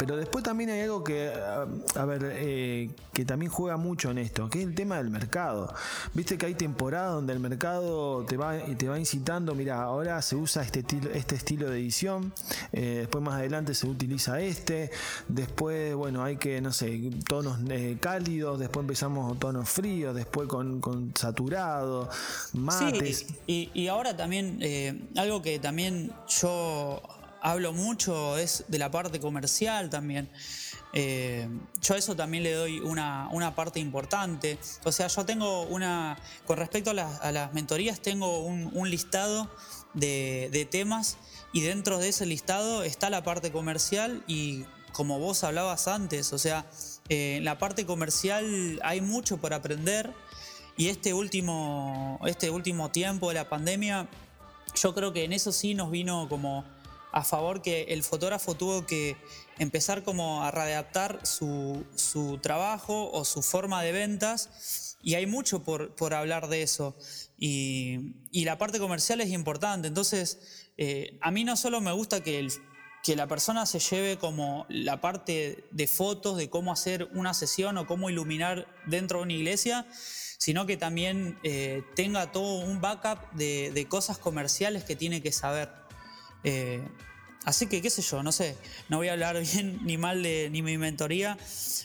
Pero 0.00 0.16
después 0.16 0.42
también 0.42 0.70
hay 0.70 0.80
algo 0.80 1.04
que, 1.04 1.30
a, 1.30 2.04
ver, 2.06 2.22
eh, 2.24 2.88
que 3.12 3.26
también 3.26 3.52
juega 3.52 3.76
mucho 3.76 4.10
en 4.10 4.16
esto, 4.16 4.48
que 4.48 4.60
es 4.60 4.66
el 4.66 4.74
tema 4.74 4.96
del 4.96 5.10
mercado. 5.10 5.74
Viste 6.14 6.38
que 6.38 6.46
hay 6.46 6.54
temporadas 6.54 7.12
donde 7.12 7.34
el 7.34 7.38
mercado 7.38 8.24
te 8.24 8.38
va, 8.38 8.56
te 8.78 8.88
va 8.88 8.98
incitando, 8.98 9.54
mira, 9.54 9.82
ahora 9.82 10.22
se 10.22 10.36
usa 10.36 10.62
este, 10.62 10.82
este 11.12 11.34
estilo 11.34 11.68
de 11.68 11.80
edición, 11.80 12.32
eh, 12.72 13.00
después 13.00 13.22
más 13.22 13.34
adelante 13.34 13.74
se 13.74 13.86
utiliza 13.86 14.40
este, 14.40 14.90
después, 15.28 15.94
bueno, 15.94 16.24
hay 16.24 16.38
que, 16.38 16.62
no 16.62 16.72
sé, 16.72 17.10
tonos 17.28 17.58
eh, 17.68 17.98
cálidos, 18.00 18.58
después 18.58 18.84
empezamos 18.84 19.38
tonos 19.38 19.68
fríos, 19.68 20.14
después 20.14 20.48
con, 20.48 21.12
saturado, 21.14 22.08
mates. 22.54 23.18
Sí, 23.18 23.36
y, 23.46 23.70
y 23.74 23.88
ahora 23.88 24.16
también, 24.16 24.60
algo 25.14 25.42
que 25.42 25.58
también 25.58 26.10
yo 26.26 27.02
hablo 27.40 27.72
mucho 27.72 28.36
es 28.36 28.64
de 28.68 28.78
la 28.78 28.90
parte 28.90 29.20
comercial 29.20 29.90
también. 29.90 30.30
Eh, 30.92 31.48
yo 31.80 31.94
a 31.94 31.98
eso 31.98 32.16
también 32.16 32.42
le 32.42 32.52
doy 32.52 32.80
una, 32.80 33.54
parte 33.54 33.80
importante. 33.80 34.58
O 34.84 34.92
sea, 34.92 35.06
yo 35.06 35.24
tengo 35.24 35.62
una, 35.62 36.18
con 36.46 36.56
respecto 36.58 36.90
a, 36.90 37.32
las 37.32 37.52
mentorías, 37.52 38.00
tengo 38.00 38.40
un, 38.40 38.90
listado 38.90 39.50
de, 39.94 40.68
temas 40.70 41.16
y 41.52 41.62
dentro 41.62 41.98
de 41.98 42.08
ese 42.08 42.26
listado 42.26 42.82
está 42.82 43.10
la 43.10 43.22
parte 43.22 43.52
comercial 43.52 44.22
y 44.26 44.64
como 44.92 45.18
vos 45.18 45.44
hablabas 45.44 45.86
antes, 45.86 46.32
o 46.32 46.38
sea, 46.38 46.66
eh, 47.08 47.36
en 47.36 47.44
la 47.44 47.58
parte 47.58 47.86
comercial 47.86 48.80
hay 48.82 49.00
mucho 49.00 49.36
por 49.36 49.54
aprender 49.54 50.12
y 50.76 50.88
este 50.88 51.14
último, 51.14 52.18
este 52.26 52.50
último 52.50 52.90
tiempo 52.90 53.28
de 53.28 53.34
la 53.34 53.48
pandemia, 53.48 54.08
yo 54.74 54.94
creo 54.94 55.12
que 55.12 55.24
en 55.24 55.32
eso 55.32 55.52
sí 55.52 55.74
nos 55.74 55.90
vino 55.90 56.28
como 56.28 56.64
a 57.12 57.24
favor 57.24 57.62
que 57.62 57.82
el 57.88 58.02
fotógrafo 58.02 58.54
tuvo 58.54 58.86
que 58.86 59.16
empezar 59.58 60.02
como 60.02 60.42
a 60.42 60.50
readaptar 60.50 61.20
su, 61.26 61.84
trabajo 62.42 63.10
o 63.12 63.24
su 63.24 63.42
forma 63.42 63.82
de 63.82 63.92
ventas 63.92 64.96
y 65.02 65.14
hay 65.14 65.26
mucho 65.26 65.62
por, 65.64 66.14
hablar 66.14 66.48
de 66.48 66.62
eso. 66.62 66.96
Y, 67.38 68.14
la 68.32 68.58
parte 68.58 68.78
comercial 68.78 69.20
es 69.20 69.30
importante. 69.30 69.88
Entonces, 69.88 70.66
eh, 70.76 71.18
a 71.20 71.30
mí 71.30 71.44
no 71.44 71.56
solo 71.56 71.80
me 71.80 71.92
gusta 71.92 72.22
que, 72.22 72.46
que 73.02 73.16
la 73.16 73.26
persona 73.26 73.66
se 73.66 73.80
lleve 73.80 74.18
como 74.18 74.66
la 74.68 75.00
parte 75.00 75.64
de 75.70 75.86
fotos, 75.86 76.36
de 76.36 76.48
cómo 76.48 76.72
hacer 76.72 77.08
una 77.12 77.34
sesión 77.34 77.76
o 77.78 77.86
cómo 77.86 78.08
iluminar 78.08 78.66
dentro 78.86 79.18
de 79.18 79.24
una 79.24 79.32
iglesia, 79.32 79.86
sino 79.92 80.64
que 80.64 80.76
también 80.76 81.38
eh, 81.42 81.82
tenga 81.96 82.32
todo 82.32 82.64
un 82.64 82.80
backup 82.80 83.32
de 83.32 83.86
cosas 83.88 84.16
comerciales 84.16 84.84
que 84.84 84.96
tiene 84.96 85.22
que 85.22 85.32
saber. 85.32 85.80
Eh, 86.44 86.86
así 87.44 87.66
que, 87.66 87.82
qué 87.82 87.90
sé 87.90 88.02
yo, 88.02 88.22
no 88.22 88.32
sé, 88.32 88.56
no 88.88 88.98
voy 88.98 89.08
a 89.08 89.12
hablar 89.12 89.40
bien 89.52 89.80
ni 89.84 89.98
mal 89.98 90.22
de 90.22 90.48
ni 90.50 90.62
mi 90.62 90.78
mentoría, 90.78 91.38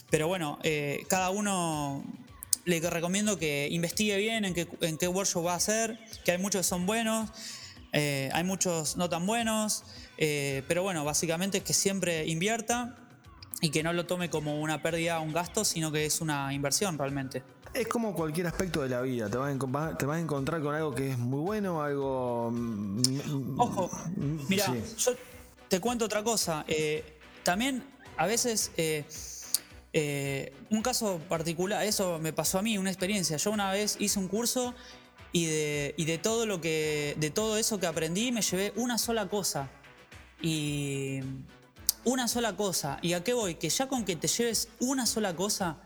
pero 0.09 0.27
bueno, 0.27 0.59
eh, 0.63 1.05
cada 1.07 1.29
uno 1.29 2.03
le 2.65 2.79
recomiendo 2.79 3.37
que 3.37 3.67
investigue 3.69 4.17
bien 4.17 4.43
en 4.43 4.53
qué, 4.53 5.07
workshop 5.07 5.45
va 5.45 5.53
a 5.53 5.57
hacer, 5.57 5.99
que 6.23 6.31
hay 6.31 6.37
muchos 6.39 6.61
que 6.61 6.63
son 6.67 6.85
buenos, 6.87 7.29
eh, 7.93 8.29
hay 8.33 8.43
muchos 8.43 8.97
no 8.97 9.07
tan 9.07 9.25
buenos, 9.27 9.83
pero 10.17 10.81
bueno, 10.81 11.05
básicamente 11.05 11.59
es 11.59 11.63
que 11.63 11.73
siempre 11.73 12.25
invierta 12.25 12.97
y 13.61 13.69
que 13.69 13.83
no 13.83 13.93
lo 13.93 14.05
tome 14.05 14.29
como 14.29 14.59
una 14.59 14.81
pérdida 14.81 15.19
o 15.19 15.23
un 15.23 15.31
gasto, 15.31 15.63
sino 15.63 15.91
que 15.91 16.05
es 16.05 16.21
una 16.21 16.53
inversión 16.53 16.97
realmente. 16.97 17.43
Es 17.75 17.89
como 17.89 18.13
cualquier 18.13 18.47
aspecto 18.47 18.81
de 18.81 18.87
la 18.87 19.01
vida, 19.01 19.29
te 19.29 19.35
vas, 19.35 19.53
a, 19.53 19.97
te 19.97 20.05
vas 20.05 20.17
a 20.17 20.19
encontrar 20.21 20.61
con 20.61 20.73
algo 20.73 20.95
que 20.95 21.11
es 21.11 21.17
muy 21.17 21.41
bueno, 21.41 21.83
algo... 21.83 22.49
Mm, 22.49 23.01
mm, 23.01 23.59
Ojo, 23.59 23.91
mm, 24.15 24.37
mira, 24.47 24.73
yo 24.97 25.11
te 25.67 25.81
cuento 25.81 26.05
otra 26.05 26.23
cosa. 26.23 26.63
Eh, 26.69 27.03
también 27.43 27.83
a 28.15 28.27
veces 28.27 28.71
eh, 28.77 29.03
eh, 29.91 30.53
un 30.69 30.81
caso 30.81 31.19
particular, 31.27 31.83
eso 31.83 32.17
me 32.19 32.31
pasó 32.31 32.59
a 32.59 32.61
mí, 32.61 32.77
una 32.77 32.89
experiencia. 32.89 33.35
Yo 33.35 33.51
una 33.51 33.69
vez 33.73 33.97
hice 33.99 34.19
un 34.19 34.29
curso 34.29 34.73
y 35.33 35.45
de, 35.47 35.93
y 35.97 36.05
de 36.05 36.17
todo 36.17 36.45
lo 36.45 36.61
que. 36.61 37.15
de 37.19 37.29
todo 37.29 37.57
eso 37.57 37.77
que 37.77 37.87
aprendí 37.87 38.31
me 38.31 38.41
llevé 38.41 38.71
una 38.77 38.97
sola 38.97 39.27
cosa. 39.27 39.69
Y. 40.41 41.19
Una 42.05 42.27
sola 42.29 42.55
cosa. 42.55 42.99
¿Y 43.01 43.13
a 43.13 43.23
qué 43.23 43.33
voy? 43.33 43.55
Que 43.55 43.69
ya 43.69 43.87
con 43.89 44.05
que 44.05 44.15
te 44.15 44.27
lleves 44.27 44.69
una 44.79 45.05
sola 45.05 45.35
cosa 45.35 45.77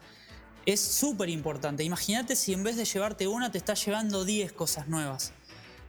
es 0.65 0.79
súper 0.79 1.29
importante. 1.29 1.83
Imagínate 1.83 2.35
si 2.35 2.53
en 2.53 2.63
vez 2.63 2.75
de 2.75 2.85
llevarte 2.85 3.27
una 3.27 3.51
te 3.51 3.57
estás 3.57 3.83
llevando 3.85 4.25
10 4.25 4.53
cosas 4.53 4.87
nuevas. 4.87 5.33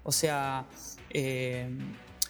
O 0.03 0.13
sea, 0.13 0.67
eh, 1.11 1.69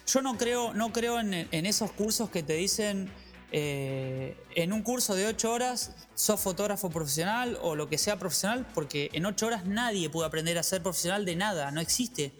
yo 0.07 0.21
no 0.21 0.37
creo, 0.37 0.73
no 0.73 0.91
creo 0.91 1.19
en, 1.19 1.65
esos 1.65 1.91
cursos 1.91 2.29
que 2.29 2.43
te 2.43 2.53
dicen 2.53 3.11
eh, 3.51 4.37
en 4.55 4.73
un 4.73 4.81
curso 4.81 5.15
de 5.15 5.27
8 5.27 5.51
horas 5.51 5.91
sos 6.15 6.39
fotógrafo 6.39 6.89
profesional 6.89 7.57
o 7.61 7.75
lo 7.75 7.87
que 7.87 7.97
sea 7.97 8.17
profesional, 8.19 8.67
porque 8.73 9.09
en 9.13 9.25
8 9.25 9.47
horas 9.47 9.65
nadie 9.65 10.09
puede 10.09 10.27
aprender 10.27 10.57
a 10.57 10.63
ser 10.63 10.81
profesional 10.83 11.25
de 11.25 11.35
nada, 11.35 11.71
no 11.71 11.79
existe 11.79 12.33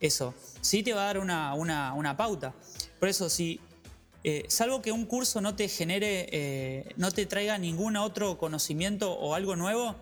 eso. 0.00 0.34
Sí 0.60 0.82
te 0.82 0.92
va 0.92 1.02
a 1.02 1.06
dar 1.06 1.18
una, 1.18 1.54
una 1.54 2.16
pauta. 2.16 2.54
Por 3.00 3.08
eso, 3.08 3.28
si 3.28 3.60
eh, 4.24 4.44
salvo 4.48 4.82
que 4.82 4.90
un 4.90 5.06
curso 5.06 5.40
no 5.40 5.54
te 5.54 5.68
genere, 5.68 6.28
eh, 6.32 6.92
no 6.96 7.12
te 7.12 7.24
traiga 7.26 7.56
ningún 7.58 7.96
otro 7.96 8.36
conocimiento 8.36 9.12
o 9.12 9.34
algo 9.34 9.54
nuevo, 9.54 9.94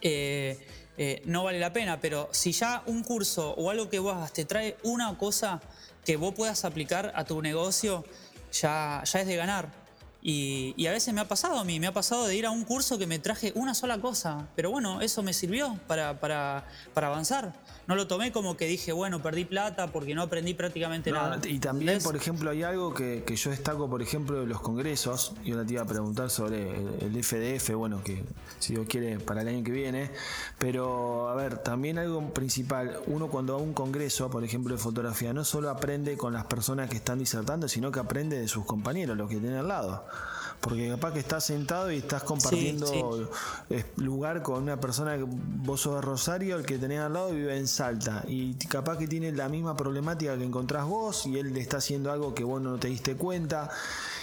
eh, 0.00 0.58
no 1.24 1.44
vale 1.44 1.58
la 1.58 1.72
pena. 1.72 2.00
Pero 2.00 2.28
si 2.32 2.52
ya 2.52 2.82
un 2.86 3.02
curso 3.02 3.52
o 3.54 3.70
algo 3.70 3.88
que 3.88 3.98
vos 3.98 4.14
hagas 4.14 4.32
te 4.32 4.44
trae 4.44 4.76
una 4.84 5.16
cosa 5.18 5.60
que 6.04 6.16
vos 6.16 6.34
puedas 6.34 6.64
aplicar 6.64 7.12
a 7.16 7.24
tu 7.24 7.42
negocio, 7.42 8.04
ya, 8.52 9.02
es 9.02 9.26
de 9.26 9.36
ganar. 9.36 9.72
Y, 10.22 10.86
a 10.86 10.92
veces 10.92 11.12
me 11.12 11.20
ha 11.20 11.28
pasado 11.28 11.58
a 11.58 11.64
mí, 11.64 11.80
me 11.80 11.86
ha 11.86 11.92
pasado 11.92 12.26
de 12.26 12.36
ir 12.36 12.46
a 12.46 12.50
un 12.50 12.64
curso 12.64 12.98
que 12.98 13.06
me 13.06 13.18
traje 13.18 13.52
una 13.56 13.74
sola 13.74 13.98
cosa, 13.98 14.48
pero 14.56 14.70
bueno, 14.70 15.02
eso 15.02 15.22
me 15.22 15.34
sirvió 15.34 15.78
para 15.86 16.64
avanzar. 16.94 17.52
No 17.86 17.96
lo 17.96 18.06
tomé 18.06 18.32
como 18.32 18.56
que 18.56 18.66
dije, 18.66 18.92
bueno, 18.92 19.22
perdí 19.22 19.44
plata 19.44 19.88
porque 19.88 20.14
no 20.14 20.22
aprendí 20.22 20.54
prácticamente 20.54 21.12
nada. 21.12 21.38
Y 21.44 21.58
también, 21.58 22.00
por 22.02 22.16
ejemplo, 22.16 22.50
hay 22.50 22.62
algo 22.62 22.94
que, 22.94 23.22
yo 23.36 23.50
destaco, 23.50 23.88
por 23.90 24.00
ejemplo, 24.00 24.40
de 24.40 24.46
los 24.46 24.60
congresos, 24.60 25.34
y 25.44 25.52
ahora 25.52 25.66
te 25.66 25.74
iba 25.74 25.82
a 25.82 25.86
preguntar 25.86 26.30
sobre 26.30 26.70
el, 26.70 27.24
FDF, 27.24 27.74
bueno, 27.74 28.02
que 28.02 28.24
si 28.58 28.74
Dios 28.74 28.86
quiere 28.88 29.18
para 29.18 29.42
el 29.42 29.48
año 29.48 29.64
que 29.64 29.70
viene, 29.70 30.10
pero 30.58 31.28
a 31.28 31.34
ver, 31.34 31.58
también 31.58 31.98
algo 31.98 32.32
principal, 32.32 32.98
uno 33.06 33.28
cuando 33.28 33.54
va 33.54 33.60
a 33.60 33.62
un 33.62 33.74
congreso, 33.74 34.30
por 34.30 34.44
ejemplo, 34.44 34.74
de 34.74 34.80
fotografía, 34.80 35.32
no 35.32 35.44
solo 35.44 35.70
aprende 35.70 36.16
con 36.16 36.32
las 36.32 36.44
personas 36.46 36.88
que 36.88 36.96
están 36.96 37.18
disertando, 37.18 37.68
sino 37.68 37.92
que 37.92 38.00
aprende 38.00 38.38
de 38.38 38.48
sus 38.48 38.64
compañeros, 38.64 39.16
los 39.16 39.28
que 39.28 39.36
tienen 39.36 39.58
al 39.58 39.68
lado. 39.68 40.04
Porque 40.64 40.88
capaz 40.88 41.12
que 41.12 41.18
estás 41.18 41.44
sentado 41.44 41.92
y 41.92 41.98
estás 41.98 42.22
compartiendo 42.22 43.30
lugar 43.96 44.42
con 44.42 44.62
una 44.62 44.80
persona 44.80 45.14
que 45.18 45.26
vos 45.26 45.82
sos 45.82 45.96
de 45.96 46.00
Rosario, 46.00 46.56
el 46.56 46.64
que 46.64 46.78
tenés 46.78 47.00
al 47.00 47.12
lado 47.12 47.32
vive 47.32 47.54
en 47.54 47.68
Salta. 47.68 48.24
Y 48.26 48.54
capaz 48.54 48.96
que 48.96 49.06
tiene 49.06 49.30
la 49.32 49.50
misma 49.50 49.76
problemática 49.76 50.38
que 50.38 50.44
encontrás 50.44 50.86
vos 50.86 51.26
y 51.26 51.38
él 51.38 51.52
le 51.52 51.60
está 51.60 51.76
haciendo 51.76 52.10
algo 52.10 52.34
que 52.34 52.44
vos 52.44 52.62
no 52.62 52.78
te 52.78 52.88
diste 52.88 53.14
cuenta. 53.14 53.68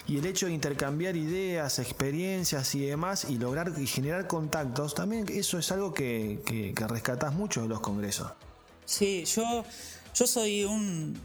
Y 0.07 0.17
el 0.17 0.25
hecho 0.25 0.47
de 0.47 0.53
intercambiar 0.53 1.15
ideas, 1.15 1.77
experiencias 1.77 2.73
y 2.73 2.87
demás 2.87 3.27
y 3.29 3.37
lograr 3.37 3.71
y 3.77 3.85
generar 3.85 4.25
contactos, 4.25 4.95
también 4.95 5.27
eso 5.29 5.59
es 5.59 5.71
algo 5.71 5.93
que, 5.93 6.41
que, 6.43 6.73
rescatás 6.87 7.35
mucho 7.35 7.61
de 7.61 7.67
los 7.67 7.81
congresos. 7.81 8.31
Sí, 8.83 9.25
yo, 9.25 9.63
yo 10.15 10.25
soy 10.25 10.63
un, 10.63 11.15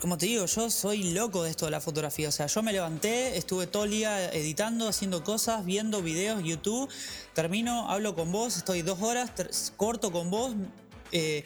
como 0.00 0.18
te 0.18 0.26
digo, 0.26 0.46
yo 0.46 0.70
soy 0.70 1.12
loco 1.12 1.42
de 1.42 1.50
esto 1.50 1.64
de 1.64 1.70
la 1.70 1.80
fotografía. 1.80 2.28
O 2.28 2.32
sea, 2.32 2.46
yo 2.46 2.62
me 2.62 2.72
levanté, 2.72 3.36
estuve 3.36 3.66
todo 3.66 3.84
el 3.84 3.90
día 3.90 4.32
editando, 4.32 4.88
haciendo 4.88 5.24
cosas, 5.24 5.64
viendo 5.64 6.02
videos, 6.02 6.42
YouTube. 6.42 6.88
Termino, 7.34 7.90
hablo 7.90 8.14
con 8.14 8.30
vos, 8.32 8.56
estoy 8.56 8.82
dos 8.82 9.00
horas, 9.02 9.30
corto 9.76 10.12
con 10.12 10.30
vos. 10.30 10.54
Eh, 11.12 11.44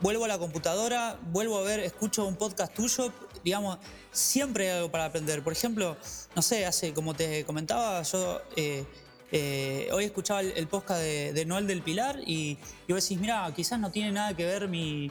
vuelvo 0.00 0.24
a 0.24 0.28
la 0.28 0.38
computadora, 0.38 1.18
vuelvo 1.32 1.58
a 1.58 1.62
ver, 1.62 1.80
escucho 1.80 2.26
un 2.26 2.36
podcast 2.36 2.74
tuyo, 2.74 3.12
digamos, 3.42 3.78
siempre 4.12 4.70
hay 4.70 4.76
algo 4.78 4.90
para 4.90 5.06
aprender. 5.06 5.42
Por 5.42 5.52
ejemplo, 5.52 5.96
no 6.34 6.42
sé, 6.42 6.66
hace, 6.66 6.92
como 6.92 7.14
te 7.14 7.44
comentaba, 7.44 8.02
yo 8.02 8.42
eh, 8.56 8.84
eh, 9.32 9.88
hoy 9.92 10.04
escuchaba 10.04 10.42
el, 10.42 10.66
podcast 10.68 11.00
de, 11.00 11.44
Noel 11.46 11.66
del 11.66 11.82
Pilar 11.82 12.20
y, 12.26 12.58
y 12.86 12.92
vos 12.92 13.02
decís, 13.02 13.18
mira, 13.18 13.50
quizás 13.54 13.80
no 13.80 13.90
tiene 13.90 14.12
nada 14.12 14.36
que 14.36 14.44
ver 14.44 14.68
mi, 14.68 15.10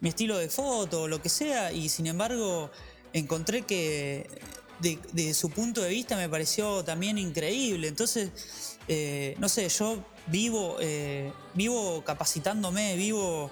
mi 0.00 0.10
estilo 0.10 0.38
de 0.38 0.48
foto 0.48 1.02
o 1.02 1.08
lo 1.08 1.20
que 1.20 1.28
sea, 1.28 1.72
y 1.72 1.88
sin 1.88 2.06
embargo 2.06 2.70
encontré 3.12 3.62
que 3.62 4.28
de, 4.80 5.34
su 5.34 5.50
punto 5.50 5.82
de 5.82 5.90
vista 5.90 6.16
me 6.16 6.28
pareció 6.28 6.84
también 6.84 7.18
increíble. 7.18 7.88
Entonces, 7.88 8.78
eh, 8.86 9.34
no 9.38 9.48
sé, 9.48 9.68
yo 9.68 10.04
vivo, 10.28 10.76
vivo 11.54 12.04
capacitándome, 12.04 12.96
vivo 12.96 13.50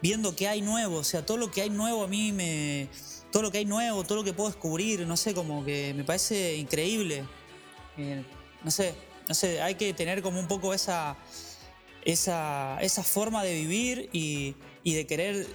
viendo 0.00 0.34
qué 0.36 0.48
hay 0.48 0.62
nuevo, 0.62 0.96
o 0.98 1.04
sea, 1.04 1.24
todo 1.24 1.36
lo 1.36 1.50
que 1.50 1.62
hay 1.62 1.70
nuevo 1.70 2.04
a 2.04 2.08
mí 2.08 2.32
me... 2.32 2.88
Todo 3.30 3.42
lo 3.42 3.50
que 3.50 3.58
hay 3.58 3.66
nuevo, 3.66 4.04
todo 4.04 4.16
lo 4.16 4.24
que 4.24 4.32
puedo 4.32 4.48
descubrir, 4.48 5.06
no 5.06 5.14
sé, 5.14 5.34
como 5.34 5.62
que 5.62 5.92
me 5.94 6.02
parece 6.02 6.56
increíble. 6.56 7.26
Eh, 7.98 8.24
no 8.64 8.70
sé, 8.70 8.94
no 9.28 9.34
sé, 9.34 9.60
hay 9.60 9.74
que 9.74 9.92
tener 9.92 10.22
como 10.22 10.40
un 10.40 10.48
poco 10.48 10.72
esa, 10.72 11.14
esa, 12.06 12.78
esa 12.80 13.02
forma 13.02 13.44
de 13.44 13.52
vivir 13.52 14.08
y, 14.14 14.54
de 14.82 15.06
querer 15.06 15.46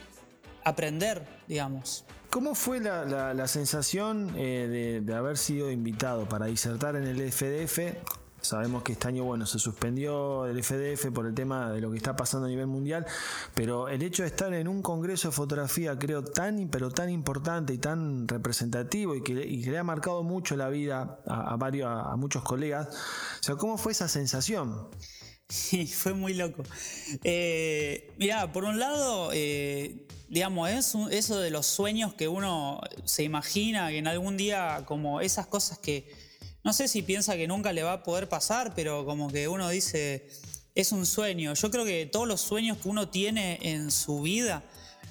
aprender, 0.63 1.25
digamos. 1.47 2.05
¿Cómo 2.29 2.55
fue 2.55 2.79
la, 2.79 3.47
sensación 3.47 4.33
eh, 4.35 5.01
de, 5.03 5.15
haber 5.15 5.37
sido 5.37 5.69
invitado 5.69 6.27
para 6.27 6.47
disertar 6.47 6.95
en 6.95 7.03
el 7.03 7.31
FDF 7.31 7.79
Sabemos 8.43 8.83
que 8.83 8.91
este 8.91 9.07
año, 9.07 9.23
bueno, 9.23 9.45
se 9.45 9.57
suspendió 9.57 10.45
el 10.45 10.61
FDF 10.61 11.11
por 11.13 11.25
el 11.25 11.33
tema 11.33 11.71
de 11.71 11.79
lo 11.79 11.89
que 11.91 11.97
está 11.97 12.17
pasando 12.17 12.47
a 12.47 12.49
nivel 12.49 12.67
mundial, 12.67 13.05
pero 13.55 13.87
el 13.87 14.03
hecho 14.03 14.23
de 14.23 14.27
estar 14.27 14.53
en 14.53 14.67
un 14.67 14.81
congreso 14.81 15.29
de 15.29 15.31
fotografía, 15.31 15.97
creo, 15.97 16.25
tan, 16.25 16.67
pero 16.67 16.91
tan 16.91 17.09
importante 17.09 17.73
y 17.73 17.77
tan 17.77 18.27
representativo 18.27 19.15
y 19.15 19.23
que, 19.23 19.33
le 19.33 19.77
ha 19.77 19.83
marcado 19.83 20.23
mucho 20.23 20.57
la 20.57 20.67
vida 20.67 21.19
a, 21.25 21.55
varios, 21.55 21.87
a, 21.89 22.13
muchos 22.17 22.43
colegas, 22.43 22.89
o 23.49 23.57
¿cómo 23.57 23.77
fue 23.77 23.93
esa 23.93 24.09
sensación? 24.09 24.89
Sí, 25.53 25.85
fue 26.01 26.13
muy 26.13 26.33
loco. 26.33 26.63
Eh, 27.23 28.11
mirá, 28.17 28.51
por 28.51 28.63
un 28.63 28.79
lado, 28.79 29.29
eh, 29.33 30.07
digamos, 30.27 30.69
es 30.69 30.95
eso 31.11 31.39
de 31.39 31.51
los 31.51 31.67
sueños 31.67 32.15
que 32.15 32.27
uno 32.27 32.81
se 33.05 33.23
imagina, 33.23 33.89
que 33.89 33.99
en 33.99 34.07
algún 34.07 34.35
día, 34.35 34.83
como 34.87 35.21
esas 35.21 35.45
cosas 35.45 35.77
que 35.77 36.11
no 36.63 36.73
sé 36.73 36.87
si 36.87 37.03
piensa 37.03 37.35
que 37.35 37.47
nunca 37.47 37.71
le 37.71 37.83
va 37.83 37.93
a 37.93 38.03
poder 38.03 38.29
pasar, 38.29 38.73
pero 38.73 39.05
como 39.05 39.29
que 39.29 39.47
uno 39.47 39.69
dice, 39.69 40.27
es 40.73 40.91
un 40.91 41.05
sueño. 41.05 41.53
Yo 41.53 41.69
creo 41.69 41.85
que 41.85 42.07
todos 42.07 42.27
los 42.27 42.41
sueños 42.41 42.77
que 42.79 42.89
uno 42.89 43.09
tiene 43.09 43.59
en 43.61 43.91
su 43.91 44.21
vida 44.21 44.63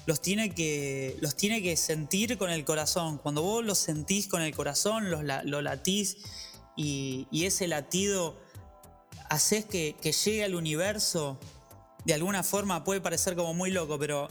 los 0.05 0.19
tiene 0.19 0.53
que, 0.53 1.15
los 1.21 1.35
tiene 1.35 1.61
que 1.61 1.77
sentir 1.77 2.37
con 2.37 2.49
el 2.49 2.65
corazón. 2.65 3.17
Cuando 3.17 3.43
vos 3.43 3.63
los 3.63 3.77
sentís 3.77 4.27
con 4.27 4.41
el 4.41 4.53
corazón, 4.53 5.09
los, 5.09 5.23
lo 5.45 5.61
latís 5.61 6.17
y, 6.75 7.27
ese 7.31 7.67
latido 7.67 8.35
haces 9.29 9.65
que, 9.65 9.95
llegue 10.01 10.43
al 10.43 10.55
universo, 10.55 11.39
de 12.05 12.13
alguna 12.13 12.43
forma 12.43 12.83
puede 12.83 13.01
parecer 13.01 13.35
como 13.35 13.53
muy 13.53 13.71
loco, 13.71 13.97
pero 13.97 14.27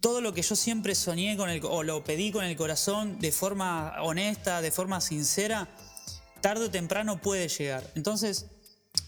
todo 0.00 0.20
lo 0.20 0.32
que 0.32 0.42
yo 0.42 0.56
siempre 0.56 0.94
soñé 0.94 1.36
con 1.36 1.50
el, 1.50 1.60
o 1.64 1.82
lo 1.82 2.04
pedí 2.04 2.32
con 2.32 2.44
el 2.44 2.56
corazón 2.56 3.18
de 3.18 3.32
forma 3.32 3.94
honesta, 4.02 4.60
de 4.60 4.70
forma 4.70 5.00
sincera, 5.00 5.68
tarde 6.40 6.66
o 6.66 6.70
temprano 6.70 7.20
puede 7.20 7.48
llegar. 7.48 7.84
Entonces, 7.94 8.46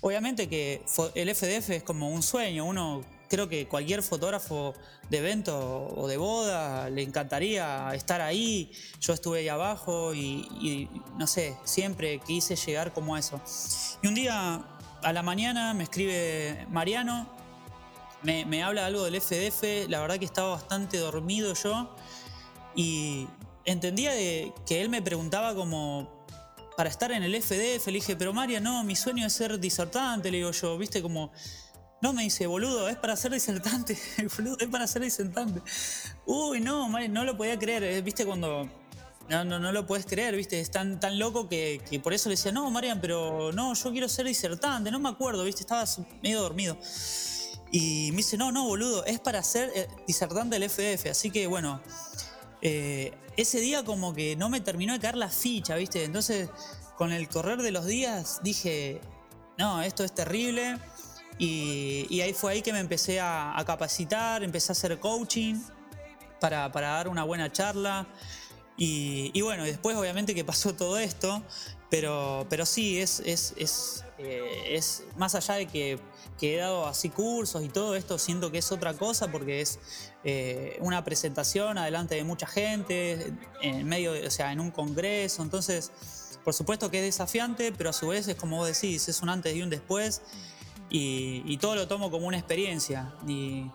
obviamente 0.00 0.48
que 0.48 0.84
el 1.14 1.34
FDF 1.34 1.70
es 1.70 1.82
como 1.82 2.10
un 2.10 2.22
sueño, 2.22 2.64
uno 2.64 3.04
creo 3.28 3.48
que 3.48 3.66
cualquier 3.66 4.02
fotógrafo 4.02 4.74
de 5.10 5.18
evento 5.18 5.92
o 5.96 6.06
de 6.06 6.16
boda 6.16 6.88
le 6.90 7.02
encantaría 7.02 7.90
estar 7.94 8.20
ahí. 8.20 8.70
Yo 9.00 9.12
estuve 9.12 9.40
ahí 9.40 9.48
abajo 9.48 10.14
y, 10.14 10.88
no 11.18 11.26
sé, 11.26 11.56
siempre 11.64 12.20
quise 12.20 12.56
llegar 12.56 12.92
como 12.92 13.16
eso. 13.16 13.40
Y 14.02 14.06
un 14.06 14.14
día 14.14 14.64
a 15.04 15.12
la 15.12 15.22
mañana 15.22 15.74
me 15.74 15.84
escribe 15.84 16.66
Mariano, 16.70 17.28
me, 18.22 18.62
habla 18.62 18.86
algo 18.86 19.04
del 19.04 19.20
FDF, 19.20 19.88
la 19.88 20.00
verdad 20.00 20.18
que 20.18 20.24
estaba 20.24 20.50
bastante 20.50 20.96
dormido 20.96 21.52
yo 21.54 21.94
y 22.74 23.28
entendía 23.66 24.12
que 24.66 24.80
él 24.80 24.88
me 24.88 25.02
preguntaba 25.02 25.54
como 25.54 26.24
para 26.76 26.88
estar 26.88 27.12
en 27.12 27.22
el 27.22 27.40
FDF. 27.40 27.86
Le 27.86 27.92
dije, 27.92 28.16
pero 28.16 28.32
María, 28.32 28.60
no, 28.60 28.82
mi 28.84 28.96
sueño 28.96 29.26
es 29.26 29.32
ser 29.32 29.58
disertante. 29.60 30.30
Le 30.30 30.38
digo 30.38 30.50
yo, 30.50 30.76
viste, 30.78 31.02
como. 31.02 31.32
No, 32.02 32.12
me 32.12 32.22
dice, 32.24 32.46
boludo, 32.46 32.88
es 32.88 32.96
para 32.96 33.16
ser 33.16 33.32
disertante. 33.32 33.96
es 34.16 34.68
para 34.68 34.86
ser 34.86 35.02
disertante. 35.02 35.62
Uy, 36.26 36.60
no, 36.60 36.88
no 36.88 37.24
lo 37.24 37.36
podía 37.36 37.58
creer. 37.58 37.84
Eh, 37.84 38.02
viste, 38.02 38.26
cuando. 38.26 38.68
No, 39.28 39.44
no, 39.44 39.58
no 39.58 39.72
lo 39.72 39.86
puedes 39.86 40.04
creer, 40.04 40.36
viste, 40.36 40.60
es 40.60 40.70
tan, 40.70 40.98
loco 41.18 41.48
que, 41.48 41.80
por 42.02 42.12
eso 42.12 42.28
le 42.28 42.34
decía, 42.34 42.52
no, 42.52 42.70
Marian, 42.70 43.00
pero 43.00 43.52
no, 43.52 43.72
yo 43.72 43.90
quiero 43.90 44.08
ser 44.08 44.26
disertante, 44.26 44.90
no 44.90 44.98
me 44.98 45.08
acuerdo, 45.08 45.44
viste, 45.44 45.62
estaba 45.62 45.84
medio 46.22 46.42
dormido. 46.42 46.76
Y 47.72 48.10
me 48.10 48.18
dice, 48.18 48.36
no, 48.36 48.52
no, 48.52 48.66
boludo, 48.66 49.04
es 49.06 49.18
para 49.18 49.42
ser 49.42 49.72
eh, 49.74 49.88
disertante 50.06 50.58
del 50.58 50.70
FDF. 50.70 51.06
Así 51.10 51.30
que 51.30 51.46
bueno, 51.46 51.80
eh, 52.62 53.12
ese 53.36 53.60
día 53.60 53.84
como 53.84 54.14
que 54.14 54.36
no 54.36 54.48
me 54.48 54.60
terminó 54.60 54.92
de 54.92 55.00
caer 55.00 55.16
la 55.16 55.28
ficha, 55.28 55.74
¿viste? 55.74 56.04
Entonces, 56.04 56.48
con 56.96 57.12
el 57.12 57.28
correr 57.28 57.62
de 57.62 57.72
los 57.72 57.86
días 57.86 58.40
dije, 58.42 59.00
no, 59.58 59.82
esto 59.82 60.04
es 60.04 60.14
terrible. 60.14 60.78
Y, 61.38 62.20
ahí 62.20 62.32
fue 62.32 62.52
ahí 62.52 62.62
que 62.62 62.72
me 62.72 62.78
empecé 62.78 63.20
a, 63.20 63.60
capacitar, 63.66 64.44
empecé 64.44 64.70
a 64.70 64.74
hacer 64.74 64.98
coaching 65.00 65.56
para, 66.40 66.68
dar 66.68 67.08
una 67.08 67.24
buena 67.24 67.50
charla. 67.50 68.06
Y, 68.76 69.40
bueno, 69.42 69.64
después 69.64 69.96
obviamente 69.96 70.34
que 70.34 70.44
pasó 70.44 70.74
todo 70.74 70.98
esto, 70.98 71.42
pero, 71.90 72.46
pero 72.50 72.66
sí, 72.66 73.00
es, 73.00 73.20
es, 73.20 73.54
es, 73.56 74.04
eh, 74.18 74.74
es 74.74 75.04
más 75.16 75.34
allá 75.34 75.54
de 75.54 75.66
que 75.66 76.00
he 76.40 76.56
dado 76.56 76.86
así 76.86 77.08
cursos 77.08 77.62
y 77.62 77.68
todo 77.68 77.94
esto, 77.94 78.18
siento 78.18 78.50
que 78.50 78.58
es 78.58 78.72
otra 78.72 78.94
cosa 78.94 79.30
porque 79.30 79.60
es 79.60 79.78
eh, 80.24 80.76
una 80.80 81.04
presentación 81.04 81.78
adelante 81.78 82.14
de 82.14 82.24
mucha 82.24 82.46
gente, 82.46 83.32
en 83.62 83.86
medio, 83.86 84.12
o 84.26 84.30
sea, 84.30 84.52
en 84.52 84.60
un 84.60 84.70
congreso, 84.70 85.42
entonces, 85.42 85.92
por 86.44 86.54
supuesto 86.54 86.90
que 86.90 86.98
es 86.98 87.04
desafiante, 87.04 87.72
pero 87.72 87.90
a 87.90 87.92
su 87.92 88.08
vez 88.08 88.28
es 88.28 88.36
como 88.36 88.58
vos 88.58 88.68
decís, 88.68 89.08
es 89.08 89.22
un 89.22 89.28
antes 89.28 89.54
y 89.54 89.62
un 89.62 89.70
después 89.70 90.22
y, 90.90 91.56
todo 91.58 91.74
lo 91.74 91.88
tomo 91.88 92.10
como 92.10 92.26
una 92.26 92.38
experiencia. 92.38 93.12
Y, 93.26 93.68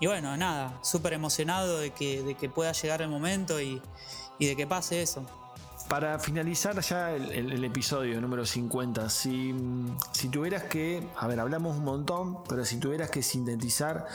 bueno, 0.00 0.36
nada, 0.36 0.78
súper 0.82 1.14
emocionado 1.14 1.78
de 1.78 1.90
que, 1.90 2.22
de 2.22 2.34
que 2.34 2.48
pueda 2.48 2.72
llegar 2.72 3.02
el 3.02 3.08
momento 3.08 3.60
y 3.60 3.82
de 4.46 4.56
que 4.56 4.66
pase 4.66 5.02
eso. 5.02 5.24
Para 5.88 6.20
finalizar 6.20 6.80
ya 6.82 7.12
el, 7.12 7.64
episodio 7.64 8.20
número 8.20 8.46
50, 8.46 9.10
si, 9.10 9.52
si, 10.12 10.28
tuvieras 10.28 10.62
que, 10.64 11.02
a 11.16 11.26
ver, 11.26 11.40
hablamos 11.40 11.78
un 11.78 11.84
montón, 11.84 12.44
pero 12.48 12.64
si 12.64 12.78
tuvieras 12.78 13.10
que 13.10 13.24
sintetizar 13.24 14.06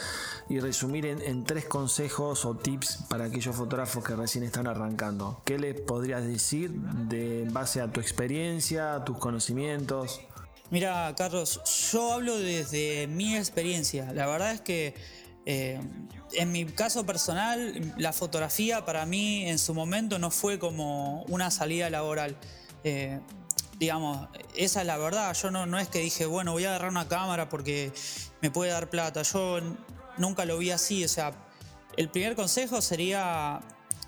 y 0.48 0.62
resumir 0.62 1.06
en, 1.06 1.44
tres 1.44 1.66
consejos 1.66 2.46
o 2.46 2.56
tips 2.56 3.04
para 3.10 3.26
aquellos 3.26 3.54
fotógrafos 3.54 4.06
que 4.06 4.16
recién 4.16 4.46
están 4.46 4.68
arrancando, 4.68 5.42
¿qué 5.44 5.60
les 5.60 5.82
podrías 5.82 6.24
decir 6.26 6.72
de 6.72 7.46
base 7.52 7.82
a 7.82 7.92
tu 7.92 8.00
experiencia, 8.00 8.96
a 8.96 9.04
tus 9.04 9.18
conocimientos? 9.18 10.22
Mira, 10.72 11.14
Carlos, 11.18 11.62
yo 11.92 12.14
hablo 12.14 12.38
desde 12.38 13.08
mi 13.08 13.36
experiencia. 13.36 14.14
La 14.14 14.28
verdad 14.28 14.54
es 14.54 14.62
que 14.62 14.96
eh, 15.46 15.80
en 16.36 16.52
mi 16.52 16.66
caso 16.66 17.06
personal, 17.06 17.94
la 17.98 18.14
fotografía 18.14 18.86
para 18.86 19.06
mí 19.06 19.48
en 19.50 19.60
su 19.60 19.74
momento 19.74 20.20
no 20.20 20.32
fue 20.32 20.60
como 20.60 21.24
una 21.24 21.52
salida 21.52 21.90
laboral. 21.90 22.38
Eh, 22.84 23.20
digamos, 23.80 24.28
esa 24.56 24.82
es 24.82 24.88
la 24.88 24.98
verdad. 24.98 25.34
Yo 25.34 25.52
no, 25.52 25.80
es 25.80 25.88
que 25.88 26.00
dije, 26.00 26.26
bueno, 26.26 26.52
voy 26.52 26.66
a 26.66 26.70
agarrar 26.70 26.90
una 26.90 27.08
cámara 27.08 27.50
porque 27.50 27.92
me 28.42 28.52
puede 28.52 28.72
dar 28.72 28.90
plata. 28.90 29.22
Yo 29.24 29.60
nunca 30.18 30.46
lo 30.46 30.58
vi 30.58 30.72
así. 30.72 31.04
O 31.04 31.10
sea, 31.10 31.34
el 31.98 32.10
primer 32.10 32.36
consejo 32.36 32.82
sería 32.82 33.62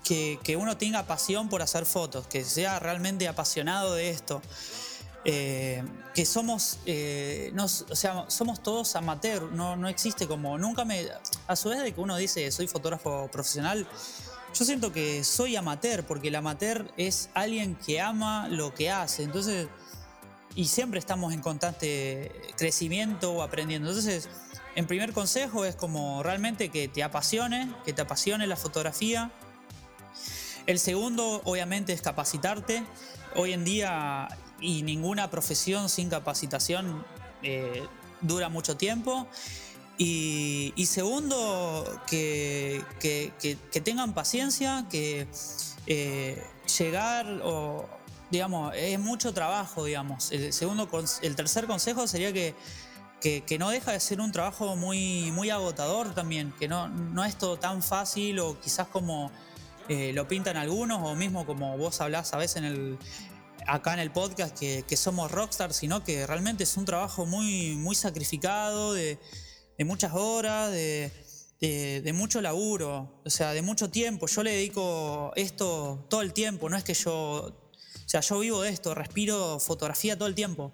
que 0.04 0.56
uno 0.58 0.78
tenga 0.78 1.02
pasión 1.02 1.50
por 1.50 1.60
hacer 1.60 1.84
fotos, 1.84 2.26
que 2.26 2.42
sea 2.42 2.78
realmente 2.78 3.28
apasionado 3.28 3.94
de 3.94 4.10
esto. 4.10 4.40
Eh, 5.24 5.82
que 6.14 6.24
somos, 6.24 6.78
eh, 6.86 7.52
o 7.56 7.68
sea, 7.68 8.24
somos 8.28 8.62
todos 8.62 8.96
amateur, 8.96 9.50
no, 9.52 9.76
no 9.76 9.88
existe 9.88 10.26
como, 10.26 10.58
nunca 10.58 10.84
me, 10.84 11.06
a 11.46 11.56
su 11.56 11.68
vez 11.68 11.82
de 11.82 11.92
que 11.92 12.00
uno 12.00 12.16
dice 12.16 12.50
soy 12.50 12.66
fotógrafo 12.66 13.28
profesional, 13.30 13.86
yo 14.54 14.64
siento 14.64 14.92
que 14.92 15.24
soy 15.24 15.56
amateur, 15.56 16.04
porque 16.04 16.28
el 16.28 16.36
amateur 16.36 16.90
es 16.96 17.30
alguien 17.34 17.74
que 17.74 18.00
ama 18.00 18.48
lo 18.48 18.74
que 18.74 18.90
hace, 18.90 19.24
entonces, 19.24 19.68
y 20.54 20.66
siempre 20.66 20.98
estamos 20.98 21.32
en 21.34 21.40
constante 21.40 22.32
crecimiento 22.56 23.32
o 23.32 23.42
aprendiendo, 23.42 23.90
entonces, 23.90 24.28
en 24.76 24.86
primer 24.86 25.12
consejo 25.12 25.64
es 25.64 25.76
como 25.76 26.22
realmente 26.22 26.70
que 26.70 26.88
te 26.88 27.02
apasione, 27.02 27.72
que 27.84 27.92
te 27.92 28.02
apasione 28.02 28.46
la 28.46 28.56
fotografía, 28.56 29.30
El 30.66 30.78
segundo, 30.78 31.40
obviamente, 31.44 31.94
es 31.94 32.02
capacitarte. 32.02 32.84
Hoy 33.34 33.54
en 33.54 33.64
día, 33.64 34.28
y 34.60 34.82
ninguna 34.82 35.30
profesión 35.30 35.88
sin 35.88 36.08
capacitación 36.08 37.04
eh, 37.42 37.86
dura 38.20 38.48
mucho 38.48 38.76
tiempo. 38.76 39.26
Y, 40.00 40.86
segundo, 40.86 41.84
que, 42.06 42.84
tengan 43.82 44.14
paciencia, 44.14 44.86
que 44.88 45.26
eh, 45.86 46.40
llegar 46.78 47.40
o, 47.42 47.88
digamos, 48.30 48.72
es 48.76 49.00
mucho 49.00 49.34
trabajo, 49.34 49.84
digamos. 49.84 50.30
El, 50.30 50.52
segundo, 50.52 50.88
el 51.22 51.34
tercer 51.34 51.66
consejo 51.66 52.06
sería 52.06 52.32
que, 52.32 52.54
que, 53.20 53.58
no 53.58 53.70
deja 53.70 53.90
de 53.90 53.98
ser 53.98 54.20
un 54.20 54.30
trabajo 54.30 54.76
muy, 54.76 55.32
muy 55.32 55.50
agotador 55.50 56.14
también, 56.14 56.52
que 56.60 56.68
no, 56.68 56.88
no 56.88 57.24
es 57.24 57.36
todo 57.36 57.58
tan 57.58 57.82
fácil 57.82 58.38
o 58.38 58.60
quizás 58.60 58.86
como 58.86 59.32
eh, 59.88 60.12
lo 60.12 60.28
pintan 60.28 60.56
algunos 60.56 61.00
o 61.02 61.14
mismo 61.16 61.44
como 61.46 61.76
vos 61.76 62.00
hablás 62.00 62.32
a 62.34 62.36
veces 62.36 62.58
en 62.58 62.64
el, 62.64 62.98
acá 63.68 63.92
en 63.92 64.00
el 64.00 64.10
podcast 64.10 64.58
que, 64.58 64.96
somos 64.96 65.30
rockstars, 65.30 65.76
sino 65.76 66.02
que 66.02 66.26
realmente 66.26 66.64
es 66.64 66.76
un 66.76 66.84
trabajo 66.84 67.26
muy, 67.26 67.76
muy 67.76 67.94
sacrificado, 67.94 68.94
de, 68.94 69.18
muchas 69.80 70.12
horas, 70.14 70.72
de, 70.72 72.12
mucho 72.14 72.40
laburo, 72.40 73.20
o 73.24 73.30
sea, 73.30 73.52
de 73.52 73.62
mucho 73.62 73.90
tiempo. 73.90 74.26
Yo 74.26 74.42
le 74.42 74.52
dedico 74.52 75.32
esto 75.36 76.06
todo 76.08 76.22
el 76.22 76.32
tiempo, 76.32 76.68
no 76.70 76.76
es 76.76 76.82
que 76.82 76.94
yo, 76.94 77.12
o 77.12 78.08
sea, 78.08 78.20
yo 78.20 78.38
vivo 78.38 78.62
de 78.62 78.70
esto, 78.70 78.94
respiro 78.94 79.60
fotografía 79.60 80.16
todo 80.16 80.28
el 80.28 80.34
tiempo. 80.34 80.72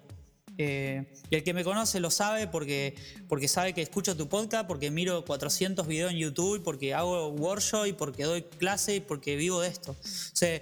Eh, 0.57 1.03
y 1.29 1.35
el 1.35 1.43
que 1.43 1.53
me 1.53 1.65
conoce 1.65 1.99
lo 1.99 2.09
sabe 2.09 2.47
porque, 2.47 2.95
porque 3.27 3.49
sabe 3.49 3.73
que 3.73 3.81
escucho 3.81 4.15
tu 4.15 4.29
podcast, 4.29 4.65
porque 4.67 4.89
miro 4.89 5.25
400 5.25 5.85
videos 5.85 6.11
en 6.11 6.17
YouTube, 6.17 6.63
porque 6.63 6.93
hago 6.93 7.27
workshop 7.27 7.87
y 7.87 7.93
porque 7.93 8.23
doy 8.23 8.43
clase 8.43 8.95
y 8.95 8.99
porque 9.01 9.35
vivo 9.35 9.59
de 9.59 9.67
esto. 9.67 9.91
O 9.91 10.35
sea, 10.35 10.61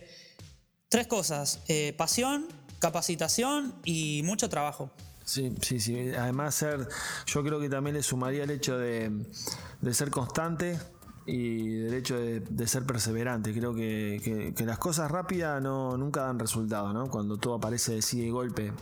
tres 0.94 1.08
cosas, 1.08 1.60
eh, 1.70 1.96
pasión, 1.98 2.46
capacitación 2.78 3.74
y 3.84 4.22
mucho 4.24 4.48
trabajo. 4.48 4.92
Sí, 5.26 5.52
sí, 5.60 5.80
sí. 5.80 6.12
Además, 6.16 6.54
ser, 6.54 6.88
yo 7.26 7.44
creo 7.44 7.60
que 7.60 7.68
también 7.68 7.96
le 7.96 8.04
sumaría 8.04 8.44
el 8.44 8.52
hecho 8.52 8.78
de, 8.78 9.10
de 9.82 9.94
ser 9.96 10.12
constante, 10.12 10.78
y 11.26 11.80
del 11.80 11.94
hecho 11.94 12.20
de, 12.20 12.68
ser 12.68 12.84
perseverante. 12.86 13.54
Creo 13.54 13.74
que, 13.74 14.54
las 14.66 14.78
cosas 14.78 15.10
rápidas 15.10 15.62
no, 15.62 15.98
nunca 15.98 16.22
dan 16.22 16.40
resultado, 16.40 16.94
¿no? 16.94 17.08
Cuando 17.10 17.38
todo 17.38 17.56
aparece 17.56 17.94
de 17.96 18.32
golpe. 18.32 18.74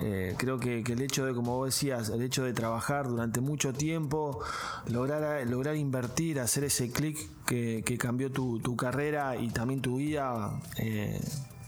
Eh, 0.00 0.34
creo 0.38 0.58
que, 0.58 0.80
el 0.80 1.02
hecho 1.02 1.26
de, 1.26 1.34
como 1.34 1.56
vos 1.56 1.68
decías, 1.68 2.08
el 2.08 2.22
hecho 2.22 2.44
de 2.44 2.52
trabajar 2.52 3.08
durante 3.08 3.40
mucho 3.40 3.72
tiempo, 3.72 4.40
lograr, 4.86 5.46
lograr 5.46 5.76
invertir, 5.76 6.40
hacer 6.40 6.64
ese 6.64 6.90
clic 6.90 7.18
que, 7.44 7.98
cambió 7.98 8.30
tu, 8.30 8.76
carrera 8.76 9.36
y 9.36 9.48
también 9.48 9.82
tu 9.82 9.96
vida 9.96 10.60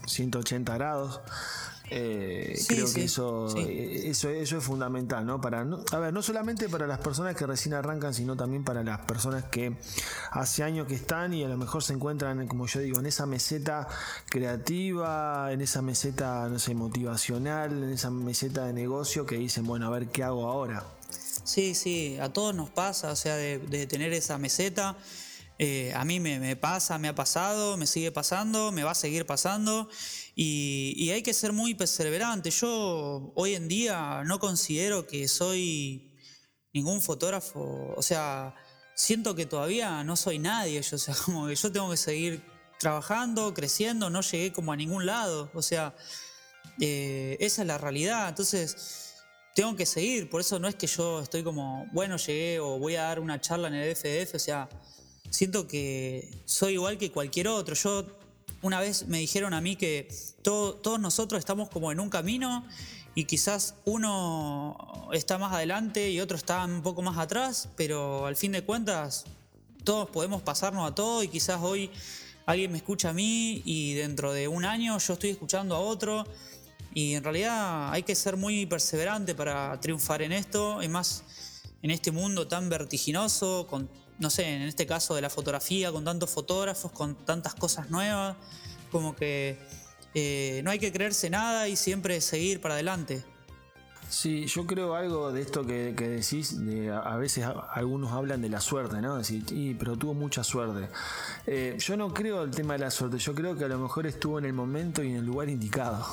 180 0.07 0.73
eh, 0.73 0.77
grados. 0.77 1.21
Eh, 1.89 2.57
creo 2.67 2.91
que 2.91 3.03
eso, 3.03 3.55
eh, 3.57 4.03
eso, 4.05 4.29
eso 4.29 4.57
es 4.57 4.63
fundamental, 4.63 5.25
¿no? 5.25 5.41
Para, 5.41 5.61
a 5.61 5.99
ver, 5.99 6.13
no 6.13 6.21
solamente 6.21 6.69
para 6.69 6.87
las 6.87 6.99
personas 6.99 7.35
que 7.35 7.45
recién 7.45 7.73
arrancan, 7.73 8.13
sino 8.13 8.35
también 8.35 8.63
para 8.63 8.83
las 8.83 9.01
personas 9.01 9.43
que 9.45 9.75
hace 10.31 10.63
años 10.63 10.87
que 10.87 10.95
están 10.95 11.33
y 11.33 11.43
a 11.43 11.47
lo 11.47 11.57
mejor 11.57 11.83
se 11.83 11.93
encuentran, 11.93 12.47
como 12.47 12.67
yo 12.67 12.79
digo, 12.79 12.99
en 12.99 13.05
esa 13.05 13.25
meseta 13.25 13.87
creativa, 14.29 15.51
en 15.51 15.61
esa 15.61 15.81
meseta, 15.81 16.47
no 16.49 16.57
sé, 16.57 16.73
motivacional, 16.73 17.83
en 17.83 17.89
esa 17.89 18.09
meseta 18.09 18.65
de 18.65 18.73
negocio 18.73 19.25
que 19.25 19.35
dicen, 19.35 19.65
bueno, 19.65 19.87
a 19.87 19.89
ver 19.89 20.07
qué 20.07 20.23
hago 20.23 20.49
ahora. 20.49 20.83
Sí, 21.43 21.75
sí, 21.75 22.17
a 22.21 22.31
todos 22.31 22.55
nos 22.55 22.69
pasa, 22.69 23.11
o 23.11 23.15
sea, 23.15 23.35
de, 23.35 23.59
de 23.59 23.85
tener 23.85 24.13
esa 24.13 24.37
meseta 24.37 24.95
eh, 25.59 25.93
a 25.95 26.03
mí 26.03 26.19
me, 26.19 26.55
pasa, 26.55 26.97
me 26.97 27.07
ha 27.07 27.15
pasado, 27.15 27.77
me 27.77 27.85
sigue 27.85 28.11
pasando, 28.11 28.71
me 28.71 28.83
va 28.83 28.91
a 28.91 28.95
seguir 28.95 29.25
pasando 29.25 29.87
y, 30.35 31.09
hay 31.11 31.21
que 31.21 31.33
ser 31.33 31.53
muy 31.53 31.75
perseverante. 31.75 32.49
Yo 32.49 33.31
hoy 33.35 33.55
en 33.55 33.67
día 33.67 34.23
no 34.25 34.39
considero 34.39 35.05
que 35.05 35.27
soy 35.27 36.11
ningún 36.73 37.01
fotógrafo, 37.01 37.93
o 37.95 38.01
sea, 38.01 38.55
siento 38.95 39.35
que 39.35 39.45
todavía 39.45 40.03
no 40.03 40.15
soy 40.15 40.39
nadie, 40.39 40.81
yo, 40.81 40.95
o 40.95 40.99
sea, 40.99 41.15
como 41.25 41.47
que 41.47 41.55
yo 41.55 41.71
tengo 41.71 41.89
que 41.91 41.97
seguir 41.97 42.43
trabajando, 42.79 43.53
creciendo, 43.53 44.09
no 44.09 44.21
llegué 44.21 44.51
como 44.51 44.71
a 44.71 44.75
ningún 44.75 45.05
lado, 45.05 45.51
o 45.53 45.61
sea, 45.61 45.95
eh, 46.79 47.37
esa 47.39 47.61
es 47.61 47.67
la 47.67 47.77
realidad, 47.77 48.27
entonces 48.29 49.13
tengo 49.55 49.75
que 49.75 49.85
seguir, 49.85 50.29
por 50.29 50.41
eso 50.41 50.57
no 50.57 50.67
es 50.67 50.75
que 50.75 50.87
yo 50.87 51.21
estoy 51.21 51.43
como, 51.43 51.85
bueno, 51.93 52.17
llegué 52.17 52.59
o 52.59 52.79
voy 52.79 52.95
a 52.95 53.03
dar 53.03 53.19
una 53.19 53.39
charla 53.39 53.67
en 53.67 53.75
el 53.75 53.95
FDF, 53.95 54.33
o 54.33 54.39
sea, 54.39 54.67
siento 55.29 55.67
que 55.67 56.41
soy 56.45 56.73
igual 56.73 56.97
que 56.97 57.11
cualquier 57.11 57.47
otro. 57.47 57.75
Yo 57.75 58.05
una 58.63 58.79
vez 58.79 59.07
me 59.07 59.19
dijeron 59.19 59.53
a 59.53 59.61
mí 59.61 59.75
que 59.75 60.07
todos 60.41 60.99
nosotros 60.99 61.37
estamos 61.37 61.69
como 61.69 61.91
en 61.91 61.99
un 61.99 62.09
camino 62.09 62.65
y 63.13 63.25
quizás 63.25 63.75
uno 63.85 65.09
está 65.13 65.37
más 65.37 65.53
adelante 65.53 66.09
y 66.09 66.19
otro 66.19 66.37
está 66.37 66.65
un 66.65 66.81
poco 66.81 67.01
más 67.01 67.17
atrás, 67.17 67.69
pero 67.75 68.25
al 68.25 68.35
fin 68.35 68.53
de 68.53 68.63
cuentas 68.63 69.25
todos 69.83 70.09
podemos 70.09 70.41
pasarnos 70.41 70.89
a 70.89 70.95
todo 70.95 71.21
y 71.23 71.27
quizás 71.27 71.59
hoy 71.61 71.91
alguien 72.45 72.71
me 72.71 72.77
escucha 72.77 73.09
a 73.09 73.13
mí 73.13 73.61
y 73.65 73.93
dentro 73.93 74.33
de 74.33 74.47
un 74.47 74.65
año 74.65 74.97
yo 74.97 75.13
estoy 75.13 75.31
escuchando 75.31 75.75
a 75.75 75.79
otro. 75.79 76.25
Y 76.95 77.15
en 77.15 77.23
realidad 77.23 77.91
hay 77.91 78.03
que 78.03 78.15
ser 78.15 78.37
muy 78.37 78.65
perseverante 78.65 79.35
para 79.35 79.79
triunfar 79.81 80.21
en 80.21 80.31
esto 80.31 80.81
y 80.81 80.87
más 80.87 81.23
en 81.81 81.91
este 81.91 82.11
mundo 82.11 82.47
tan 82.47 82.69
vertiginoso, 82.69 83.67
con 83.69 83.89
no 84.19 84.29
sé, 84.29 84.55
en 84.55 84.63
este 84.63 84.85
caso 84.85 85.15
de 85.15 85.21
la 85.21 85.29
fotografía, 85.29 85.91
con 85.91 86.03
tantos 86.03 86.29
fotógrafos, 86.29 86.91
con 86.91 87.15
tantas 87.15 87.55
cosas 87.55 87.89
nuevas, 87.89 88.35
como 88.91 89.15
que 89.15 89.57
eh, 90.13 90.61
no 90.63 90.71
hay 90.71 90.79
que 90.79 90.91
creerse 90.91 91.29
nada 91.29 91.67
y 91.67 91.75
siempre 91.75 92.21
seguir 92.21 92.61
para 92.61 92.75
adelante. 92.75 93.23
Sí, 94.13 94.45
yo 94.45 94.67
creo 94.67 94.93
algo 94.93 95.31
de 95.31 95.41
esto 95.41 95.65
que, 95.65 95.91
decís, 95.91 96.55
a 97.03 97.17
veces 97.17 97.45
algunos 97.73 98.11
hablan 98.11 98.43
de 98.43 98.49
la 98.49 98.61
suerte, 98.61 99.01
¿no? 99.01 99.17
Decir, 99.17 99.75
pero 99.79 99.97
tuvo 99.97 100.13
mucha 100.13 100.43
suerte. 100.43 100.87
Eh, 101.47 101.77
yo 101.79 101.97
no 101.97 102.13
creo 102.13 102.43
el 102.43 102.51
tema 102.51 102.73
de 102.73 102.79
la 102.79 102.91
suerte, 102.91 103.17
yo 103.17 103.33
creo 103.33 103.57
que 103.57 103.63
a 103.63 103.67
lo 103.67 103.79
mejor 103.79 104.05
estuvo 104.05 104.37
en 104.37 104.45
el 104.45 104.53
momento 104.53 105.01
y 105.01 105.09
en 105.09 105.15
el 105.15 105.25
lugar 105.25 105.49
indicado. 105.49 106.05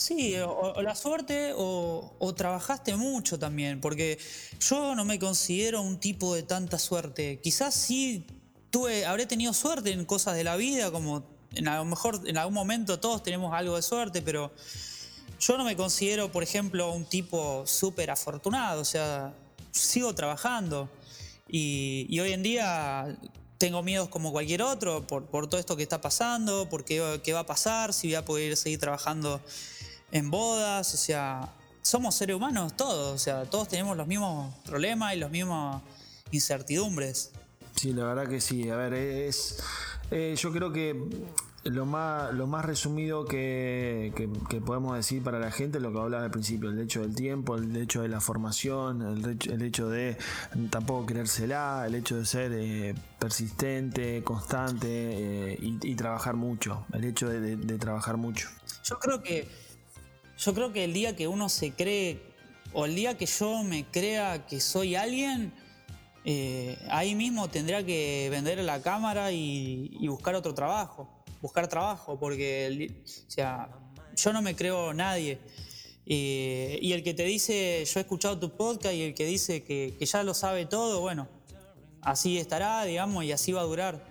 Sí, 0.00 0.34
o, 0.38 0.80
la 0.80 0.94
suerte 0.94 1.52
o, 1.54 2.34
trabajaste 2.34 2.96
mucho 2.96 3.38
también, 3.38 3.82
porque 3.82 4.18
yo 4.58 4.94
no 4.94 5.04
me 5.04 5.18
considero 5.18 5.82
un 5.82 6.00
tipo 6.00 6.34
de 6.34 6.42
tanta 6.42 6.78
suerte. 6.78 7.38
Quizás 7.42 7.74
sí 7.74 8.24
tuve, 8.70 9.04
habré 9.04 9.26
tenido 9.26 9.52
suerte 9.52 9.92
en 9.92 10.06
cosas 10.06 10.36
de 10.36 10.44
la 10.44 10.56
vida, 10.56 10.90
como 10.90 11.22
en, 11.52 11.68
a 11.68 11.76
lo 11.76 11.84
mejor 11.84 12.22
en 12.24 12.38
algún 12.38 12.54
momento 12.54 12.98
todos 12.98 13.22
tenemos 13.22 13.52
algo 13.52 13.76
de 13.76 13.82
suerte, 13.82 14.22
pero 14.22 14.50
yo 15.38 15.58
no 15.58 15.64
me 15.64 15.76
considero, 15.76 16.32
por 16.32 16.42
ejemplo, 16.42 16.90
un 16.92 17.04
tipo 17.04 17.66
súper 17.66 18.10
afortunado, 18.10 18.80
o 18.80 18.86
sea, 18.86 19.34
sigo 19.70 20.14
trabajando 20.14 20.88
y, 21.46 22.18
hoy 22.18 22.32
en 22.32 22.42
día 22.42 23.18
tengo 23.58 23.82
miedos 23.82 24.08
como 24.08 24.32
cualquier 24.32 24.62
otro 24.62 25.06
por, 25.06 25.46
todo 25.46 25.60
esto 25.60 25.76
que 25.76 25.82
está 25.82 26.00
pasando, 26.00 26.70
por 26.70 26.86
qué, 26.86 27.20
qué 27.22 27.34
va 27.34 27.40
a 27.40 27.46
pasar, 27.46 27.92
si 27.92 28.06
voy 28.06 28.14
a 28.14 28.24
poder 28.24 28.56
seguir 28.56 28.78
trabajando 28.78 29.42
en 30.12 30.30
bodas, 30.30 30.94
o 30.94 30.96
sea, 30.96 31.52
somos 31.82 32.14
seres 32.14 32.36
humanos 32.36 32.76
todos, 32.76 33.14
o 33.14 33.18
sea, 33.18 33.44
todos 33.44 33.68
tenemos 33.68 33.96
los 33.96 34.06
mismos 34.06 34.54
problemas 34.64 35.14
y 35.14 35.18
los 35.18 35.30
mismos 35.30 35.82
incertidumbres. 36.30 37.32
Sí, 37.76 37.92
la 37.92 38.04
verdad 38.04 38.28
que 38.28 38.40
sí. 38.40 38.68
A 38.68 38.76
ver, 38.76 38.94
es. 38.94 39.62
Eh, 40.10 40.34
yo 40.36 40.52
creo 40.52 40.72
que 40.72 40.96
lo 41.64 41.86
más, 41.86 42.34
lo 42.34 42.46
más 42.46 42.64
resumido 42.64 43.24
que, 43.26 44.12
podemos 44.64 44.96
decir 44.96 45.22
para 45.22 45.38
la 45.38 45.50
gente 45.50 45.78
es 45.78 45.82
lo 45.82 45.92
que 45.92 45.98
hablaba 45.98 46.24
al 46.24 46.30
principio, 46.30 46.70
el 46.70 46.80
hecho 46.80 47.02
del 47.02 47.14
tiempo, 47.14 47.56
el 47.56 47.76
hecho 47.76 48.02
de 48.02 48.08
la 48.08 48.20
formación, 48.20 49.02
el 49.02 49.62
hecho, 49.62 49.88
de 49.88 50.16
tampoco 50.70 51.06
creérsela, 51.06 51.84
el 51.86 51.94
hecho 51.94 52.16
de 52.16 52.26
ser 52.26 52.52
eh, 52.54 52.94
persistente, 53.18 54.22
constante 54.24 54.88
eh, 54.88 55.58
y, 55.60 55.94
trabajar 55.94 56.34
mucho, 56.34 56.86
el 56.92 57.04
hecho 57.04 57.28
de 57.28 57.78
trabajar 57.78 58.16
mucho. 58.16 58.48
Yo 58.84 58.98
creo 58.98 59.22
que 59.22 59.48
yo 60.40 60.54
creo 60.54 60.72
que 60.72 60.84
el 60.84 60.94
día 60.94 61.14
que 61.14 61.28
uno 61.28 61.48
se 61.48 61.72
cree, 61.72 62.22
o 62.72 62.86
el 62.86 62.94
día 62.94 63.16
que 63.18 63.26
yo 63.26 63.62
me 63.62 63.84
crea 63.84 64.46
que 64.46 64.60
soy 64.60 64.94
alguien, 64.94 65.52
eh, 66.24 66.78
ahí 66.88 67.14
mismo 67.14 67.48
tendría 67.48 67.84
que 67.84 68.28
vender 68.30 68.58
la 68.60 68.80
cámara 68.80 69.32
y, 69.32 70.06
buscar 70.08 70.34
otro 70.34 70.54
trabajo, 70.54 71.08
buscar 71.42 71.68
trabajo, 71.68 72.18
porque 72.18 72.90
o 73.04 73.30
sea, 73.30 73.68
yo 74.16 74.32
no 74.32 74.40
me 74.40 74.56
creo 74.56 74.94
nadie. 74.94 75.38
y 76.06 76.92
el 76.92 77.02
que 77.02 77.12
te 77.12 77.24
dice, 77.24 77.84
yo 77.84 78.00
he 78.00 78.02
escuchado 78.02 78.38
tu 78.38 78.56
podcast 78.56 78.94
y 78.94 79.02
el 79.02 79.14
que 79.14 79.26
dice 79.26 79.62
que, 79.62 79.94
ya 80.00 80.22
lo 80.22 80.32
sabe 80.32 80.64
todo, 80.64 81.00
bueno, 81.00 81.28
así 82.00 82.38
estará, 82.38 82.84
digamos, 82.84 83.24
y 83.24 83.32
así 83.32 83.52
va 83.52 83.60
a 83.60 83.64
durar 83.64 84.02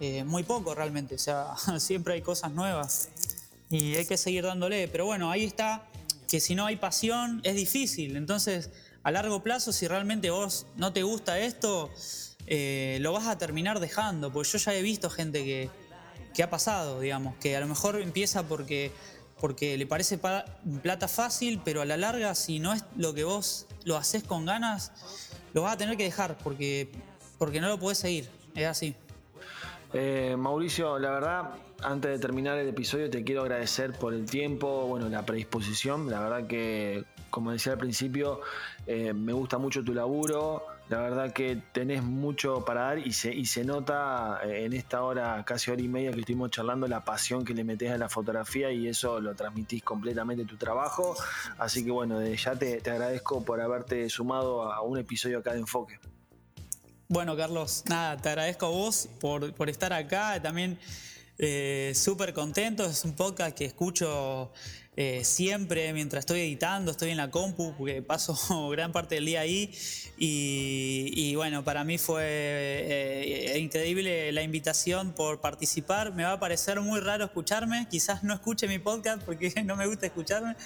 eh, 0.00 0.24
muy 0.24 0.42
poco 0.42 0.74
realmente. 0.74 1.14
O 1.14 1.18
sea, 1.18 1.54
siempre 1.78 2.14
hay 2.14 2.22
cosas 2.22 2.50
nuevas 2.52 3.08
y 3.70 3.96
hay 3.96 4.04
que 4.04 4.16
seguir 4.16 4.44
dándole. 4.44 4.88
Pero 4.88 5.06
bueno, 5.06 5.30
ahí 5.30 5.44
está 5.44 5.86
que 6.28 6.40
si 6.40 6.54
no 6.54 6.66
hay 6.66 6.76
pasión 6.76 7.40
es 7.44 7.54
difícil. 7.54 8.16
Entonces, 8.16 8.70
a 9.02 9.10
largo 9.10 9.42
plazo, 9.42 9.72
si 9.72 9.88
realmente 9.88 10.30
vos 10.30 10.66
no 10.76 10.92
te 10.92 11.02
gusta 11.02 11.38
esto, 11.38 11.90
eh, 12.46 12.98
lo 13.00 13.12
vas 13.12 13.26
a 13.26 13.38
terminar 13.38 13.80
dejando. 13.80 14.32
Porque 14.32 14.48
yo 14.50 14.58
ya 14.58 14.74
he 14.74 14.82
visto 14.82 15.08
gente 15.08 15.44
que, 15.44 15.70
que 16.34 16.42
ha 16.42 16.50
pasado, 16.50 17.00
digamos, 17.00 17.36
que 17.36 17.56
a 17.56 17.60
lo 17.60 17.66
mejor 17.66 18.00
empieza 18.00 18.42
porque, 18.44 18.92
porque 19.40 19.78
le 19.78 19.86
parece 19.86 20.18
plata 20.18 21.08
fácil, 21.08 21.60
pero 21.64 21.80
a 21.80 21.84
la 21.84 21.96
larga, 21.96 22.34
si 22.34 22.58
no 22.58 22.72
es 22.72 22.84
lo 22.96 23.14
que 23.14 23.24
vos 23.24 23.66
lo 23.84 23.96
haces 23.96 24.22
con 24.22 24.44
ganas, 24.44 24.92
lo 25.52 25.62
vas 25.62 25.74
a 25.74 25.76
tener 25.76 25.96
que 25.96 26.04
dejar 26.04 26.36
porque, 26.38 26.90
porque 27.38 27.60
no 27.60 27.68
lo 27.68 27.78
puedes 27.78 27.98
seguir. 27.98 28.28
Es 28.54 28.66
así. 28.66 28.94
Eh, 29.92 30.36
Mauricio, 30.38 30.98
la 30.98 31.10
verdad, 31.10 31.50
antes 31.82 32.10
de 32.10 32.18
terminar 32.18 32.58
el 32.58 32.68
episodio 32.68 33.10
te 33.10 33.24
quiero 33.24 33.42
agradecer 33.42 33.92
por 33.92 34.14
el 34.14 34.26
tiempo, 34.26 34.86
bueno, 34.86 35.08
la 35.08 35.24
predisposición. 35.24 36.10
La 36.10 36.20
verdad 36.20 36.46
que, 36.46 37.04
como 37.30 37.52
decía 37.52 37.72
al 37.72 37.78
principio, 37.78 38.40
eh, 38.86 39.12
me 39.12 39.32
gusta 39.32 39.58
mucho 39.58 39.82
tu 39.82 39.94
laburo. 39.94 40.64
La 40.88 41.00
verdad 41.00 41.32
que 41.32 41.62
tenés 41.72 42.02
mucho 42.02 42.64
para 42.64 42.82
dar 42.82 42.98
y 42.98 43.12
se, 43.12 43.32
y 43.32 43.46
se 43.46 43.64
nota 43.64 44.40
eh, 44.44 44.64
en 44.64 44.72
esta 44.72 45.02
hora, 45.02 45.44
casi 45.44 45.70
hora 45.70 45.80
y 45.80 45.88
media 45.88 46.10
que 46.10 46.20
estuvimos 46.20 46.50
charlando, 46.50 46.88
la 46.88 47.04
pasión 47.04 47.44
que 47.44 47.54
le 47.54 47.62
metés 47.62 47.92
a 47.92 47.98
la 47.98 48.08
fotografía 48.08 48.72
y 48.72 48.88
eso 48.88 49.20
lo 49.20 49.34
transmitís 49.34 49.82
completamente 49.84 50.44
tu 50.44 50.56
trabajo. 50.56 51.14
Así 51.58 51.84
que 51.84 51.92
bueno, 51.92 52.20
ya 52.24 52.56
te, 52.56 52.80
te 52.80 52.90
agradezco 52.90 53.44
por 53.44 53.60
haberte 53.60 54.08
sumado 54.10 54.72
a 54.72 54.82
un 54.82 54.98
episodio 54.98 55.38
acá 55.38 55.52
de 55.52 55.60
Enfoque. 55.60 56.00
Bueno, 57.12 57.36
Carlos, 57.36 57.82
nada, 57.88 58.16
te 58.16 58.28
agradezco 58.28 58.66
a 58.66 58.68
vos 58.68 59.08
por, 59.20 59.52
por 59.54 59.68
estar 59.68 59.92
acá. 59.92 60.40
También 60.40 60.78
eh, 61.42 61.92
súper 61.94 62.34
contento. 62.34 62.84
Es 62.84 63.02
un 63.04 63.14
podcast 63.14 63.56
que 63.56 63.64
escucho 63.64 64.52
eh, 64.94 65.24
siempre 65.24 65.90
mientras 65.94 66.20
estoy 66.20 66.40
editando, 66.40 66.90
estoy 66.90 67.10
en 67.10 67.16
la 67.16 67.30
compu, 67.30 67.74
porque 67.78 68.02
paso 68.02 68.68
gran 68.70 68.92
parte 68.92 69.14
del 69.14 69.24
día 69.24 69.40
ahí. 69.40 69.72
Y, 70.18 71.34
bueno, 71.36 71.64
para 71.64 71.82
mí 71.82 71.96
fue 71.96 72.24
eh, 72.26 73.58
increíble 73.58 74.30
la 74.32 74.42
invitación 74.42 75.14
por 75.14 75.40
participar. 75.40 76.12
Me 76.12 76.24
va 76.24 76.32
a 76.32 76.40
parecer 76.40 76.78
muy 76.82 77.00
raro 77.00 77.24
escucharme, 77.24 77.86
quizás 77.90 78.22
no 78.22 78.34
escuche 78.34 78.68
mi 78.68 78.78
podcast 78.78 79.22
porque 79.22 79.50
no 79.64 79.76
me 79.76 79.86
gusta 79.86 80.04
escucharme, 80.04 80.56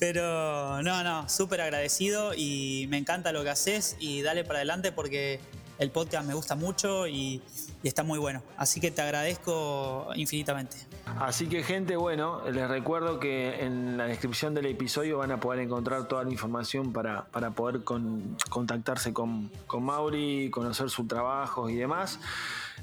pero 0.00 0.82
no, 0.82 1.04
no, 1.04 1.28
súper 1.28 1.60
agradecido 1.60 2.32
y 2.34 2.86
me 2.88 2.98
encanta 2.98 3.30
lo 3.30 3.44
que 3.44 3.50
haces 3.50 3.96
y 4.00 4.22
dale 4.22 4.42
para 4.42 4.58
adelante 4.58 4.90
porque 4.90 5.38
el 5.78 5.90
podcast 5.90 6.26
me 6.26 6.34
gusta 6.34 6.54
mucho 6.54 7.06
y, 7.06 7.42
está 7.82 8.02
muy 8.02 8.18
bueno. 8.18 8.42
Así 8.56 8.80
que 8.80 8.90
te 8.90 9.00
agradezco 9.00 10.08
infinitamente. 10.16 10.76
Así 11.18 11.46
que 11.46 11.62
gente, 11.62 11.96
bueno, 11.96 12.42
les 12.50 12.68
recuerdo 12.68 13.18
que 13.18 13.64
en 13.64 13.96
la 13.96 14.06
descripción 14.06 14.54
del 14.54 14.66
episodio 14.66 15.18
van 15.18 15.30
a 15.30 15.40
poder 15.40 15.60
encontrar 15.60 16.06
toda 16.08 16.24
la 16.24 16.30
información 16.30 16.92
para, 16.92 17.26
para 17.26 17.52
poder 17.52 17.82
contactarse 17.84 19.12
con, 19.12 19.50
con 19.66 19.84
Mauri, 19.84 20.50
conocer 20.50 20.90
su 20.90 21.06
trabajo 21.06 21.70
y 21.70 21.76
demás. 21.76 22.18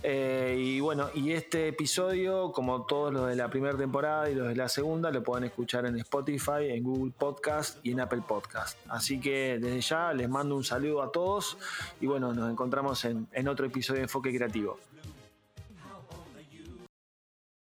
Eh, 0.07 0.56
y 0.60 0.80
bueno, 0.82 1.10
y 1.15 1.32
este 1.32 1.68
episodio, 1.69 2.52
como 2.52 2.86
todos 2.86 3.11
los 3.11 3.27
de 3.27 3.36
la 3.36 3.49
primera 3.49 3.76
temporada 3.76 4.30
y 4.30 4.36
los 4.36 4.48
de 4.49 4.56
la 4.56 4.69
segunda, 4.69 5.10
lo 5.10 5.23
pueden 5.23 5.45
escuchar 5.45 5.88
en 5.88 5.98
Spotify, 5.98 6.69
en 6.69 6.84
Google 6.84 7.11
Podcast 7.18 7.84
y 7.84 7.94
en 7.94 8.02
Apple 8.02 8.22
Podcast. 8.27 8.77
Así 8.88 9.19
que 9.19 9.57
desde 9.60 9.82
ya 9.82 10.14
les 10.14 10.30
mando 10.30 10.56
un 10.56 10.64
saludo 10.64 11.02
a 11.02 11.11
todos 11.11 11.57
y 11.99 12.06
bueno, 12.06 12.36
nos 12.36 12.52
encontramos 12.52 13.03
en, 13.06 13.27
en 13.32 13.48
otro 13.48 13.65
episodio 13.65 13.98
de 13.98 14.03
Enfoque 14.03 14.32
Creativo. 14.32 14.77